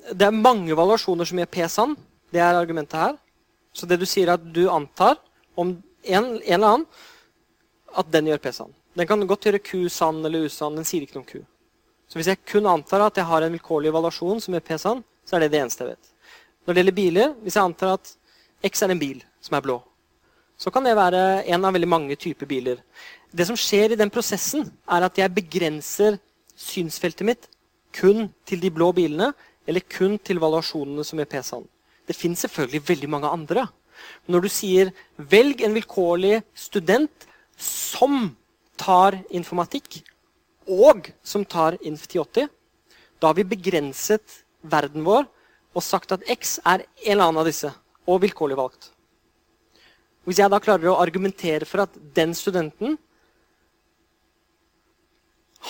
det 0.10 0.26
er 0.26 0.42
mange 0.42 0.74
evaluasjoner 0.74 1.30
som 1.30 1.38
gjør 1.38 1.54
P 1.54 1.70
sann. 1.70 1.98
Det 2.34 2.42
er 2.42 2.58
argumentet 2.58 2.98
her. 2.98 3.18
Så 3.78 3.86
det 3.86 4.02
du 4.02 4.10
sier, 4.10 4.26
er 4.26 4.42
at 4.42 4.54
du 4.58 4.66
antar 4.74 5.22
om 5.54 5.78
en, 6.02 6.34
en 6.34 6.40
eller 6.42 6.80
annen 6.80 6.88
at 7.94 8.10
den 8.10 8.34
gjør 8.34 8.42
P 8.42 8.58
sann. 8.58 8.80
Den 8.94 9.10
kan 9.10 9.26
godt 9.28 9.48
gjøre 9.48 9.62
Q 9.64 9.90
sann 9.90 10.22
eller 10.26 10.46
usann. 10.46 10.76
Den 10.78 10.86
sier 10.86 11.06
ikke 11.06 11.18
noe 11.18 11.24
om 11.24 11.30
Q. 11.30 11.42
Så 12.08 12.20
hvis 12.20 12.30
jeg 12.30 12.44
kun 12.46 12.68
antar 12.70 13.02
at 13.08 13.18
jeg 13.18 13.26
har 13.26 13.42
en 13.42 13.56
vilkårlig 13.56 13.90
evaluasjon 13.90 14.42
som 14.44 14.54
er 14.54 14.62
P-sann, 14.66 15.02
så 15.26 15.38
er 15.38 15.46
det 15.46 15.54
det 15.56 15.64
eneste 15.64 15.82
jeg 15.82 15.96
vet. 15.96 16.12
Når 16.64 16.76
det 16.76 16.82
gjelder 16.82 16.98
biler, 17.00 17.32
hvis 17.42 17.58
jeg 17.58 17.66
antar 17.66 17.96
at 17.96 18.12
X 18.70 18.84
er 18.86 18.94
en 18.94 19.02
bil 19.02 19.24
som 19.42 19.58
er 19.58 19.64
blå, 19.66 19.80
så 20.62 20.72
kan 20.72 20.86
det 20.86 20.94
være 20.96 21.42
en 21.50 21.66
av 21.66 21.74
veldig 21.74 21.90
mange 21.90 22.18
typer 22.20 22.48
biler. 22.48 22.84
Det 23.34 23.48
som 23.50 23.58
skjer 23.58 23.96
i 23.96 24.00
den 24.00 24.14
prosessen, 24.14 24.68
er 24.86 25.08
at 25.08 25.18
jeg 25.18 25.34
begrenser 25.34 26.20
synsfeltet 26.54 27.26
mitt 27.26 27.50
kun 27.98 28.28
til 28.46 28.62
de 28.62 28.72
blå 28.74 28.92
bilene, 28.94 29.32
eller 29.66 29.86
kun 29.90 30.20
til 30.22 30.42
valuasjonene 30.44 31.06
som 31.08 31.20
er 31.22 31.30
P-sann. 31.30 31.66
Det 32.06 32.16
fins 32.18 32.46
selvfølgelig 32.46 32.84
veldig 32.88 33.10
mange 33.10 33.32
andre. 33.32 33.66
Når 34.28 34.42
du 34.42 34.50
sier 34.50 34.92
'velg 35.18 35.62
en 35.64 35.74
vilkårlig 35.74 36.44
student 36.54 37.28
som 37.58 38.36
tar 38.80 39.20
informatikk, 39.30 40.02
og 40.68 41.12
som 41.24 41.46
tar 41.46 41.78
Inf1080, 41.84 42.50
da 43.20 43.30
har 43.30 43.38
vi 43.38 43.48
begrenset 43.48 44.44
verden 44.62 45.04
vår 45.06 45.28
og 45.74 45.84
sagt 45.84 46.14
at 46.16 46.24
X 46.30 46.58
er 46.64 46.84
en 46.84 47.12
eller 47.12 47.26
annen 47.28 47.42
av 47.42 47.48
disse, 47.50 47.72
og 48.08 48.22
vilkårlig 48.24 48.58
valgt. 48.60 48.92
Hvis 50.24 50.40
jeg 50.40 50.52
da 50.52 50.60
klarer 50.64 50.92
å 50.92 51.00
argumentere 51.02 51.68
for 51.68 51.84
at 51.84 51.96
den 52.16 52.36
studenten 52.38 52.98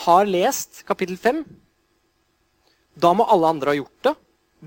har 0.04 0.30
lest 0.30 0.84
kapittel 0.88 1.18
5, 1.18 1.43
da 2.93 3.14
må 3.18 3.26
alle 3.30 3.49
andre 3.49 3.74
ha 3.74 3.80
gjort 3.80 4.10
det. 4.10 4.14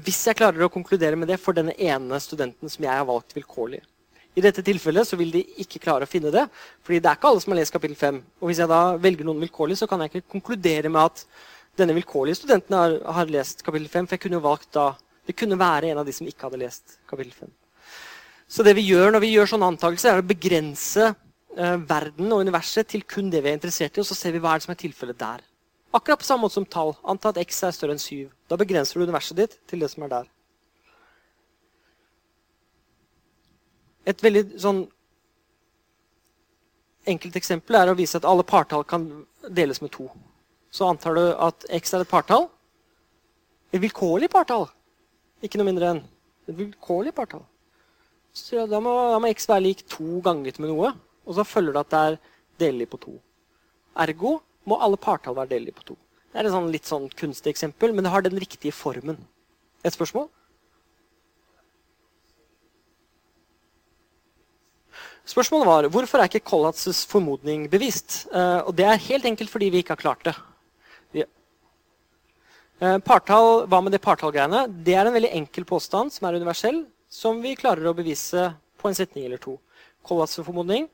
Hvis 0.07 0.25
jeg 0.29 0.39
klarer 0.39 0.67
å 0.67 0.73
konkludere 0.73 1.19
med 1.19 1.31
det 1.31 1.39
for 1.43 1.57
denne 1.57 1.75
ene 1.79 2.19
studenten 2.23 2.71
som 2.71 2.85
jeg 2.85 2.93
har 2.93 3.07
valgt 3.09 3.37
vilkårlig. 3.37 3.83
I 4.37 4.45
dette 4.45 4.61
tilfellet 4.65 5.09
så 5.09 5.17
vil 5.17 5.31
de 5.33 5.41
ikke 5.63 5.81
klare 5.81 6.05
å 6.05 6.11
finne 6.11 6.31
det. 6.33 6.45
fordi 6.85 7.01
det 7.01 7.09
er 7.09 7.17
ikke 7.17 7.29
alle 7.31 7.41
som 7.41 7.53
har 7.55 7.61
lest 7.63 7.73
kapittel 7.73 7.97
5. 7.97 8.23
Og 8.43 8.51
hvis 8.51 8.61
jeg 8.61 8.69
da 8.69 8.81
velger 9.01 9.25
noen 9.25 9.41
vilkårlig, 9.41 9.79
så 9.81 9.89
kan 9.89 10.03
jeg 10.05 10.13
ikke 10.13 10.33
konkludere 10.37 10.93
med 10.93 11.03
at 11.09 11.25
denne 11.77 11.97
vilkårlige 11.97 12.43
studenten 12.43 12.77
har, 12.77 12.99
har 13.01 13.33
lest 13.33 13.65
kapittel 13.65 13.89
5. 13.89 14.07
For 14.09 14.17
jeg 14.17 14.25
kunne 14.27 14.43
valgt 14.45 14.73
da 14.77 14.95
Det 15.27 15.35
kunne 15.35 15.59
være 15.59 15.89
en 15.91 15.99
av 15.99 16.07
de 16.07 16.13
som 16.15 16.27
ikke 16.29 16.47
hadde 16.47 16.61
lest 16.61 17.01
kapittel 17.11 17.33
5. 17.35 17.49
Så 18.47 18.63
det 18.63 18.77
vi 18.79 18.85
gjør 18.87 19.11
når 19.11 19.25
vi 19.25 19.33
gjør 19.33 19.49
sånne 19.51 19.71
antakelser, 19.73 20.13
er 20.13 20.23
å 20.23 20.27
begrense 20.29 21.09
eh, 21.09 21.79
verden 21.83 22.31
og 22.31 22.45
universet 22.47 22.87
til 22.87 23.03
kun 23.03 23.33
det 23.33 23.41
vi 23.43 23.51
er 23.51 23.59
interessert 23.59 23.99
i, 23.99 24.05
og 24.05 24.07
så 24.07 24.15
ser 24.15 24.37
vi 24.37 24.39
hva 24.39 24.53
er 24.55 24.63
det 24.63 24.69
som 24.69 24.77
er 24.77 24.79
tilfellet 24.85 25.19
der. 25.19 25.43
Akkurat 25.91 26.23
på 26.23 26.29
samme 26.29 26.47
måte 26.47 26.61
som 26.61 26.69
tall. 26.71 26.95
Anta 27.03 27.33
at 27.35 27.43
x 27.43 27.59
er 27.67 27.75
større 27.75 27.97
enn 27.97 28.05
7. 28.05 28.29
Da 28.47 28.61
begrenser 28.61 29.01
du 29.01 29.09
universet 29.09 29.41
ditt 29.41 29.59
til 29.67 29.83
det 29.83 29.91
som 29.91 30.07
er 30.07 30.15
der. 30.15 30.31
Et 34.07 34.23
veldig 34.23 34.45
sånn 34.63 34.85
enkelt 37.11 37.39
eksempel 37.39 37.79
er 37.79 37.91
å 37.91 37.97
vise 37.99 38.19
at 38.19 38.27
alle 38.29 38.47
partall 38.47 38.85
kan 38.87 39.07
deles 39.47 39.83
med 39.83 39.93
to. 39.95 40.09
Så 40.71 40.87
antar 40.89 41.17
du 41.17 41.25
at 41.33 41.67
x 41.79 41.95
er 41.95 42.05
et 42.05 42.11
partall. 42.11 42.49
Et 43.73 43.83
vilkårlig 43.83 44.31
partall. 44.33 44.69
Ikke 45.43 45.59
noe 45.61 45.69
mindre 45.69 45.93
enn 45.93 46.03
et 46.47 46.57
vilkårlig 46.59 47.15
partall. 47.17 47.45
Så 48.37 48.67
da 48.69 48.81
må, 48.83 48.93
da 49.13 49.21
må 49.23 49.31
x 49.33 49.49
være 49.49 49.65
lik 49.65 49.85
to 49.91 50.21
ganget 50.25 50.61
med 50.63 50.73
noe. 50.73 50.93
Og 51.27 51.39
så 51.39 51.47
følger 51.47 51.75
det 51.75 51.85
at 51.85 51.93
det 51.93 52.03
er 52.03 52.19
delelig 52.67 52.91
på 52.93 53.01
to. 53.03 53.15
Ergo 54.07 54.39
må 54.69 54.79
alle 54.83 54.99
partall 55.01 55.39
være 55.39 55.55
delelig 55.55 55.77
på 55.79 55.87
to. 55.93 55.97
Det 56.31 56.43
er 56.43 56.49
et 56.49 56.55
sånn 56.55 56.73
litt 56.73 56.89
sånn 56.89 57.07
kunstig 57.17 57.55
eksempel, 57.55 57.95
men 57.95 58.05
det 58.05 58.13
har 58.13 58.25
den 58.27 58.37
riktige 58.39 58.75
formen. 58.75 59.19
Et 59.87 59.95
spørsmål? 59.95 60.29
Spørsmålet 65.27 65.67
var 65.67 65.87
hvorfor 65.91 66.23
er 66.23 66.29
ikke 66.31 66.47
Collatz' 66.47 67.03
formodning 67.11 67.65
bevist. 67.71 68.29
Uh, 68.31 68.63
og 68.69 68.77
Det 68.79 68.87
er 68.87 69.07
helt 69.09 69.25
enkelt 69.27 69.51
fordi 69.51 69.73
vi 69.75 69.83
ikke 69.83 69.97
har 69.97 70.05
klart 70.05 70.23
det. 70.29 70.37
Uh, 72.77 72.99
partall, 73.01 73.65
hva 73.67 73.81
med 73.83 73.95
det 73.97 74.03
partallgreiene? 74.05 74.67
Det 74.85 74.95
er 74.95 75.09
en 75.09 75.17
veldig 75.17 75.33
enkel 75.35 75.65
påstand 75.67 76.13
som 76.13 76.29
er 76.29 76.39
universell, 76.39 76.85
som 77.11 77.41
vi 77.43 77.57
klarer 77.59 77.89
å 77.89 77.97
bevise 77.97 78.51
på 78.79 78.91
en 78.91 78.99
setning 78.99 79.27
eller 79.27 79.43
to. 79.43 79.57
Collatz' 80.07 80.39
formodning 80.45 80.87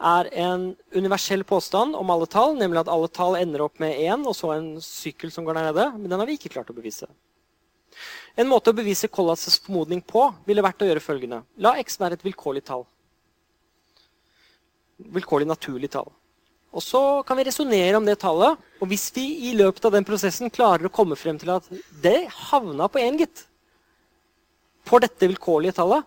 er 0.00 0.30
en 0.32 0.70
universell 0.94 1.44
påstand 1.44 1.98
om 1.98 2.14
alle 2.14 2.30
tall, 2.32 2.56
nemlig 2.56 2.80
at 2.80 2.92
alle 2.92 3.12
tall 3.12 3.36
ender 3.36 3.66
opp 3.66 3.80
med 3.82 3.98
én, 3.98 4.24
og 4.24 4.36
så 4.38 4.54
en 4.54 4.76
sykkel 4.80 5.32
som 5.34 5.44
går 5.44 5.58
der 5.58 5.72
nede. 5.72 5.88
Men 5.98 6.08
den 6.08 6.20
har 6.22 6.30
vi 6.30 6.40
ikke 6.40 6.54
klart 6.56 6.72
å 6.72 6.76
bevise. 6.76 7.10
En 8.36 8.48
måte 8.48 8.72
å 8.72 8.76
bevise 8.76 9.12
Collatz' 9.12 9.60
formodning 9.66 10.00
på 10.00 10.30
ville 10.48 10.64
vært 10.64 10.80
å 10.80 10.88
gjøre 10.88 11.04
følgende. 11.04 11.44
La 11.60 11.76
x 11.82 12.00
være 12.00 12.16
et 12.16 12.24
vilkårlig 12.24 12.64
tall 12.64 12.88
vilkårlig 14.98 15.48
naturlig 15.48 15.90
tall. 15.92 16.08
Og 16.76 16.82
Så 16.82 17.00
kan 17.24 17.38
vi 17.38 17.46
resonnere 17.48 17.96
om 17.96 18.04
det 18.04 18.18
tallet. 18.20 18.58
Og 18.80 18.88
hvis 18.90 19.08
vi 19.14 19.48
i 19.48 19.54
løpet 19.56 19.84
av 19.84 19.94
den 19.96 20.04
prosessen 20.04 20.52
klarer 20.52 20.86
å 20.86 20.92
komme 20.92 21.16
frem 21.16 21.38
til 21.40 21.54
at 21.54 21.68
det 22.02 22.28
havna 22.50 22.88
på 22.88 23.00
én, 23.00 23.16
gitt, 23.16 23.46
på 24.84 25.00
dette 25.00 25.28
vilkårlige 25.30 25.78
tallet, 25.78 26.04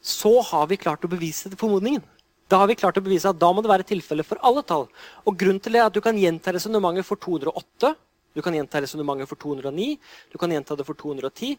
så 0.00 0.40
har 0.44 0.68
vi 0.70 0.78
klart 0.78 1.04
å 1.04 1.10
bevise 1.10 1.50
det 1.50 1.58
formodningen. 1.58 2.04
Da 2.48 2.60
har 2.60 2.68
vi 2.68 2.76
klart 2.76 2.98
å 3.00 3.02
bevise 3.02 3.30
at 3.30 3.40
da 3.40 3.48
må 3.52 3.62
det 3.64 3.72
være 3.72 3.86
tilfelle 3.88 4.24
for 4.26 4.38
alle 4.44 4.62
tall. 4.62 4.86
Og 5.24 5.36
grunnen 5.40 5.62
til 5.64 5.74
det 5.74 5.80
er 5.80 5.88
at 5.88 5.96
Du 5.96 6.00
kan 6.04 6.16
gjenta 6.16 6.52
resonnementet 6.52 7.06
for 7.08 7.16
208, 7.16 7.94
du 8.34 8.42
kan 8.42 8.54
gjenta 8.54 8.82
resonnementet 8.82 9.30
for 9.30 9.40
209, 9.40 9.96
du 10.30 10.38
kan 10.38 10.50
gjenta 10.50 10.76
det 10.76 10.86
for 10.86 10.94
210. 10.94 11.56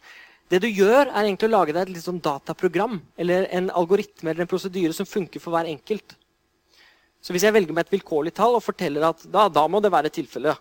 Det 0.48 0.60
du 0.62 0.68
gjør, 0.68 1.10
er 1.10 1.24
egentlig 1.24 1.50
å 1.50 1.56
lage 1.56 1.74
deg 1.74 1.90
et 1.90 2.04
sånn 2.04 2.22
dataprogram 2.22 3.00
eller 3.18 3.48
en 3.50 3.72
algoritme 3.74 4.30
eller 4.30 4.46
en 4.46 4.52
prosedyre 4.52 4.94
som 4.94 5.08
funker 5.10 5.42
for 5.42 5.56
hver 5.56 5.72
enkelt. 5.72 6.16
Så 7.26 7.34
hvis 7.34 7.42
jeg 7.48 7.56
velger 7.56 7.74
meg 7.74 7.88
et 7.88 7.96
vilkårlig 7.96 8.36
tall 8.38 8.54
og 8.54 8.62
forteller 8.62 9.08
at 9.08 9.24
da, 9.34 9.48
da 9.50 9.64
må 9.66 9.80
det 9.82 9.90
være 9.90 10.12
tilfellet, 10.14 10.60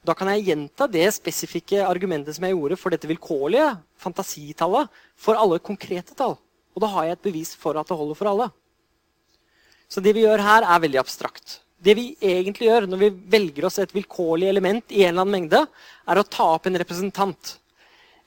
da 0.00 0.14
kan 0.16 0.30
jeg 0.32 0.46
gjenta 0.46 0.86
det 0.88 1.04
spesifikke 1.12 1.82
argumentet 1.84 2.32
som 2.32 2.46
jeg 2.46 2.56
gjorde 2.56 2.78
for 2.80 2.94
dette 2.94 3.08
vilkårlige 3.10 3.66
fantasitallet 4.00 4.88
for 5.20 5.36
alle 5.36 5.58
konkrete 5.60 6.16
tall. 6.16 6.38
Og 6.72 6.80
da 6.80 6.88
har 6.94 7.04
jeg 7.04 7.18
et 7.18 7.26
bevis 7.26 7.52
for 7.52 7.76
at 7.76 7.90
det 7.90 7.98
holder 8.00 8.16
for 8.16 8.30
alle. 8.30 8.46
Så 9.92 10.00
det 10.00 10.14
vi 10.16 10.24
gjør 10.24 10.40
her, 10.40 10.64
er 10.64 10.82
veldig 10.86 11.02
abstrakt. 11.02 11.58
Det 11.76 11.92
vi 11.98 12.06
egentlig 12.16 12.70
gjør 12.70 12.88
når 12.88 13.02
vi 13.02 13.12
velger 13.36 13.68
oss 13.68 13.76
et 13.82 13.92
vilkårlig 13.92 14.48
element 14.48 14.96
i 14.96 15.04
en 15.04 15.12
eller 15.12 15.26
annen 15.26 15.36
mengde, 15.36 15.62
er 16.08 16.20
å 16.20 16.24
ta 16.24 16.48
opp 16.54 16.70
en 16.70 16.80
representant. 16.80 17.56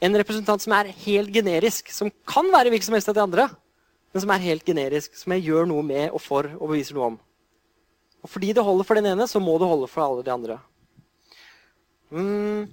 En 0.04 0.22
representant 0.22 0.62
som 0.62 0.78
er 0.78 0.94
helt 1.08 1.34
generisk, 1.34 1.90
som 1.90 2.14
kan 2.30 2.54
være 2.54 2.70
hvilken 2.70 2.92
som 2.92 3.00
helst 3.00 3.10
av 3.10 3.18
de 3.18 3.26
andre, 3.26 3.50
men 4.14 4.22
som 4.22 4.34
er 4.36 4.46
helt 4.46 4.68
generisk, 4.68 5.16
som 5.18 5.34
jeg 5.34 5.48
gjør 5.48 5.70
noe 5.74 5.86
med 5.88 6.12
og 6.12 6.22
for 6.22 6.54
og 6.60 6.68
beviser 6.68 7.00
noe 7.00 7.16
om. 7.16 7.22
Og 8.24 8.32
fordi 8.32 8.54
det 8.56 8.64
holder 8.64 8.88
for 8.88 9.00
den 9.00 9.10
ene, 9.12 9.28
så 9.28 9.42
må 9.44 9.58
det 9.60 9.68
holde 9.68 9.90
for 9.92 10.06
alle 10.06 10.24
de 10.24 10.32
andre. 10.32 10.60
Mm. 12.14 12.70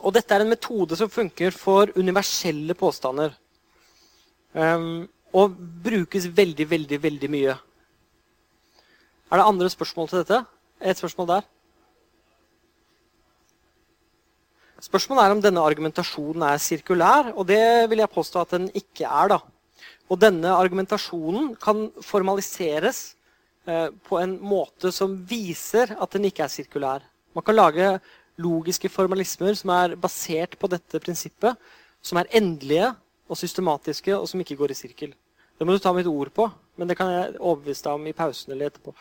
Og 0.00 0.14
dette 0.16 0.34
er 0.34 0.44
en 0.44 0.52
metode 0.52 0.96
som 0.96 1.12
funker 1.12 1.54
for 1.54 1.92
universelle 1.96 2.76
påstander. 2.76 3.32
Um, 4.52 5.06
og 5.32 5.54
brukes 5.84 6.26
veldig, 6.34 6.66
veldig, 6.70 6.98
veldig 7.02 7.30
mye. 7.30 7.54
Er 9.30 9.38
det 9.38 9.46
andre 9.46 9.70
spørsmål 9.70 10.10
til 10.10 10.22
dette? 10.24 10.40
Et 10.80 10.98
spørsmål 10.98 11.28
der. 11.28 11.48
Spørsmålet 14.80 15.22
er 15.22 15.34
om 15.36 15.42
denne 15.44 15.62
argumentasjonen 15.62 16.42
er 16.48 16.60
sirkulær, 16.60 17.34
og 17.36 17.46
det 17.46 17.88
vil 17.92 18.00
jeg 18.00 18.12
påstå 18.14 18.40
at 18.40 18.54
den 18.56 18.70
ikke 18.74 19.04
er. 19.04 19.28
da. 19.28 19.38
Og 20.10 20.18
denne 20.18 20.56
argumentasjonen 20.56 21.52
kan 21.60 21.90
formaliseres 22.02 23.14
på 23.64 24.16
en 24.16 24.32
måte 24.40 24.88
som 24.94 25.12
viser 25.28 25.92
at 26.00 26.14
den 26.16 26.24
ikke 26.26 26.42
er 26.46 26.50
sirkulær. 26.50 27.02
Man 27.36 27.44
kan 27.44 27.54
lage 27.54 27.90
logiske 28.40 28.90
formalismer 28.90 29.54
som 29.58 29.72
er 29.74 29.96
basert 30.00 30.56
på 30.58 30.70
dette 30.72 31.00
prinsippet, 31.02 31.58
som 32.02 32.18
er 32.18 32.30
endelige 32.36 32.88
og 33.30 33.38
systematiske, 33.38 34.16
og 34.16 34.26
som 34.28 34.40
ikke 34.42 34.56
går 34.58 34.72
i 34.72 34.78
sirkel. 34.78 35.12
Det 35.58 35.66
må 35.66 35.76
du 35.76 35.82
ta 35.82 35.92
mitt 35.92 36.08
ord 36.08 36.32
på, 36.34 36.48
men 36.80 36.88
det 36.88 36.96
kan 36.98 37.10
jeg 37.12 37.36
overbevise 37.36 37.84
deg 37.84 37.98
om 37.98 38.08
i 38.08 38.16
pausen 38.16 38.54
eller 38.54 38.70
etterpå. 38.70 38.94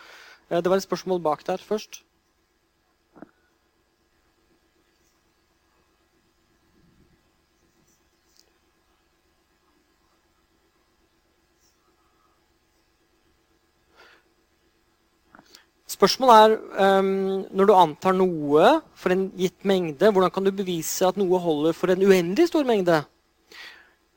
Eh, 0.50 0.60
det 0.60 0.70
var 0.70 0.78
et 0.78 0.86
spørsmål 0.86 1.22
bak 1.24 1.46
der 1.48 1.64
først. 1.64 2.02
Spørsmålet 15.90 16.36
er 16.38 17.00
um, 17.00 17.46
når 17.50 17.66
du 17.66 17.74
antar 17.74 18.14
noe 18.14 18.76
for 18.94 19.14
en 19.14 19.24
gitt 19.38 19.64
mengde, 19.66 20.12
hvordan 20.14 20.32
kan 20.34 20.46
du 20.46 20.52
bevise 20.54 21.08
at 21.08 21.18
noe 21.18 21.40
holder 21.42 21.74
for 21.74 21.90
en 21.90 22.04
uendelig 22.06 22.52
stor 22.52 22.68
mengde? 22.68 23.00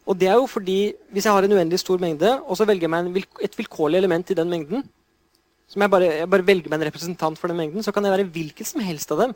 Og 0.04 0.18
det 0.18 0.28
er 0.28 0.34
jo 0.34 0.48
fordi 0.50 0.92
Hvis 1.14 1.28
jeg 1.28 1.32
har 1.32 1.46
en 1.46 1.54
uendelig 1.54 1.78
stor 1.78 2.00
mengde, 2.02 2.32
og 2.42 2.58
så 2.58 2.66
velger 2.68 2.88
jeg 2.88 2.92
meg 2.92 3.12
vilk 3.14 3.44
et 3.46 3.56
vilkårlig 3.56 4.02
element 4.02 4.30
i 4.30 4.36
den 4.36 4.50
mengden, 4.50 4.84
som 5.70 5.80
jeg 5.80 5.90
bare, 5.90 6.08
jeg 6.20 6.28
bare, 6.28 6.46
velger 6.46 6.68
meg 6.68 6.80
en 6.80 6.86
representant 6.90 7.38
for 7.40 7.48
den 7.48 7.56
mengden, 7.56 7.82
så 7.82 7.92
kan 7.92 8.04
jeg 8.04 8.12
være 8.12 8.28
hvilken 8.28 8.68
som 8.68 8.82
helst 8.84 9.12
av 9.14 9.22
dem 9.22 9.34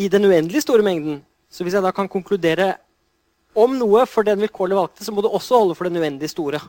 i 0.00 0.08
den 0.08 0.24
uendelig 0.24 0.62
store 0.64 0.84
mengden. 0.86 1.20
Så 1.52 1.64
hvis 1.64 1.74
jeg 1.76 1.84
da 1.84 1.92
kan 1.92 2.08
konkludere 2.08 2.78
om 3.52 3.74
noe 3.76 4.06
for 4.08 4.24
den 4.24 4.40
vilkårlig 4.40 4.78
valgte, 4.78 5.04
så 5.04 5.12
må 5.12 5.20
det 5.20 5.28
også 5.28 5.58
holde 5.60 5.76
for 5.76 5.84
den 5.84 6.00
uendelig 6.00 6.30
store. 6.32 6.62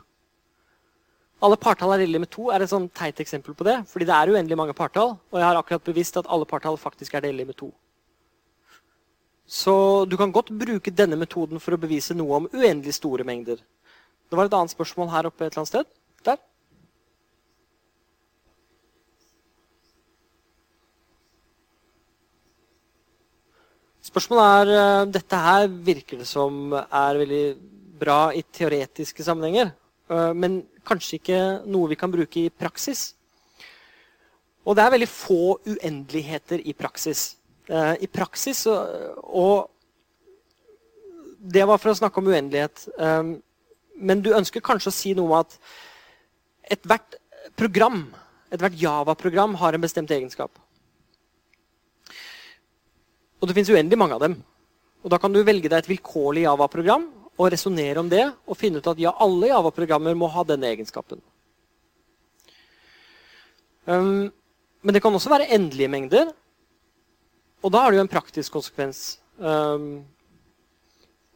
Alle 1.44 1.58
partall 1.60 1.92
er 1.92 2.04
delige 2.04 2.22
med 2.22 2.30
to 2.32 2.46
er 2.48 2.62
et 2.64 2.70
sånn 2.70 2.86
teit 2.96 3.18
eksempel 3.20 3.52
på 3.56 3.66
det. 3.66 3.82
fordi 3.90 4.06
det 4.08 4.14
er 4.16 4.30
uendelig 4.32 4.56
mange 4.56 4.76
partall, 4.76 5.18
og 5.30 5.38
jeg 5.38 5.44
har 5.44 5.58
akkurat 5.58 5.84
bevisst 5.84 6.16
at 6.16 6.26
alle 6.26 6.46
partall 6.48 6.78
faktisk 6.80 7.14
er 7.14 7.26
delige 7.26 7.46
med 7.46 7.56
to. 7.56 7.72
Så 9.46 10.08
du 10.08 10.16
kan 10.16 10.32
godt 10.32 10.48
bruke 10.48 10.90
denne 10.90 11.16
metoden 11.20 11.60
for 11.60 11.76
å 11.76 11.80
bevise 11.80 12.16
noe 12.16 12.36
om 12.38 12.48
uendelig 12.48 12.96
store 12.96 13.26
mengder. 13.28 13.60
Det 14.30 14.38
var 14.38 14.48
et 14.48 14.56
annet 14.56 14.72
spørsmål 14.72 15.10
her 15.12 15.28
oppe 15.28 15.44
et 15.44 15.52
eller 15.52 15.60
annet 15.60 15.74
sted. 15.74 15.90
Der. 16.24 16.40
Spørsmålet 24.00 24.44
er 24.48 24.76
eh, 24.80 25.06
Dette 25.12 25.44
her 25.44 25.68
virker 25.68 26.22
det 26.22 26.28
som 26.28 26.72
er 26.72 27.20
veldig 27.20 27.46
bra 28.00 28.20
i 28.32 28.40
teoretiske 28.48 29.26
sammenhenger. 29.26 29.74
Eh, 30.08 30.32
men 30.32 30.62
kanskje 30.86 31.18
ikke 31.18 31.40
noe 31.70 31.90
vi 31.90 31.98
kan 31.98 32.12
bruke 32.12 32.46
i 32.46 32.52
praksis. 32.52 33.12
Og 34.64 34.76
det 34.76 34.84
er 34.84 34.94
veldig 34.94 35.10
få 35.10 35.56
uendeligheter 35.68 36.62
i 36.64 36.72
praksis. 36.76 37.34
Eh, 37.68 37.94
I 38.04 38.08
praksis 38.08 38.66
og 38.66 39.70
Det 41.44 41.60
var 41.68 41.76
for 41.76 41.92
å 41.92 41.96
snakke 41.98 42.20
om 42.22 42.28
uendelighet. 42.32 42.86
Eh, 42.96 43.34
men 44.00 44.22
du 44.24 44.30
ønsker 44.32 44.64
kanskje 44.64 44.88
å 44.88 44.94
si 44.96 45.12
noe 45.14 45.28
om 45.28 45.34
at 45.42 45.58
ethvert 46.72 47.18
program, 47.56 48.06
ethvert 48.50 48.78
Java-program, 48.80 49.54
har 49.60 49.74
en 49.74 49.84
bestemt 49.84 50.10
egenskap. 50.10 50.50
Og 53.42 53.48
det 53.48 53.58
fins 53.58 53.68
uendelig 53.68 53.98
mange 54.00 54.16
av 54.16 54.24
dem. 54.24 54.38
Og 55.04 55.10
Da 55.10 55.18
kan 55.18 55.32
du 55.32 55.44
velge 55.44 55.68
deg 55.68 55.84
et 55.84 55.90
vilkårlig 55.90 56.46
Java-program 56.46 57.04
og 57.34 57.50
resonnere 57.50 57.98
om 58.00 58.08
det 58.10 58.24
og 58.46 58.58
finne 58.58 58.78
ut 58.78 58.90
at 58.90 59.00
ja, 59.02 59.14
alle 59.22 59.50
Java-programmer 59.50 60.16
må 60.18 60.28
ha 60.30 60.44
denne 60.46 60.70
egenskapen. 60.70 61.22
Um, 63.84 64.30
men 64.84 64.96
det 64.96 65.02
kan 65.04 65.14
også 65.14 65.32
være 65.32 65.50
endelige 65.56 65.90
mengder. 65.90 66.32
Og 67.64 67.72
da 67.72 67.82
har 67.82 67.92
det 67.92 67.98
jo 67.98 68.04
en 68.04 68.12
praktisk 68.12 68.54
konsekvens. 68.54 69.18
Um, 69.38 70.04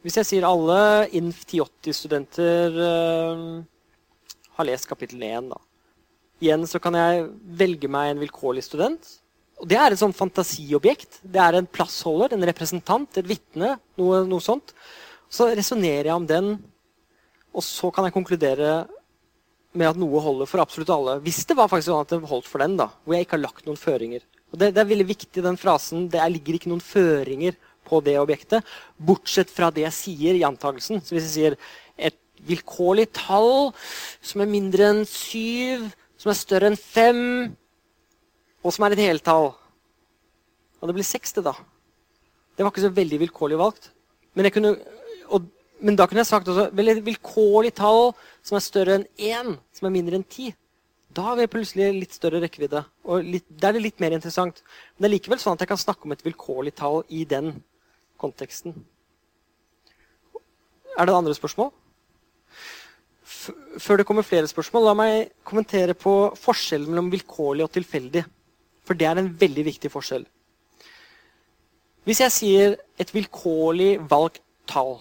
hvis 0.05 0.21
jeg 0.21 0.29
sier 0.29 0.47
alle 0.47 1.09
INF 1.17 1.43
1080-studenter 1.49 2.77
um, 2.79 3.47
har 4.59 4.69
lest 4.69 4.87
kapittel 4.91 5.23
1, 5.25 5.51
da. 5.51 5.59
Igjen 6.39 6.69
så 6.71 6.79
kan 6.79 6.95
jeg 6.95 7.25
velge 7.59 7.91
meg 7.91 8.13
en 8.13 8.23
vilkårlig 8.23 8.63
student. 8.63 9.09
Og 9.59 9.67
Det 9.67 9.79
er 9.81 9.91
et 9.91 9.99
sånn 9.99 10.15
fantasiobjekt. 10.15 11.19
Det 11.27 11.41
er 11.43 11.59
en 11.59 11.67
plassholder, 11.67 12.37
en 12.37 12.47
representant, 12.47 13.11
et 13.19 13.27
vitne, 13.27 13.75
noe, 13.99 14.23
noe 14.29 14.45
sånt. 14.45 14.71
Så 15.33 15.49
resonnerer 15.53 16.11
jeg 16.11 16.17
om 16.17 16.27
den, 16.29 16.55
og 17.53 17.65
så 17.65 17.91
kan 17.93 18.07
jeg 18.07 18.15
konkludere 18.15 18.87
med 19.77 19.91
at 19.91 20.01
noe 20.01 20.21
holder 20.25 20.49
for 20.49 20.63
absolutt 20.63 20.91
alle. 20.93 21.19
Hvis 21.25 21.45
det 21.49 21.57
var 21.59 21.69
faktisk 21.71 21.91
sånn 21.91 22.05
at 22.05 22.15
det 22.15 22.31
holdt 22.31 22.49
for 22.49 22.65
den, 22.65 22.77
da, 22.81 22.89
hvor 23.05 23.17
jeg 23.17 23.27
ikke 23.27 23.37
har 23.37 23.45
lagt 23.45 23.69
noen 23.69 23.81
føringer. 23.81 24.25
Og 24.53 24.61
det, 24.61 24.73
det 24.77 24.83
er 24.83 24.89
veldig 24.89 25.09
viktig, 25.11 25.45
den 25.45 25.61
frasen. 25.61 26.07
Det 26.13 26.25
ligger 26.33 26.57
ikke 26.57 26.73
noen 26.73 26.85
føringer 26.85 27.59
på 27.89 28.01
det 28.05 28.19
objektet, 28.21 28.67
bortsett 28.97 29.53
fra 29.53 29.71
det 29.73 29.87
jeg 29.87 29.97
sier 29.97 30.37
i 30.37 30.45
antakelsen. 30.47 31.01
Så 31.05 31.15
hvis 31.15 31.29
jeg 31.29 31.35
sier 31.35 31.57
et 32.09 32.17
vilkårlig 32.49 33.09
tall 33.17 33.73
som 34.25 34.45
er 34.45 34.51
mindre 34.51 34.91
enn 34.93 35.03
syv, 35.09 35.89
som 36.19 36.33
er 36.33 36.39
større 36.39 36.71
enn 36.71 36.79
fem, 36.79 37.23
og 38.65 38.75
som 38.75 38.85
er 38.85 38.97
et 38.97 39.05
heltall 39.07 39.53
Og 40.79 40.89
det 40.89 40.95
blir 40.95 41.07
seks, 41.07 41.33
det, 41.35 41.43
da. 41.47 41.55
Det 42.55 42.63
var 42.63 42.71
ikke 42.71 42.85
så 42.85 42.95
veldig 42.95 43.19
vilkårlig 43.25 43.57
valgt. 43.59 43.89
Men, 44.35 44.47
jeg 44.47 44.55
kunne, 44.55 44.77
og, 45.35 45.49
men 45.81 45.99
da 45.99 46.07
kunne 46.09 46.23
jeg 46.23 46.31
sagt 46.31 46.49
også 46.51 46.69
vel, 46.75 46.93
et 46.93 47.05
vilkårlig 47.07 47.75
tall 47.79 48.13
som 48.43 48.59
er 48.59 48.65
større 48.65 48.99
enn 48.99 49.07
1, 49.17 49.53
som 49.79 49.89
er 49.89 49.95
mindre 49.95 50.19
enn 50.19 50.27
10. 50.27 50.55
Da 51.15 51.25
har 51.31 51.39
vi 51.39 51.49
plutselig 51.51 51.89
litt 51.97 52.15
større 52.15 52.43
rekkevidde. 52.43 52.85
og 53.05 53.25
litt, 53.25 53.47
Da 53.49 53.69
er 53.69 53.79
det 53.79 53.87
litt 53.87 54.01
mer 54.01 54.15
interessant. 54.15 54.63
Men 54.97 55.05
det 55.05 55.09
er 55.09 55.17
likevel 55.17 55.41
sånn 55.43 55.57
at 55.57 55.65
jeg 55.65 55.73
kan 55.73 55.81
snakke 55.81 56.05
om 56.05 56.13
et 56.13 56.25
vilkårlig 56.25 56.75
tall 56.77 57.03
i 57.09 57.25
den 57.25 57.63
konteksten. 58.21 58.75
Er 60.99 61.07
det 61.07 61.15
andre 61.15 61.35
spørsmål? 61.35 61.73
før 63.79 64.01
det 64.01 64.07
kommer 64.09 64.27
flere 64.27 64.49
spørsmål, 64.49 64.89
la 64.89 64.95
meg 64.97 65.31
kommentere 65.47 65.95
på 65.97 66.15
forskjellen 66.39 66.91
mellom 66.91 67.11
vilkårlig 67.13 67.67
og 67.67 67.73
tilfeldig. 67.75 68.25
For 68.87 68.99
det 68.99 69.09
er 69.09 69.21
en 69.21 69.31
veldig 69.41 69.65
viktig 69.69 69.91
forskjell. 69.93 70.25
Hvis 72.09 72.23
jeg 72.25 72.33
sier 72.33 72.77
et 73.01 73.13
vilkårlig 73.13 73.99
valgt 74.09 74.41
tall, 74.69 74.97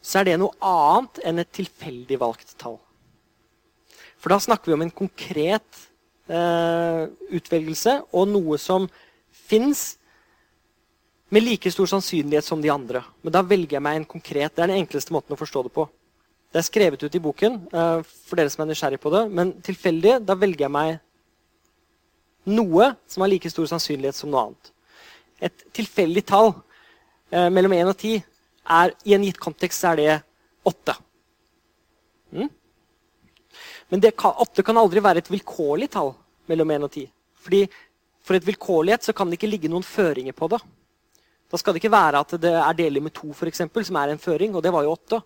så 0.00 0.20
er 0.20 0.30
det 0.30 0.38
noe 0.40 0.56
annet 0.64 1.20
enn 1.28 1.42
et 1.42 1.52
tilfeldig 1.52 2.18
valgt 2.20 2.54
tall. 2.60 2.78
For 4.20 4.32
da 4.32 4.40
snakker 4.40 4.70
vi 4.70 4.76
om 4.76 4.84
en 4.84 4.92
konkret 4.92 5.80
eh, 6.28 7.04
utvelgelse 7.36 7.96
og 8.16 8.28
noe 8.32 8.58
som 8.60 8.88
fins 9.30 9.94
med 11.30 11.44
like 11.44 11.70
stor 11.72 11.88
sannsynlighet 11.88 12.44
som 12.44 12.62
de 12.62 12.72
andre. 12.72 13.04
Men 13.22 13.34
da 13.36 13.44
velger 13.46 13.78
jeg 13.78 13.84
meg 13.84 14.00
en 14.00 14.08
konkret. 14.08 14.54
Det 14.54 14.64
er 14.64 14.72
den 14.72 14.82
enkleste 14.82 15.14
måten 15.14 15.36
å 15.36 15.40
forstå 15.40 15.64
det 15.66 15.74
på. 15.76 15.86
Det 16.50 16.58
er 16.58 16.66
skrevet 16.66 17.04
ut 17.04 17.14
i 17.14 17.22
boken 17.22 17.60
eh, 17.70 18.00
for 18.26 18.40
dere 18.40 18.50
som 18.50 18.64
er 18.64 18.72
nysgjerrig 18.72 19.00
på 19.02 19.12
det. 19.14 19.22
Men 19.30 19.54
tilfeldig, 19.64 20.18
da 20.26 20.36
velger 20.38 20.66
jeg 20.66 20.74
meg 20.74 20.98
noe 22.50 22.90
som 23.06 23.22
har 23.22 23.30
like 23.30 23.52
stor 23.52 23.68
sannsynlighet 23.70 24.16
som 24.16 24.32
noe 24.32 24.48
annet. 24.48 24.72
Et 25.40 25.64
tilfeldig 25.76 26.24
tall 26.28 26.52
eh, 27.30 27.48
mellom 27.52 27.76
1 27.78 27.92
og 27.92 27.96
10 27.96 28.26
er 28.68 28.94
i 29.04 29.14
en 29.16 29.24
gitt 29.24 29.40
kontekst 29.40 29.84
er 29.88 30.00
det 30.00 30.16
åtte. 30.66 30.94
Mm? 32.30 32.50
Men 33.90 34.04
kan, 34.12 34.36
8 34.38 34.62
kan 34.62 34.78
aldri 34.78 35.02
være 35.02 35.22
et 35.24 35.30
vilkårlig 35.30 35.90
tall 35.90 36.12
mellom 36.50 36.70
én 36.76 36.84
og 36.86 36.92
ti. 36.94 37.06
Fordi 37.40 37.64
For 38.20 38.36
et 38.36 38.44
vilkårlighet 38.44 39.02
så 39.02 39.14
kan 39.16 39.30
det 39.30 39.38
ikke 39.38 39.48
ligge 39.48 39.68
noen 39.72 39.82
føringer 39.82 40.34
på 40.36 40.46
det. 40.52 40.58
Da 41.50 41.58
skal 41.58 41.72
det 41.72 41.80
ikke 41.80 41.90
være 41.94 42.20
at 42.20 42.34
det 42.38 42.50
er 42.52 42.76
deler 42.76 43.00
med 43.00 43.14
to, 43.16 43.32
for 43.32 43.48
eksempel, 43.48 43.82
som 43.82 43.96
er 43.96 44.12
en 44.12 44.20
føring. 44.20 44.52
Og 44.54 44.62
det 44.62 44.70
var 44.70 44.84
jo 44.84 44.92
åtte. 44.92 45.22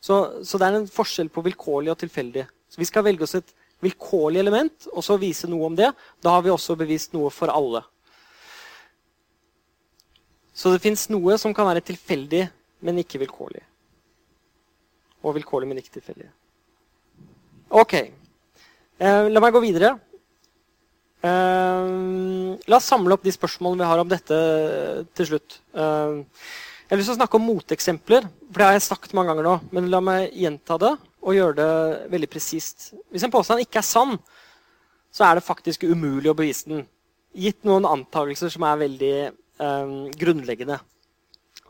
Så, 0.00 0.16
så, 0.42 0.58
det 0.58 0.66
er 0.66 0.78
en 0.78 0.88
forskjell 0.88 1.28
på 1.28 1.44
vilkårlig 1.44 1.92
og 1.92 1.98
tilfeldig. 2.00 2.46
Så 2.72 2.80
Vi 2.80 2.88
skal 2.88 3.04
velge 3.04 3.28
oss 3.28 3.36
et 3.36 3.52
vilkårlig 3.84 4.40
element 4.40 4.88
og 4.94 5.04
så 5.04 5.18
vise 5.20 5.46
noe 5.46 5.68
om 5.68 5.76
det. 5.76 5.92
Da 6.24 6.34
har 6.34 6.42
vi 6.42 6.50
også 6.50 6.74
bevist 6.80 7.12
noe 7.14 7.30
for 7.30 7.52
alle. 7.52 7.84
Så 10.56 10.72
det 10.72 10.82
fins 10.82 11.04
noe 11.12 11.36
som 11.38 11.54
kan 11.54 11.68
være 11.68 11.84
tilfeldig, 11.86 12.48
men 12.84 13.00
ikke 13.02 13.20
vilkårlig. 13.22 13.64
Og 15.26 15.34
vilkårlig, 15.38 15.68
men 15.70 15.80
ikke 15.80 15.96
tilfeldig. 15.98 16.28
Ok. 17.74 17.94
Eh, 17.98 19.26
la 19.28 19.42
meg 19.42 19.54
gå 19.54 19.62
videre. 19.62 19.96
Eh, 21.18 21.90
la 22.70 22.78
oss 22.78 22.88
samle 22.88 23.16
opp 23.16 23.26
de 23.26 23.34
spørsmålene 23.34 23.82
vi 23.82 23.90
har 23.90 24.02
om 24.02 24.08
dette 24.10 24.38
til 25.18 25.30
slutt. 25.32 25.58
Eh, 25.74 26.24
jeg 26.88 26.94
har 26.94 27.00
lyst 27.02 27.10
til 27.10 27.16
å 27.16 27.20
snakke 27.20 27.36
om 27.36 27.44
moteksempler. 27.44 28.22
for 28.48 28.58
det 28.58 28.64
har 28.64 28.72
jeg 28.72 28.88
sagt 28.88 29.12
mange 29.12 29.28
ganger 29.28 29.44
nå, 29.44 29.60
Men 29.72 29.90
la 29.90 30.00
meg 30.00 30.32
gjenta 30.32 30.78
det 30.78 30.96
og 31.22 31.34
gjøre 31.34 31.56
det 31.56 32.10
veldig 32.10 32.30
presist. 32.30 32.94
Hvis 33.12 33.24
en 33.24 33.30
påstand 33.30 33.60
ikke 33.60 33.78
er 33.78 33.82
sann, 33.82 34.18
så 35.12 35.24
er 35.28 35.34
det 35.34 35.44
faktisk 35.44 35.84
umulig 35.84 36.30
å 36.30 36.36
bevise 36.36 36.68
den. 36.68 36.86
Gitt 37.34 37.62
noen 37.64 37.84
antakelser 37.84 38.48
som 38.48 38.62
er 38.62 38.80
veldig 38.80 39.32
um, 39.58 40.10
grunnleggende. 40.16 40.78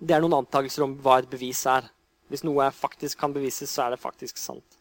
Det 0.01 0.15
er 0.15 0.23
noen 0.23 0.41
antakelser 0.41 0.85
om 0.87 0.97
hva 1.03 1.19
et 1.20 1.31
bevis 1.31 1.65
er. 1.70 1.89
Hvis 2.29 2.45
noe 2.45 2.69
faktisk 2.75 3.19
kan 3.20 3.33
bevises, 3.33 3.70
så 3.73 3.87
er 3.87 3.95
det 3.95 4.03
faktisk 4.03 4.39
sant. 4.41 4.79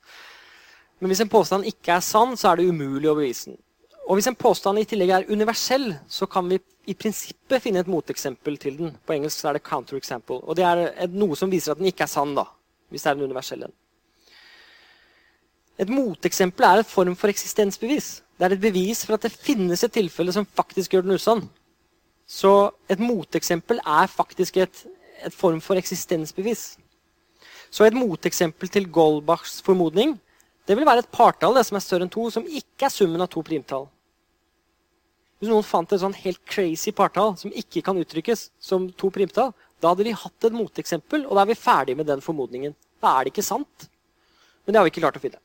Men 0.99 1.11
hvis 1.11 1.21
en 1.23 1.31
påstand 1.31 1.67
ikke 1.69 1.95
er 1.95 2.03
sann, 2.03 2.35
så 2.37 2.51
er 2.51 2.59
det 2.59 2.67
umulig 2.69 3.09
å 3.09 3.15
bevise 3.17 3.51
den. 3.51 3.61
Og 4.07 4.17
hvis 4.17 4.29
en 4.29 4.37
påstand 4.39 4.79
i 4.79 4.85
tillegg 4.87 5.11
er 5.11 5.31
universell, 5.31 5.89
så 6.07 6.27
kan 6.31 6.47
vi 6.47 6.59
i 6.87 6.95
prinsippet 6.95 7.63
finne 7.63 7.81
et 7.83 7.89
moteksempel 7.91 8.55
til 8.61 8.77
den. 8.79 8.93
På 9.03 9.15
engelsk 9.17 9.43
er 9.45 9.57
det 9.57 9.65
counterexample. 9.67 10.39
Og 10.47 10.55
det 10.55 10.63
er 10.63 11.11
noe 11.11 11.35
som 11.35 11.51
viser 11.51 11.73
at 11.73 11.81
den 11.81 11.89
ikke 11.91 12.05
er 12.05 12.11
sann, 12.11 12.31
da, 12.37 12.45
hvis 12.87 13.03
det 13.03 13.11
er 13.11 13.19
en 13.19 13.27
universell. 13.27 13.67
Et 15.77 15.91
moteksempel 15.91 16.65
er 16.65 16.81
en 16.81 16.87
form 16.87 17.17
for 17.19 17.29
eksistensbevis. 17.29 18.09
Det 18.37 18.47
er 18.47 18.55
et 18.55 18.63
bevis 18.63 19.03
for 19.05 19.17
at 19.17 19.27
det 19.27 19.33
finnes 19.35 19.83
et 19.83 19.93
tilfelle 19.93 20.33
som 20.33 20.47
faktisk 20.57 20.95
gjør 20.95 21.05
den 21.05 21.17
usann. 21.19 21.43
Så 22.27 22.53
et 22.89 22.99
moteksempel 22.99 23.79
er 23.83 24.09
faktisk 24.11 24.57
et, 24.63 24.85
et 25.25 25.35
form 25.35 25.59
for 25.63 25.79
eksistensbevis. 25.79 26.77
Så 27.71 27.85
et 27.85 27.97
moteksempel 27.97 28.71
til 28.71 28.87
Goldbachs 28.91 29.59
formodning 29.65 30.15
det 30.67 30.75
vil 30.75 30.87
være 30.87 31.05
et 31.05 31.13
partall 31.13 31.55
det 31.55 31.63
som 31.67 31.77
er 31.79 31.83
større 31.83 32.03
enn 32.03 32.11
to, 32.11 32.25
som 32.31 32.43
ikke 32.43 32.89
er 32.89 32.91
summen 32.91 33.23
av 33.23 33.29
to 33.31 33.43
primtall. 33.45 33.87
Hvis 35.37 35.51
noen 35.51 35.63
fant 35.63 35.91
et 35.93 36.01
sånn 36.01 36.15
helt 36.17 36.41
crazy 36.49 36.91
partall 36.95 37.35
som 37.39 37.53
ikke 37.53 37.83
kan 37.85 37.99
uttrykkes 38.01 38.49
som 38.59 38.89
to 38.99 39.11
primtall, 39.13 39.53
da 39.79 39.93
hadde 39.93 40.07
de 40.07 40.15
hatt 40.17 40.47
et 40.47 40.55
moteksempel, 40.57 41.27
og 41.27 41.37
da 41.37 41.43
er 41.43 41.51
vi 41.51 41.59
ferdig 41.59 41.95
med 41.99 42.09
den 42.09 42.23
formodningen. 42.25 42.73
Da 42.99 43.13
er 43.13 43.27
det 43.27 43.35
ikke 43.35 43.45
sant. 43.45 43.87
Men 44.65 44.73
det 44.73 44.79
har 44.79 44.87
vi 44.87 44.91
ikke 44.95 45.03
klart 45.05 45.19
å 45.19 45.23
finne. 45.23 45.39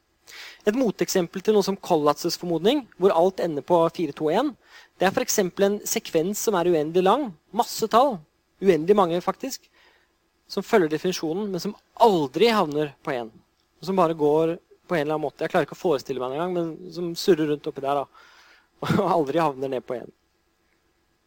Et 0.66 0.78
moteksempel 0.78 1.44
til 1.44 1.55
noe 1.55 1.66
som 1.66 1.77
Collatses 1.77 2.39
formodning, 2.40 2.86
hvor 2.97 3.12
alt 3.15 3.43
ender 3.44 3.65
på 3.66 3.78
421, 3.94 4.55
det 4.99 5.07
er 5.07 5.12
f.eks. 5.12 5.39
en 5.43 5.78
sekvens 5.86 6.40
som 6.49 6.57
er 6.57 6.70
uendelig 6.73 7.05
lang. 7.05 7.28
Masse 7.53 7.86
tall. 7.93 8.16
Uendelig 8.62 8.97
mange, 8.97 9.20
faktisk. 9.24 9.66
Som 10.51 10.64
følger 10.66 10.93
definisjonen, 10.93 11.48
men 11.51 11.62
som 11.62 11.74
aldri 12.02 12.51
havner 12.52 12.94
på 13.02 13.14
én. 13.14 13.30
Som 13.82 13.98
bare 13.98 14.14
går 14.14 14.56
på 14.89 14.97
en 14.97 15.05
eller 15.05 15.16
annen 15.16 15.26
måte. 15.26 15.43
Jeg 15.43 15.52
klarer 15.52 15.66
ikke 15.66 15.78
å 15.78 15.82
forestille 15.82 16.22
meg 16.22 16.34
det 16.34 16.39
engang, 16.39 16.55
men 16.55 16.93
som 16.94 17.12
surrer 17.18 17.51
rundt 17.51 17.66
oppi 17.70 17.84
der. 17.84 18.02
da 18.02 18.32
og 18.98 19.06
aldri 19.06 19.39
havner 19.43 19.70
ned 19.70 19.84
på 19.86 19.97
én. 19.98 20.10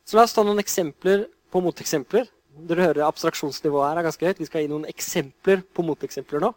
Så 0.05 0.17
la 0.17 0.25
oss 0.27 0.35
ta 0.35 0.43
noen 0.45 0.61
eksempler 0.61 1.25
på 1.51 1.61
moteksempler. 1.63 2.27
Dere 2.67 2.89
hører 2.89 3.07
abstraksjonsnivået 3.07 3.89
her 3.89 3.99
er 3.99 4.07
ganske 4.07 4.27
høyt. 4.27 4.41
Vi 4.41 4.47
skal 4.49 4.65
gi 4.65 4.71
noen 4.71 4.87
eksempler 4.91 5.63
på 5.75 5.85
moteksempler 5.87 6.43
nå. 6.43 6.51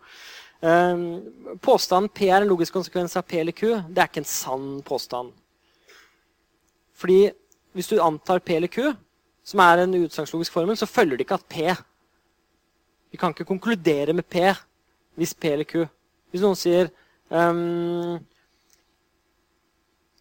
Um, 0.59 1.02
påstanden 1.62 2.10
P 2.10 2.26
er 2.26 2.42
en 2.42 2.50
logisk 2.50 2.74
konsekvens 2.74 3.14
av 3.18 3.26
P 3.30 3.38
eller 3.38 3.55
Q, 3.55 3.76
det 3.94 4.02
er 4.02 4.09
ikke 4.10 4.24
en 4.24 4.26
sann 4.26 4.64
påstand. 4.82 5.30
Fordi 6.98 7.28
hvis 7.78 7.90
du 7.92 8.00
antar 8.02 8.42
P 8.42 8.56
eller 8.56 8.70
Q, 8.74 8.88
som 9.48 9.62
er 9.64 9.84
en 9.84 9.94
utsagnslogisk 10.02 10.52
formel, 10.52 10.76
så 10.76 10.88
følger 10.88 11.16
det 11.16 11.24
ikke 11.26 11.38
at 11.38 11.46
P 11.48 11.68
Vi 13.08 13.16
kan 13.16 13.32
ikke 13.32 13.48
konkludere 13.48 14.12
med 14.12 14.26
P 14.28 14.42
hvis 15.16 15.32
P 15.34 15.44
eller 15.50 15.64
Q. 15.64 15.86
Hvis 16.30 16.42
noen 16.44 16.58
sier 16.58 16.90
um, 17.32 18.18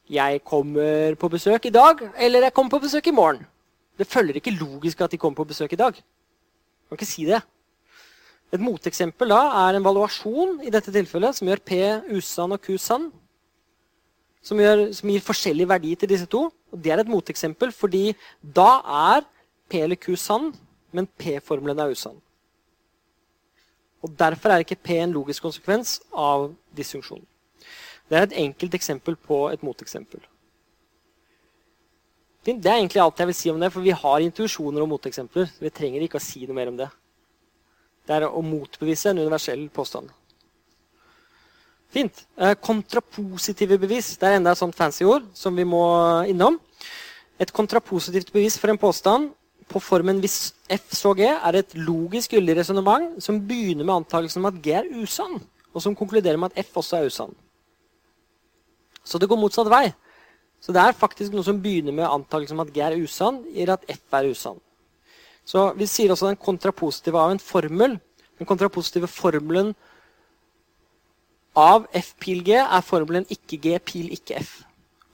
jeg 0.07 0.39
kommer 0.47 1.17
på 1.19 1.27
besøk 1.29 1.67
i 1.67 1.73
dag, 1.75 1.99
eller 2.15 2.47
jeg 2.47 2.53
kommer 2.55 2.71
på 2.71 2.79
besøk 2.85 3.07
i 3.07 3.11
morgen. 3.11 3.43
Det 3.99 4.07
følger 4.07 4.39
ikke 4.39 4.55
logisk 4.55 5.01
at 5.01 5.11
de 5.11 5.19
kommer 5.19 5.35
på 5.35 5.49
besøk 5.51 5.73
i 5.73 5.79
dag. 5.79 5.99
Man 6.87 6.95
kan 6.95 7.03
ikke 7.03 7.11
si 7.11 7.25
det. 7.27 7.41
Et 8.55 8.63
moteksempel 8.63 9.33
da 9.33 9.41
er 9.67 9.75
en 9.75 9.83
valuasjon 9.83 10.61
i 10.63 10.71
dette 10.71 10.93
tilfellet 10.95 11.35
som 11.35 11.49
gjør 11.49 11.63
P 11.67 11.79
usann 12.15 12.55
og 12.55 12.61
Q 12.63 12.77
sann. 12.79 13.09
Som, 14.41 14.61
som, 14.95 15.11
gir 15.11 15.25
forskjellig 15.25 15.67
verdi 15.67 15.95
til 15.99 16.13
disse 16.13 16.29
to. 16.31 16.45
Og 16.71 16.83
Det 16.83 16.91
er 16.91 16.99
et 16.99 17.07
moteksempel, 17.07 17.71
fordi 17.71 18.15
da 18.41 18.81
er 18.83 19.25
P 19.69 19.83
eller 19.83 19.95
Q 19.95 20.15
sann, 20.15 20.53
men 20.91 21.07
P-formelen 21.07 21.79
er 21.79 21.91
usann. 21.91 22.21
Og 24.03 24.13
Derfor 24.19 24.49
er 24.49 24.63
ikke 24.63 24.75
P 24.75 24.89
en 25.01 25.11
logisk 25.11 25.43
konsekvens 25.43 26.01
av 26.13 26.53
disfunksjonen. 26.75 27.25
Det 28.07 28.17
er 28.17 28.23
et 28.27 28.37
enkelt 28.39 28.73
eksempel 28.73 29.15
på 29.15 29.49
et 29.51 29.63
moteksempel. 29.63 30.21
Det 32.47 32.63
er 32.63 32.77
egentlig 32.77 33.01
alt 33.03 33.19
jeg 33.19 33.27
vil 33.27 33.35
si 33.35 33.49
om 33.51 33.59
det, 33.59 33.71
for 33.73 33.83
vi 33.83 33.91
har 33.91 34.23
intuisjoner 34.23 34.81
om 34.81 34.93
moteksempler. 34.93 35.49
Vi 35.59 35.69
trenger 35.69 36.05
ikke 36.05 36.15
å 36.15 36.23
si 36.23 36.45
noe 36.45 36.55
mer 36.55 36.69
om 36.71 36.77
det. 36.79 36.87
Det 38.07 38.15
er 38.15 38.29
å 38.29 38.43
motbevise 38.45 39.11
en 39.11 39.19
universell 39.19 39.65
påstand. 39.75 40.07
Fint. 41.97 42.27
Eh, 42.37 42.53
kontrapositive 42.61 43.79
bevis. 43.81 44.11
Det 44.21 44.27
er 44.29 44.37
enda 44.37 44.53
et 44.53 44.59
sånt 44.59 44.75
fancy 44.77 45.05
ord 45.07 45.25
som 45.33 45.55
vi 45.57 45.65
må 45.65 45.81
innom. 46.29 46.59
Et 47.41 47.49
kontrapositivt 47.53 48.29
bevis 48.33 48.57
for 48.61 48.69
en 48.69 48.77
påstand 48.77 49.31
på 49.67 49.81
formen 49.81 50.21
hvis 50.21 50.53
F 50.69 50.93
så 50.95 51.15
G 51.17 51.25
er 51.25 51.57
et 51.57 51.73
logisk 51.73 52.35
gyldig 52.35 52.59
resonnement 52.59 53.17
som 53.23 53.39
begynner 53.49 53.87
med 53.87 53.95
antakelsen 53.95 54.43
om 54.43 54.49
at 54.51 54.61
G 54.63 54.75
er 54.77 54.91
usann, 55.01 55.39
og 55.73 55.83
som 55.83 55.97
konkluderer 55.97 56.37
med 56.39 56.53
at 56.53 56.69
F 56.69 56.77
også 56.83 56.99
er 56.99 57.09
usann. 57.09 57.33
Så 59.03 59.17
det 59.17 59.29
går 59.31 59.41
motsatt 59.41 59.69
vei. 59.71 59.89
Så 60.61 60.73
det 60.73 60.83
er 60.83 60.97
faktisk 61.01 61.33
noe 61.33 61.45
som 61.45 61.59
begynner 61.61 61.97
med 61.97 62.05
antakelsen 62.05 62.59
om 62.59 62.65
at 62.67 62.73
G 62.77 62.85
er 62.85 62.97
usann, 63.01 63.41
gir 63.57 63.73
at 63.73 63.89
F 63.89 64.17
er 64.21 64.29
usann. 64.29 64.61
Så 65.47 65.71
vi 65.79 65.89
sier 65.89 66.13
også 66.13 66.29
den 66.29 66.41
kontrapositive 66.45 67.17
av 67.17 67.33
en 67.33 67.41
formel. 67.41 67.97
Den 68.37 68.49
kontrapositive 68.49 69.09
formelen 69.09 69.73
av 71.57 71.87
F 71.97 72.13
pil 72.21 72.43
G 72.45 72.55
er 72.59 72.85
formelen 72.85 73.25
ikke 73.33 73.57
G 73.63 73.75
pil 73.81 74.11
ikke 74.13 74.37
F. 74.43 74.61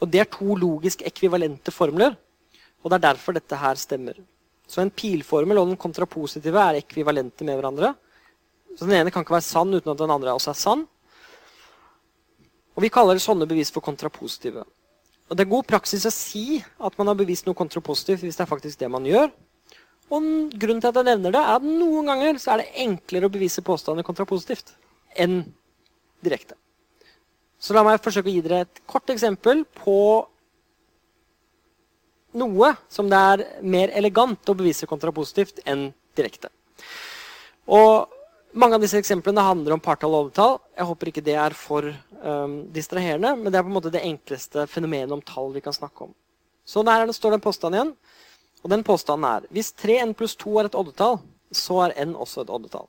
Og 0.04 0.12
Det 0.12 0.20
er 0.20 0.28
to 0.28 0.56
logisk 0.60 1.02
ekvivalente 1.08 1.72
formler, 1.72 2.18
og 2.84 2.92
det 2.92 2.98
er 2.98 3.08
derfor 3.08 3.34
dette 3.38 3.56
her 3.56 3.80
stemmer. 3.80 4.18
Så 4.68 4.82
en 4.82 4.92
pilformel 4.92 5.60
og 5.62 5.70
den 5.70 5.80
kontrapositive 5.80 6.60
er 6.60 6.82
ekvivalente 6.82 7.48
med 7.48 7.56
hverandre. 7.56 7.94
Så 8.76 8.86
Den 8.86 8.98
ene 9.00 9.12
kan 9.12 9.24
ikke 9.24 9.38
være 9.38 9.48
sann 9.48 9.72
uten 9.74 9.92
at 9.92 9.98
den 9.98 10.12
andre 10.12 10.36
også 10.36 10.52
er 10.52 10.60
sann. 10.60 10.88
Og 12.76 12.84
Vi 12.84 12.90
kaller 12.90 13.22
sånne 13.22 13.48
bevis 13.48 13.72
for 13.72 13.82
kontrapositive. 13.82 14.66
Og 15.30 15.38
Det 15.38 15.46
er 15.46 15.56
god 15.56 15.64
praksis 15.64 16.06
å 16.06 16.12
si 16.12 16.60
at 16.60 16.98
man 16.98 17.08
har 17.08 17.16
bevist 17.16 17.46
noe 17.46 17.56
kontrapositivt 17.56 18.26
hvis 18.26 18.36
det 18.36 18.44
er 18.44 18.52
faktisk 18.52 18.80
det 18.80 18.92
man 18.92 19.06
gjør. 19.06 19.32
Og 20.12 20.22
grunnen 20.60 20.82
til 20.82 20.92
at 20.92 21.00
jeg 21.00 21.08
nevner 21.08 21.32
det, 21.32 21.40
er 21.40 21.56
at 21.56 21.64
noen 21.64 22.06
ganger 22.12 22.40
så 22.42 22.54
er 22.54 22.62
det 22.62 22.74
enklere 22.84 23.30
å 23.30 23.34
bevise 23.34 23.64
påstander 23.64 24.04
kontrapositivt 24.04 24.76
enn 25.16 25.46
direkte. 26.24 26.58
Så 27.60 27.76
la 27.76 27.84
meg 27.86 28.02
forsøke 28.04 28.28
å 28.28 28.34
gi 28.34 28.44
dere 28.44 28.66
et 28.66 28.82
kort 28.90 29.10
eksempel 29.14 29.64
på 29.80 29.98
noe 32.40 32.74
som 32.92 33.10
det 33.12 33.20
er 33.34 33.44
mer 33.62 33.94
elegant 33.94 34.50
å 34.50 34.58
bevise 34.58 34.90
kontrapositivt 34.90 35.62
enn 35.70 35.92
direkte. 36.18 36.50
Og 37.70 38.10
mange 38.54 38.78
av 38.78 38.84
disse 38.84 39.00
eksemplene 39.00 39.46
handler 39.46 39.76
om 39.76 39.82
partall 39.82 40.14
og 40.14 40.26
overtall. 40.26 40.58
Jeg 40.78 40.90
håper 40.90 41.10
ikke 41.10 41.26
det 41.26 41.38
er 41.40 41.56
for 41.58 41.88
um, 41.88 42.58
distraherende, 42.74 43.36
men 43.40 43.50
det 43.50 43.60
er 43.60 43.66
på 43.66 43.72
en 43.72 43.78
måte 43.78 43.94
det 43.94 44.04
enkleste 44.06 44.68
fenomenet 44.70 45.14
om 45.16 45.24
tall 45.26 45.54
vi 45.56 45.64
kan 45.64 45.76
snakke 45.76 46.10
om. 46.10 46.14
Så 46.66 46.84
der 46.86 47.12
står 47.12 47.34
det 47.34 47.40
en 47.40 47.48
påstand 47.48 47.78
igjen. 47.78 47.94
Og 48.64 48.72
den 48.72 48.84
påstanden 48.88 49.28
er 49.28 49.48
hvis 49.52 49.74
3n 49.80 50.14
pluss 50.18 50.38
2 50.40 50.60
er 50.60 50.70
et 50.70 50.78
oddetall, 50.80 51.18
så 51.54 51.82
er 51.88 51.96
n 52.06 52.16
også 52.16 52.46
et 52.46 52.54
oddetall. 52.54 52.88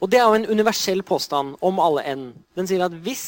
Og 0.00 0.08
det 0.08 0.20
er 0.20 0.28
jo 0.28 0.38
en 0.38 0.48
universell 0.48 1.02
påstand 1.06 1.58
om 1.60 1.80
alle 1.82 2.04
n. 2.08 2.30
Den 2.56 2.68
sier 2.68 2.86
at 2.86 2.94
hvis 3.04 3.24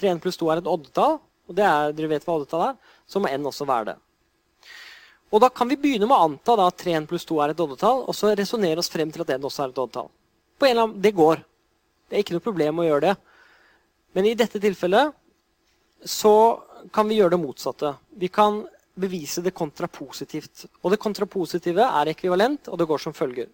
3n 0.00 0.20
pluss 0.22 0.38
2 0.40 0.50
er 0.52 0.62
et 0.62 0.70
oddetall, 0.70 1.20
og 1.46 1.54
det 1.54 1.64
er, 1.64 1.94
dere 1.94 2.10
vet 2.10 2.26
hva 2.26 2.40
oddetall 2.40 2.64
er, 2.72 2.74
så 3.06 3.22
må 3.22 3.30
n 3.30 3.46
også 3.46 3.68
være 3.68 3.92
det. 3.92 3.96
Og 5.34 5.42
da 5.42 5.50
kan 5.50 5.68
vi 5.70 5.78
begynne 5.78 6.06
med 6.08 6.16
å 6.16 6.26
anta 6.28 6.56
at 6.64 6.82
3n 6.82 7.06
pluss 7.10 7.26
2 7.28 7.38
er 7.42 7.54
et 7.54 7.62
oddetall, 7.62 8.04
og 8.06 8.14
så 8.14 8.34
resonnere 8.34 8.82
oss 8.82 8.90
frem 8.90 9.12
til 9.14 9.22
at 9.22 9.34
n 9.36 9.46
også 9.46 9.64
er 9.64 9.74
et 9.74 9.80
oddetall. 9.82 10.10
Annen, 10.66 11.00
Det 11.02 11.14
går. 11.14 11.42
Det 12.08 12.16
er 12.16 12.22
ikke 12.22 12.36
noe 12.36 12.44
problem 12.44 12.80
å 12.80 12.86
gjøre 12.86 13.08
det. 13.08 13.16
Men 14.14 14.26
i 14.26 14.34
dette 14.38 14.60
tilfellet 14.62 15.12
så 16.06 16.62
kan 16.94 17.08
vi 17.08 17.18
gjøre 17.18 17.34
det 17.34 17.42
motsatte. 17.42 17.96
Vi 18.16 18.28
kan 18.28 18.62
bevise 18.96 19.42
det 19.42 19.54
kontrapositivt. 19.54 20.66
Og 20.82 20.92
det 20.94 21.00
kontrapositive 21.02 21.84
er 21.84 22.12
ekvivalent, 22.12 22.70
og 22.70 22.78
det 22.78 22.86
går 22.88 23.02
som 23.02 23.14
følger. 23.16 23.50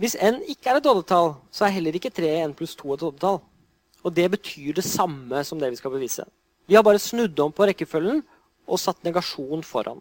Hvis 0.00 0.16
n 0.16 0.40
ikke 0.48 0.72
er 0.72 0.78
et 0.80 0.86
oddetall, 0.88 1.34
så 1.52 1.66
er 1.66 1.74
heller 1.76 1.96
ikke 1.96 2.12
3n 2.16 2.54
pluss 2.56 2.72
2 2.78 2.94
et 2.94 3.02
oddetall. 3.04 3.42
Og 4.00 4.14
det 4.16 4.30
betyr 4.32 4.78
det 4.78 4.84
samme 4.86 5.42
som 5.44 5.60
det 5.60 5.68
vi 5.74 5.76
skal 5.76 5.92
bevise. 5.92 6.24
Vi 6.64 6.76
har 6.78 6.84
bare 6.86 7.02
snudd 7.02 7.36
om 7.44 7.52
på 7.52 7.66
rekkefølgen 7.68 8.22
og 8.70 8.80
satt 8.80 9.04
negasjon 9.04 9.64
foran. 9.66 10.00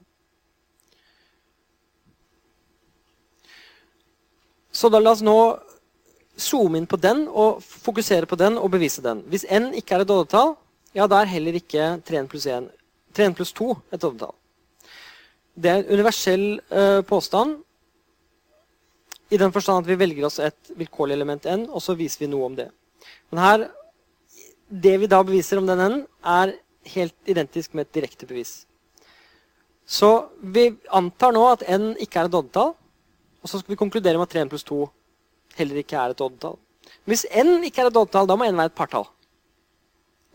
Så 4.71 4.87
da 4.87 5.01
la 5.01 5.11
oss 5.11 5.25
nå 5.25 5.35
zoome 6.39 6.79
inn 6.79 6.87
på 6.87 6.99
den 7.01 7.25
og 7.27 7.59
fokusere 7.59 8.29
på 8.29 8.37
den 8.39 8.55
og 8.55 8.71
bevise 8.71 9.03
den. 9.03 9.25
Hvis 9.27 9.43
n 9.51 9.73
ikke 9.75 9.97
er 9.97 10.05
et 10.05 10.13
oddetall, 10.13 10.55
ja, 10.95 11.07
da 11.11 11.19
er 11.19 11.33
heller 11.33 11.57
ikke 11.59 11.97
3n 12.07 12.29
pluss, 12.31 12.47
1, 12.47 12.69
3n 13.17 13.35
pluss 13.35 13.51
2 13.57 13.73
et 13.91 14.03
oddetall. 14.03 14.37
Det 15.59 15.71
er 15.71 15.81
en 15.81 15.91
universell 15.91 16.45
uh, 16.71 17.01
påstand 17.03 17.59
i 19.29 19.37
den 19.37 19.51
forstand 19.53 19.83
at 19.83 19.89
vi 19.89 19.97
velger 19.99 20.25
oss 20.25 20.39
et 20.41 20.71
vilkårlig 20.77 21.15
element 21.17 21.45
n, 21.45 21.67
og 21.69 21.83
så 21.83 21.95
viser 21.97 22.25
vi 22.25 22.31
noe 22.31 22.47
om 22.49 22.55
det. 22.57 22.69
Men 23.29 23.43
her, 23.43 23.67
det 24.69 24.95
vi 25.01 25.09
da 25.11 25.21
beviser 25.25 25.61
om 25.61 25.67
den 25.69 25.83
n, 25.85 26.01
er 26.25 26.55
helt 26.95 27.15
identisk 27.29 27.75
med 27.77 27.87
et 27.87 27.99
direkte 27.99 28.29
bevis. 28.29 28.63
Så 29.89 30.29
vi 30.41 30.69
antar 30.93 31.33
nå 31.33 31.43
at 31.49 31.65
n 31.65 31.95
ikke 32.01 32.21
er 32.21 32.29
et 32.29 32.37
oddetall. 32.37 32.75
Og 33.41 33.49
så 33.49 33.59
skal 33.59 33.73
vi 33.73 33.79
konkludere 33.79 34.19
med 34.19 34.27
at 34.27 34.35
3n 34.35 34.51
pluss 34.51 34.65
2 34.67 34.83
heller 35.57 35.79
ikke 35.81 35.97
er 35.97 36.13
et 36.13 36.21
oddetall. 36.21 36.59
Hvis 37.09 37.25
n 37.29 37.63
ikke 37.65 37.81
er 37.81 37.89
et 37.89 37.97
oddetall, 37.97 38.27
da 38.29 38.37
må 38.37 38.45
n 38.45 38.57
være 38.57 38.73
et 38.73 38.77
partall. 38.77 39.07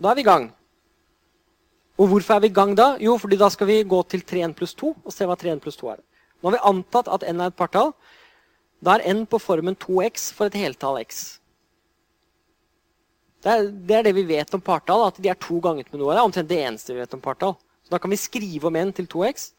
Da 0.01 0.11
er 0.11 0.19
vi 0.19 0.25
i 0.25 0.31
gang. 0.31 0.49
Og 1.99 2.11
hvorfor 2.11 2.35
er 2.35 2.43
vi 2.43 2.51
i 2.51 2.57
gang 2.57 2.75
da? 2.75 2.97
Jo, 2.99 3.15
fordi 3.19 3.39
da 3.39 3.49
skal 3.51 3.71
vi 3.71 3.83
gå 3.87 4.01
til 4.11 4.25
3n 4.27 4.57
pluss 4.59 4.75
2 4.75 4.91
og 5.05 5.15
se 5.15 5.27
hva 5.29 5.39
3n 5.39 5.63
pluss 5.63 5.79
2 5.79 5.93
er. 5.93 6.03
Nå 6.43 6.51
har 6.51 6.57
vi 6.57 6.67
antatt 6.73 7.13
at 7.15 7.23
n 7.31 7.41
er 7.41 7.53
et 7.53 7.57
partall. 7.57 7.95
Da 8.85 8.99
er 8.99 9.07
n 9.15 9.25
på 9.25 9.41
formen 9.41 9.77
2x 9.81 10.29
for 10.37 10.51
et 10.51 10.59
heltall 10.61 10.99
x. 11.01 11.39
Det 13.45 13.53
er, 13.53 13.67
det 13.69 13.97
er, 13.97 14.05
det 14.07 14.15
vi 14.17 14.25
vet 14.29 14.55
om 14.57 14.61
partall, 14.65 15.07
at 15.09 15.21
de 15.21 15.29
er 15.29 15.39
to 15.41 15.59
ganget 15.65 15.91
med 15.93 16.01
noe. 16.01 16.13
Det 16.13 16.21
er 16.21 16.29
omtrent 16.29 16.49
det 16.49 16.61
eneste 16.65 16.93
vi 16.93 17.01
vet 17.01 17.17
om 17.17 17.23
partall. 17.25 17.57
Så 17.85 17.93
da 17.93 18.01
kan 18.01 18.13
vi 18.13 18.21
skrive 18.21 18.69
om 18.69 18.77
n 18.81 18.93
til 18.97 19.09
2x. 19.09 19.51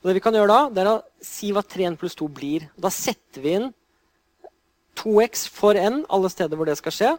Og 0.00 0.08
det 0.08 0.16
vi 0.18 0.22
kan 0.24 0.36
gjøre 0.36 0.52
da, 0.52 0.60
det 0.72 0.82
er 0.82 0.90
å 0.90 1.24
si 1.24 1.50
hva 1.52 1.64
3n 1.64 1.98
pluss 2.00 2.16
2 2.16 2.28
blir. 2.32 2.68
Da 2.80 2.92
setter 2.92 3.44
vi 3.44 3.54
inn 3.58 3.70
2x 4.96 5.46
for 5.52 5.76
n 5.76 6.02
alle 6.12 6.32
steder 6.32 6.56
hvor 6.56 6.68
det 6.68 6.78
skal 6.80 6.96
skje. 6.96 7.12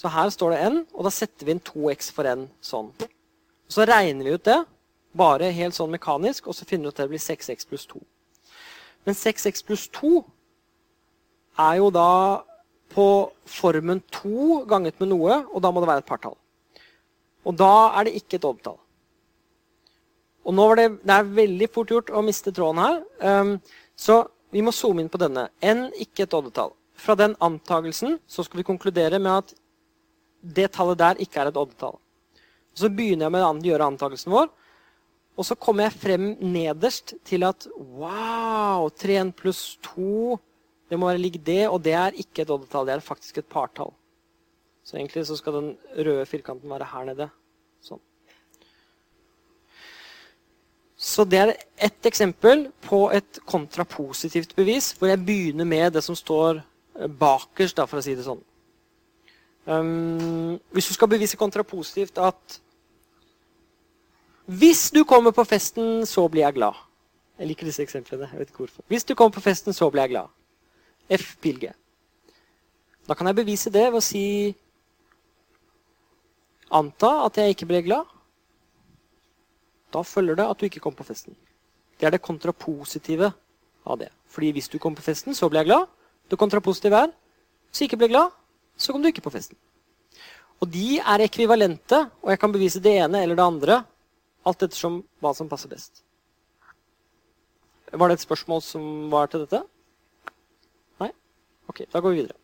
Så 0.00 0.08
her 0.12 0.32
står 0.32 0.54
det 0.54 0.60
n, 0.68 0.82
og 0.96 1.04
da 1.04 1.12
setter 1.12 1.48
vi 1.48 1.56
inn 1.56 1.64
2x 1.64 2.12
for 2.16 2.28
n 2.28 2.46
sånn. 2.64 2.92
Og 3.00 3.74
så 3.74 3.84
regner 3.88 4.24
vi 4.24 4.36
ut 4.36 4.46
det, 4.48 4.56
bare 5.16 5.50
helt 5.52 5.76
sånn 5.76 5.92
mekanisk, 5.92 6.48
og 6.48 6.56
så 6.56 6.64
finner 6.68 6.88
vi 6.88 6.92
ut 6.92 6.96
at 6.96 7.04
det 7.04 7.12
blir 7.12 7.20
6x 7.20 7.68
pluss 7.68 7.84
2. 7.90 8.00
Men 9.08 9.16
6x 9.16 9.64
pluss 9.66 9.88
2 9.96 10.22
er 11.58 11.80
jo 11.80 11.90
da 11.94 12.10
på 12.90 13.06
formen 13.46 14.02
2 14.14 14.64
ganget 14.70 14.98
med 15.00 15.12
noe, 15.12 15.42
og 15.50 15.62
da 15.62 15.70
må 15.70 15.82
det 15.82 15.90
være 15.90 16.04
et 16.04 16.10
partall. 16.10 16.36
Og 17.46 17.56
da 17.56 17.92
er 17.96 18.06
det 18.06 18.16
ikke 18.18 18.38
et 18.38 18.46
oddetall. 18.46 18.78
Og 20.44 20.56
nå 20.56 20.66
var 20.70 20.80
det, 20.80 20.88
det 21.04 21.14
er 21.14 21.32
veldig 21.36 21.68
fort 21.72 21.92
gjort 21.92 22.12
å 22.12 22.22
miste 22.24 22.52
tråden 22.56 22.80
her. 22.82 23.00
Um, 23.22 23.56
så 23.94 24.22
vi 24.50 24.64
må 24.64 24.72
zoome 24.74 25.04
inn 25.04 25.12
på 25.12 25.20
denne. 25.20 25.48
N 25.62 25.88
ikke 26.00 26.24
et 26.26 26.36
oddetall. 26.36 26.72
Fra 27.00 27.16
den 27.16 27.36
antagelsen 27.40 28.18
så 28.28 28.44
skal 28.44 28.60
vi 28.60 28.66
konkludere 28.66 29.20
med 29.22 29.44
at 29.44 29.54
det 30.40 30.70
tallet 30.74 30.98
der 31.00 31.20
ikke 31.22 31.42
er 31.42 31.50
et 31.50 31.60
oddetall. 31.60 31.98
Så 32.74 32.90
begynner 32.92 33.28
jeg 33.28 33.36
med 33.36 33.44
å 33.44 33.70
gjøre 33.70 33.90
antagelsen 33.92 34.32
vår. 34.32 34.50
Og 35.38 35.46
så 35.46 35.56
kommer 35.56 35.86
jeg 35.86 36.00
frem 36.00 36.24
nederst 36.42 37.14
til 37.24 37.44
at 37.48 37.66
wow, 37.76 38.88
3n 38.90 39.32
pluss 39.36 39.78
2 39.94 40.36
det 40.90 40.98
må 40.98 41.06
være 41.06 41.22
lik 41.22 41.38
det, 41.46 41.68
og 41.70 41.78
det 41.84 41.94
er 41.94 42.16
ikke 42.18 42.42
et 42.42 42.50
oddetall. 42.50 42.88
Det 42.88 42.96
er 42.96 43.04
faktisk 43.04 43.38
et 43.38 43.50
partall. 43.50 43.92
Så 44.82 44.96
egentlig 44.96 45.26
så 45.26 45.36
skal 45.38 45.54
den 45.54 45.68
røde 45.94 46.26
firkanten 46.26 46.70
være 46.70 46.88
her 46.90 47.04
nede. 47.06 47.28
Sånn. 47.84 48.00
Så 50.98 51.24
det 51.24 51.38
er 51.38 51.52
ett 51.78 52.06
eksempel 52.10 52.66
på 52.82 53.04
et 53.14 53.38
kontrapositivt 53.46 54.56
bevis, 54.58 54.90
hvor 54.98 55.12
jeg 55.12 55.22
begynner 55.24 55.68
med 55.68 55.94
det 55.94 56.02
som 56.04 56.18
står 56.18 56.58
eh, 56.58 57.06
bakerst, 57.06 57.78
da, 57.78 57.86
for 57.86 58.00
å 58.00 58.04
si 58.04 58.16
det 58.18 58.26
sånn. 58.26 58.42
Um, 59.70 60.58
hvis 60.74 60.88
du 60.88 60.96
skal 60.96 61.10
bevise 61.12 61.36
kontrapositivt 61.36 62.18
at 62.18 62.60
Hvis 64.50 64.88
du 64.90 65.04
kommer 65.04 65.30
på 65.30 65.44
festen, 65.46 66.06
så 66.06 66.24
blir 66.26 66.42
jeg 66.42 66.56
glad. 66.56 66.74
Jeg 67.38 67.46
liker 67.46 67.68
disse 67.68 67.82
eksemplene. 67.84 68.26
jeg 68.32 68.38
vet 68.38 68.48
ikke 68.48 68.64
hvorfor. 68.64 68.82
Hvis 68.88 69.04
du 69.04 69.14
kommer 69.14 69.36
på 69.36 69.40
festen, 69.44 69.72
så 69.72 69.90
blir 69.90 70.02
jeg 70.02 70.10
glad. 70.16 70.39
F 71.10 71.36
pil 71.42 71.58
G. 71.58 71.70
Da 73.08 73.16
kan 73.18 73.26
jeg 73.26 73.40
bevise 73.40 73.72
det 73.74 73.88
ved 73.88 73.98
å 73.98 74.04
si 74.04 74.24
Anta 76.70 77.10
at 77.26 77.40
jeg 77.40 77.56
ikke 77.56 77.66
ble 77.66 77.82
glad. 77.82 78.06
Da 79.90 80.04
følger 80.06 80.38
det 80.38 80.46
at 80.46 80.60
du 80.60 80.68
ikke 80.68 80.82
kom 80.84 80.94
på 80.94 81.06
festen. 81.08 81.34
Det 81.98 82.06
er 82.06 82.14
det 82.14 82.22
kontrapositive 82.22 83.32
av 83.84 83.98
det. 83.98 84.10
Fordi 84.30 84.52
hvis 84.54 84.70
du 84.70 84.78
kom 84.78 84.94
på 84.94 85.02
festen, 85.02 85.34
så 85.34 85.50
ble 85.50 85.64
jeg 85.64 85.72
glad. 85.72 85.88
Det 86.30 86.38
kontrapositive 86.38 87.02
er 87.06 87.10
hvis 87.10 87.82
du 87.82 87.86
ikke 87.88 87.98
ble 88.02 88.10
glad, 88.10 88.30
så 88.78 88.94
kom 88.94 89.02
du 89.02 89.10
ikke 89.10 89.24
på 89.24 89.34
festen. 89.34 89.58
Og 90.60 90.68
de 90.70 91.00
er 91.00 91.24
ekvivalente, 91.24 92.04
og 92.22 92.30
jeg 92.30 92.40
kan 92.40 92.52
bevise 92.52 92.82
det 92.82 92.96
ene 93.02 93.22
eller 93.24 93.38
det 93.38 93.46
andre 93.46 93.80
alt 94.46 94.62
ettersom 94.64 95.00
hva 95.20 95.32
som 95.36 95.48
passer 95.50 95.70
best. 95.70 96.02
Var 97.90 98.08
det 98.08 98.18
et 98.18 98.24
spørsmål 98.24 98.62
som 98.62 98.84
var 99.12 99.30
til 99.30 99.44
dette? 99.44 99.62
Ok, 101.70 101.84
da 101.92 102.02
går 102.02 102.14
vi 102.14 102.22
videre. 102.24 102.36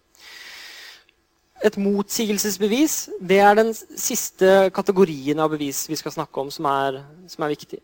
Et 1.65 1.77
motsigelsesbevis 1.81 2.97
det 3.19 3.39
er 3.43 3.57
den 3.59 3.73
siste 3.75 4.71
kategorien 4.77 5.41
av 5.43 5.51
bevis 5.55 5.87
vi 5.91 5.99
skal 5.99 6.15
snakke 6.15 6.43
om, 6.43 6.51
som 6.53 6.69
er, 6.71 7.01
som 7.33 7.47
er 7.47 7.55
viktig. 7.57 7.81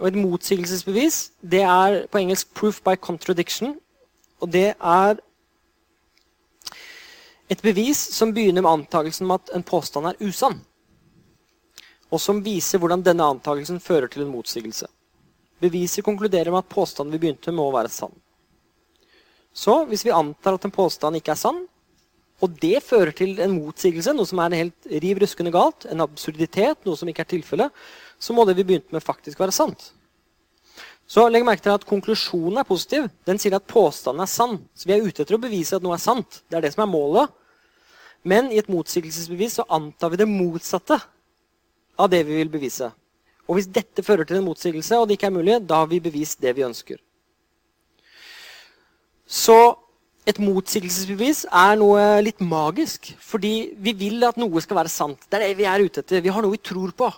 Og 0.00 0.08
Et 0.10 0.18
motsigelsesbevis 0.18 1.30
det 1.40 1.62
er 1.62 2.06
på 2.10 2.20
engelsk 2.20 2.50
'proof 2.52 2.82
by 2.82 2.96
contradiction'. 2.98 3.78
Og 4.40 4.52
det 4.52 4.74
er 4.80 5.16
et 7.48 7.62
bevis 7.62 7.98
som 8.16 8.34
begynner 8.34 8.62
med 8.62 8.70
antakelsen 8.70 9.24
om 9.24 9.36
at 9.38 9.50
en 9.54 9.62
påstand 9.62 10.06
er 10.06 10.20
usann. 10.20 10.60
Og 12.10 12.20
som 12.20 12.44
viser 12.44 12.78
hvordan 12.78 13.02
denne 13.02 13.24
antakelsen 13.24 13.80
fører 13.80 14.06
til 14.08 14.22
en 14.22 14.32
motsigelse. 14.32 14.86
Beviset 15.60 16.04
konkluderer 16.04 16.50
med 16.50 16.58
at 16.58 16.68
påstanden 16.68 17.12
vi 17.12 17.18
begynte 17.18 17.50
med, 17.50 17.56
må 17.56 17.70
være 17.72 17.88
sann. 17.88 18.12
Så 19.54 19.84
hvis 19.86 20.02
vi 20.04 20.14
antar 20.14 20.56
at 20.56 20.66
en 20.66 20.74
påstand 20.74 21.20
ikke 21.20 21.32
er 21.34 21.40
sann, 21.40 21.62
og 22.42 22.56
det 22.60 22.82
fører 22.82 23.14
til 23.14 23.38
en 23.40 23.54
motsigelse, 23.54 24.12
noe 24.12 24.26
som 24.28 24.40
er 24.42 24.56
helt 24.58 24.88
riv 24.90 25.20
ruskende 25.22 25.52
galt, 25.54 25.86
en 25.88 26.02
absurditet, 26.02 26.80
noe 26.84 26.98
som 26.98 27.08
ikke 27.08 27.22
er 27.22 27.30
tilfellet, 27.30 27.84
så 28.18 28.34
må 28.34 28.44
det 28.44 28.56
vi 28.58 28.66
begynte 28.66 28.92
med, 28.92 29.04
faktisk 29.04 29.38
være 29.40 29.54
sant. 29.54 29.92
Så 31.06 31.26
legg 31.28 31.44
merke 31.46 31.62
til 31.62 31.74
at 31.74 31.86
konklusjonen 31.86 32.58
er 32.58 32.66
positiv. 32.66 33.06
Den 33.28 33.38
sier 33.40 33.54
at 33.58 33.66
påstanden 33.68 34.24
er 34.24 34.30
sann. 34.30 34.58
Så 34.74 34.88
vi 34.88 34.96
er 34.96 35.04
ute 35.04 35.22
etter 35.22 35.36
å 35.36 35.42
bevise 35.42 35.76
at 35.76 35.84
noe 35.84 35.96
er 35.98 36.02
sant. 36.02 36.40
Det 36.48 36.58
er 36.58 36.64
det 36.64 36.72
som 36.74 36.86
er 36.86 36.90
målet. 36.90 37.32
Men 38.24 38.48
i 38.48 38.58
et 38.58 38.70
motsigelsesbevis 38.72 39.58
så 39.60 39.66
antar 39.68 40.14
vi 40.14 40.22
det 40.22 40.28
motsatte 40.30 40.96
av 42.00 42.08
det 42.10 42.22
vi 42.24 42.38
vil 42.40 42.52
bevise. 42.52 42.88
Og 43.44 43.58
hvis 43.58 43.68
dette 43.68 44.02
fører 44.02 44.24
til 44.24 44.40
en 44.40 44.46
motsigelse, 44.46 44.96
og 44.96 45.06
det 45.06 45.18
ikke 45.18 45.28
er 45.28 45.36
mulig, 45.36 45.58
da 45.68 45.82
har 45.82 45.90
vi 45.90 46.00
bevist 46.02 46.40
det 46.40 46.54
vi 46.56 46.64
ønsker. 46.64 46.96
Så 49.26 49.56
et 50.28 50.38
motsigelsesbevis 50.40 51.44
er 51.52 51.76
noe 51.80 52.04
litt 52.24 52.40
magisk. 52.44 53.12
Fordi 53.20 53.74
vi 53.76 53.92
vil 53.96 54.24
at 54.24 54.38
noe 54.40 54.62
skal 54.64 54.80
være 54.82 54.92
sant. 54.92 55.26
Det 55.28 55.38
er 55.38 55.48
det 55.48 55.58
vi 55.58 55.68
er 55.68 55.84
ute 55.84 56.04
etter. 56.04 56.24
Vi 56.24 56.32
har 56.32 56.44
noe 56.44 56.54
vi 56.54 56.62
tror 56.64 56.94
på. 56.96 57.10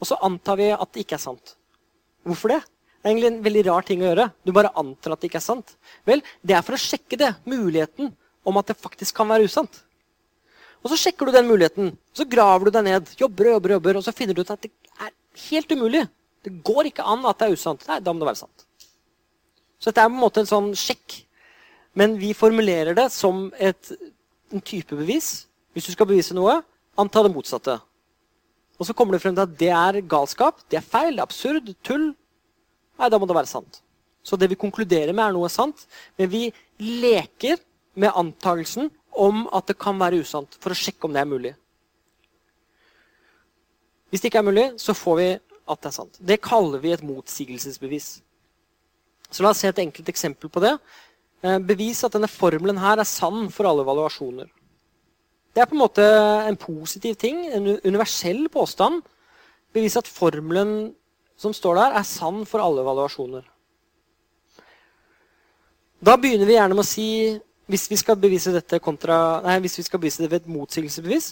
Og 0.00 0.08
så 0.08 0.18
antar 0.26 0.58
vi 0.60 0.70
at 0.74 0.90
det 0.92 1.04
ikke 1.04 1.18
er 1.18 1.24
sant. 1.24 1.56
Hvorfor 2.24 2.54
det? 2.54 2.60
Det 2.64 3.10
er 3.10 3.12
egentlig 3.12 3.30
en 3.32 3.42
veldig 3.44 3.64
rar 3.66 3.84
ting 3.84 4.02
å 4.02 4.06
gjøre. 4.08 4.28
Du 4.46 4.52
bare 4.56 4.72
antar 4.80 5.12
at 5.12 5.20
det 5.20 5.28
ikke 5.28 5.40
er 5.42 5.44
sant. 5.44 5.74
Vel, 6.08 6.22
Det 6.42 6.54
er 6.56 6.62
for 6.62 6.76
å 6.76 6.80
sjekke 6.80 7.18
det, 7.20 7.34
muligheten 7.44 8.14
om 8.44 8.56
at 8.56 8.70
det 8.70 8.80
faktisk 8.80 9.16
kan 9.16 9.28
være 9.28 9.44
usant. 9.44 9.82
Og 10.84 10.90
Så 10.90 10.96
sjekker 11.00 11.26
du 11.26 11.32
den 11.32 11.48
muligheten, 11.48 11.96
så 12.12 12.28
graver 12.28 12.68
du 12.68 12.70
deg 12.70 12.84
ned, 12.84 13.08
jobber 13.16 13.48
og 13.48 13.52
jobber, 13.56 13.70
jobber, 13.76 13.96
og 13.96 14.04
så 14.04 14.12
finner 14.12 14.34
du 14.34 14.40
ut 14.40 14.50
at 14.50 14.60
det 14.60 14.70
er 15.00 15.12
helt 15.50 15.72
umulig. 15.72 16.08
Det 16.44 16.52
går 16.64 16.90
ikke 16.90 17.04
an 17.08 17.24
at 17.24 17.38
det 17.38 17.48
er 17.48 17.56
usant. 17.56 17.86
Nei, 17.88 18.00
da 18.00 18.12
må 18.12 18.20
det 18.20 18.28
være 18.28 18.42
sant. 18.44 18.66
Så 19.80 19.88
dette 19.88 20.04
er 20.04 20.08
på 20.08 20.16
en 20.16 20.20
måte 20.20 20.40
en 20.40 20.48
sånn 20.48 20.72
sjekk. 20.76 21.23
Men 21.94 22.16
vi 22.18 22.32
formulerer 22.34 22.96
det 22.98 23.08
som 23.14 23.48
et, 23.58 23.92
en 24.52 24.62
type 24.62 24.96
bevis. 24.98 25.46
Hvis 25.74 25.88
du 25.88 25.94
skal 25.94 26.08
bevise 26.10 26.34
noe, 26.36 26.60
anta 26.98 27.22
det 27.24 27.32
motsatte. 27.34 27.78
Og 28.78 28.88
så 28.88 28.94
kommer 28.96 29.14
det 29.14 29.22
frem 29.22 29.36
til 29.36 29.46
at 29.46 29.56
det 29.58 29.70
er 29.70 30.00
galskap, 30.10 30.62
det 30.70 30.80
er 30.80 30.86
feil, 30.86 31.14
det 31.14 31.22
er 31.22 31.28
absurd, 31.28 31.70
tull. 31.86 32.10
Nei, 32.98 33.10
da 33.10 33.18
må 33.18 33.28
det 33.30 33.36
være 33.38 33.50
sant. 33.50 33.80
Så 34.24 34.38
det 34.40 34.48
vi 34.50 34.58
konkluderer 34.58 35.12
med, 35.12 35.28
er 35.28 35.36
noe 35.36 35.50
sant. 35.52 35.86
Men 36.18 36.30
vi 36.32 36.48
leker 36.82 37.60
med 38.00 38.14
antakelsen 38.16 38.90
om 39.14 39.44
at 39.54 39.68
det 39.70 39.78
kan 39.78 39.98
være 40.00 40.22
usant, 40.24 40.56
for 40.58 40.74
å 40.74 40.78
sjekke 40.78 41.06
om 41.06 41.14
det 41.14 41.22
er 41.22 41.30
mulig. 41.30 41.54
Hvis 44.10 44.22
det 44.22 44.30
ikke 44.30 44.42
er 44.42 44.50
mulig, 44.50 44.66
så 44.82 44.94
får 44.94 45.18
vi 45.20 45.28
at 45.34 45.80
det 45.80 45.90
er 45.90 45.96
sant. 45.96 46.18
Det 46.18 46.42
kaller 46.42 46.82
vi 46.82 46.92
et 46.94 47.02
motsigelsesbevis. 47.06 48.08
Så 49.30 49.42
La 49.42 49.50
oss 49.50 49.62
se 49.62 49.70
et 49.70 49.82
enkelt 49.82 50.10
eksempel 50.10 50.50
på 50.52 50.62
det. 50.62 50.74
Eh, 51.44 51.60
bevis 51.60 52.00
at 52.06 52.14
denne 52.16 52.30
formelen 52.30 52.78
her 52.80 53.00
er 53.02 53.08
sann 53.08 53.50
for 53.52 53.68
alle 53.68 53.84
evaluasjoner. 53.84 54.48
Det 55.54 55.62
er 55.62 55.68
på 55.70 55.76
en 55.76 55.84
måte 55.84 56.04
en 56.48 56.56
positiv 56.58 57.18
ting, 57.20 57.44
en 57.52 57.76
universell 57.84 58.48
påstand. 58.50 59.02
Bevise 59.74 60.00
at 60.00 60.10
formelen 60.10 60.94
som 61.36 61.52
står 61.52 61.76
der, 61.78 61.98
er 61.98 62.08
sann 62.08 62.44
for 62.48 62.62
alle 62.64 62.82
evaluasjoner. 62.82 63.44
Da 66.04 66.16
begynner 66.20 66.48
vi 66.48 66.56
gjerne 66.56 66.76
med 66.76 66.84
å 66.84 66.88
si 66.88 67.08
hvis 67.70 67.86
vi 67.88 67.96
skal 67.96 68.18
bevise 68.20 68.52
dette 68.52 68.80
kontra, 68.82 69.40
nei, 69.44 69.56
vi 69.64 69.70
skal 69.72 70.00
bevise 70.00 70.20
det 70.20 70.30
ved 70.30 70.42
et 70.42 70.52
motsigelsesbevis 70.52 71.30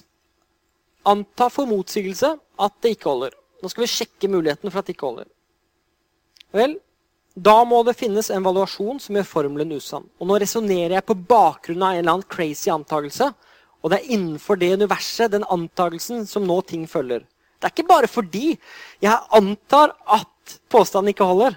Anta 1.05 1.49
for 1.51 1.67
motsigelse 1.67 2.29
at 2.63 2.75
det 2.83 2.95
ikke 2.95 3.11
holder. 3.11 3.35
Nå 3.63 3.71
skal 3.71 3.83
vi 3.83 3.91
sjekke 3.91 4.31
muligheten 4.31 4.71
for 4.71 4.79
at 4.79 4.87
det 4.87 4.95
ikke 4.95 5.09
holder. 5.09 5.29
Vel, 6.55 6.77
da 7.35 7.63
må 7.65 7.81
det 7.87 7.97
finnes 7.97 8.29
en 8.31 8.45
valuasjon 8.45 8.99
som 9.01 9.17
gjør 9.17 9.29
formelen 9.29 9.73
usann. 9.73 10.05
Og 10.21 10.29
nå 10.29 10.37
resonnerer 10.43 10.99
jeg 10.99 11.07
på 11.09 11.17
bakgrunn 11.17 11.83
av 11.83 11.95
en 11.95 12.03
eller 12.03 12.17
annen 12.17 12.29
crazy 12.29 12.69
antakelse. 12.73 13.31
Og 13.83 13.91
det 13.91 13.99
er 13.99 14.15
innenfor 14.15 14.61
det 14.61 14.75
universet, 14.77 15.33
den 15.33 15.47
antakelsen, 15.51 16.27
som 16.29 16.45
nå 16.47 16.61
ting 16.69 16.85
følger. 16.87 17.25
Det 17.59 17.69
er 17.69 17.75
ikke 17.75 17.89
bare 17.89 18.11
fordi 18.11 18.57
jeg 19.03 19.15
antar 19.39 19.95
at 20.11 20.57
påstanden 20.71 21.13
ikke 21.13 21.27
holder, 21.27 21.57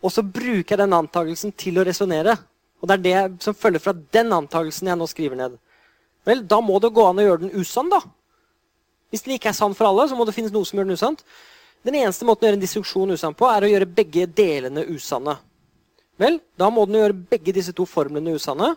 og 0.00 0.12
så 0.14 0.22
bruker 0.24 0.72
jeg 0.72 0.80
den 0.80 0.96
antakelsen 0.96 1.52
til 1.58 1.80
å 1.80 1.84
resonnere. 1.84 2.36
Og 2.80 2.88
det 2.88 2.96
er 2.96 3.04
det 3.04 3.44
som 3.44 3.56
følger 3.56 3.82
fra 3.82 3.92
den 3.92 4.32
antakelsen 4.32 4.88
jeg 4.88 4.98
nå 4.98 5.08
skriver 5.10 5.36
ned. 5.36 5.58
Vel, 6.24 6.44
da 6.48 6.60
må 6.64 6.78
det 6.80 6.94
gå 6.96 7.04
an 7.04 7.20
å 7.20 7.26
gjøre 7.26 7.44
den 7.44 7.56
usann, 7.60 7.90
da. 7.92 8.00
Hvis 9.10 9.26
den 9.26 9.34
ikke 9.36 9.50
er 9.50 9.58
sann 9.58 9.74
for 9.76 9.90
alle, 9.90 10.06
så 10.08 10.16
må 10.16 10.24
det 10.24 10.36
finnes 10.36 10.54
noe 10.54 10.64
som 10.68 10.78
gjør 10.78 10.88
den 10.88 10.96
usann. 10.96 11.18
Den 11.86 11.96
eneste 11.96 12.26
måten 12.28 12.44
å 12.44 12.48
gjøre 12.48 12.58
en 12.58 12.62
disjunksjon 12.64 13.14
usann 13.16 13.36
på, 13.36 13.48
er 13.48 13.64
å 13.64 13.70
gjøre 13.70 13.88
begge 13.88 14.26
delene 14.26 14.84
usanne. 14.90 15.38
Vel, 16.20 16.36
da 16.60 16.68
må 16.68 16.84
den 16.84 16.98
gjøre 17.00 17.16
begge 17.30 17.54
disse 17.56 17.72
to 17.76 17.86
formlene 17.88 18.34
usanne. 18.36 18.74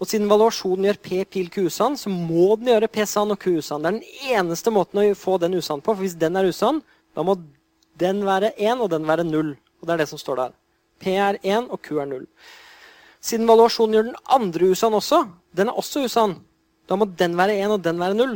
Og 0.00 0.08
siden 0.08 0.30
valuasjonen 0.30 0.88
gjør 0.88 1.00
P 1.04 1.18
pil 1.28 1.50
Q 1.52 1.68
usann, 1.68 1.98
så 2.00 2.10
må 2.10 2.54
den 2.56 2.72
gjøre 2.72 2.88
P 2.90 3.04
sann 3.06 3.34
og 3.34 3.38
Q 3.42 3.58
usann. 3.60 3.84
Det 3.84 3.90
er 3.90 3.98
den 3.98 4.38
eneste 4.38 4.72
måten 4.74 5.02
å 5.02 5.04
få 5.18 5.36
den 5.42 5.58
usann 5.60 5.82
på. 5.84 5.92
For 5.92 6.00
hvis 6.00 6.16
den 6.18 6.38
er 6.40 6.48
usann, 6.48 6.80
da 7.14 7.24
må 7.26 7.36
den 8.00 8.24
være 8.26 8.54
1 8.56 8.80
og 8.82 8.88
den 8.94 9.06
være 9.06 9.26
0. 9.28 9.52
Og 9.52 9.86
det 9.86 9.94
er 9.94 10.02
det 10.02 10.08
som 10.10 10.18
står 10.18 10.40
der. 10.40 10.56
P 11.02 11.12
er 11.12 11.38
1 11.44 11.68
og 11.68 11.82
Q 11.84 12.00
er 12.00 12.08
0. 12.08 12.24
Siden 13.22 13.46
valuasjonen 13.46 13.94
gjør 13.94 14.08
den 14.08 14.18
andre 14.34 14.72
usann 14.72 14.96
også, 14.98 15.20
den 15.54 15.68
er 15.70 15.78
også 15.78 16.06
usann, 16.08 16.38
da 16.90 16.96
må 16.98 17.06
den 17.06 17.36
være 17.38 17.60
1 17.60 17.76
og 17.76 17.84
den 17.84 18.00
være 18.00 18.16
0. 18.18 18.34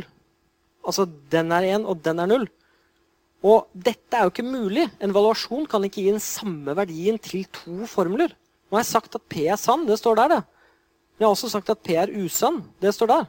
Altså 0.87 1.07
den 1.33 1.51
er 1.51 1.67
1 1.73 1.89
og 1.89 1.99
den 2.05 2.21
er 2.23 2.31
0. 2.31 2.47
Og 3.45 3.67
dette 3.73 4.17
er 4.17 4.25
jo 4.25 4.33
ikke 4.33 4.45
mulig. 4.45 4.87
En 5.03 5.13
valuasjon 5.13 5.67
kan 5.69 5.83
ikke 5.85 6.01
gi 6.01 6.13
den 6.15 6.23
samme 6.23 6.73
verdien 6.77 7.19
til 7.21 7.45
to 7.53 7.85
formler. 7.89 8.33
Nå 8.67 8.77
har 8.77 8.83
jeg 8.83 8.93
sagt 8.95 9.17
at 9.19 9.25
P 9.29 9.45
er 9.45 9.59
sann. 9.61 9.85
Det 9.87 9.99
står 9.99 10.17
der, 10.17 10.31
det. 10.33 10.41
Men 11.17 11.25
jeg 11.25 11.27
har 11.27 11.35
også 11.35 11.51
sagt 11.53 11.69
at 11.69 11.83
P 11.85 11.95
er 11.97 12.13
usann. 12.13 12.63
Det 12.81 12.93
står 12.95 13.11
der. 13.13 13.27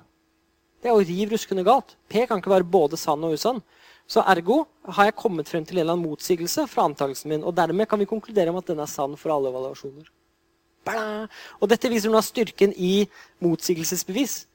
Det 0.78 0.90
er 0.90 0.94
jo 0.94 1.06
riv 1.09 1.35
ruskende 1.35 1.64
galt. 1.66 1.97
P 2.09 2.24
kan 2.26 2.40
ikke 2.40 2.52
være 2.52 2.66
både 2.68 2.98
sann 3.01 3.24
og 3.24 3.36
usann. 3.36 3.60
Så 4.09 4.22
ergo 4.24 4.62
har 4.89 5.10
jeg 5.10 5.18
kommet 5.20 5.48
frem 5.51 5.64
til 5.66 5.76
en 5.76 5.82
eller 5.82 5.97
annen 5.98 6.09
motsigelse 6.09 6.64
fra 6.70 6.86
antakelsen 6.89 7.28
min. 7.28 7.44
Og 7.44 7.56
dermed 7.56 7.89
kan 7.89 8.01
vi 8.01 8.09
konkludere 8.09 8.52
med 8.52 8.64
at 8.64 8.72
den 8.72 8.80
er 8.80 8.89
sann 8.89 9.16
for 9.20 9.35
alle 9.35 9.52
valuasjoner. 9.52 10.09
Og 11.60 11.68
dette 11.68 11.90
viser 11.93 12.09
noe 12.09 12.22
av 12.22 12.28
styrken 12.28 12.72
i 12.72 13.02
motsigelsesbevis. 13.44 14.47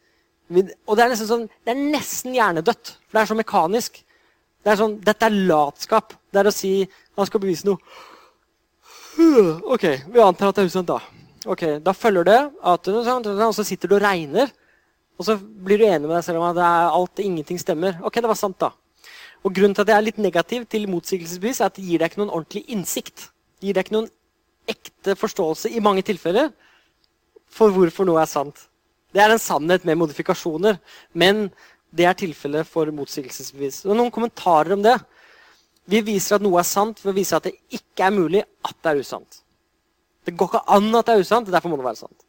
Og 0.53 0.97
det 0.97 1.03
er 1.03 1.11
nesten 1.13 1.29
sånn, 1.29 1.45
det 1.61 1.73
er 1.75 1.83
nesten 1.93 2.33
hjernedødt, 2.33 2.95
for 3.05 3.17
det 3.17 3.21
er 3.21 3.29
så 3.29 3.37
mekanisk. 3.37 4.01
Det 4.63 4.71
er 4.71 4.79
sånn, 4.79 4.97
Dette 5.03 5.27
er 5.27 5.39
latskap. 5.49 6.15
Det 6.31 6.41
er 6.41 6.49
å 6.49 6.55
si 6.55 6.73
han 7.17 7.27
skal 7.29 7.43
bevise 7.43 7.67
noe. 7.67 7.77
Ok, 9.69 9.83
vi 10.09 10.23
antar 10.23 10.49
at 10.49 10.57
det 10.57 10.63
er 10.63 10.71
usant, 10.71 10.89
da. 10.89 10.99
Ok, 11.45 11.63
Da 11.83 11.93
følger 11.93 12.23
det 12.23 12.39
at 12.63 12.87
Og 12.87 13.55
så 13.55 13.63
sitter 13.63 13.87
du 13.87 13.95
og 13.95 14.01
regner. 14.01 14.51
Og 15.19 15.25
så 15.25 15.37
blir 15.37 15.77
du 15.77 15.85
enig 15.85 16.07
med 16.07 16.15
deg 16.15 16.23
selv 16.25 16.41
om 16.41 16.47
at 16.49 16.57
alt, 16.63 17.19
ingenting 17.19 17.59
stemmer. 17.59 17.99
Ok, 18.01 18.15
det 18.15 18.31
var 18.31 18.39
sant, 18.39 18.57
da. 18.59 18.71
Og 19.43 19.53
Grunnen 19.53 19.75
til 19.75 19.83
at 19.83 19.91
jeg 19.91 19.97
er 19.97 20.07
litt 20.07 20.17
negativ 20.17 20.65
til 20.65 20.87
motsigelsesbevis, 20.87 21.59
er 21.59 21.65
at 21.65 21.75
det 21.75 21.83
gir 21.85 21.99
deg 21.99 22.11
ikke 22.11 22.21
noen 22.23 22.33
ordentlig 22.33 22.63
innsikt. 22.71 23.29
Det 23.59 23.67
gir 23.67 23.75
deg 23.75 23.85
ikke 23.85 23.97
noen 23.97 24.09
ekte 24.71 25.15
forståelse 25.19 25.69
i 25.69 25.83
mange 25.83 26.01
tilfeller 26.07 26.53
for 27.51 27.73
hvorfor 27.75 28.07
noe 28.07 28.21
er 28.23 28.31
sant. 28.31 28.69
Det 29.13 29.21
er 29.21 29.29
en 29.29 29.41
sannhet 29.41 29.83
med 29.85 29.99
modifikasjoner, 29.99 30.79
men 31.13 31.49
det 31.93 32.07
er 32.09 32.17
tilfellet 32.17 32.67
for 32.67 32.89
motsigelsesbevis. 32.95 33.83
Og 33.85 33.97
noen 33.97 34.11
kommentarer 34.13 34.73
om 34.75 34.83
det. 34.83 34.95
Vi 35.89 35.99
viser 36.05 36.37
at 36.37 36.43
noe 36.45 36.61
er 36.61 36.67
sant 36.67 37.01
ved 37.03 37.11
å 37.11 37.17
vise 37.17 37.37
at 37.37 37.45
det 37.47 37.53
ikke 37.75 38.07
er 38.07 38.15
mulig 38.15 38.43
at 38.65 38.75
det 38.79 38.93
er 38.93 39.01
usant. 39.03 39.41
Det 40.23 40.35
går 40.39 40.49
ikke 40.49 40.63
an 40.77 40.89
at 40.95 41.09
det 41.09 41.15
er 41.17 41.25
usant, 41.25 41.51
derfor 41.51 41.73
må 41.73 41.79
det 41.79 41.87
være 41.89 42.01
sant. 42.05 42.19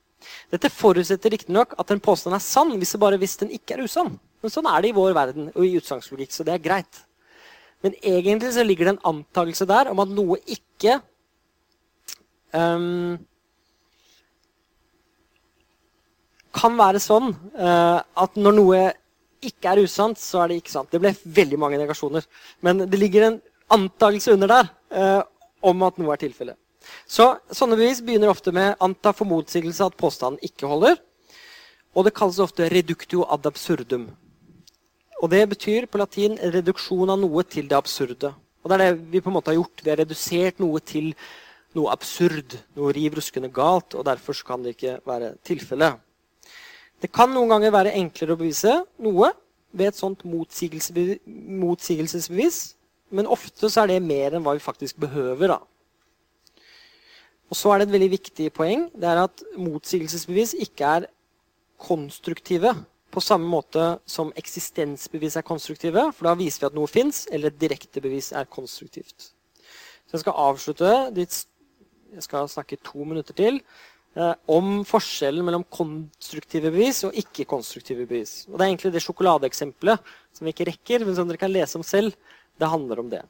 Dette 0.53 0.71
forutsetter 0.73 1.33
riktignok 1.33 1.77
at 1.79 1.93
en 1.93 2.03
påstand 2.03 2.37
er 2.37 2.43
sann 2.43 2.73
hvis 2.81 2.95
det 2.97 3.01
bare 3.03 3.19
hvis 3.21 3.37
den 3.41 3.53
ikke 3.55 3.77
er 3.77 3.85
usann. 3.87 4.17
Men 4.43 4.53
sånn 4.53 4.69
er 4.69 4.83
det 4.83 4.91
i 4.91 4.97
vår 4.97 5.15
verden 5.17 5.51
og 5.55 5.65
i 5.65 5.77
utsagslogikk, 5.79 6.33
så 6.35 6.47
det 6.47 6.57
er 6.57 6.65
greit. 6.65 7.05
Men 7.85 7.97
egentlig 8.01 8.55
så 8.57 8.65
ligger 8.65 8.89
det 8.89 8.95
en 8.97 9.07
antakelse 9.13 9.69
der 9.69 9.93
om 9.93 10.03
at 10.03 10.13
noe 10.13 10.41
ikke 10.51 10.99
um, 12.57 13.15
kan 16.55 16.77
være 16.79 17.03
sånn 17.03 17.33
uh, 17.57 18.01
at 18.01 18.39
når 18.41 18.59
noe 18.59 18.83
ikke 19.49 19.73
er 19.73 19.83
usant, 19.85 20.19
så 20.21 20.43
er 20.43 20.51
det 20.51 20.61
ikke 20.63 20.75
sant. 20.75 20.91
Det 20.93 21.01
ble 21.03 21.15
veldig 21.25 21.59
mange 21.61 21.81
negasjoner. 21.81 22.27
Men 22.65 22.85
det 22.85 23.01
ligger 23.01 23.29
en 23.29 23.41
antakelse 23.75 24.35
under 24.37 24.51
der 24.51 24.71
eh, 24.95 25.23
om 25.65 25.83
at 25.87 25.99
noe 26.01 26.15
er 26.15 26.23
tilfellet. 26.23 26.59
Så 27.09 27.31
Sånne 27.55 27.79
bevis 27.81 28.03
begynner 28.05 28.33
ofte 28.33 28.53
med 28.53 28.77
anta 28.85 29.15
for 29.17 29.29
motsigelse 29.29 29.87
at 29.87 29.97
påstanden 30.01 30.43
ikke 30.45 30.69
holder. 30.69 30.99
Og 31.95 32.07
det 32.07 32.15
kalles 32.17 32.43
ofte 32.43 32.69
reductio 32.73 33.25
ad 33.31 33.47
absurdum. 33.47 34.09
Og 35.23 35.31
Det 35.31 35.45
betyr 35.49 35.87
på 35.87 35.99
latin 35.99 36.37
reduksjon 36.37 37.11
av 37.11 37.21
noe 37.23 37.45
til 37.49 37.69
det 37.71 37.79
absurde. 37.79 38.35
Og 38.63 38.71
Det 38.71 38.75
er 38.75 38.83
det 38.85 39.11
vi 39.13 39.21
på 39.21 39.31
en 39.31 39.39
måte 39.39 39.53
har 39.53 39.61
gjort. 39.61 39.83
Vi 39.85 39.91
har 39.91 40.01
redusert 40.03 40.61
noe 40.61 40.81
til 40.81 41.15
noe 41.75 41.91
absurd, 41.93 42.59
noe 42.77 42.93
riv 42.95 43.17
ruskende 43.19 43.51
galt, 43.51 43.95
og 43.95 44.05
derfor 44.07 44.37
kan 44.47 44.63
det 44.63 44.77
ikke 44.77 44.99
være 45.07 45.35
tilfellet. 45.45 45.99
Det 47.05 47.11
kan 47.13 47.29
noen 47.29 47.51
ganger 47.53 47.69
være 47.75 47.91
enklere 47.99 48.33
å 48.33 48.39
bevise 48.41 48.71
noe 49.05 49.29
ved 49.77 49.91
et 49.91 49.99
sånt 49.99 50.23
motsigelsesbevis, 50.25 52.59
men 53.13 53.29
ofte 53.29 53.69
så 53.69 53.83
er 53.83 53.89
det 53.93 54.07
mer 54.07 54.33
enn 54.33 54.41
hva 54.47 54.55
vi 54.57 54.63
faktisk 54.65 54.97
behøver. 55.05 55.49
da. 55.53 55.59
Og 57.53 57.57
så 57.61 57.69
er 57.71 57.77
det 57.79 57.87
et 57.91 57.97
veldig 57.99 58.13
viktig 58.15 58.47
poeng. 58.57 58.81
Det 58.97 59.09
er 59.11 59.19
at 59.21 59.37
motsigelsesbevis 59.61 60.53
ikke 60.65 60.85
er 60.97 61.03
konstruktive 61.77 62.73
på 63.13 63.21
samme 63.21 63.49
måte 63.53 64.01
som 64.09 64.33
eksistensbevis 64.41 65.37
er 65.37 65.45
konstruktive. 65.47 66.03
For 66.17 66.25
da 66.31 66.35
viser 66.41 66.65
vi 66.65 66.71
at 66.71 66.79
noe 66.79 66.89
fins, 66.89 67.29
eller 67.31 67.47
et 67.53 67.61
direkte 67.61 68.01
bevis 68.01 68.33
er 68.33 68.49
konstruktivt. 68.49 69.37
Så 70.09 70.13
jeg 70.17 70.25
skal 70.25 70.41
avslutte 70.49 70.89
Jeg 72.15 72.23
skal 72.23 72.49
snakke 72.49 72.77
to 72.77 73.05
minutter 73.05 73.35
til 73.35 73.63
om 74.47 74.85
forskjellen 74.87 75.43
mellom 75.43 75.65
konstruktive 75.67 76.71
bevis 76.71 77.03
og 77.07 77.17
ikke-konstruktive 77.19 78.07
bevis. 78.07 78.45
Og 78.47 78.59
Det 78.59 78.63
er 78.63 78.71
egentlig 78.71 78.93
det 78.95 79.03
sjokoladeeksempelet 79.03 80.13
som 80.33 80.45
vi 80.45 80.53
ikke 80.55 80.69
rekker, 80.71 81.05
men 81.05 81.17
som 81.17 81.29
dere 81.29 81.41
kan 81.41 81.53
lese 81.53 81.79
om 81.79 81.83
selv. 81.83 82.15
Det 82.59 82.71
handler 82.71 83.01
om 83.01 83.11
det. 83.11 83.25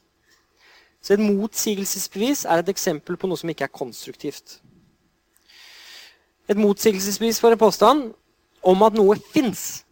Så 1.00 1.14
Et 1.14 1.20
motsigelsesbevis 1.20 2.44
er 2.44 2.58
et 2.58 2.68
eksempel 2.68 3.16
på 3.16 3.28
noe 3.28 3.36
som 3.36 3.48
ikke 3.48 3.64
er 3.64 3.72
konstruktivt. 3.72 4.60
Et 6.48 6.56
motsigelsesbevis 6.56 7.40
for 7.40 7.52
en 7.52 7.58
påstand 7.58 8.14
om 8.62 8.82
at 8.82 8.96
noe 8.96 9.16
fins, 9.16 9.84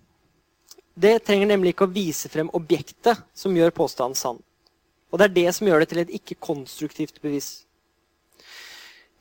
det 0.97 1.23
trenger 1.24 1.47
nemlig 1.47 1.73
ikke 1.73 1.85
å 1.89 1.93
vise 1.93 2.28
frem 2.28 2.51
objektet 2.52 3.20
som 3.35 3.56
gjør 3.56 3.73
påstanden 3.73 4.16
sann. 4.16 4.40
Og 5.12 5.19
det 5.19 5.24
er 5.24 5.36
det 5.36 5.55
som 5.56 5.69
gjør 5.69 5.81
det 5.81 5.89
til 5.89 6.01
et 6.02 6.12
ikke-konstruktivt 6.20 7.20
bevis. 7.24 7.66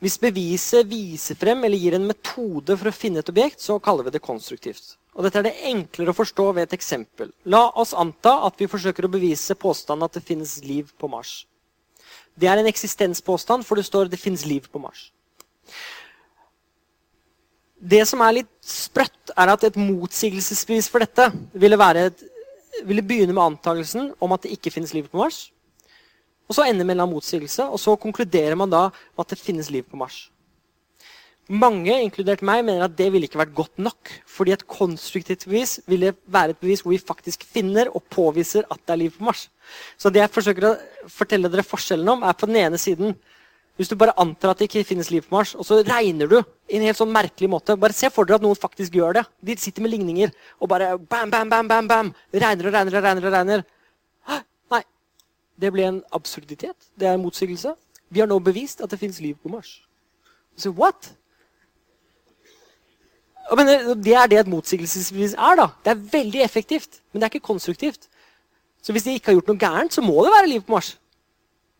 Hvis 0.01 0.17
beviset 0.17 0.87
viser 0.89 1.37
frem 1.37 1.61
eller 1.67 1.77
gir 1.77 1.93
en 1.93 2.07
metode 2.09 2.73
for 2.73 2.89
å 2.89 2.95
finne 2.95 3.21
et 3.21 3.29
objekt, 3.29 3.61
så 3.61 3.77
kaller 3.83 4.07
vi 4.07 4.15
det 4.15 4.23
konstruktivt. 4.25 4.95
Og 5.13 5.25
Dette 5.25 5.41
er 5.41 5.45
det 5.45 5.69
enklere 5.69 6.13
å 6.13 6.17
forstå 6.17 6.47
ved 6.55 6.65
et 6.65 6.75
eksempel. 6.79 7.29
La 7.45 7.67
oss 7.77 7.93
anta 7.93 8.39
at 8.47 8.57
vi 8.57 8.69
forsøker 8.71 9.05
å 9.05 9.11
bevise 9.13 9.57
påstanden 9.59 10.07
at 10.07 10.17
det 10.17 10.25
finnes 10.25 10.55
liv 10.65 10.89
på 10.97 11.09
Mars. 11.11 11.43
Det 12.33 12.49
er 12.49 12.57
en 12.57 12.69
eksistenspåstand, 12.69 13.65
for 13.67 13.77
det 13.77 13.85
står 13.85 14.09
det 14.09 14.19
finnes 14.21 14.47
liv 14.47 14.65
på 14.71 14.81
Mars. 14.81 15.11
Det 17.81 18.01
som 18.07 18.21
er 18.25 18.39
litt 18.39 18.51
sprøtt, 18.65 19.33
er 19.37 19.53
at 19.53 19.63
et 19.67 19.77
motsigelsesbevis 19.77 20.89
for 20.89 21.03
dette 21.03 21.27
ville, 21.53 21.77
et, 22.01 22.25
ville 22.85 23.05
begynne 23.05 23.35
med 23.35 23.43
antakelsen 23.43 24.13
om 24.21 24.33
at 24.33 24.45
det 24.45 24.55
ikke 24.57 24.73
finnes 24.73 24.93
liv 24.97 25.09
på 25.11 25.21
Mars. 25.21 25.49
Og 26.51 26.57
så 26.57 26.67
ender 26.67 26.83
med 26.83 26.99
en 26.99 27.07
motsigelse, 27.07 27.63
og 27.63 27.79
så 27.79 27.95
konkluderer 27.95 28.57
man 28.59 28.71
da 28.71 28.89
at 28.91 29.31
det 29.31 29.39
finnes 29.39 29.71
liv 29.71 29.85
på 29.87 29.95
Mars. 29.95 30.25
Mange, 31.51 31.95
inkludert 32.03 32.43
meg, 32.47 32.61
mener 32.67 32.85
at 32.85 32.93
det 32.95 33.07
ville 33.11 33.27
ikke 33.27 33.39
vært 33.39 33.55
godt 33.55 33.79
nok. 33.81 34.11
Fordi 34.29 34.53
et 34.53 34.67
konstruktivt 34.67 35.47
bevis 35.47 35.79
ville 35.89 36.13
være 36.31 36.53
et 36.53 36.61
bevis 36.61 36.83
hvor 36.83 36.93
vi 36.93 36.99
faktisk 36.99 37.43
finner 37.47 37.89
og 37.95 38.03
påviser 38.11 38.67
at 38.67 38.79
det 38.83 38.93
er 38.93 39.01
liv 39.05 39.15
på 39.15 39.25
Mars. 39.29 39.47
Så 39.99 40.11
det 40.11 40.21
jeg 40.21 40.31
forsøker 40.35 40.67
å 40.69 40.77
fortelle 41.11 41.51
dere 41.51 41.65
forskjellen 41.65 42.13
om, 42.13 42.23
er 42.27 42.35
på 42.35 42.51
den 42.51 42.59
ene 42.65 42.79
siden 42.81 43.15
Hvis 43.79 43.87
du 43.87 43.95
bare 43.95 44.13
antar 44.19 44.51
at 44.51 44.59
det 44.59 44.67
ikke 44.67 44.83
finnes 44.85 45.09
liv 45.09 45.23
på 45.23 45.33
Mars, 45.33 45.55
og 45.55 45.65
så 45.65 45.79
regner 45.87 46.27
du 46.27 46.37
i 46.69 46.75
en 46.77 46.83
helt 46.85 46.99
sånn 46.99 47.11
merkelig 47.11 47.47
måte 47.49 47.77
Bare 47.79 47.95
se 47.95 48.11
for 48.11 48.27
dere 48.27 48.37
at 48.37 48.43
noen 48.43 48.59
faktisk 48.59 48.93
gjør 48.99 49.15
det. 49.17 49.23
De 49.41 49.55
sitter 49.57 49.81
med 49.81 49.95
ligninger 49.95 50.33
og 50.59 50.69
bare 50.69 50.97
bam, 50.99 51.31
bam, 51.31 51.49
bam, 51.49 51.71
bam, 51.71 51.87
bam, 51.87 52.11
regner 52.35 52.67
og 52.67 52.75
regner 52.75 52.99
og 52.99 53.07
regner. 53.07 53.27
og 53.27 53.39
regner. 53.39 53.63
Det 55.61 55.71
ble 55.73 55.87
en 55.87 56.03
absurditet. 56.11 56.89
Det 56.99 57.07
er 57.07 57.17
en 57.17 57.23
motsigelse. 57.23 57.75
Vi 58.09 58.19
har 58.19 58.27
nå 58.27 58.39
bevist 58.43 58.81
at 58.81 58.91
det 58.91 58.99
fins 58.99 59.19
liv 59.21 59.35
på 59.39 59.49
Mars. 59.49 59.81
Så 60.57 60.71
what? 60.75 61.13
Men 63.55 63.67
det 64.03 64.15
er 64.15 64.27
det 64.31 64.39
et 64.39 64.47
motsigelsesbevis 64.47 65.33
er. 65.33 65.55
da. 65.59 65.67
Det 65.83 65.91
er 65.91 66.07
veldig 66.11 66.41
effektivt, 66.43 67.01
men 67.11 67.21
det 67.21 67.27
er 67.27 67.35
ikke 67.35 67.51
konstruktivt. 67.53 68.07
Så 68.81 68.91
hvis 68.91 69.03
de 69.03 69.13
ikke 69.13 69.31
har 69.31 69.37
gjort 69.37 69.51
noe 69.51 69.61
gærent, 69.61 69.93
så 69.93 70.01
må 70.01 70.23
det 70.25 70.33
være 70.33 70.49
liv 70.49 70.61
på 70.65 70.73
Mars. 70.73 70.95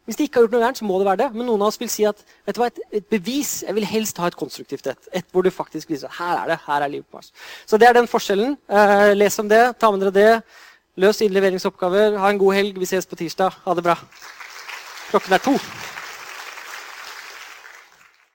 Hvis 0.05 0.17
de 0.17 0.25
ikke 0.25 0.39
har 0.39 0.45
gjort 0.45 0.55
noe 0.55 0.61
gærent, 0.61 0.77
så 0.77 0.85
må 0.85 0.97
det 0.99 1.05
være 1.05 1.19
det. 1.21 1.27
Men 1.33 1.47
noen 1.47 1.61
av 1.61 1.71
oss 1.71 1.79
vil 1.79 1.89
si 1.89 2.05
at 2.09 2.23
vet 2.45 2.57
du 2.57 2.61
hva, 2.61 2.67
et, 2.71 2.81
et 2.99 3.05
bevis 3.05 3.51
Jeg 3.67 3.75
vil 3.77 3.85
helst 3.85 4.17
ha 4.17 4.27
et 4.27 4.37
konstruktivt 4.37 4.87
et. 4.89 5.09
Et 5.13 5.25
hvor 5.31 5.45
du 5.45 5.49
faktisk 5.53 5.89
viser 5.89 6.09
at 6.09 6.17
her 6.17 6.41
er 6.41 6.51
det, 6.51 6.57
her 6.65 6.81
er 6.81 6.91
liv 6.91 7.03
på 7.03 7.19
Mars. 7.19 7.31
Så 7.65 7.77
det 7.77 7.87
er 7.87 7.95
den 7.97 8.09
forskjellen. 8.09 8.57
Eh, 8.69 9.13
les 9.15 9.39
om 9.39 9.49
det. 9.49 9.61
Ta 9.79 9.91
med 9.91 10.03
dere 10.03 10.15
det. 10.17 10.43
Løs 10.95 11.21
innleveringsoppgaver. 11.21 12.17
Ha 12.19 12.29
en 12.29 12.39
god 12.39 12.53
helg. 12.53 12.79
Vi 12.79 12.85
ses 12.85 13.07
på 13.07 13.15
tirsdag. 13.15 13.51
Ha 13.63 13.75
det 13.75 13.83
bra. 13.83 13.95
Klokken 15.11 15.33
er 15.33 15.43
to. 15.43 15.55